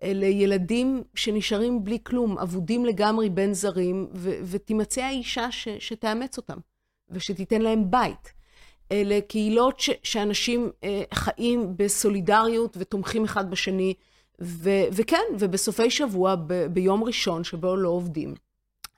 אלה 0.03 0.27
ילדים 0.27 1.03
שנשארים 1.15 1.85
בלי 1.85 1.99
כלום, 2.03 2.39
אבודים 2.39 2.85
לגמרי 2.85 3.31
בין 3.31 3.55
זרים, 3.55 4.07
ו- 4.15 4.39
ותימצא 4.45 5.03
האישה 5.03 5.51
ש- 5.51 5.69
שתאמץ 5.79 6.37
אותם 6.37 6.59
ושתיתן 7.11 7.63
להם 7.63 7.91
בית. 7.91 8.33
אלה 8.93 9.21
קהילות 9.29 9.81
ש- 9.81 9.91
שאנשים 10.03 10.71
אה, 10.85 11.03
חיים 11.15 11.77
בסולידריות 11.77 12.77
ותומכים 12.81 13.25
אחד 13.25 13.51
בשני, 13.51 13.95
ו- 14.43 14.89
וכן, 14.93 15.23
ובסופי 15.39 15.91
שבוע, 15.91 16.35
ב- 16.47 16.67
ביום 16.67 17.05
ראשון 17.05 17.45
שבו 17.45 17.77
לא 17.77 17.89
עובדים, 17.89 18.35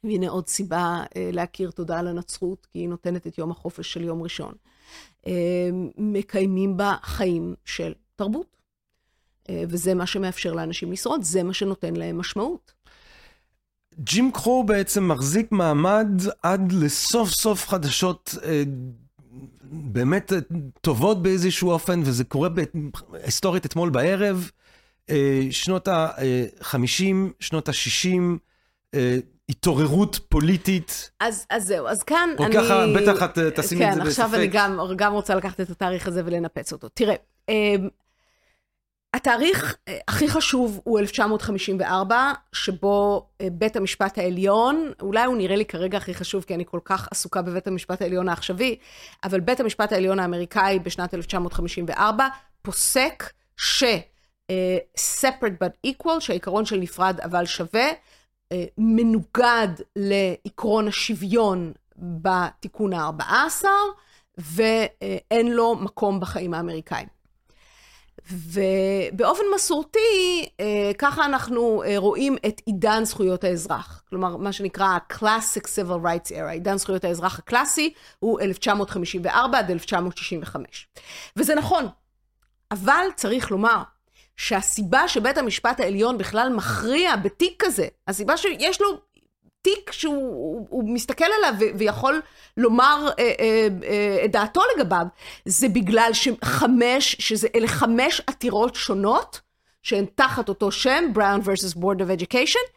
והנה 0.05 0.29
עוד 0.29 0.49
סיבה 0.49 1.03
אה, 1.17 1.31
להכיר 1.33 1.71
תודה 1.71 1.99
על 1.99 2.09
הנצרות, 2.09 2.67
כי 2.67 2.79
היא 2.79 2.89
נותנת 2.89 3.27
את 3.27 3.39
יום 3.39 3.51
החופש 3.51 3.93
של 3.93 4.05
יום 4.05 4.23
ראשון, 4.23 4.53
אה, 5.27 5.33
מקיימים 5.99 6.77
בה 6.77 6.97
חיים 7.03 7.55
של 7.65 7.93
תרבות. 8.17 8.57
אה, 9.49 9.65
וזה 9.69 9.95
מה 9.95 10.07
שמאפשר 10.07 10.53
לאנשים 10.53 10.93
לשרוד, 10.93 11.23
זה 11.23 11.43
מה 11.43 11.53
שנותן 11.53 11.97
להם 11.97 12.19
משמעות. 12.19 12.73
ג'ים 14.01 14.33
קרו 14.33 14.65
בעצם 14.65 15.09
מחזיק 15.09 15.53
מעמד 15.53 16.09
עד 16.43 16.73
לסוף 16.73 17.31
סוף 17.31 17.69
חדשות 17.69 18.35
אה, 18.45 18.63
באמת 19.63 20.33
טובות 20.81 21.23
באיזשהו 21.23 21.71
אופן, 21.71 22.01
וזה 22.05 22.25
קורה 22.25 22.49
היסטורית 23.13 23.67
אתמול 23.67 23.91
בערב. 23.91 24.51
אה, 25.11 25.41
שנות 25.51 25.89
ה-50, 25.89 27.15
שנות 27.41 27.69
ה-60, 27.69 28.21
אה, 28.95 29.17
התעוררות 29.49 30.19
פוליטית. 30.29 31.11
אז, 31.21 31.47
אז 31.51 31.67
זהו, 31.67 31.89
אז 31.89 32.03
כאן 32.03 32.31
או 32.39 32.45
אני... 32.45 32.57
או 32.57 32.63
ככה, 32.63 32.87
בטח 32.97 33.23
את 33.23 33.39
אה, 33.39 33.51
תשימי 33.51 33.85
כן, 33.85 33.91
את 33.91 33.95
זה 33.95 34.01
בספק. 34.01 34.17
כן, 34.17 34.23
עכשיו 34.23 34.41
אני 34.41 34.47
גם, 34.47 34.79
גם 34.97 35.13
רוצה 35.13 35.35
לקחת 35.35 35.61
את 35.61 35.71
התאריך 35.71 36.09
הזה 36.09 36.23
ולנפץ 36.25 36.73
אותו. 36.73 36.89
תראה, 36.89 37.15
התאריך 39.15 39.77
הכי 40.09 40.29
חשוב 40.29 40.81
הוא 40.85 40.99
1954, 40.99 42.33
שבו 42.53 43.27
בית 43.53 43.77
המשפט 43.77 44.19
העליון, 44.19 44.93
אולי 45.01 45.25
הוא 45.25 45.37
נראה 45.37 45.57
לי 45.57 45.65
כרגע 45.65 45.99
הכי 45.99 46.15
חשוב, 46.15 46.45
כי 46.45 46.55
אני 46.55 46.65
כל 46.67 46.81
כך 46.85 47.09
עסוקה 47.11 47.43
בבית 47.43 47.67
המשפט 47.67 48.03
העליון 48.03 48.29
העכשווי, 48.29 48.77
אבל 49.25 49.41
בית 49.41 49.61
המשפט 49.61 49.93
העליון 49.93 50.19
האמריקאי 50.19 50.79
בשנת 50.79 51.15
1954 51.15 52.29
פוסק 52.63 53.31
ש... 53.57 53.85
uh, 54.53 55.01
separate 55.01 55.65
but 55.65 55.91
equal, 55.91 56.21
שהעיקרון 56.21 56.65
של 56.65 56.77
נפרד 56.77 57.21
אבל 57.21 57.47
שווה, 57.47 57.91
uh, 57.91 58.57
מנוגד 58.79 59.69
לעקרון 59.97 60.89
השוויון 60.89 61.73
בתיקון 61.97 62.93
ה-14, 62.93 63.65
ואין 64.39 65.53
לו 65.53 65.75
מקום 65.75 66.21
בחיים 66.21 66.55
האמריקאים. 66.55 67.07
ובאופן 68.31 69.43
מסורתי, 69.55 69.99
uh, 70.47 70.95
ככה 70.99 71.25
אנחנו 71.25 71.83
רואים 71.97 72.37
את 72.47 72.61
עידן 72.67 73.05
זכויות 73.05 73.45
האזרח. 73.45 74.03
כלומר, 74.09 74.37
מה 74.37 74.53
שנקרא 74.53 74.87
ה-Classic 74.87 75.65
Civil 75.65 76.05
Rights 76.05 76.31
Era, 76.31 76.51
עידן 76.51 76.77
זכויות 76.77 77.05
האזרח 77.05 77.39
הקלאסי 77.39 77.93
הוא 78.19 78.41
1954 78.41 79.59
עד 79.59 79.71
1965. 79.71 80.89
וזה 81.37 81.55
נכון, 81.55 81.87
אבל 82.73 83.07
צריך 83.17 83.51
לומר, 83.51 83.83
שהסיבה 84.43 85.09
שבית 85.09 85.39
המשפט 85.39 85.81
העליון 85.81 86.19
בכלל 86.19 86.53
מכריע 86.57 87.17
בתיק 87.17 87.55
כזה, 87.59 87.87
הסיבה 88.09 88.37
שיש 88.37 88.81
לו 88.81 88.99
תיק 89.63 89.93
שהוא 89.93 90.95
מסתכל 90.95 91.25
עליו 91.25 91.55
ויכול 91.79 92.21
לומר 92.57 93.09
אה, 93.19 93.33
אה, 93.41 93.69
אה, 93.85 94.25
את 94.25 94.33
דעתו 94.33 94.61
לגביו, 94.77 95.07
זה 95.45 95.69
בגלל 95.69 96.11
שחמש, 96.13 97.17
שזה 97.19 97.49
אלה 97.55 97.69
חמש 97.69 98.23
עתירות 98.27 98.75
שונות, 98.75 99.41
שהן 99.83 100.05
תחת 100.15 100.49
אותו 100.49 100.73
שם, 100.73 101.05
Brown 101.15 101.47
vs. 101.47 101.77
Board 101.79 101.99
of 101.99 102.21
Education, 102.21 102.71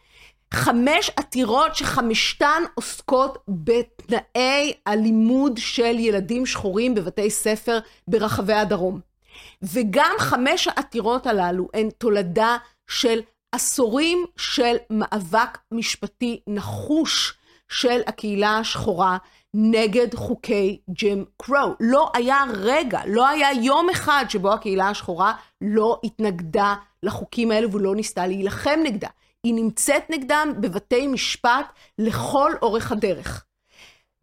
חמש 0.53 1.11
עתירות 1.15 1.75
שחמשתן 1.75 2.63
עוסקות 2.75 3.37
בתנאי 3.47 4.73
הלימוד 4.85 5.57
של 5.57 5.99
ילדים 5.99 6.45
שחורים 6.45 6.95
בבתי 6.95 7.29
ספר 7.29 7.79
ברחבי 8.07 8.53
הדרום. 8.53 9.14
וגם 9.61 10.15
חמש 10.19 10.67
העתירות 10.67 11.27
הללו 11.27 11.67
הן 11.73 11.89
תולדה 11.97 12.57
של 12.87 13.21
עשורים 13.51 14.25
של 14.37 14.75
מאבק 14.89 15.57
משפטי 15.71 16.39
נחוש 16.47 17.33
של 17.69 18.01
הקהילה 18.07 18.57
השחורה 18.57 19.17
נגד 19.53 20.15
חוקי 20.15 20.79
ג'ים 20.89 21.25
קרו. 21.37 21.75
לא 21.79 22.11
היה 22.13 22.43
רגע, 22.53 23.01
לא 23.05 23.27
היה 23.27 23.53
יום 23.53 23.89
אחד 23.89 24.25
שבו 24.29 24.53
הקהילה 24.53 24.89
השחורה 24.89 25.33
לא 25.61 25.99
התנגדה 26.03 26.75
לחוקים 27.03 27.51
האלו 27.51 27.71
ולא 27.71 27.95
ניסתה 27.95 28.27
להילחם 28.27 28.79
נגדה. 28.83 29.07
היא 29.43 29.53
נמצאת 29.53 30.09
נגדם 30.09 30.53
בבתי 30.59 31.07
משפט 31.07 31.65
לכל 31.97 32.51
אורך 32.61 32.91
הדרך. 32.91 33.45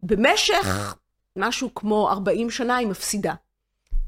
במשך 0.03 0.95
משהו 1.37 1.75
כמו 1.75 2.09
40 2.09 2.49
שנה 2.49 2.75
היא 2.75 2.87
מפסידה. 2.87 3.33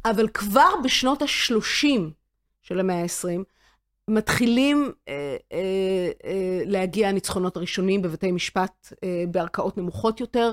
אבל 0.06 0.27
כבר 0.27 0.69
בשנות 0.84 1.22
ה-30 1.22 1.99
של 2.61 2.80
המאה 2.80 3.02
ה-20, 3.02 3.44
מתחילים 4.10 4.91
אה, 5.07 5.38
אה, 5.52 5.57
אה, 6.26 6.61
להגיע 6.65 7.10
הניצחונות 7.10 7.57
הראשונים 7.57 8.02
בבתי 8.02 8.32
משפט 8.32 8.94
אה, 9.03 9.23
בערכאות 9.32 9.77
נמוכות 9.77 10.19
יותר, 10.19 10.52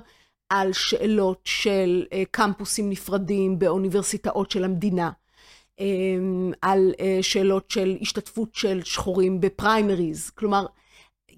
על 0.53 0.73
שאלות 0.73 1.41
של 1.45 2.07
אה, 2.13 2.23
קמפוסים 2.31 2.91
נפרדים 2.91 3.59
באוניברסיטאות 3.59 4.51
של 4.51 4.65
המדינה, 4.65 5.11
אה, 5.81 5.87
על 6.63 6.93
אה, 7.01 7.19
שאלות 7.23 7.71
של 7.71 7.97
השתתפות 8.01 8.55
של 8.55 8.81
שחורים 8.85 9.41
בפריימריז. 9.41 10.31
כלומר, 10.31 10.67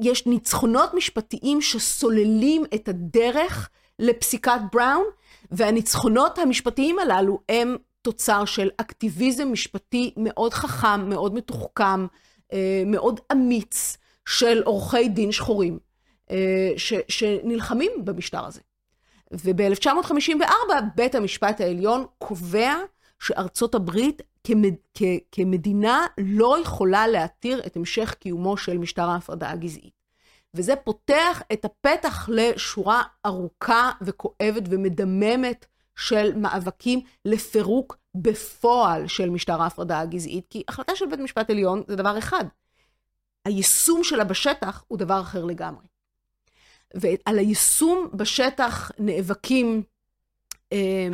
יש 0.00 0.26
ניצחונות 0.26 0.94
משפטיים 0.94 1.60
שסוללים 1.60 2.64
את 2.74 2.88
הדרך 2.88 3.70
לפסיקת 3.98 4.60
בראון, 4.72 5.04
והניצחונות 5.50 6.38
המשפטיים 6.38 6.98
הללו 6.98 7.38
הם 7.48 7.76
תוצר 8.04 8.44
של 8.44 8.70
אקטיביזם 8.76 9.52
משפטי 9.52 10.14
מאוד 10.16 10.54
חכם, 10.54 11.08
מאוד 11.08 11.34
מתוחכם, 11.34 12.06
אה, 12.52 12.82
מאוד 12.86 13.20
אמיץ 13.32 13.96
של 14.28 14.62
עורכי 14.62 15.08
דין 15.08 15.32
שחורים, 15.32 15.78
אה, 16.30 16.72
ש, 16.76 16.92
שנלחמים 17.08 17.92
במשטר 18.04 18.46
הזה. 18.46 18.60
וב-1954 19.32 20.44
בית 20.94 21.14
המשפט 21.14 21.60
העליון 21.60 22.04
קובע 22.18 22.74
שארצות 23.18 23.74
הברית 23.74 24.22
כמד, 24.44 24.74
כ, 24.94 25.02
כמדינה 25.32 26.06
לא 26.18 26.58
יכולה 26.62 27.06
להתיר 27.06 27.62
את 27.66 27.76
המשך 27.76 28.14
קיומו 28.18 28.56
של 28.56 28.78
משטר 28.78 29.08
ההפרדה 29.10 29.50
הגזעית. 29.50 29.94
וזה 30.54 30.76
פותח 30.76 31.42
את 31.52 31.64
הפתח 31.64 32.28
לשורה 32.32 33.02
ארוכה 33.26 33.90
וכואבת 34.02 34.62
ומדממת 34.70 35.66
של 35.96 36.36
מאבקים 36.36 37.00
לפירוק 37.24 37.96
בפועל 38.14 39.06
של 39.06 39.30
משטר 39.30 39.62
ההפרדה 39.62 40.00
הגזעית, 40.00 40.46
כי 40.50 40.62
החלטה 40.68 40.96
של 40.96 41.06
בית 41.06 41.20
משפט 41.20 41.50
עליון 41.50 41.82
זה 41.88 41.96
דבר 41.96 42.18
אחד. 42.18 42.44
היישום 43.44 44.04
שלה 44.04 44.24
בשטח 44.24 44.84
הוא 44.88 44.98
דבר 44.98 45.20
אחר 45.20 45.44
לגמרי. 45.44 45.86
ועל 46.94 47.38
היישום 47.38 48.08
בשטח 48.12 48.90
נאבקים 48.98 49.82
אה, 50.72 51.08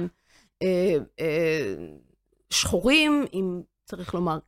אה, 0.63 0.97
אה, 1.21 1.75
שחורים, 2.51 3.25
עם, 3.33 3.63
צריך 3.85 4.15
לומר, 4.15 4.39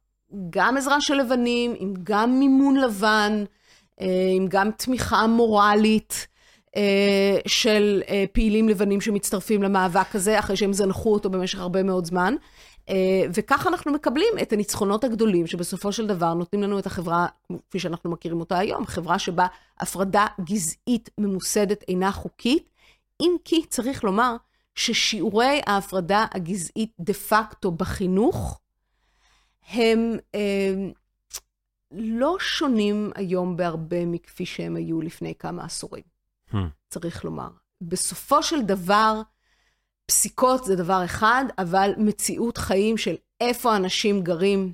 גם 0.50 0.76
עזרה 0.76 1.00
של 1.00 1.14
לבנים, 1.14 1.74
עם 1.78 1.94
גם 2.02 2.38
מימון 2.38 2.76
לבן, 2.76 3.44
אה, 4.00 4.06
עם 4.36 4.46
גם 4.48 4.70
תמיכה 4.70 5.26
מורלית. 5.26 6.26
אה, 6.77 7.39
של 7.47 8.03
אה, 8.09 8.24
פעילים 8.32 8.69
לבנים 8.69 9.01
שמצטרפים 9.01 9.62
למאבק 9.62 10.15
הזה, 10.15 10.39
אחרי 10.39 10.57
שהם 10.57 10.73
זנחו 10.73 11.12
אותו 11.12 11.31
במשך 11.31 11.59
הרבה 11.59 11.82
מאוד 11.82 12.05
זמן. 12.05 12.35
אה, 12.89 13.23
וכך 13.35 13.66
אנחנו 13.66 13.93
מקבלים 13.93 14.35
את 14.43 14.53
הניצחונות 14.53 15.05
הגדולים, 15.05 15.47
שבסופו 15.47 15.93
של 15.93 16.07
דבר 16.07 16.35
נותנים 16.35 16.62
לנו 16.62 16.78
את 16.78 16.86
החברה, 16.86 17.27
כפי 17.69 17.78
שאנחנו 17.78 18.11
מכירים 18.11 18.40
אותה 18.40 18.59
היום, 18.59 18.86
חברה 18.86 19.19
שבה 19.19 19.47
הפרדה 19.81 20.27
גזעית 20.44 21.11
ממוסדת 21.19 21.85
אינה 21.89 22.12
חוקית, 22.12 22.69
אם 23.20 23.36
כי 23.44 23.66
צריך 23.66 24.05
לומר 24.05 24.36
ששיעורי 24.74 25.61
ההפרדה 25.66 26.27
הגזעית 26.35 26.93
דה 27.01 27.12
פקטו 27.12 27.70
בחינוך, 27.70 28.61
הם 29.69 30.16
אה, 30.35 30.74
לא 31.90 32.36
שונים 32.40 33.11
היום 33.15 33.57
בהרבה 33.57 34.07
מכפי 34.07 34.47
שהם 34.47 34.77
היו 34.77 35.03
לפני 35.03 35.35
כמה 35.39 35.65
עשורים. 35.65 36.11
צריך 36.89 37.24
לומר. 37.24 37.49
בסופו 37.81 38.43
של 38.43 38.62
דבר, 38.62 39.23
פסיקות 40.07 40.65
זה 40.65 40.77
דבר 40.77 41.05
אחד, 41.05 41.45
אבל 41.59 41.93
מציאות 41.99 42.59
חיים 42.59 42.97
של 42.99 43.15
איפה 43.41 43.77
אנשים 43.77 44.23
גרים, 44.23 44.73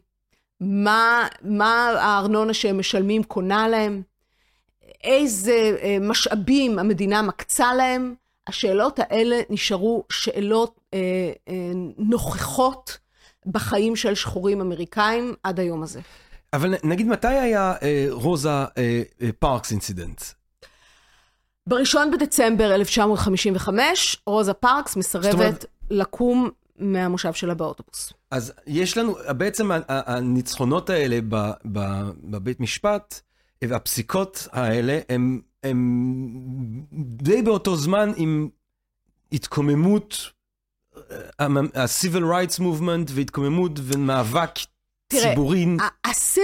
מה, 0.60 1.26
מה 1.42 1.88
הארנונה 2.00 2.54
שהם 2.54 2.78
משלמים 2.78 3.24
קונה 3.24 3.68
להם, 3.68 4.02
איזה 5.04 5.76
אה, 5.82 5.96
משאבים 6.00 6.78
המדינה 6.78 7.22
מקצה 7.22 7.74
להם, 7.74 8.14
השאלות 8.46 8.98
האלה 8.98 9.40
נשארו 9.50 10.04
שאלות 10.12 10.80
אה, 10.94 10.98
אה, 11.48 11.72
נוכחות 11.98 12.98
בחיים 13.46 13.96
של 13.96 14.14
שחורים 14.14 14.60
אמריקאים 14.60 15.34
עד 15.42 15.60
היום 15.60 15.82
הזה. 15.82 16.00
אבל 16.52 16.74
נגיד 16.84 17.06
מתי 17.06 17.28
היה 17.28 17.74
אה, 17.82 18.06
רוזה 18.10 18.48
אה, 18.48 18.66
אה, 19.22 19.30
פארקס 19.38 19.72
incident? 19.72 20.22
בראשון 21.68 22.10
בדצמבר 22.10 22.74
1955, 22.74 24.16
רוזה 24.26 24.54
פארקס 24.54 24.96
מסרבת 24.96 25.34
אומרת... 25.34 25.64
לקום 25.90 26.50
מהמושב 26.78 27.32
שלה 27.32 27.54
באוטובוס. 27.54 28.12
אז 28.30 28.52
יש 28.66 28.96
לנו, 28.98 29.14
בעצם 29.36 29.70
הניצחונות 29.88 30.90
האלה 30.90 31.18
בבית 32.24 32.60
משפט, 32.60 33.20
והפסיקות 33.64 34.48
האלה, 34.52 34.98
הם, 35.08 35.40
הם 35.64 36.82
די 36.92 37.42
באותו 37.42 37.76
זמן 37.76 38.12
עם 38.16 38.48
התקוממות, 39.32 40.30
אה, 41.40 41.46
ה-civil 41.74 42.22
rights 42.22 42.58
movement 42.58 43.10
והתקוממות 43.10 43.72
ומאבק 43.82 44.54
תראה, 45.08 45.28
ציבורי, 45.28 45.66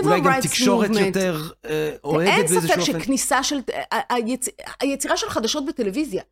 אולי 0.02 0.20
גם 0.20 0.40
תקשורת 0.42 0.90
movement, 0.90 0.98
יותר 0.98 1.50
אה, 1.64 1.90
אוהדת 2.04 2.28
באיזשהו 2.28 2.56
אופן. 2.56 2.70
אין 2.70 2.80
ספק 2.82 3.00
שכניסה 3.00 3.42
של, 3.42 3.60
היצ... 4.10 4.46
היצירה 4.80 5.16
של 5.16 5.30
חדשות 5.30 5.66
בטלוויזיה, 5.66 6.22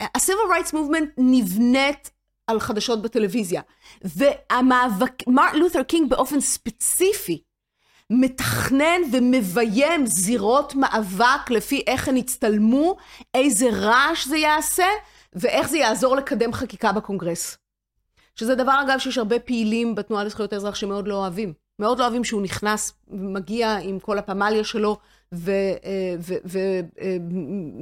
ה-civil 0.00 0.52
rights 0.52 0.70
movement 0.70 1.06
נבנית 1.18 2.10
על 2.46 2.60
חדשות 2.60 3.02
בטלוויזיה, 3.02 3.62
והמאבק, 4.04 5.12
מרטין 5.28 5.60
לותר 5.60 5.82
קינג 5.82 6.10
באופן 6.10 6.40
ספציפי, 6.40 7.42
מתכנן 8.10 9.00
ומביים 9.12 10.06
זירות 10.06 10.74
מאבק 10.74 11.50
לפי 11.50 11.82
איך 11.86 12.08
הן 12.08 12.16
יצטלמו, 12.16 12.96
איזה 13.34 13.66
רעש 13.72 14.26
זה 14.26 14.36
יעשה, 14.36 14.86
ואיך 15.32 15.68
זה 15.68 15.78
יעזור 15.78 16.16
לקדם 16.16 16.52
חקיקה 16.52 16.92
בקונגרס. 16.92 17.58
שזה 18.34 18.54
דבר, 18.54 18.82
אגב, 18.86 18.98
שיש 18.98 19.18
הרבה 19.18 19.38
פעילים 19.38 19.94
בתנועה 19.94 20.24
לזכויות 20.24 20.52
האזרח 20.52 20.74
שמאוד 20.74 21.08
לא 21.08 21.14
אוהבים. 21.14 21.61
מאוד 21.78 21.98
לא 21.98 22.04
אוהבים 22.04 22.24
שהוא 22.24 22.42
נכנס, 22.42 22.92
מגיע 23.08 23.76
עם 23.82 23.98
כל 23.98 24.18
הפמליה 24.18 24.64
שלו 24.64 24.98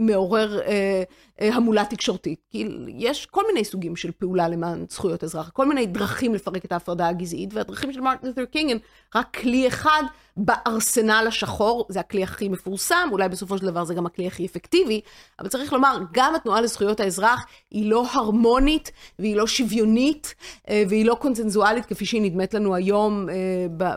ומעורר 0.01 0.61
אה, 0.61 1.03
אה, 1.41 1.55
המולה 1.55 1.85
תקשורתית. 1.85 2.39
כי 2.51 2.69
יש 2.89 3.27
כל 3.27 3.43
מיני 3.47 3.65
סוגים 3.65 3.97
של 3.97 4.11
פעולה 4.11 4.49
למען 4.49 4.85
זכויות 4.91 5.25
אזרח, 5.25 5.51
כל 5.51 5.69
מיני 5.69 5.87
דרכים 5.87 6.35
לפרק 6.35 6.65
את 6.65 6.73
ההפרדה 6.73 7.09
הגזעית, 7.09 7.55
והדרכים 7.55 7.93
של 7.93 8.01
מרטין 8.01 8.29
לותר 8.29 8.45
קינג 8.45 8.71
הם 8.71 8.79
רק 9.15 9.37
כלי 9.37 9.69
אחד 9.69 10.03
בארסנל 10.37 11.25
השחור, 11.29 11.87
זה 11.89 12.01
הכלי 12.01 12.23
הכי 12.23 12.49
מפורסם, 12.49 13.09
אולי 13.13 13.29
בסופו 13.29 13.59
של 13.59 13.67
דבר 13.67 13.85
זה 13.85 13.95
גם 13.95 14.07
הכלי 14.07 14.27
הכי 14.27 14.47
אפקטיבי, 14.47 15.01
אבל 15.39 15.49
צריך 15.49 15.73
לומר, 15.73 15.99
גם 16.13 16.35
התנועה 16.35 16.61
לזכויות 16.61 17.01
האזרח 17.01 17.47
היא 17.71 17.91
לא 17.91 18.07
הרמונית 18.13 18.93
והיא 19.19 19.37
לא 19.37 19.47
שוויונית 19.47 20.35
אה, 20.69 20.83
והיא 20.89 21.05
לא 21.05 21.15
קונצנזואלית 21.15 21.87
כפי 21.87 22.07
שהיא 22.07 22.23
נדמת 22.23 22.55
לנו 22.55 22.75
היום 22.75 23.27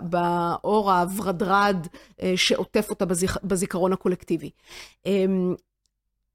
באור 0.03 0.91
הוורדרד 0.91 1.87
שעוטף 2.35 2.89
אותה 2.89 3.05
בזיכ... 3.05 3.37
בזיכרון 3.43 3.93
הקולקטיבי. 3.93 4.49
אמ, 5.05 5.55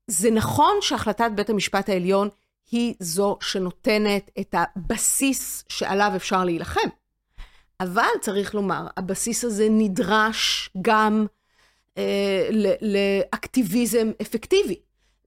זה 0.06 0.30
נכון 0.30 0.74
שהחלטת 0.80 1.30
בית 1.34 1.50
המשפט 1.50 1.88
העליון 1.88 2.28
היא 2.70 2.94
זו 3.00 3.36
שנותנת 3.40 4.30
את 4.40 4.54
הבסיס 4.58 5.64
שעליו 5.68 6.12
אפשר 6.16 6.44
להילחם. 6.44 6.88
אבל 7.80 8.08
צריך 8.20 8.54
לומר, 8.54 8.86
הבסיס 8.96 9.44
הזה 9.44 9.66
נדרש 9.70 10.70
גם 10.82 11.26
אה, 11.98 12.48
לאקטיביזם 12.80 14.10
אפקטיבי. 14.22 14.80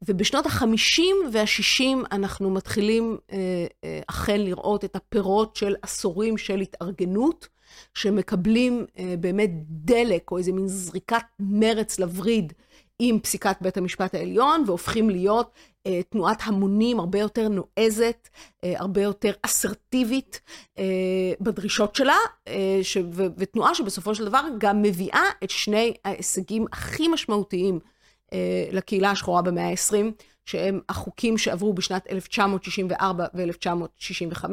ובשנות 0.08 0.46
ה-50 0.46 1.02
וה-60 1.32 2.08
אנחנו 2.12 2.50
מתחילים 2.50 3.18
אה, 3.32 3.38
אה, 3.84 4.00
אכן 4.08 4.42
לראות 4.42 4.86
את 4.86 4.96
הפירות 4.96 5.56
של 5.56 5.76
עשורים 5.82 6.38
של 6.38 6.60
התארגנות, 6.60 7.48
שמקבלים 7.94 8.86
אה, 9.00 9.16
באמת 9.20 9.50
דלק 9.68 10.32
או 10.32 10.38
איזה 10.38 10.52
מין 10.52 10.68
זריקת 10.68 11.24
מרץ 11.40 12.00
לווריד 12.00 12.54
עם 13.00 13.20
פסיקת 13.20 13.56
בית 13.62 13.78
המשפט 13.78 14.16
העליון, 14.16 14.64
והופכים 14.68 15.10
להיות 15.10 15.52
אה, 15.88 16.04
תנועת 16.10 16.42
המונים 16.44 17.00
הרבה 17.00 17.20
יותר 17.20 17.48
נועזת, 17.48 18.30
אה, 18.64 18.74
הרבה 18.76 19.02
יותר 19.02 19.32
אסרטיבית 19.42 20.42
אה, 20.80 20.84
בדרישות 21.42 21.96
שלה, 21.96 22.18
אה, 22.48 22.80
ש, 22.84 22.98
ו, 23.12 23.26
ותנועה 23.38 23.76
שבסופו 23.76 24.16
של 24.16 24.26
דבר 24.26 24.42
גם 24.58 24.82
מביאה 24.82 25.24
את 25.44 25.50
שני 25.50 25.94
ההישגים 26.06 26.66
הכי 26.72 27.08
משמעותיים 27.08 27.80
אה, 28.34 28.68
לקהילה 28.72 29.12
השחורה 29.12 29.42
במאה 29.42 29.70
ה-20, 29.70 29.96
שהם 30.46 30.80
החוקים 30.90 31.38
שעברו 31.38 31.74
בשנת 31.74 32.08
1964 32.10 33.26
ו-1965, 33.34 34.46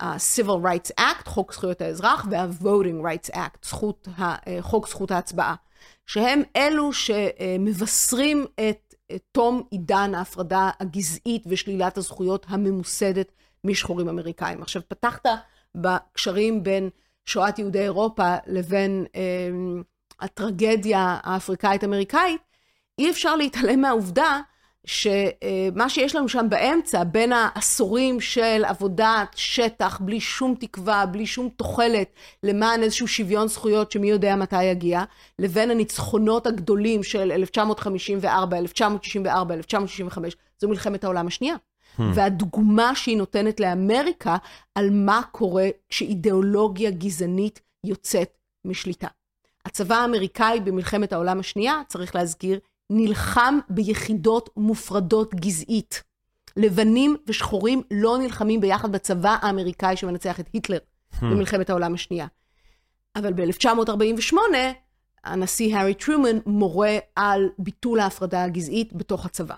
ה-Civil 0.00 0.64
Rights 0.64 1.00
Act, 1.00 1.28
חוק 1.28 1.52
זכויות 1.52 1.80
האזרח, 1.80 2.26
וה-Voting 2.30 3.04
Rights 3.04 3.34
Act, 3.34 3.58
זכות, 3.62 4.08
אה, 4.18 4.36
חוק 4.60 4.88
זכות 4.88 5.10
ההצבעה, 5.10 5.54
שהם 6.06 6.42
אלו 6.56 6.92
שמבשרים 6.92 8.46
את 8.68 8.94
תום 9.32 9.62
עידן 9.70 10.14
ההפרדה 10.14 10.70
הגזעית 10.80 11.44
ושלילת 11.46 11.98
הזכויות 11.98 12.46
הממוסדת 12.48 13.32
משחורים 13.64 14.08
אמריקאים. 14.08 14.62
עכשיו, 14.62 14.82
פתחת 14.88 15.26
בקשרים 15.74 16.62
בין 16.62 16.90
שואת 17.26 17.58
יהודי 17.58 17.80
אירופה 17.82 18.34
לבין 18.46 19.06
אה, 19.14 19.20
הטרגדיה 20.20 21.18
האפריקאית-אמריקאית, 21.22 22.40
אי 22.98 23.10
אפשר 23.10 23.36
להתעלם 23.36 23.80
מהעובדה 23.80 24.40
שמה 24.90 25.88
שיש 25.88 26.16
לנו 26.16 26.28
שם 26.28 26.46
באמצע, 26.48 27.04
בין 27.04 27.32
העשורים 27.32 28.20
של 28.20 28.64
עבודת 28.64 29.28
שטח, 29.36 30.00
בלי 30.00 30.20
שום 30.20 30.54
תקווה, 30.60 31.06
בלי 31.06 31.26
שום 31.26 31.48
תוחלת 31.48 32.12
למען 32.42 32.82
איזשהו 32.82 33.08
שוויון 33.08 33.48
זכויות 33.48 33.92
שמי 33.92 34.10
יודע 34.10 34.36
מתי 34.36 34.64
יגיע, 34.64 35.02
לבין 35.38 35.70
הניצחונות 35.70 36.46
הגדולים 36.46 37.02
של 37.02 37.32
1954, 37.32 38.58
1964, 38.58 39.54
1965, 39.54 40.36
זו 40.58 40.68
מלחמת 40.68 41.04
העולם 41.04 41.26
השנייה. 41.26 41.54
Hmm. 41.54 42.02
והדוגמה 42.14 42.94
שהיא 42.94 43.16
נותנת 43.16 43.60
לאמריקה 43.60 44.36
על 44.74 44.90
מה 44.90 45.20
קורה 45.32 45.68
כשאידיאולוגיה 45.88 46.90
גזענית 46.90 47.60
יוצאת 47.84 48.38
משליטה. 48.64 49.08
הצבא 49.66 49.96
האמריקאי 49.96 50.60
במלחמת 50.60 51.12
העולם 51.12 51.40
השנייה, 51.40 51.80
צריך 51.88 52.14
להזכיר, 52.14 52.58
נלחם 52.90 53.58
ביחידות 53.68 54.50
מופרדות 54.56 55.34
גזעית. 55.34 56.02
לבנים 56.56 57.16
ושחורים 57.26 57.82
לא 57.90 58.18
נלחמים 58.18 58.60
ביחד 58.60 58.92
בצבא 58.92 59.36
האמריקאי 59.42 59.96
שמנצח 59.96 60.40
את 60.40 60.48
היטלר 60.52 60.78
hmm. 60.78 61.16
במלחמת 61.20 61.70
העולם 61.70 61.94
השנייה. 61.94 62.26
אבל 63.16 63.32
ב-1948, 63.32 64.36
הנשיא 65.24 65.76
הארי 65.76 65.94
טרומן 65.94 66.38
מורה 66.46 66.98
על 67.16 67.48
ביטול 67.58 68.00
ההפרדה 68.00 68.44
הגזעית 68.44 68.92
בתוך 68.92 69.26
הצבא. 69.26 69.54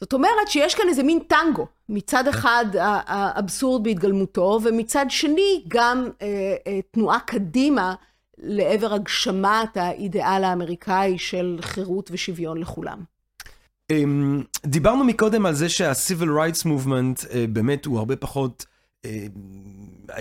זאת 0.00 0.12
אומרת 0.12 0.48
שיש 0.48 0.74
כאן 0.74 0.88
איזה 0.88 1.02
מין 1.02 1.18
טנגו, 1.18 1.66
מצד 1.88 2.28
אחד 2.28 2.66
האבסורד 2.74 3.84
בהתגלמותו, 3.84 4.60
ומצד 4.62 5.06
שני 5.08 5.64
גם 5.68 6.08
אה, 6.22 6.54
אה, 6.66 6.80
תנועה 6.90 7.20
קדימה 7.20 7.94
לעבר 8.42 8.94
הגשמת 8.94 9.76
האידיאל 9.76 10.44
האמריקאי 10.44 11.18
של 11.18 11.58
חירות 11.60 12.10
ושוויון 12.12 12.58
לכולם. 12.58 12.98
אמ, 13.90 14.42
דיברנו 14.66 15.04
מקודם 15.04 15.46
על 15.46 15.54
זה 15.54 15.68
שה-Civil 15.68 16.26
Rights 16.26 16.64
Movement 16.64 17.34
אה, 17.34 17.44
באמת 17.48 17.84
הוא 17.84 17.98
הרבה 17.98 18.16
פחות, 18.16 18.66
אה, 19.04 19.26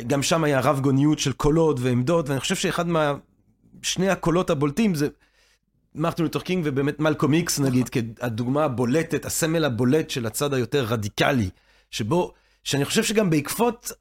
גם 0.08 0.24
שם 0.24 0.44
היה 0.44 0.60
רב 0.60 0.80
גוניות 0.80 1.20
של 1.20 1.34
קולות 1.34 1.80
ועמדות, 1.80 2.30
ואני 2.30 2.40
חושב 2.40 2.56
שאחד 2.56 2.88
מה... 2.88 3.14
שני 3.82 4.10
הקולות 4.10 4.50
הבולטים 4.50 4.96
זה 4.96 5.08
מרטין 5.96 6.26
לותר 6.26 6.40
קינג 6.40 6.64
ובאמת 6.66 7.00
מלקום 7.00 7.34
איקס 7.34 7.60
נגיד, 7.60 7.90
נכון. 7.90 8.30
כדוגמה 8.30 8.64
הבולטת, 8.66 9.26
הסמל 9.26 9.66
הבולט 9.66 10.10
של 10.10 10.26
הצד 10.26 10.54
היותר 10.54 10.86
רדיקלי, 10.86 11.50
שבו, 11.92 12.34
שאני 12.64 12.86
חושב 12.86 13.04
שגם 13.04 13.30
בעקבות 13.30 13.92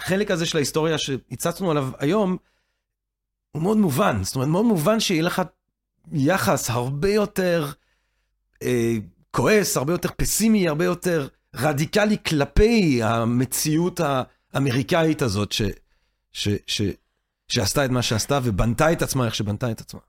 החלק 0.00 0.30
הזה 0.30 0.46
של 0.46 0.58
ההיסטוריה 0.58 0.98
שהצצנו 0.98 1.70
עליו 1.70 1.88
היום, 1.98 2.36
הוא 3.52 3.62
מאוד 3.62 3.76
מובן. 3.76 4.24
זאת 4.24 4.34
אומרת, 4.34 4.48
מאוד 4.48 4.64
מובן 4.64 5.00
שיהיה 5.00 5.22
לך 5.22 5.42
יחס 6.12 6.70
הרבה 6.70 7.08
יותר 7.08 7.72
אה, 8.62 8.94
כועס, 9.30 9.76
הרבה 9.76 9.92
יותר 9.92 10.08
פסימי, 10.16 10.68
הרבה 10.68 10.84
יותר 10.84 11.28
רדיקלי 11.54 12.16
כלפי 12.26 13.02
המציאות 13.02 14.00
האמריקאית 14.54 15.22
הזאת, 15.22 15.52
ש, 15.52 15.62
ש, 16.32 16.48
ש, 16.66 16.82
שעשתה 17.48 17.84
את 17.84 17.90
מה 17.90 18.02
שעשתה 18.02 18.38
ובנתה 18.42 18.92
את 18.92 19.02
עצמה 19.02 19.26
איך 19.26 19.34
שבנתה 19.34 19.70
את 19.70 19.80
עצמה. 19.80 20.00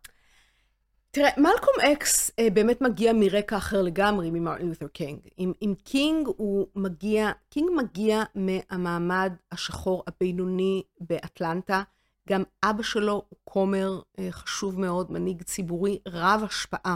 תראה, 1.12 1.30
מלקום 1.38 1.74
אקס 1.94 2.32
אה, 2.40 2.50
באמת 2.50 2.82
מגיע 2.82 3.14
מרקע 3.14 3.58
אחר 3.58 3.82
לגמרי 3.82 4.30
ממרטין 4.32 4.68
לותר 4.68 4.88
קינג. 4.88 5.20
עם, 5.38 5.52
עם 5.62 5.74
קינג 5.84 6.28
הוא 6.28 6.68
מגיע, 6.76 7.32
קינג 7.50 7.70
מגיע 7.78 8.24
מהמעמד 8.36 9.34
השחור 9.52 10.04
הבינוני 10.08 10.84
באטלנטה. 11.00 11.84
גם 12.30 12.44
אבא 12.64 12.84
שלו 12.84 13.14
הוא 13.30 13.40
כומר 13.44 14.00
אה, 14.20 14.28
חשוב 14.32 14.80
מאוד, 14.80 15.12
מנהיג 15.12 15.44
ציבורי 15.44 16.00
רב 16.08 16.42
השפעה 16.46 16.96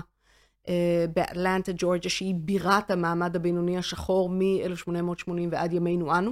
אה, 0.67 1.05
באטלנטה, 1.13 1.71
ג'ורג'ה, 1.77 2.09
שהיא 2.09 2.35
בירת 2.35 2.91
המעמד 2.91 3.35
הבינוני 3.35 3.77
השחור 3.77 4.29
מ-1880 4.29 5.31
ועד 5.51 5.73
ימינו 5.73 6.17
אנו. 6.17 6.31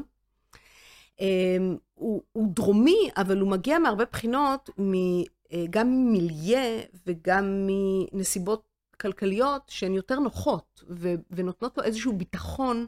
אה, 1.21 1.57
הוא, 1.93 2.21
הוא 2.31 2.47
דרומי, 2.53 3.09
אבל 3.17 3.39
הוא 3.39 3.49
מגיע 3.49 3.79
מהרבה 3.79 4.05
בחינות, 4.11 4.69
מ, 4.79 4.93
גם 5.69 5.87
ממיליה 5.87 6.81
וגם 7.07 7.67
מנסיבות 7.67 8.63
כלכליות 9.01 9.61
שהן 9.67 9.93
יותר 9.93 10.19
נוחות, 10.19 10.83
ו, 10.89 11.13
ונותנות 11.31 11.77
לו 11.77 11.83
איזשהו 11.83 12.17
ביטחון 12.17 12.85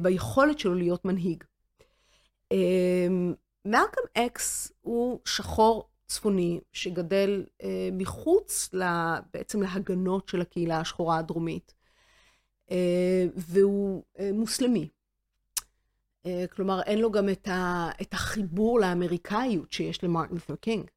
ביכולת 0.00 0.58
שלו 0.58 0.74
להיות 0.74 1.04
מנהיג. 1.04 1.44
מלקם 3.64 4.00
אקס 4.14 4.72
הוא 4.80 5.20
שחור 5.24 5.88
צפוני 6.06 6.60
שגדל 6.72 7.44
אה, 7.62 7.88
מחוץ 7.92 8.70
לה, 8.72 9.20
בעצם 9.32 9.62
להגנות 9.62 10.28
של 10.28 10.40
הקהילה 10.40 10.80
השחורה 10.80 11.18
הדרומית, 11.18 11.74
אה, 12.70 13.26
והוא 13.36 14.02
אה, 14.18 14.30
מוסלמי. 14.32 14.88
אה, 16.26 16.44
כלומר, 16.52 16.82
אין 16.82 16.98
לו 16.98 17.10
גם 17.10 17.28
את, 17.28 17.48
ה, 17.48 17.90
את 18.02 18.14
החיבור 18.14 18.80
לאמריקאיות 18.80 19.72
שיש 19.72 20.04
למרטין 20.04 20.34
לותר 20.36 20.56
קינג, 20.56 20.90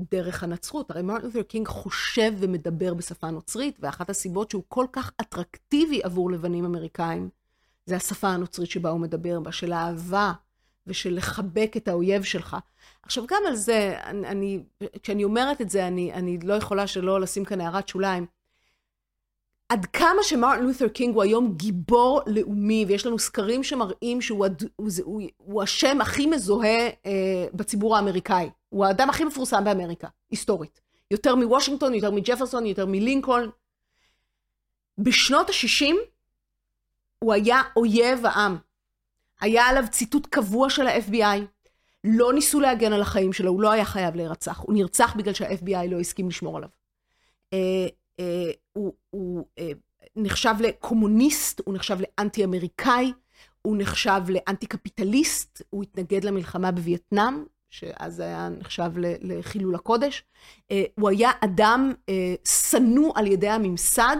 דרך 0.00 0.42
הנצרות. 0.42 0.90
הרי 0.90 1.02
מרטין 1.02 1.26
לותר 1.26 1.42
קינג 1.42 1.68
חושב 1.68 2.32
ומדבר 2.38 2.94
בשפה 2.94 3.30
נוצרית, 3.30 3.76
ואחת 3.80 4.10
הסיבות 4.10 4.50
שהוא 4.50 4.62
כל 4.68 4.86
כך 4.92 5.12
אטרקטיבי 5.20 6.00
עבור 6.02 6.30
לבנים 6.30 6.64
אמריקאים, 6.64 7.28
זה 7.86 7.96
השפה 7.96 8.28
הנוצרית 8.28 8.70
שבה 8.70 8.90
הוא 8.90 9.00
מדבר 9.00 9.40
בה, 9.40 9.52
של 9.52 9.72
אהבה. 9.72 10.32
ושל 10.86 11.14
לחבק 11.14 11.72
את 11.76 11.88
האויב 11.88 12.22
שלך. 12.22 12.56
עכשיו, 13.02 13.24
גם 13.26 13.42
על 13.46 13.54
זה, 13.54 13.98
אני, 14.04 14.26
אני, 14.26 14.62
כשאני 15.02 15.24
אומרת 15.24 15.60
את 15.60 15.70
זה, 15.70 15.86
אני, 15.86 16.12
אני 16.12 16.38
לא 16.42 16.54
יכולה 16.54 16.86
שלא 16.86 17.20
לשים 17.20 17.44
כאן 17.44 17.60
הערת 17.60 17.88
שוליים. 17.88 18.26
עד 19.68 19.86
כמה 19.86 20.22
שמרטין 20.22 20.66
לותר 20.66 20.88
קינג 20.88 21.14
הוא 21.14 21.22
היום 21.22 21.54
גיבור 21.56 22.20
לאומי, 22.26 22.84
ויש 22.88 23.06
לנו 23.06 23.18
סקרים 23.18 23.62
שמראים 23.62 24.20
שהוא 24.20 24.46
הוא, 24.76 24.88
הוא, 25.04 25.22
הוא 25.36 25.62
השם 25.62 26.00
הכי 26.00 26.26
מזוהה 26.26 26.88
אה, 27.06 27.46
בציבור 27.54 27.96
האמריקאי. 27.96 28.50
הוא 28.68 28.84
האדם 28.84 29.10
הכי 29.10 29.24
מפורסם 29.24 29.64
באמריקה, 29.64 30.08
היסטורית. 30.30 30.80
יותר 31.10 31.34
מוושינגטון, 31.34 31.94
יותר 31.94 32.10
מג'פרסון, 32.10 32.66
יותר 32.66 32.86
מלינקולן. 32.86 33.48
בשנות 34.98 35.50
ה-60 35.50 35.94
הוא 37.18 37.32
היה 37.32 37.62
אויב 37.76 38.26
העם. 38.26 38.56
היה 39.40 39.66
עליו 39.66 39.84
ציתות 39.90 40.26
קבוע 40.26 40.70
של 40.70 40.86
ה-FBI. 40.86 41.60
לא 42.04 42.32
ניסו 42.32 42.60
להגן 42.60 42.92
על 42.92 43.02
החיים 43.02 43.32
שלו, 43.32 43.50
הוא 43.50 43.60
לא 43.60 43.70
היה 43.70 43.84
חייב 43.84 44.16
להירצח. 44.16 44.58
הוא 44.58 44.74
נרצח 44.74 45.14
בגלל 45.16 45.34
שה-FBI 45.34 45.86
לא 45.90 46.00
הסכים 46.00 46.28
לשמור 46.28 46.56
עליו. 46.56 46.68
אה, 47.52 47.86
אה, 48.20 48.50
הוא, 48.72 48.92
הוא 49.10 49.44
אה, 49.58 49.70
נחשב 50.16 50.54
לקומוניסט, 50.60 51.60
הוא 51.64 51.74
נחשב 51.74 51.98
לאנטי-אמריקאי, 52.00 53.12
הוא 53.62 53.76
נחשב 53.78 54.20
לאנטי-קפיטליסט, 54.28 55.62
הוא 55.70 55.82
התנגד 55.82 56.24
למלחמה 56.24 56.70
בווייטנאם, 56.70 57.44
שאז 57.70 58.20
היה 58.20 58.48
נחשב 58.48 58.90
לחילול 59.20 59.74
הקודש. 59.74 60.24
הוא 60.94 61.08
היה 61.08 61.30
אדם 61.44 61.92
שנוא 62.44 63.12
על 63.14 63.26
ידי 63.26 63.48
הממסד, 63.48 64.16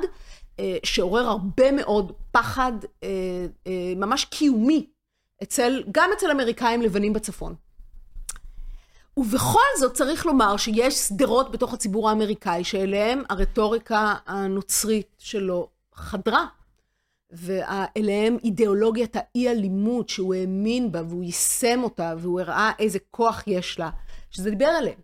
שעורר 0.84 1.26
הרבה 1.26 1.72
מאוד 1.72 2.12
פחד 2.32 2.72
ממש 3.96 4.24
קיומי 4.24 4.86
אצל, 5.42 5.82
גם 5.92 6.10
אצל 6.16 6.30
אמריקאים 6.30 6.82
לבנים 6.82 7.12
בצפון. 7.12 7.54
ובכל 9.16 9.68
זאת 9.78 9.94
צריך 9.94 10.26
לומר 10.26 10.56
שיש 10.56 10.94
שדרות 10.94 11.52
בתוך 11.52 11.74
הציבור 11.74 12.08
האמריקאי 12.08 12.64
שאליהם 12.64 13.22
הרטוריקה 13.28 14.14
הנוצרית 14.26 15.16
שלו 15.18 15.68
חדרה, 15.94 16.46
ואליהם 17.32 18.36
אידיאולוגיית 18.44 19.16
האי-אלימות 19.16 20.08
שהוא 20.08 20.34
האמין 20.34 20.92
בה 20.92 21.02
והוא 21.08 21.22
יישם 21.22 21.80
אותה 21.82 22.14
והוא 22.18 22.40
הראה 22.40 22.70
איזה 22.78 22.98
כוח 23.10 23.42
יש 23.46 23.78
לה, 23.78 23.90
שזה 24.30 24.50
דיבר 24.50 24.66
עליהם. 24.66 24.98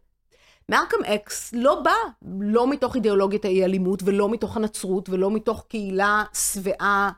מרקם 0.69 1.05
אקס 1.05 1.53
לא 1.53 1.81
בא 1.81 1.95
לא 2.41 2.71
מתוך 2.71 2.95
אידיאולוגיית 2.97 3.45
האי-אלימות 3.45 4.03
ולא 4.05 4.29
מתוך 4.29 4.57
הנצרות 4.57 5.09
ולא 5.09 5.31
מתוך 5.31 5.65
קהילה 5.69 6.25
שבעה 6.35 7.11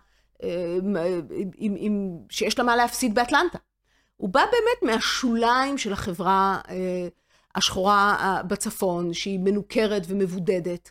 עם, 0.42 0.96
עם, 1.56 1.74
עם, 1.78 2.18
שיש 2.30 2.58
לה 2.58 2.64
מה 2.64 2.76
להפסיד 2.76 3.14
באטלנטה. 3.14 3.58
הוא 4.18 4.28
בא 4.28 4.40
באמת 4.40 4.94
מהשוליים 4.94 5.78
של 5.78 5.92
החברה 5.92 6.60
אה, 6.68 7.08
השחורה 7.54 8.16
אה, 8.20 8.42
בצפון, 8.42 9.14
שהיא 9.14 9.38
מנוכרת 9.38 10.02
ומבודדת, 10.08 10.90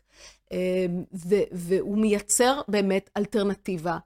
אה, 0.51 0.85
ו, 1.13 1.35
והוא 1.51 1.97
מייצר 1.97 2.61
באמת 2.67 3.09
אלטרנטיבה 3.17 3.97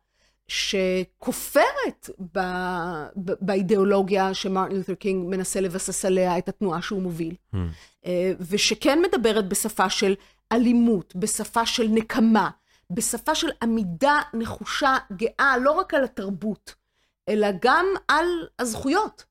שכופרת 0.48 2.10
ב, 2.34 2.40
ב, 3.16 3.32
באידיאולוגיה 3.42 4.34
שמרטין 4.34 4.78
לותר 4.78 4.96
קינג 4.96 5.30
מנסה 5.30 5.62
לבסס 5.62 6.06
עליה 6.06 6.38
את 6.38 6.50
התנועה 6.50 6.82
שהוא 6.82 7.02
מוביל, 7.02 7.36
hmm. 7.56 7.58
ושכן 8.40 9.00
מדברת 9.02 9.48
בשפה 9.48 9.90
של 9.90 10.14
אלימות, 10.52 11.16
בשפה 11.16 11.66
של 11.66 11.88
נקמה, 11.88 12.50
בשפה 12.94 13.36
של 13.36 13.50
עמידה 13.62 14.20
נחושה, 14.34 14.98
גאה, 15.12 15.58
לא 15.58 15.72
רק 15.72 15.94
על 15.94 16.04
התרבות, 16.04 16.76
אלא 17.30 17.48
גם 17.62 17.86
על 18.08 18.26
הזכויות. 18.60 19.26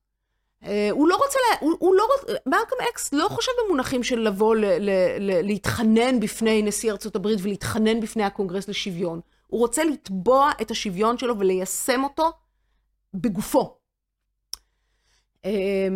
אה, 0.63 0.89
הוא 0.91 1.07
לא 1.07 1.15
רוצה, 1.15 1.39
לה, 1.49 1.57
הוא, 1.59 1.75
הוא 1.79 1.95
לא 1.95 2.07
רוצה, 2.11 2.33
מלקום 2.45 2.77
אקס 2.89 3.13
לא 3.13 3.27
חושב 3.29 3.51
במונחים 3.65 4.03
של 4.03 4.19
לבוא 4.19 4.55
ל, 4.55 4.65
ל, 4.65 4.89
ל, 5.19 5.41
להתחנן 5.41 6.19
בפני 6.19 6.61
נשיא 6.61 6.91
ארצות 6.91 7.15
הברית 7.15 7.39
ולהתחנן 7.41 7.99
בפני 7.99 8.23
הקונגרס 8.23 8.67
לשוויון. 8.67 9.19
הוא 9.47 9.59
רוצה 9.59 9.83
לתבוע 9.83 10.51
את 10.61 10.71
השוויון 10.71 11.17
שלו 11.17 11.39
וליישם 11.39 12.03
אותו 12.03 12.31
בגופו. 13.13 13.77
אה, 15.45 15.87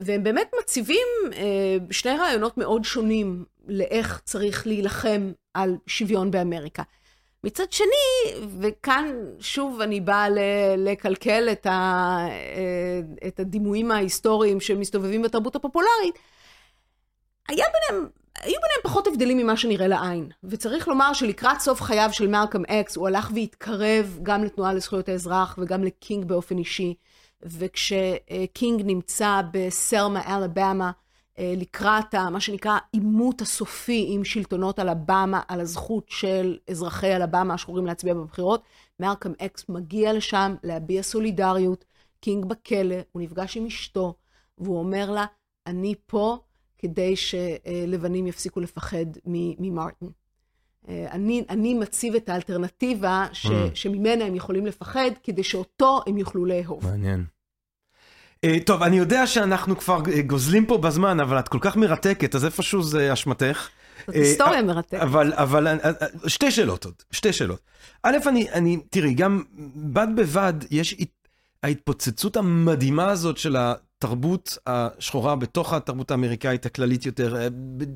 והם 0.00 0.22
באמת 0.22 0.50
מציבים 0.60 1.06
אה, 1.32 1.76
שני 1.90 2.16
רעיונות 2.16 2.58
מאוד 2.58 2.84
שונים 2.84 3.44
לאיך 3.66 4.20
צריך 4.24 4.66
להילחם 4.66 5.32
על 5.54 5.76
שוויון 5.86 6.30
באמריקה. 6.30 6.82
מצד 7.44 7.72
שני, 7.72 8.46
וכאן 8.60 9.14
שוב 9.40 9.80
אני 9.80 10.00
באה 10.00 10.26
לקלקל 10.76 11.48
את, 11.52 11.66
ה, 11.66 11.70
אה, 12.28 13.00
את 13.28 13.40
הדימויים 13.40 13.90
ההיסטוריים 13.90 14.60
שמסתובבים 14.60 15.22
בתרבות 15.22 15.56
הפופולרית, 15.56 16.18
היה 17.48 17.64
ביניהם, 17.64 18.08
היו 18.38 18.54
ביניהם 18.62 18.80
פחות 18.82 19.06
הבדלים 19.06 19.38
ממה 19.38 19.56
שנראה 19.56 19.88
לעין. 19.88 20.28
וצריך 20.44 20.88
לומר 20.88 21.12
שלקראת 21.12 21.60
סוף 21.60 21.80
חייו 21.80 22.08
של 22.12 22.26
מלקום 22.26 22.64
אקס, 22.64 22.96
הוא 22.96 23.06
הלך 23.08 23.30
והתקרב 23.34 24.18
גם 24.22 24.44
לתנועה 24.44 24.74
לזכויות 24.74 25.08
האזרח 25.08 25.58
וגם 25.58 25.84
לקינג 25.84 26.24
באופן 26.24 26.58
אישי. 26.58 26.94
וכשקינג 27.42 28.82
נמצא 28.84 29.40
בסרמה, 29.52 30.36
אלבמה, 30.36 30.86
אה, 30.86 30.90
לקראת 31.38 32.14
מה 32.14 32.40
שנקרא 32.40 32.78
עימות 32.92 33.40
הסופי 33.40 34.06
עם 34.08 34.24
שלטונות 34.24 34.78
אלבמה 34.78 35.40
על 35.48 35.60
הזכות 35.60 36.08
של 36.08 36.58
אזרחי 36.70 37.16
אלבמה 37.16 37.54
השחורים 37.54 37.86
להצביע 37.86 38.14
בבחירות, 38.14 38.62
מלקום 39.00 39.32
אקס 39.38 39.68
מגיע 39.68 40.12
לשם 40.12 40.54
להביע 40.62 41.02
סולידריות, 41.02 41.84
קינג 42.20 42.44
בכלא, 42.44 42.96
הוא 43.12 43.22
נפגש 43.22 43.56
עם 43.56 43.66
אשתו, 43.66 44.14
והוא 44.58 44.78
אומר 44.78 45.10
לה, 45.10 45.26
אני 45.66 45.94
פה 46.06 46.38
כדי 46.78 47.14
שלבנים 47.16 48.26
יפסיקו 48.26 48.60
לפחד 48.60 49.06
ממרטין. 49.58 50.10
אה, 50.88 51.06
אני, 51.10 51.44
אני 51.50 51.74
מציב 51.74 52.14
את 52.14 52.28
האלטרנטיבה 52.28 53.26
ש, 53.32 53.46
mm. 53.46 53.50
שממנה 53.74 54.24
הם 54.24 54.34
יכולים 54.34 54.66
לפחד, 54.66 55.10
כדי 55.22 55.42
שאותו 55.42 56.00
הם 56.06 56.18
יוכלו 56.18 56.44
לאהוב. 56.44 56.84
מעניין. 56.86 57.24
אה, 58.44 58.56
טוב, 58.66 58.82
אני 58.82 58.98
יודע 58.98 59.26
שאנחנו 59.26 59.78
כבר 59.78 60.02
אה, 60.12 60.22
גוזלים 60.22 60.66
פה 60.66 60.78
בזמן, 60.78 61.20
אבל 61.20 61.38
את 61.38 61.48
כל 61.48 61.58
כך 61.60 61.76
מרתקת, 61.76 62.34
אז 62.34 62.44
איפשהו 62.44 62.82
זה 62.82 63.12
אשמתך. 63.12 63.68
זאת 64.06 64.16
היסטוריה 64.16 64.62
מרתקת. 64.62 64.94
אבל, 64.94 65.32
אבל, 65.32 65.78
שתי 66.26 66.50
שאלות 66.50 66.84
עוד, 66.84 66.94
שתי 67.10 67.32
שאלות. 67.32 67.60
א', 68.02 68.16
אני, 68.26 68.50
אני, 68.50 68.78
תראי, 68.90 69.14
גם 69.14 69.42
בד 69.76 70.08
בבד 70.16 70.52
יש 70.70 70.96
ההתפוצצות 71.62 72.36
המדהימה 72.36 73.10
הזאת 73.10 73.38
של 73.38 73.56
התרבות 74.04 74.58
השחורה 74.66 75.36
בתוך 75.36 75.72
התרבות 75.72 76.10
האמריקאית 76.10 76.66
הכללית 76.66 77.06
יותר, 77.06 77.48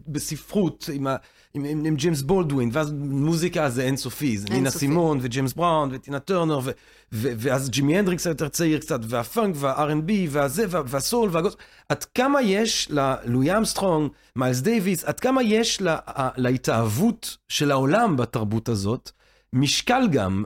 בספרות, 0.09 0.91
עם, 0.93 1.07
ה, 1.07 1.17
עם, 1.55 1.65
עם, 1.65 1.85
עם 1.85 1.97
ג'יימס 1.97 2.23
בולדווין, 2.23 2.71
ואז 2.73 2.93
מוזיקה 2.99 3.71
זה 3.71 3.83
אינסופי, 3.83 4.39
זה 4.39 4.47
נינה 4.51 4.71
סימון 4.71 5.19
וג'יימס 5.23 5.53
בראון 5.53 5.89
וטינה 5.93 6.19
טרנר, 6.19 6.59
ו, 6.59 6.71
ו, 7.13 7.33
ואז 7.37 7.71
ג'ימי 7.71 7.99
הנדריקס 7.99 8.27
היותר 8.27 8.49
צעיר 8.49 8.79
קצת, 8.79 9.01
והפאנק 9.03 9.55
וה-R&B 9.59 10.13
והזה 10.29 10.65
והסול 10.69 11.29
והגוספל, 11.33 11.57
עד 11.89 12.05
כמה 12.05 12.43
יש 12.43 12.89
ללואי 12.91 13.57
אמסטרונג, 13.57 14.11
מיילס 14.37 14.61
דייוויס, 14.61 15.05
עד 15.05 15.21
כמה 15.21 15.43
יש 15.43 15.81
לה, 15.81 15.99
להתאהבות 16.37 17.37
של 17.49 17.71
העולם 17.71 18.17
בתרבות 18.17 18.69
הזאת, 18.69 19.11
משקל 19.53 20.09
גם 20.13 20.45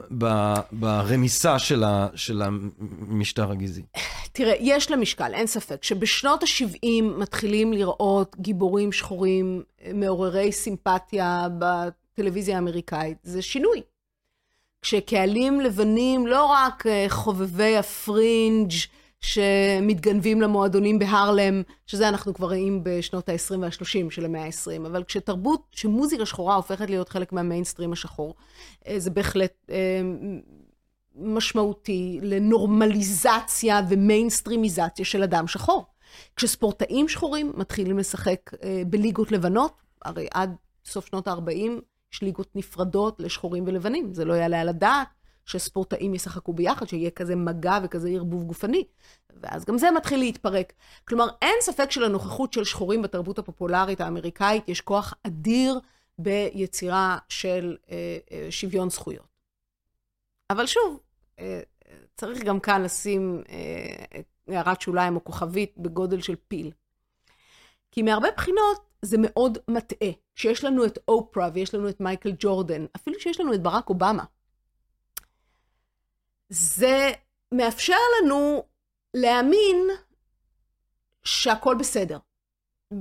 ברמיסה 0.71 1.59
של, 1.59 1.83
ה, 1.83 2.07
של 2.15 2.41
המשטר 2.41 3.51
הגזעי. 3.51 3.83
תראה, 4.31 4.53
יש 4.59 4.91
לה 4.91 4.97
משקל, 4.97 5.33
אין 5.33 5.47
ספק. 5.47 5.83
שבשנות 5.83 6.43
ה-70 6.43 7.03
מתחילים 7.17 7.73
לראות 7.73 8.35
גיבורים 8.39 8.91
שחורים 8.91 9.63
מעוררי 9.93 10.51
סימפתיה 10.51 11.47
בטלוויזיה 11.59 12.55
האמריקאית, 12.55 13.17
זה 13.23 13.41
שינוי. 13.41 13.81
כשקהלים 14.81 15.61
לבנים, 15.61 16.27
לא 16.27 16.45
רק 16.45 16.87
אה, 16.87 17.05
חובבי 17.09 17.77
הפרינג' 17.77 18.71
שמתגנבים 19.21 20.41
למועדונים 20.41 20.99
בהרלם, 20.99 21.61
שזה 21.87 22.09
אנחנו 22.09 22.33
כבר 22.33 22.47
רואים 22.47 22.83
בשנות 22.83 23.29
ה-20 23.29 23.57
וה-30 23.59 24.09
של 24.09 24.25
המאה 24.25 24.45
ה-20, 24.45 24.87
אבל 24.87 25.03
כשתרבות, 25.03 25.61
שמוזיקה 25.71 26.25
שחורה 26.25 26.55
הופכת 26.55 26.89
להיות 26.89 27.09
חלק 27.09 27.33
מהמיינסטרים 27.33 27.93
השחור, 27.93 28.35
אה, 28.87 28.99
זה 28.99 29.09
בהחלט 29.09 29.53
אה, 29.69 30.01
משמעותי 31.15 32.19
לנורמליזציה 32.21 33.81
ומיינסטרימיזציה 33.89 35.05
של 35.05 35.23
אדם 35.23 35.47
שחור. 35.47 35.85
כשספורטאים 36.35 37.09
שחורים 37.09 37.53
מתחילים 37.57 37.97
לשחק 37.97 38.51
אה, 38.63 38.83
בליגות 38.87 39.31
לבנות, 39.31 39.73
הרי 40.05 40.27
עד 40.33 40.55
סוף 40.85 41.05
שנות 41.05 41.27
ה-40 41.27 41.81
יש 42.13 42.21
ליגות 42.21 42.55
נפרדות 42.55 43.19
לשחורים 43.19 43.63
ולבנים, 43.67 44.13
זה 44.13 44.25
לא 44.25 44.33
יעלה 44.33 44.61
על 44.61 44.69
הדעת. 44.69 45.07
שספורטאים 45.45 46.13
ישחקו 46.13 46.53
ביחד, 46.53 46.87
שיהיה 46.87 47.11
כזה 47.11 47.35
מגע 47.35 47.77
וכזה 47.83 48.09
ערבוב 48.09 48.43
גופני. 48.43 48.83
ואז 49.41 49.65
גם 49.65 49.77
זה 49.77 49.91
מתחיל 49.91 50.19
להתפרק. 50.19 50.73
כלומר, 51.07 51.27
אין 51.41 51.55
ספק 51.61 51.91
שלנוכחות 51.91 52.53
של 52.53 52.63
שחורים 52.63 53.01
בתרבות 53.01 53.39
הפופולרית 53.39 54.01
האמריקאית 54.01 54.69
יש 54.69 54.81
כוח 54.81 55.13
אדיר 55.23 55.79
ביצירה 56.17 57.17
של 57.29 57.77
אה, 57.91 58.17
אה, 58.31 58.47
שוויון 58.49 58.89
זכויות. 58.89 59.31
אבל 60.49 60.65
שוב, 60.65 60.99
אה, 61.39 61.61
צריך 62.15 62.43
גם 62.43 62.59
כאן 62.59 62.81
לשים 62.81 63.43
אה, 63.49 64.21
הערת 64.55 64.81
שוליים 64.81 65.15
או 65.15 65.23
כוכבית 65.23 65.73
בגודל 65.77 66.21
של 66.21 66.35
פיל. 66.47 66.71
כי 67.91 68.01
מהרבה 68.01 68.27
בחינות 68.37 68.79
זה 69.01 69.17
מאוד 69.19 69.57
מטעה. 69.67 70.09
שיש 70.35 70.63
לנו 70.63 70.85
את 70.85 70.99
אופרה 71.07 71.49
ויש 71.53 71.75
לנו 71.75 71.89
את 71.89 71.99
מייקל 71.99 72.31
ג'ורדן, 72.39 72.85
אפילו 72.95 73.19
שיש 73.19 73.39
לנו 73.39 73.53
את 73.53 73.61
ברק 73.61 73.89
אובמה, 73.89 74.23
זה 76.51 77.11
מאפשר 77.51 77.97
לנו 78.21 78.63
להאמין 79.13 79.87
שהכל 81.23 81.75
בסדר. 81.79 82.17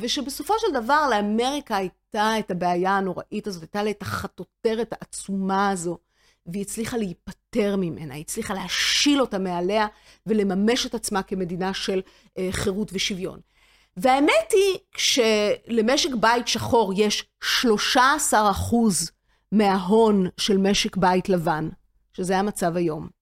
ושבסופו 0.00 0.54
של 0.58 0.80
דבר 0.80 1.08
לאמריקה 1.10 1.76
הייתה 1.76 2.38
את 2.38 2.50
הבעיה 2.50 2.96
הנוראית 2.96 3.46
הזאת, 3.46 3.62
הייתה 3.62 3.82
לה 3.82 3.90
את 3.90 4.02
החטוטרת 4.02 4.92
העצומה 4.92 5.70
הזו, 5.70 5.98
והיא 6.46 6.62
הצליחה 6.62 6.96
להיפטר 6.96 7.76
ממנה, 7.76 8.14
היא 8.14 8.20
הצליחה 8.20 8.54
להשיל 8.54 9.20
אותה 9.20 9.38
מעליה 9.38 9.86
ולממש 10.26 10.86
את 10.86 10.94
עצמה 10.94 11.22
כמדינה 11.22 11.74
של 11.74 12.02
אה, 12.38 12.48
חירות 12.50 12.90
ושוויון. 12.92 13.40
והאמת 13.96 14.52
היא, 14.52 14.78
כשלמשק 14.92 16.10
בית 16.20 16.48
שחור 16.48 16.92
יש 16.96 17.24
13 17.42 18.50
אחוז 18.50 19.10
מההון 19.52 20.26
של 20.36 20.58
משק 20.58 20.96
בית 20.96 21.28
לבן, 21.28 21.68
שזה 22.12 22.38
המצב 22.38 22.76
היום, 22.76 23.19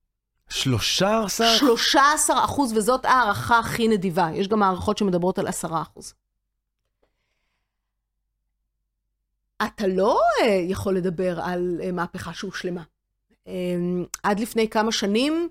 שלושה 0.50 1.24
עשר? 1.24 1.56
שלושה 1.56 2.12
עשר 2.14 2.34
אחוז, 2.44 2.72
וזאת 2.72 3.04
הערכה 3.04 3.58
הכי 3.58 3.88
נדיבה. 3.88 4.28
יש 4.34 4.48
גם 4.48 4.62
הערכות 4.62 4.98
שמדברות 4.98 5.38
על 5.38 5.46
עשרה 5.46 5.82
אחוז. 5.82 6.14
אתה 9.62 9.86
לא 9.86 10.20
uh, 10.40 10.44
יכול 10.68 10.96
לדבר 10.96 11.40
על 11.40 11.80
uh, 11.80 11.92
מהפכה 11.92 12.34
שהושלמה. 12.34 12.82
Um, 13.44 13.50
עד 14.22 14.40
לפני 14.40 14.68
כמה 14.68 14.92
שנים, 14.92 15.48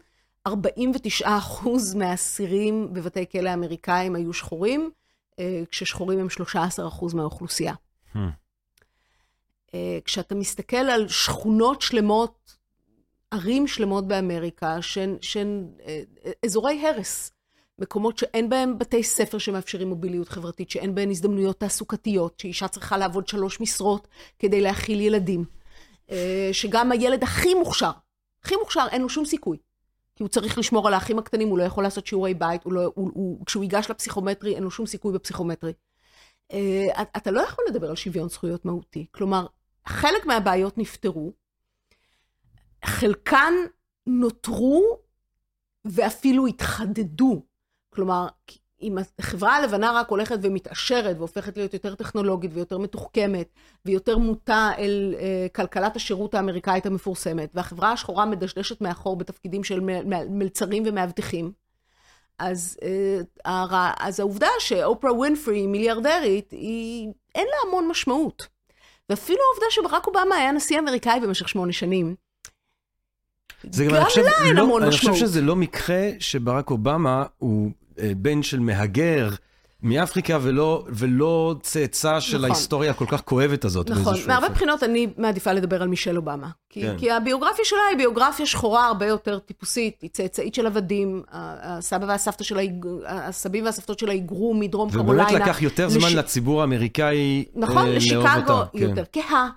49 0.48 1.38
אחוז 1.38 1.94
מהאסירים 1.94 2.94
בבתי 2.94 3.26
כלא 3.32 3.49
האמריקאים 3.49 4.15
היו 4.15 4.34
שחורים, 4.34 4.91
uh, 5.32 5.36
כששחורים 5.72 6.19
הם 6.19 6.30
13 6.30 6.88
אחוז 6.88 7.14
מהאוכלוסייה. 7.14 7.74
Hmm. 8.15 8.19
כשאתה 10.06 10.36
מסתכל 10.36 10.78
על 10.78 11.07
שכונות 11.07 11.82
שלמות 11.82 12.56
ערים 13.31 13.67
שלמות 13.67 14.07
באמריקה 14.07 14.81
שהן, 14.81 15.17
שהן 15.21 15.67
אה, 15.85 16.01
אזורי 16.45 16.87
הרס. 16.87 17.31
מקומות 17.79 18.17
שאין 18.17 18.49
בהם 18.49 18.79
בתי 18.79 19.03
ספר 19.03 19.37
שמאפשרים 19.37 19.87
מוביליות 19.87 20.29
חברתית, 20.29 20.69
שאין 20.69 20.95
בהם 20.95 21.09
הזדמנויות 21.09 21.59
תעסוקתיות, 21.59 22.39
שאישה 22.39 22.67
צריכה 22.67 22.97
לעבוד 22.97 23.27
שלוש 23.27 23.61
משרות 23.61 24.07
כדי 24.39 24.61
להאכיל 24.61 25.01
ילדים. 25.01 25.45
אה, 26.11 26.49
שגם 26.51 26.91
הילד 26.91 27.23
הכי 27.23 27.53
מוכשר, 27.53 27.91
הכי 28.43 28.55
מוכשר, 28.55 28.85
אין 28.91 29.01
לו 29.01 29.09
שום 29.09 29.25
סיכוי. 29.25 29.57
כי 30.15 30.23
הוא 30.23 30.29
צריך 30.29 30.57
לשמור 30.57 30.87
על 30.87 30.93
האחים 30.93 31.19
הקטנים, 31.19 31.47
הוא 31.47 31.57
לא 31.57 31.63
יכול 31.63 31.83
לעשות 31.83 32.07
שיעורי 32.07 32.33
בית, 32.33 32.63
הוא 32.63 32.73
לא, 32.73 32.91
הוא, 32.95 33.11
הוא, 33.13 33.45
כשהוא 33.45 33.63
ייגש 33.63 33.89
לפסיכומטרי, 33.89 34.55
אין 34.55 34.63
לו 34.63 34.71
שום 34.71 34.85
סיכוי 34.85 35.13
בפסיכומטרי. 35.13 35.73
אה, 36.51 37.03
אתה 37.17 37.31
לא 37.31 37.41
יכול 37.41 37.65
לדבר 37.69 37.89
על 37.89 37.95
שוויון 37.95 38.29
זכויות 38.29 38.65
מהותי. 38.65 39.05
כלומר, 39.11 39.45
חלק 39.87 40.25
מהבעיות 40.25 40.77
נפתרו, 40.77 41.33
חלקן 42.85 43.53
נותרו 44.07 44.97
ואפילו 45.85 46.47
התחדדו. 46.47 47.41
כלומר, 47.89 48.27
אם 48.81 48.97
החברה 49.19 49.55
הלבנה 49.55 49.91
רק 49.91 50.09
הולכת 50.09 50.39
ומתעשרת 50.41 51.17
והופכת 51.17 51.57
להיות 51.57 51.73
יותר 51.73 51.95
טכנולוגית 51.95 52.51
ויותר 52.53 52.77
מתוחכמת 52.77 53.49
ויותר 53.85 54.17
מוטה 54.17 54.71
אל 54.77 55.15
אה, 55.19 55.47
כלכלת 55.55 55.95
השירות 55.95 56.33
האמריקאית 56.33 56.85
המפורסמת, 56.85 57.49
והחברה 57.53 57.91
השחורה 57.91 58.25
מדשדשת 58.25 58.81
מאחור 58.81 59.15
בתפקידים 59.15 59.63
של 59.63 59.79
מלצרים 60.29 60.83
ומאבטחים, 60.85 61.51
אז, 62.39 62.77
אה, 63.45 63.93
אז 63.99 64.19
העובדה 64.19 64.49
שאופרה 64.59 65.13
ווינפרי 65.13 65.57
היא 65.57 65.67
מיליארדרית, 65.67 66.51
היא, 66.51 67.09
אין 67.35 67.47
לה 67.47 67.69
המון 67.69 67.87
משמעות. 67.87 68.47
ואפילו 69.09 69.39
העובדה 69.51 69.65
שברק 69.69 70.07
אובמה 70.07 70.35
היה 70.35 70.51
נשיא 70.51 70.79
אמריקאי 70.79 71.19
במשך 71.19 71.49
שמונה 71.49 71.73
שנים, 71.73 72.15
זה 73.72 73.86
גם, 73.86 73.91
גם 73.95 74.03
חושב, 74.03 74.22
לה 74.22 74.32
אין 74.45 74.56
לא, 74.56 74.61
המון 74.61 74.82
אני 74.82 74.90
משמעות. 74.90 75.14
חושב 75.15 75.26
שזה 75.28 75.41
לא 75.41 75.56
מקרה 75.56 76.10
שברק 76.19 76.69
אובמה 76.72 77.24
הוא 77.38 77.72
אה, 77.99 78.11
בן 78.18 78.44
של 78.44 78.60
מהגר 78.60 79.30
מאפריקה 79.84 80.38
ולא, 80.41 80.86
ולא 80.90 81.56
צאצא 81.61 82.19
של 82.19 82.38
נכון. 82.38 82.49
ההיסטוריה 82.52 82.91
הכל 82.91 83.06
כך 83.10 83.22
כואבת 83.22 83.65
הזאת. 83.65 83.90
נכון, 83.90 84.14
מהרבה. 84.28 84.49
בחינות 84.49 84.84
אני 84.84 85.07
מעדיפה 85.18 85.52
לדבר 85.53 85.82
על 85.82 85.88
מישל 85.88 86.18
אובמה. 86.18 86.48
כי, 86.69 86.82
כן. 86.82 86.95
כי 86.98 87.11
הביוגרפיה 87.11 87.65
שלה 87.65 87.80
היא 87.90 87.98
ביוגרפיה 87.98 88.45
שחורה 88.45 88.88
הרבה 88.88 89.06
יותר 89.06 89.40
טיפוסית, 89.40 90.02
היא 90.02 90.10
צאצאית 90.10 90.56
של 90.56 90.68
עבדים, 90.68 91.24
הסבא 91.32 92.06
והסבתא 92.06 92.44
שלה, 92.44 92.61
הסבים 93.06 93.65
והסבתות 93.65 93.99
שלה 93.99 94.11
היגרו 94.11 94.53
מדרום 94.53 94.88
ובאמת 94.90 95.06
קרוליינה. 95.06 95.45
לקח 95.45 95.61
יותר 95.61 95.90
זמן 95.90 96.02
לש- 96.10 96.15
לציבור 96.15 96.61
האמריקאי 96.61 97.45
נכון, 97.56 97.78
אה, 97.78 97.84
לאהוב 97.84 97.95
לשיקגו. 97.95 98.61
היא 98.74 98.86
יותר 98.86 99.03
כהה. 99.14 99.49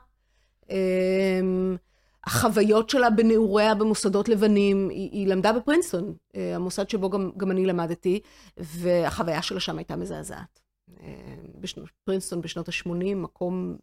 החוויות 2.25 2.91
שלה 2.91 3.11
בנעוריה 3.11 3.75
במוסדות 3.75 4.29
לבנים, 4.29 4.89
היא, 4.89 5.11
היא 5.13 5.27
למדה 5.27 5.53
בפרינסטון, 5.53 6.15
אה, 6.37 6.57
המוסד 6.57 6.89
שבו 6.89 7.11
גם, 7.11 7.31
גם 7.37 7.51
אני 7.51 7.67
למדתי, 7.67 8.21
והחוויה 8.57 9.43
שלה 9.43 9.61
שם 9.61 9.79
הייתה 9.79 9.97
מזעזעת. 9.97 10.61
אה, 11.03 11.87
פרינסטון 12.05 12.41
בשנות 12.41 12.69
ה-80, 12.69 13.15
מקום 13.15 13.77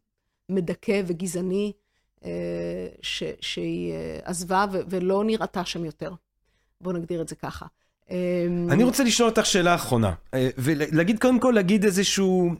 מדכא 0.49 1.01
וגזעני, 1.07 1.71
אה, 2.25 2.87
ש, 3.01 3.23
שהיא 3.41 3.93
עזבה 4.23 4.65
ו, 4.71 4.79
ולא 4.89 5.23
נראתה 5.23 5.65
שם 5.65 5.85
יותר. 5.85 6.11
בואו 6.81 6.95
נגדיר 6.95 7.21
את 7.21 7.27
זה 7.27 7.35
ככה. 7.35 7.65
אני 8.69 8.83
רוצה 8.83 9.03
לשאול 9.03 9.29
אותך 9.29 9.45
שאלה 9.45 9.75
אחרונה, 9.75 10.13
ולהגיד 10.57 11.19
קודם 11.19 11.39
כל, 11.39 11.51
להגיד 11.55 11.83
איזשהו, 11.83 12.51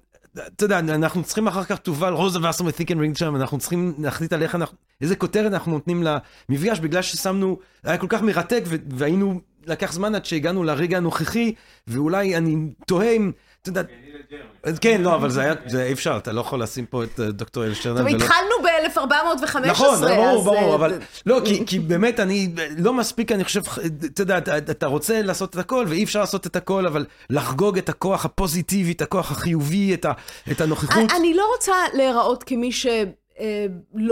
אתה 0.56 0.66
יודע, 0.66 0.80
אנחנו 0.80 1.24
צריכים 1.24 1.48
אחר 1.48 1.64
כך 1.64 1.78
תובל 1.78 2.14
רוזה 2.14 2.40
וסרמן 2.50 2.72
and 2.72 3.16
ring 3.16 3.20
שם, 3.20 3.36
אנחנו 3.36 3.58
צריכים 3.58 3.94
להחליט 4.00 4.34
על 4.34 4.44
איך 4.44 4.56
אנחנו, 4.56 4.78
איזה 5.02 5.16
כותרת 5.16 5.54
אנחנו 5.54 5.72
נותנים 5.72 6.04
למפגש, 6.50 6.80
בגלל 6.80 7.02
ששמנו, 7.02 7.60
היה 7.84 7.98
כל 7.98 8.08
כך 8.10 8.22
מרתק, 8.22 8.64
והיינו, 8.90 9.42
לקח 9.66 9.94
זמן 9.94 10.16
עד 10.16 10.26
שהגענו 10.26 10.64
לרגע 10.64 10.98
הנוכחי, 10.98 11.54
ואולי 11.88 12.38
אני 12.38 12.56
תוהה 12.88 13.12
אם, 13.12 13.32
אתה 13.62 13.70
יודע, 13.70 13.82
כן, 14.82 15.02
לא, 15.02 15.16
אבל 15.16 15.30
זה 15.30 15.42
היה, 15.42 15.54
זה 15.66 15.84
אי 15.84 15.94
אפשר, 15.94 16.18
אתה 16.18 16.32
לא 16.32 16.42
יכול 16.42 16.62
לשים 16.62 16.86
פה 16.86 17.04
את 17.04 17.20
אה, 17.20 17.32
דוקטור 17.32 17.66
אל 17.66 17.74
שטרנר. 17.74 17.98
טוב, 17.98 18.08
התחלנו 18.08 18.52
ב-1415, 18.64 19.60
נכון, 19.68 20.00
ברור, 20.02 20.40
אז, 20.40 20.46
ברור, 20.46 20.70
אה, 20.70 20.76
אבל 20.76 21.00
לא, 21.26 21.42
כי, 21.66 21.80
באמת 21.80 22.20
אני 22.20 22.50
לא 22.78 22.94
מספיק, 22.94 23.32
אני 23.32 23.44
חושב, 23.44 23.62
אתה 24.06 24.22
יודע, 24.22 24.38
אתה, 24.38 24.86
רוצה 24.86 25.22
לעשות 25.22 25.50
את 25.54 25.60
הכל, 25.60 25.86
ואי 25.88 26.04
אפשר 26.04 26.20
לעשות 26.20 26.48
את 26.48 26.56
הכל, 26.56 26.86
אבל 26.86 27.06
לחגוג 27.30 27.78
את 27.78 27.90
הכוח 27.90 28.26
הפוזיטיבי, 28.26 28.92
את 28.92 29.02
הכוח 29.02 29.32
החיובי, 29.32 29.94
את, 29.94 30.62
הנוכחות. 30.62 31.12
אני 31.20 31.34
לא 31.34 31.44
רוצה 31.56 31.74
להיראות 31.94 32.44
כמי 32.44 32.72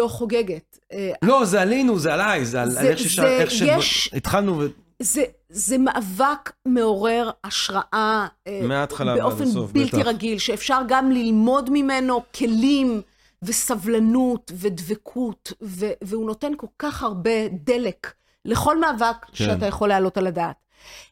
חוגגת. 0.08 0.80
אה, 0.94 1.12
לא, 1.22 1.46
זה 1.46 1.62
עלינו, 1.62 2.00
זה 2.00 2.14
עליי, 2.14 2.46
זה 2.46 2.62
על 2.62 2.78
איך 2.78 3.52
שהתחלנו. 3.82 4.62
זה, 5.00 5.24
זה 5.56 5.78
מאבק 5.78 6.52
מעורר 6.66 7.30
השראה 7.44 8.28
אה, 8.48 8.62
מההתחלה 8.64 9.12
ועד 9.12 9.22
באופן 9.22 9.44
הסוף, 9.44 9.72
בלתי 9.72 9.98
בטח. 9.98 10.08
רגיל, 10.08 10.38
שאפשר 10.38 10.82
גם 10.88 11.12
ללמוד 11.12 11.70
ממנו 11.74 12.22
כלים 12.36 13.02
וסבלנות 13.44 14.52
ודבקות, 14.56 15.54
ו, 15.62 15.86
והוא 16.02 16.26
נותן 16.26 16.52
כל 16.58 16.68
כך 16.80 17.04
הרבה 17.04 17.48
דלק 17.48 18.14
לכל 18.46 18.80
מאבק 18.80 19.26
כן. 19.26 19.34
שאתה 19.34 19.66
יכול 19.66 19.90
להעלות 19.90 20.18
על 20.18 20.28
הדעת. 20.28 20.56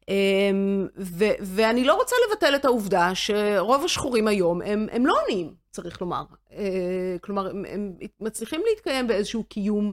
אמ, 0.10 0.88
ו, 0.98 1.26
ואני 1.42 1.84
לא 1.84 1.96
רוצה 1.96 2.16
לבטל 2.28 2.56
את 2.56 2.66
העובדה 2.66 3.12
שרוב 3.16 3.86
השחורים 3.86 4.28
היום 4.28 4.62
הם, 4.62 4.88
הם 4.92 5.06
לא 5.06 5.16
עניים, 5.24 5.54
צריך 5.72 6.02
לומר. 6.02 6.24
אה, 6.54 7.16
כלומר, 7.22 7.50
הם, 7.50 7.66
הם 7.70 7.94
מצליחים 8.20 8.62
להתקיים 8.70 9.08
באיזשהו 9.08 9.44
קיום 9.44 9.92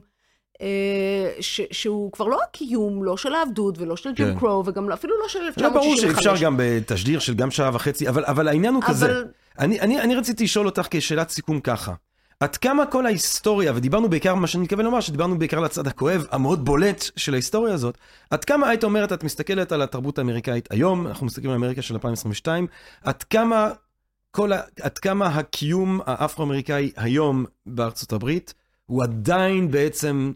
ש, 1.39 1.61
שהוא 1.71 2.11
כבר 2.11 2.25
לא 2.27 2.39
הקיום, 2.49 3.03
לא 3.03 3.17
של 3.17 3.33
העבדות 3.33 3.77
ולא 3.77 3.95
של 3.97 4.11
ג'ים 4.11 4.33
כן. 4.33 4.39
קרו, 4.39 4.63
וגם 4.65 4.89
לא- 4.89 4.93
אפילו 4.93 5.13
לא 5.23 5.27
של 5.29 5.39
לא, 5.39 5.47
1965. 5.47 6.03
ברור 6.03 6.15
שאפשר 6.15 6.45
גם 6.45 6.55
בתשדיר 6.59 7.19
של 7.19 7.33
גם 7.33 7.51
שעה 7.51 7.69
וחצי, 7.73 8.09
אבל, 8.09 8.25
אבל 8.25 8.47
העניין 8.47 8.73
הוא 8.73 8.83
כזה. 8.83 9.05
אבל- 9.05 9.25
אני, 9.59 9.79
אני, 9.79 10.01
אני 10.01 10.15
רציתי 10.15 10.43
לשאול 10.43 10.65
אותך 10.65 10.87
כשאלת 10.91 11.29
סיכום 11.29 11.59
ככה. 11.59 11.93
עד 12.39 12.57
כמה 12.57 12.85
כל 12.85 13.05
ההיסטוריה, 13.05 13.71
ודיברנו 13.75 14.09
בעיקר, 14.09 14.35
מה 14.35 14.47
שאני 14.47 14.63
מתכוון 14.63 14.85
לומר, 14.85 14.99
שדיברנו 14.99 15.39
בעיקר 15.39 15.57
על 15.57 15.65
הצד 15.65 15.87
הכואב, 15.87 16.25
המאוד 16.31 16.65
בולט 16.65 17.03
של 17.15 17.33
ההיסטוריה 17.33 17.73
הזאת, 17.73 17.97
עד 18.29 18.45
כמה 18.45 18.69
היית 18.69 18.83
אומרת, 18.83 19.13
את 19.13 19.23
מסתכלת 19.23 19.71
על 19.71 19.81
התרבות 19.81 20.17
האמריקאית 20.17 20.71
היום, 20.71 21.07
אנחנו 21.07 21.25
מסתכלים 21.25 21.49
על 21.51 21.55
אמריקה 21.57 21.81
של 21.81 21.93
2022, 21.93 22.67
עד 23.03 23.23
כמה, 23.23 23.69
כל 24.31 24.51
עד 24.81 24.97
כמה 24.97 25.27
הקיום 25.27 25.99
האפרו-אמריקאי 26.05 26.91
היום 26.97 27.45
בארצות 27.65 28.13
הברית, 28.13 28.53
הוא 28.85 29.03
עדיין 29.03 29.71
בעצם 29.71 30.31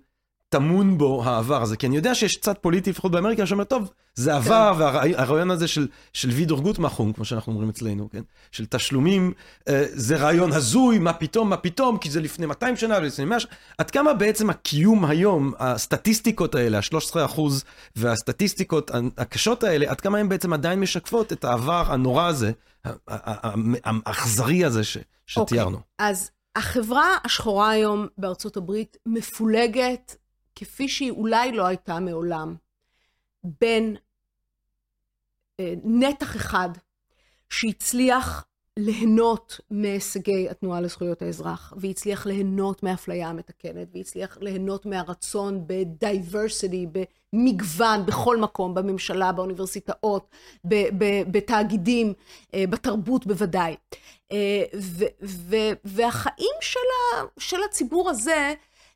טמון 0.56 0.98
בו 0.98 1.24
העבר 1.26 1.62
הזה. 1.62 1.78
כי 1.78 1.88
אני 1.88 1.96
יודע 1.96 2.16
שיש 2.16 2.38
צד 2.38 2.54
פוליטי, 2.62 2.90
לפחות 2.90 3.12
באמריקה, 3.12 3.46
שאומר, 3.46 3.64
טוב, 3.64 3.92
זה 4.16 4.36
עבר, 4.36 4.74
והרעיון 4.78 5.52
הזה 5.52 5.68
של, 5.68 5.88
של 6.14 6.30
וידור 6.30 6.62
גוטמחום, 6.62 7.14
כמו 7.14 7.26
שאנחנו 7.26 7.52
אומרים 7.52 7.70
אצלנו, 7.70 8.10
כן? 8.10 8.22
של 8.52 8.66
תשלומים, 8.66 9.34
אה, 9.68 9.86
זה 9.88 10.16
רעיון 10.16 10.52
הזוי, 10.52 11.00
מה 11.00 11.14
פתאום, 11.14 11.50
מה 11.50 11.58
פתאום, 11.58 11.98
כי 11.98 12.10
זה 12.10 12.22
לפני 12.22 12.46
200 12.46 12.76
שנה 12.76 12.98
ולפני 12.98 13.26
100 13.26 13.40
שנה. 13.40 13.52
עד 13.78 13.92
כמה 13.92 14.14
בעצם 14.14 14.50
הקיום 14.50 15.06
היום, 15.06 15.54
הסטטיסטיקות 15.60 16.56
האלה, 16.56 16.78
ה-13 16.78 17.26
אחוז, 17.26 17.64
והסטטיסטיקות 17.96 18.92
הקשות 19.18 19.64
האלה, 19.64 19.92
עד 19.92 20.02
כמה 20.02 20.18
הן 20.18 20.30
בעצם 20.30 20.54
עדיין 20.54 20.80
משקפות 20.80 21.34
את 21.34 21.44
העבר 21.44 21.84
הנורא 21.88 22.28
הזה, 22.28 22.52
האכזרי 23.08 24.66
הזה 24.66 24.84
ש, 24.84 24.98
שתיארנו. 25.28 25.78
אז 26.00 26.32
החברה 26.56 27.18
השחורה 27.26 27.70
היום 27.70 28.08
בארצות 28.18 28.58
הברית 28.58 28.98
מפולגת 29.06 30.16
כפי 30.56 30.88
שהיא 30.88 31.12
אולי 31.12 31.52
לא 31.52 31.66
הייתה 31.66 32.00
מעולם, 32.00 32.56
בין 33.44 33.96
אה, 35.60 35.74
נתח 35.84 36.36
אחד 36.36 36.70
שהצליח 37.50 38.46
ליהנות 38.80 39.60
מהישגי 39.72 40.50
התנועה 40.50 40.82
לזכויות 40.82 41.22
האזרח, 41.22 41.74
והצליח 41.78 42.26
ליהנות 42.26 42.84
מהאפליה 42.84 43.28
המתקנת, 43.30 43.88
והצליח 43.94 44.38
ליהנות 44.42 44.86
מהרצון 44.86 45.64
בדייברסיטי, 45.68 46.88
במגוון, 47.34 48.06
בכל 48.06 48.38
מקום, 48.38 48.74
בממשלה, 48.74 49.32
באוניברסיטאות, 49.32 50.30
ב- 50.66 51.04
ב- 51.04 51.32
בתאגידים, 51.32 52.14
אה, 52.54 52.64
בתרבות 52.70 53.28
בוודאי. 53.28 53.76
אה, 54.32 54.64
ו- 54.80 55.06
ו- 55.24 55.74
והחיים 55.84 56.56
של, 56.62 56.80
של 57.40 57.64
הציבור 57.64 58.10
הזה, 58.10 58.54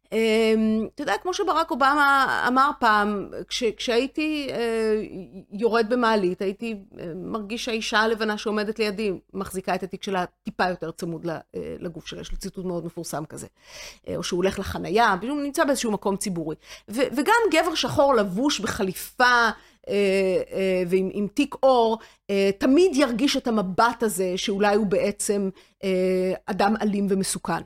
אתה 0.09 1.03
יודע, 1.03 1.13
כמו 1.21 1.33
שברק 1.33 1.71
אובמה 1.71 2.45
אמר 2.47 2.69
פעם, 2.79 3.29
כש, 3.47 3.63
כשהייתי 3.63 4.47
אה, 4.51 5.03
יורד 5.51 5.85
במעלית, 5.89 6.41
הייתי 6.41 6.75
אה, 6.99 7.11
מרגיש 7.15 7.65
שהאישה 7.65 7.99
הלבנה 7.99 8.37
שעומדת 8.37 8.79
לידי 8.79 9.11
מחזיקה 9.33 9.75
את 9.75 9.83
התיק 9.83 10.03
שלה 10.03 10.25
טיפה 10.43 10.69
יותר 10.69 10.91
צמוד 10.91 11.27
אה, 11.29 11.39
לגוף 11.79 12.07
שלה, 12.07 12.21
יש 12.21 12.31
לו 12.31 12.37
ציטוט 12.37 12.65
מאוד 12.65 12.85
מפורסם 12.85 13.25
כזה. 13.25 13.47
או 14.15 14.23
שהוא 14.23 14.37
הולך 14.37 14.59
לחנייה, 14.59 15.15
הוא 15.21 15.41
נמצא 15.41 15.63
באיזשהו 15.63 15.91
מקום 15.91 16.17
ציבורי. 16.17 16.55
ו- 16.89 17.07
וגם 17.11 17.35
גבר 17.51 17.75
שחור 17.75 18.15
לבוש 18.15 18.59
בחליפה 18.59 19.49
ועם 20.87 21.09
עם 21.13 21.27
תיק 21.33 21.55
אה, 22.29 22.51
תמיד 22.57 22.95
ירגיש 22.95 23.37
את 23.37 23.47
המבט 23.47 24.03
הזה 24.03 24.33
שאולי 24.37 24.75
הוא 24.75 24.87
בעצם 24.87 25.49
אדם 26.45 26.75
אלים 26.81 27.07
ומסוכן. 27.09 27.61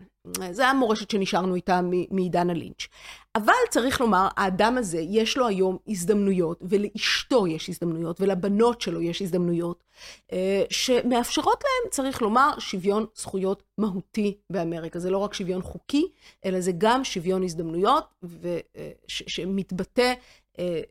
זה 0.51 0.67
המורשת 0.67 1.09
שנשארנו 1.11 1.55
איתה 1.55 1.81
מעידן 2.11 2.49
הלינץ'. 2.49 2.87
אבל 3.35 3.53
צריך 3.69 4.01
לומר, 4.01 4.27
האדם 4.37 4.77
הזה, 4.77 4.99
יש 4.99 5.37
לו 5.37 5.47
היום 5.47 5.77
הזדמנויות, 5.87 6.59
ולאשתו 6.61 7.47
יש 7.47 7.69
הזדמנויות, 7.69 8.21
ולבנות 8.21 8.81
שלו 8.81 9.01
יש 9.01 9.21
הזדמנויות, 9.21 9.83
אה, 10.31 10.63
שמאפשרות 10.69 11.63
להם, 11.63 11.91
צריך 11.91 12.21
לומר, 12.21 12.59
שוויון 12.59 13.05
זכויות 13.15 13.63
מהותי 13.77 14.37
באמריקה. 14.49 14.99
זה 14.99 15.09
לא 15.09 15.17
רק 15.17 15.33
שוויון 15.33 15.61
חוקי, 15.61 16.07
אלא 16.45 16.61
זה 16.61 16.71
גם 16.77 17.03
שוויון 17.03 17.43
הזדמנויות, 17.43 18.03
אה, 18.45 18.59
ש- 19.07 19.23
שמתבטא 19.27 20.13
אה, 20.59 20.81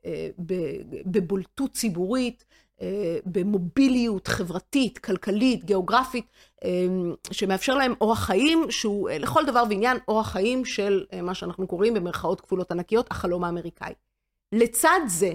בבולטות 1.07 1.73
ציבורית, 1.73 2.45
במוביליות 3.27 4.29
חברתית, 4.29 4.99
כלכלית, 4.99 5.65
גיאוגרפית, 5.65 6.27
אה, 6.65 6.71
שמאפשר 7.31 7.75
להם 7.75 7.95
אורח 8.01 8.19
חיים 8.19 8.71
שהוא 8.71 9.11
אה, 9.11 9.19
לכל 9.19 9.45
דבר 9.47 9.65
ועניין 9.69 9.99
אורח 10.09 10.33
חיים 10.33 10.65
של 10.65 11.05
אה, 11.13 11.23
מה 11.23 11.35
שאנחנו 11.35 11.67
קוראים 11.67 11.95
במרכאות 11.95 12.41
כפולות 12.41 12.73
ענקיות, 12.73 13.11
החלום 13.11 13.45
האמריקאי. 13.45 13.93
לצד 14.53 15.01
זה, 15.07 15.33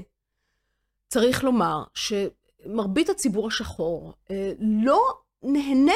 צריך 1.07 1.43
לומר 1.43 1.83
שמרבית 1.93 3.09
הציבור 3.09 3.47
השחור 3.47 4.13
אה, 4.31 4.51
לא 4.59 5.01
נהנה 5.43 5.91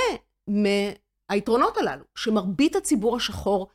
מהיתרונות 0.48 1.78
הללו, 1.78 2.03
שמרבית 2.15 2.76
הציבור 2.76 3.15
השחור 3.15 3.68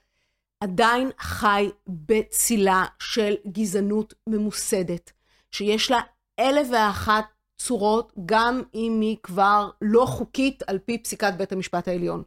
עדיין 0.61 1.11
חי 1.19 1.70
בצילה 1.89 2.85
של 2.98 3.35
גזענות 3.47 4.15
ממוסדת, 4.27 5.12
שיש 5.51 5.90
לה 5.90 6.01
אלף 6.39 6.69
ואחת 6.73 7.24
צורות, 7.59 8.12
גם 8.27 8.62
אם 8.74 8.99
היא 9.01 9.16
כבר 9.23 9.70
לא 9.83 10.07
חוקית 10.07 10.62
על 10.66 10.78
פי 10.78 10.99
פסיקת 10.99 11.33
בית 11.37 11.53
המשפט 11.53 11.89
העליון. 11.89 12.23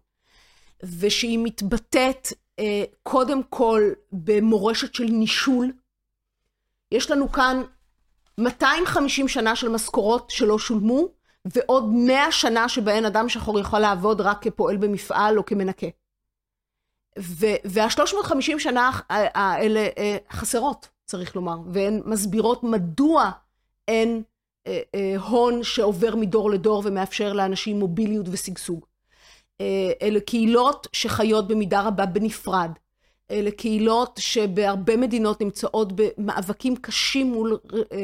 ושהיא 0.99 1.39
מתבטאת 1.43 2.27
אה, 2.60 2.84
קודם 3.03 3.43
כל 3.43 3.81
במורשת 4.11 4.93
של 4.93 5.03
נישול. 5.03 5.72
יש 6.91 7.11
לנו 7.11 7.31
כאן 7.31 7.61
250 8.38 9.27
שנה 9.27 9.56
של 9.56 9.69
משכורות 9.69 10.30
שלא 10.30 10.60
שולמו, 10.60 11.07
ועוד 11.45 11.84
100 11.93 12.31
שנה 12.31 12.69
שבהן 12.69 13.06
אדם 13.06 13.30
שחור 13.30 13.60
יכול 13.60 13.80
לעבוד 13.80 14.22
רק 14.22 14.41
כפועל 14.41 14.77
במפעל 14.77 15.38
או 15.38 15.45
כמנקה. 15.45 15.88
וה-350 17.65 18.60
שנה 18.60 18.91
האלה 19.10 19.88
אה, 19.97 20.18
חסרות, 20.31 20.89
צריך 21.06 21.35
לומר, 21.35 21.57
והן 21.73 22.01
מסבירות 22.06 22.64
מדוע 22.64 23.31
אין 23.88 24.10
אה, 24.10 24.15
אה, 24.18 24.23
הון 25.19 25.63
שעובר 25.63 26.15
מדור 26.15 26.49
לדור 26.49 26.81
ומאפשר 26.85 27.33
לאנשים 27.33 27.79
מוביליות 27.79 28.25
ושגשוג. 28.31 28.85
אלה 30.01 30.19
קהילות 30.19 30.87
שחיות 30.93 31.47
במידה 31.47 31.81
רבה 31.81 32.05
בנפרד. 32.05 32.71
אלה 33.31 33.51
קהילות 33.51 34.19
שבהרבה 34.19 34.97
מדינות 34.97 35.41
נמצאות 35.41 35.93
במאבקים 35.95 36.75
קשים 36.75 37.27
מול 37.31 37.57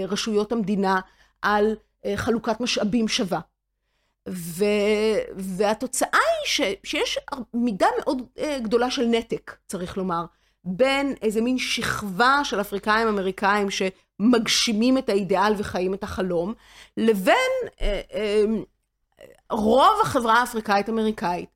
רשויות 0.07 0.51
המדינה 0.51 0.99
על 1.41 1.75
חלוקת 2.15 2.59
משאבים 2.61 3.07
שווה. 3.07 3.39
ו... 4.29 4.65
והתוצאה 5.35 6.09
היא 6.19 6.47
ש... 6.47 6.61
שיש 6.83 7.19
מידה 7.53 7.87
מאוד 7.99 8.21
גדולה 8.61 8.91
של 8.91 9.05
נתק, 9.05 9.55
צריך 9.67 9.97
לומר, 9.97 10.25
בין 10.65 11.13
איזה 11.21 11.41
מין 11.41 11.57
שכבה 11.57 12.41
של 12.43 12.61
אפריקאים 12.61 13.07
אמריקאים 13.07 13.67
שמגשימים 13.69 14.97
את 14.97 15.09
האידיאל 15.09 15.53
וחיים 15.57 15.93
את 15.93 16.03
החלום, 16.03 16.53
לבין 16.97 17.35
אה, 17.81 18.01
אה, 18.13 18.43
רוב 19.49 19.99
החברה 20.01 20.39
האפריקאית 20.39 20.89
אמריקאית, 20.89 21.49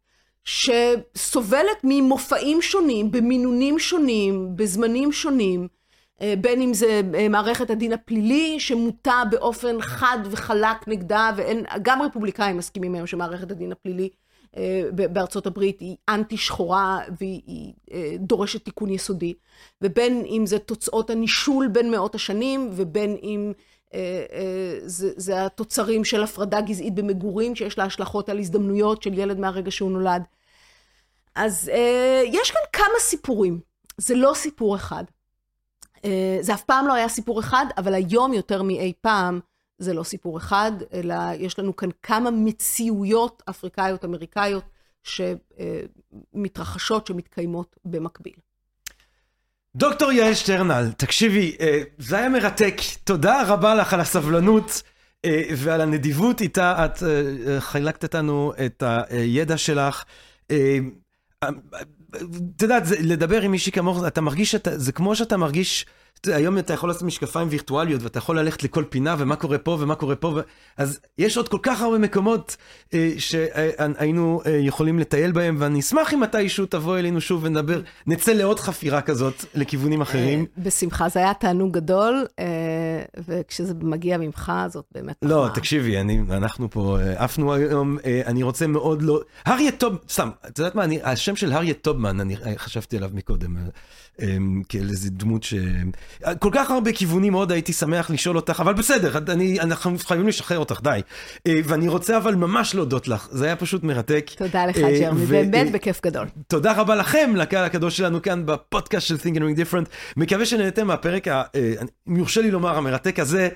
שסובלת 0.44 1.78
ממופעים 1.84 2.62
שונים, 2.62 3.12
במינונים 3.12 3.80
שונים, 3.80 4.56
בזמנים 4.56 5.12
שונים, 5.12 5.68
אה, 6.22 6.34
בין 6.42 6.62
אם 6.62 6.74
זה 6.74 7.02
מערכת 7.30 7.70
הדין 7.70 7.94
הפלילי, 7.94 8.60
שמוטה 8.60 9.24
באופן 9.32 9.82
חד 9.82 10.18
וחלק 10.26 10.88
נגדה, 10.88 11.32
וגם 11.36 12.02
רפובליקאים 12.02 12.58
מסכימים 12.58 12.96
היום 12.96 13.08
שמערכת 13.08 13.52
הדין 13.52 13.72
הפלילי 13.72 14.10
בארצות 14.92 15.48
הברית 15.48 15.80
היא 15.80 15.96
אנטי 16.10 16.38
שחורה 16.38 17.00
והיא 17.20 17.74
דורשת 18.20 18.66
תיקון 18.66 18.90
יסודי, 18.90 19.34
ובין 19.82 20.24
אם 20.26 20.46
זה 20.46 20.60
תוצאות 20.60 21.10
הנישול 21.10 21.68
בין 21.68 21.92
מאות 21.92 22.16
השנים, 22.16 22.70
ובין 22.72 23.18
אם 23.24 23.52
זה, 24.86 25.12
זה 25.16 25.46
התוצרים 25.46 26.06
של 26.06 26.24
הפרדה 26.24 26.62
גזעית 26.62 26.96
במגורים, 26.96 27.56
שיש 27.56 27.78
לה 27.78 27.84
השלכות 27.84 28.30
על 28.30 28.40
הזדמנויות 28.40 29.04
של 29.04 29.18
ילד 29.18 29.40
מהרגע 29.40 29.72
שהוא 29.72 29.92
נולד. 29.92 30.24
אז 31.36 31.72
יש 32.26 32.52
כאן 32.52 32.62
כמה 32.74 33.00
סיפורים, 33.00 33.60
זה 33.98 34.16
לא 34.16 34.32
סיפור 34.36 34.76
אחד. 34.76 35.04
אה, 36.06 36.38
זה 36.42 36.54
אף 36.54 36.64
פעם 36.64 36.88
לא 36.88 36.94
היה 36.94 37.10
סיפור 37.10 37.40
אחד, 37.40 37.66
אבל 37.78 37.94
היום 37.94 38.34
יותר 38.34 38.64
מאי 38.64 38.94
פעם 39.02 39.40
זה 39.80 39.94
לא 39.94 40.04
סיפור 40.04 40.38
אחד, 40.38 40.72
אלא 40.94 41.16
יש 41.38 41.60
לנו 41.60 41.76
כאן 41.76 41.90
כמה 42.04 42.32
מציאויות 42.32 43.44
אפריקאיות, 43.50 44.06
אמריקאיות, 44.06 44.64
שמתרחשות, 46.34 47.08
שמתקיימות 47.08 47.76
במקביל. 47.86 48.34
דוקטור 49.76 50.12
יעל 50.12 50.34
שטרנל, 50.34 50.92
תקשיבי, 50.98 51.56
אה, 51.60 51.82
זה 51.98 52.18
היה 52.18 52.30
מרתק. 52.30 52.76
תודה 53.04 53.44
רבה 53.48 53.76
לך 53.76 53.94
על 53.94 54.00
הסבלנות 54.00 54.82
אה, 55.26 55.42
ועל 55.58 55.82
הנדיבות 55.82 56.42
איתה 56.42 56.86
את 56.86 57.04
חילקת 57.60 58.04
אותנו 58.04 58.54
את 58.66 58.84
הידע 59.10 59.58
שלך. 59.58 60.04
את 62.56 62.62
יודעת, 62.62 62.84
לדבר 63.00 63.42
עם 63.42 63.52
מישהי 63.52 63.72
כמוך, 63.72 64.04
אתה 64.08 64.22
מרגיש, 64.22 64.52
שאתה, 64.52 64.78
זה 64.78 64.92
כמו 64.92 65.16
שאתה 65.16 65.38
מרגיש, 65.38 65.86
היום 66.28 66.58
אתה 66.58 66.74
יכול 66.74 66.90
לעשות 66.90 67.04
משקפיים 67.04 67.48
וירטואליות, 67.52 68.04
ואתה 68.04 68.18
יכול 68.18 68.40
ללכת 68.40 68.64
לכל 68.64 68.84
פינה, 68.90 69.16
ומה 69.20 69.36
קורה 69.36 69.58
פה 69.58 69.78
ומה 69.80 69.96
קורה 69.96 70.16
פה, 70.16 70.28
ו... 70.28 70.40
אז 70.78 71.00
יש 71.18 71.38
עוד 71.38 71.50
כל 71.50 71.58
כך 71.62 71.82
הרבה 71.82 71.98
מקומות 71.98 72.58
אה, 72.94 73.14
שהיינו 73.18 74.42
אה, 74.46 74.52
יכולים 74.52 75.00
לטייל 75.00 75.32
בהם, 75.32 75.56
ואני 75.60 75.80
אשמח 75.80 76.14
אם 76.14 76.20
מתישהו 76.20 76.66
תבוא 76.66 76.98
אלינו 76.98 77.22
שוב 77.22 77.44
ונדבר, 77.44 77.82
נצא 78.08 78.32
לעוד 78.34 78.60
חפירה 78.60 79.02
כזאת 79.02 79.46
לכיוונים 79.56 80.02
אחרים. 80.02 80.40
אה, 80.40 80.64
בשמחה, 80.64 81.10
זה 81.10 81.20
היה 81.20 81.34
תענוג 81.34 81.74
גדול, 81.74 82.26
אה, 82.40 82.46
וכשזה 83.28 83.74
מגיע 83.82 84.18
ממך, 84.18 84.52
זאת 84.68 84.86
באמת... 84.92 85.16
לא, 85.22 85.44
מה... 85.44 85.50
תקשיבי, 85.50 86.00
אני, 86.00 86.22
אנחנו 86.30 86.70
פה 86.70 86.98
אה, 87.00 87.24
עפנו 87.24 87.54
היום, 87.54 87.98
אה, 88.06 88.22
אני 88.26 88.44
רוצה 88.44 88.68
מאוד 88.68 89.02
לא... 89.02 89.22
אריה 89.48 89.72
טוב, 89.72 89.96
סתם, 90.10 90.30
את 90.48 90.60
יודעת 90.60 90.76
מה, 90.76 90.84
אני, 90.84 91.00
השם 91.04 91.36
של 91.36 91.54
אריה 91.54 91.74
טובמן, 91.74 92.20
אני 92.20 92.36
חשבתי 92.58 92.98
עליו 92.98 93.10
מקודם. 93.14 93.58
אה, 94.22 94.30
אמ, 94.38 94.62
כאל 94.70 94.90
איזה 94.90 95.10
דמות 95.10 95.44
ש... 95.44 95.54
כל 96.40 96.50
כך 96.54 96.72
הרבה 96.72 96.92
כיוונים 96.92 97.32
מאוד 97.32 97.52
הייתי 97.52 97.74
שמח 97.74 98.10
לשאול 98.10 98.36
אותך, 98.36 98.60
אבל 98.60 98.74
בסדר, 98.74 99.18
אני, 99.28 99.60
אנחנו 99.60 99.98
חייבים 100.00 100.28
לשחרר 100.28 100.60
אותך, 100.60 100.80
די. 100.84 101.02
אה, 101.48 101.60
ואני 101.64 101.88
רוצה 101.88 102.18
אבל 102.18 102.36
ממש 102.36 102.76
להודות 102.76 103.08
לך, 103.08 103.28
זה 103.32 103.46
היה 103.46 103.56
פשוט 103.56 103.84
מרתק. 103.84 104.30
תודה 104.38 104.66
לך, 104.66 104.78
אה, 104.78 105.00
ג'רמי, 105.00 105.26
באמת 105.26 105.72
בכיף 105.72 106.02
גדול. 106.06 106.28
תודה 106.48 106.74
רבה 106.74 106.96
לכם, 106.96 107.34
לקהל 107.36 107.66
הקדוש 107.66 107.98
שלנו 107.98 108.22
כאן 108.22 108.46
בפודקאסט 108.46 109.08
של 109.08 109.16
Think 109.16 109.36
and 109.36 109.40
Ring 109.40 109.60
Different. 109.60 109.90
מקווה 110.18 110.46
שנהנתם 110.46 110.88
מהפרק, 110.88 111.28
אה, 111.28 111.44
אם 112.10 112.16
יורשה 112.18 112.42
לי 112.42 112.52
לומר, 112.52 112.78
המרתק 112.78 113.20
הזה, 113.20 113.50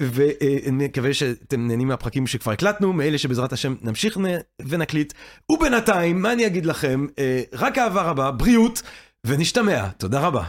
ומקווה 0.00 1.14
שאתם 1.14 1.68
נהנים 1.68 1.88
מהפרקים 1.88 2.26
שכבר 2.26 2.52
הקלטנו, 2.52 2.92
מאלה 2.92 3.18
שבעזרת 3.18 3.52
השם 3.52 3.74
נמשיך 3.82 4.18
ונקליט. 4.68 5.12
ובינתיים, 5.52 6.22
מה 6.22 6.32
אני 6.32 6.46
אגיד 6.46 6.66
לכם? 6.66 7.06
רק 7.52 7.78
אהבה 7.78 8.02
רבה, 8.02 8.30
בריאות. 8.30 8.82
ונשתמע, 9.26 9.88
תודה 9.98 10.20
רבה. 10.20 10.44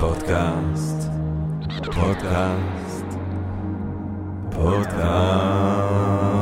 פודקאסט, 0.00 1.08
פודקאסט, 1.94 3.06
פודקאסט. 4.50 6.33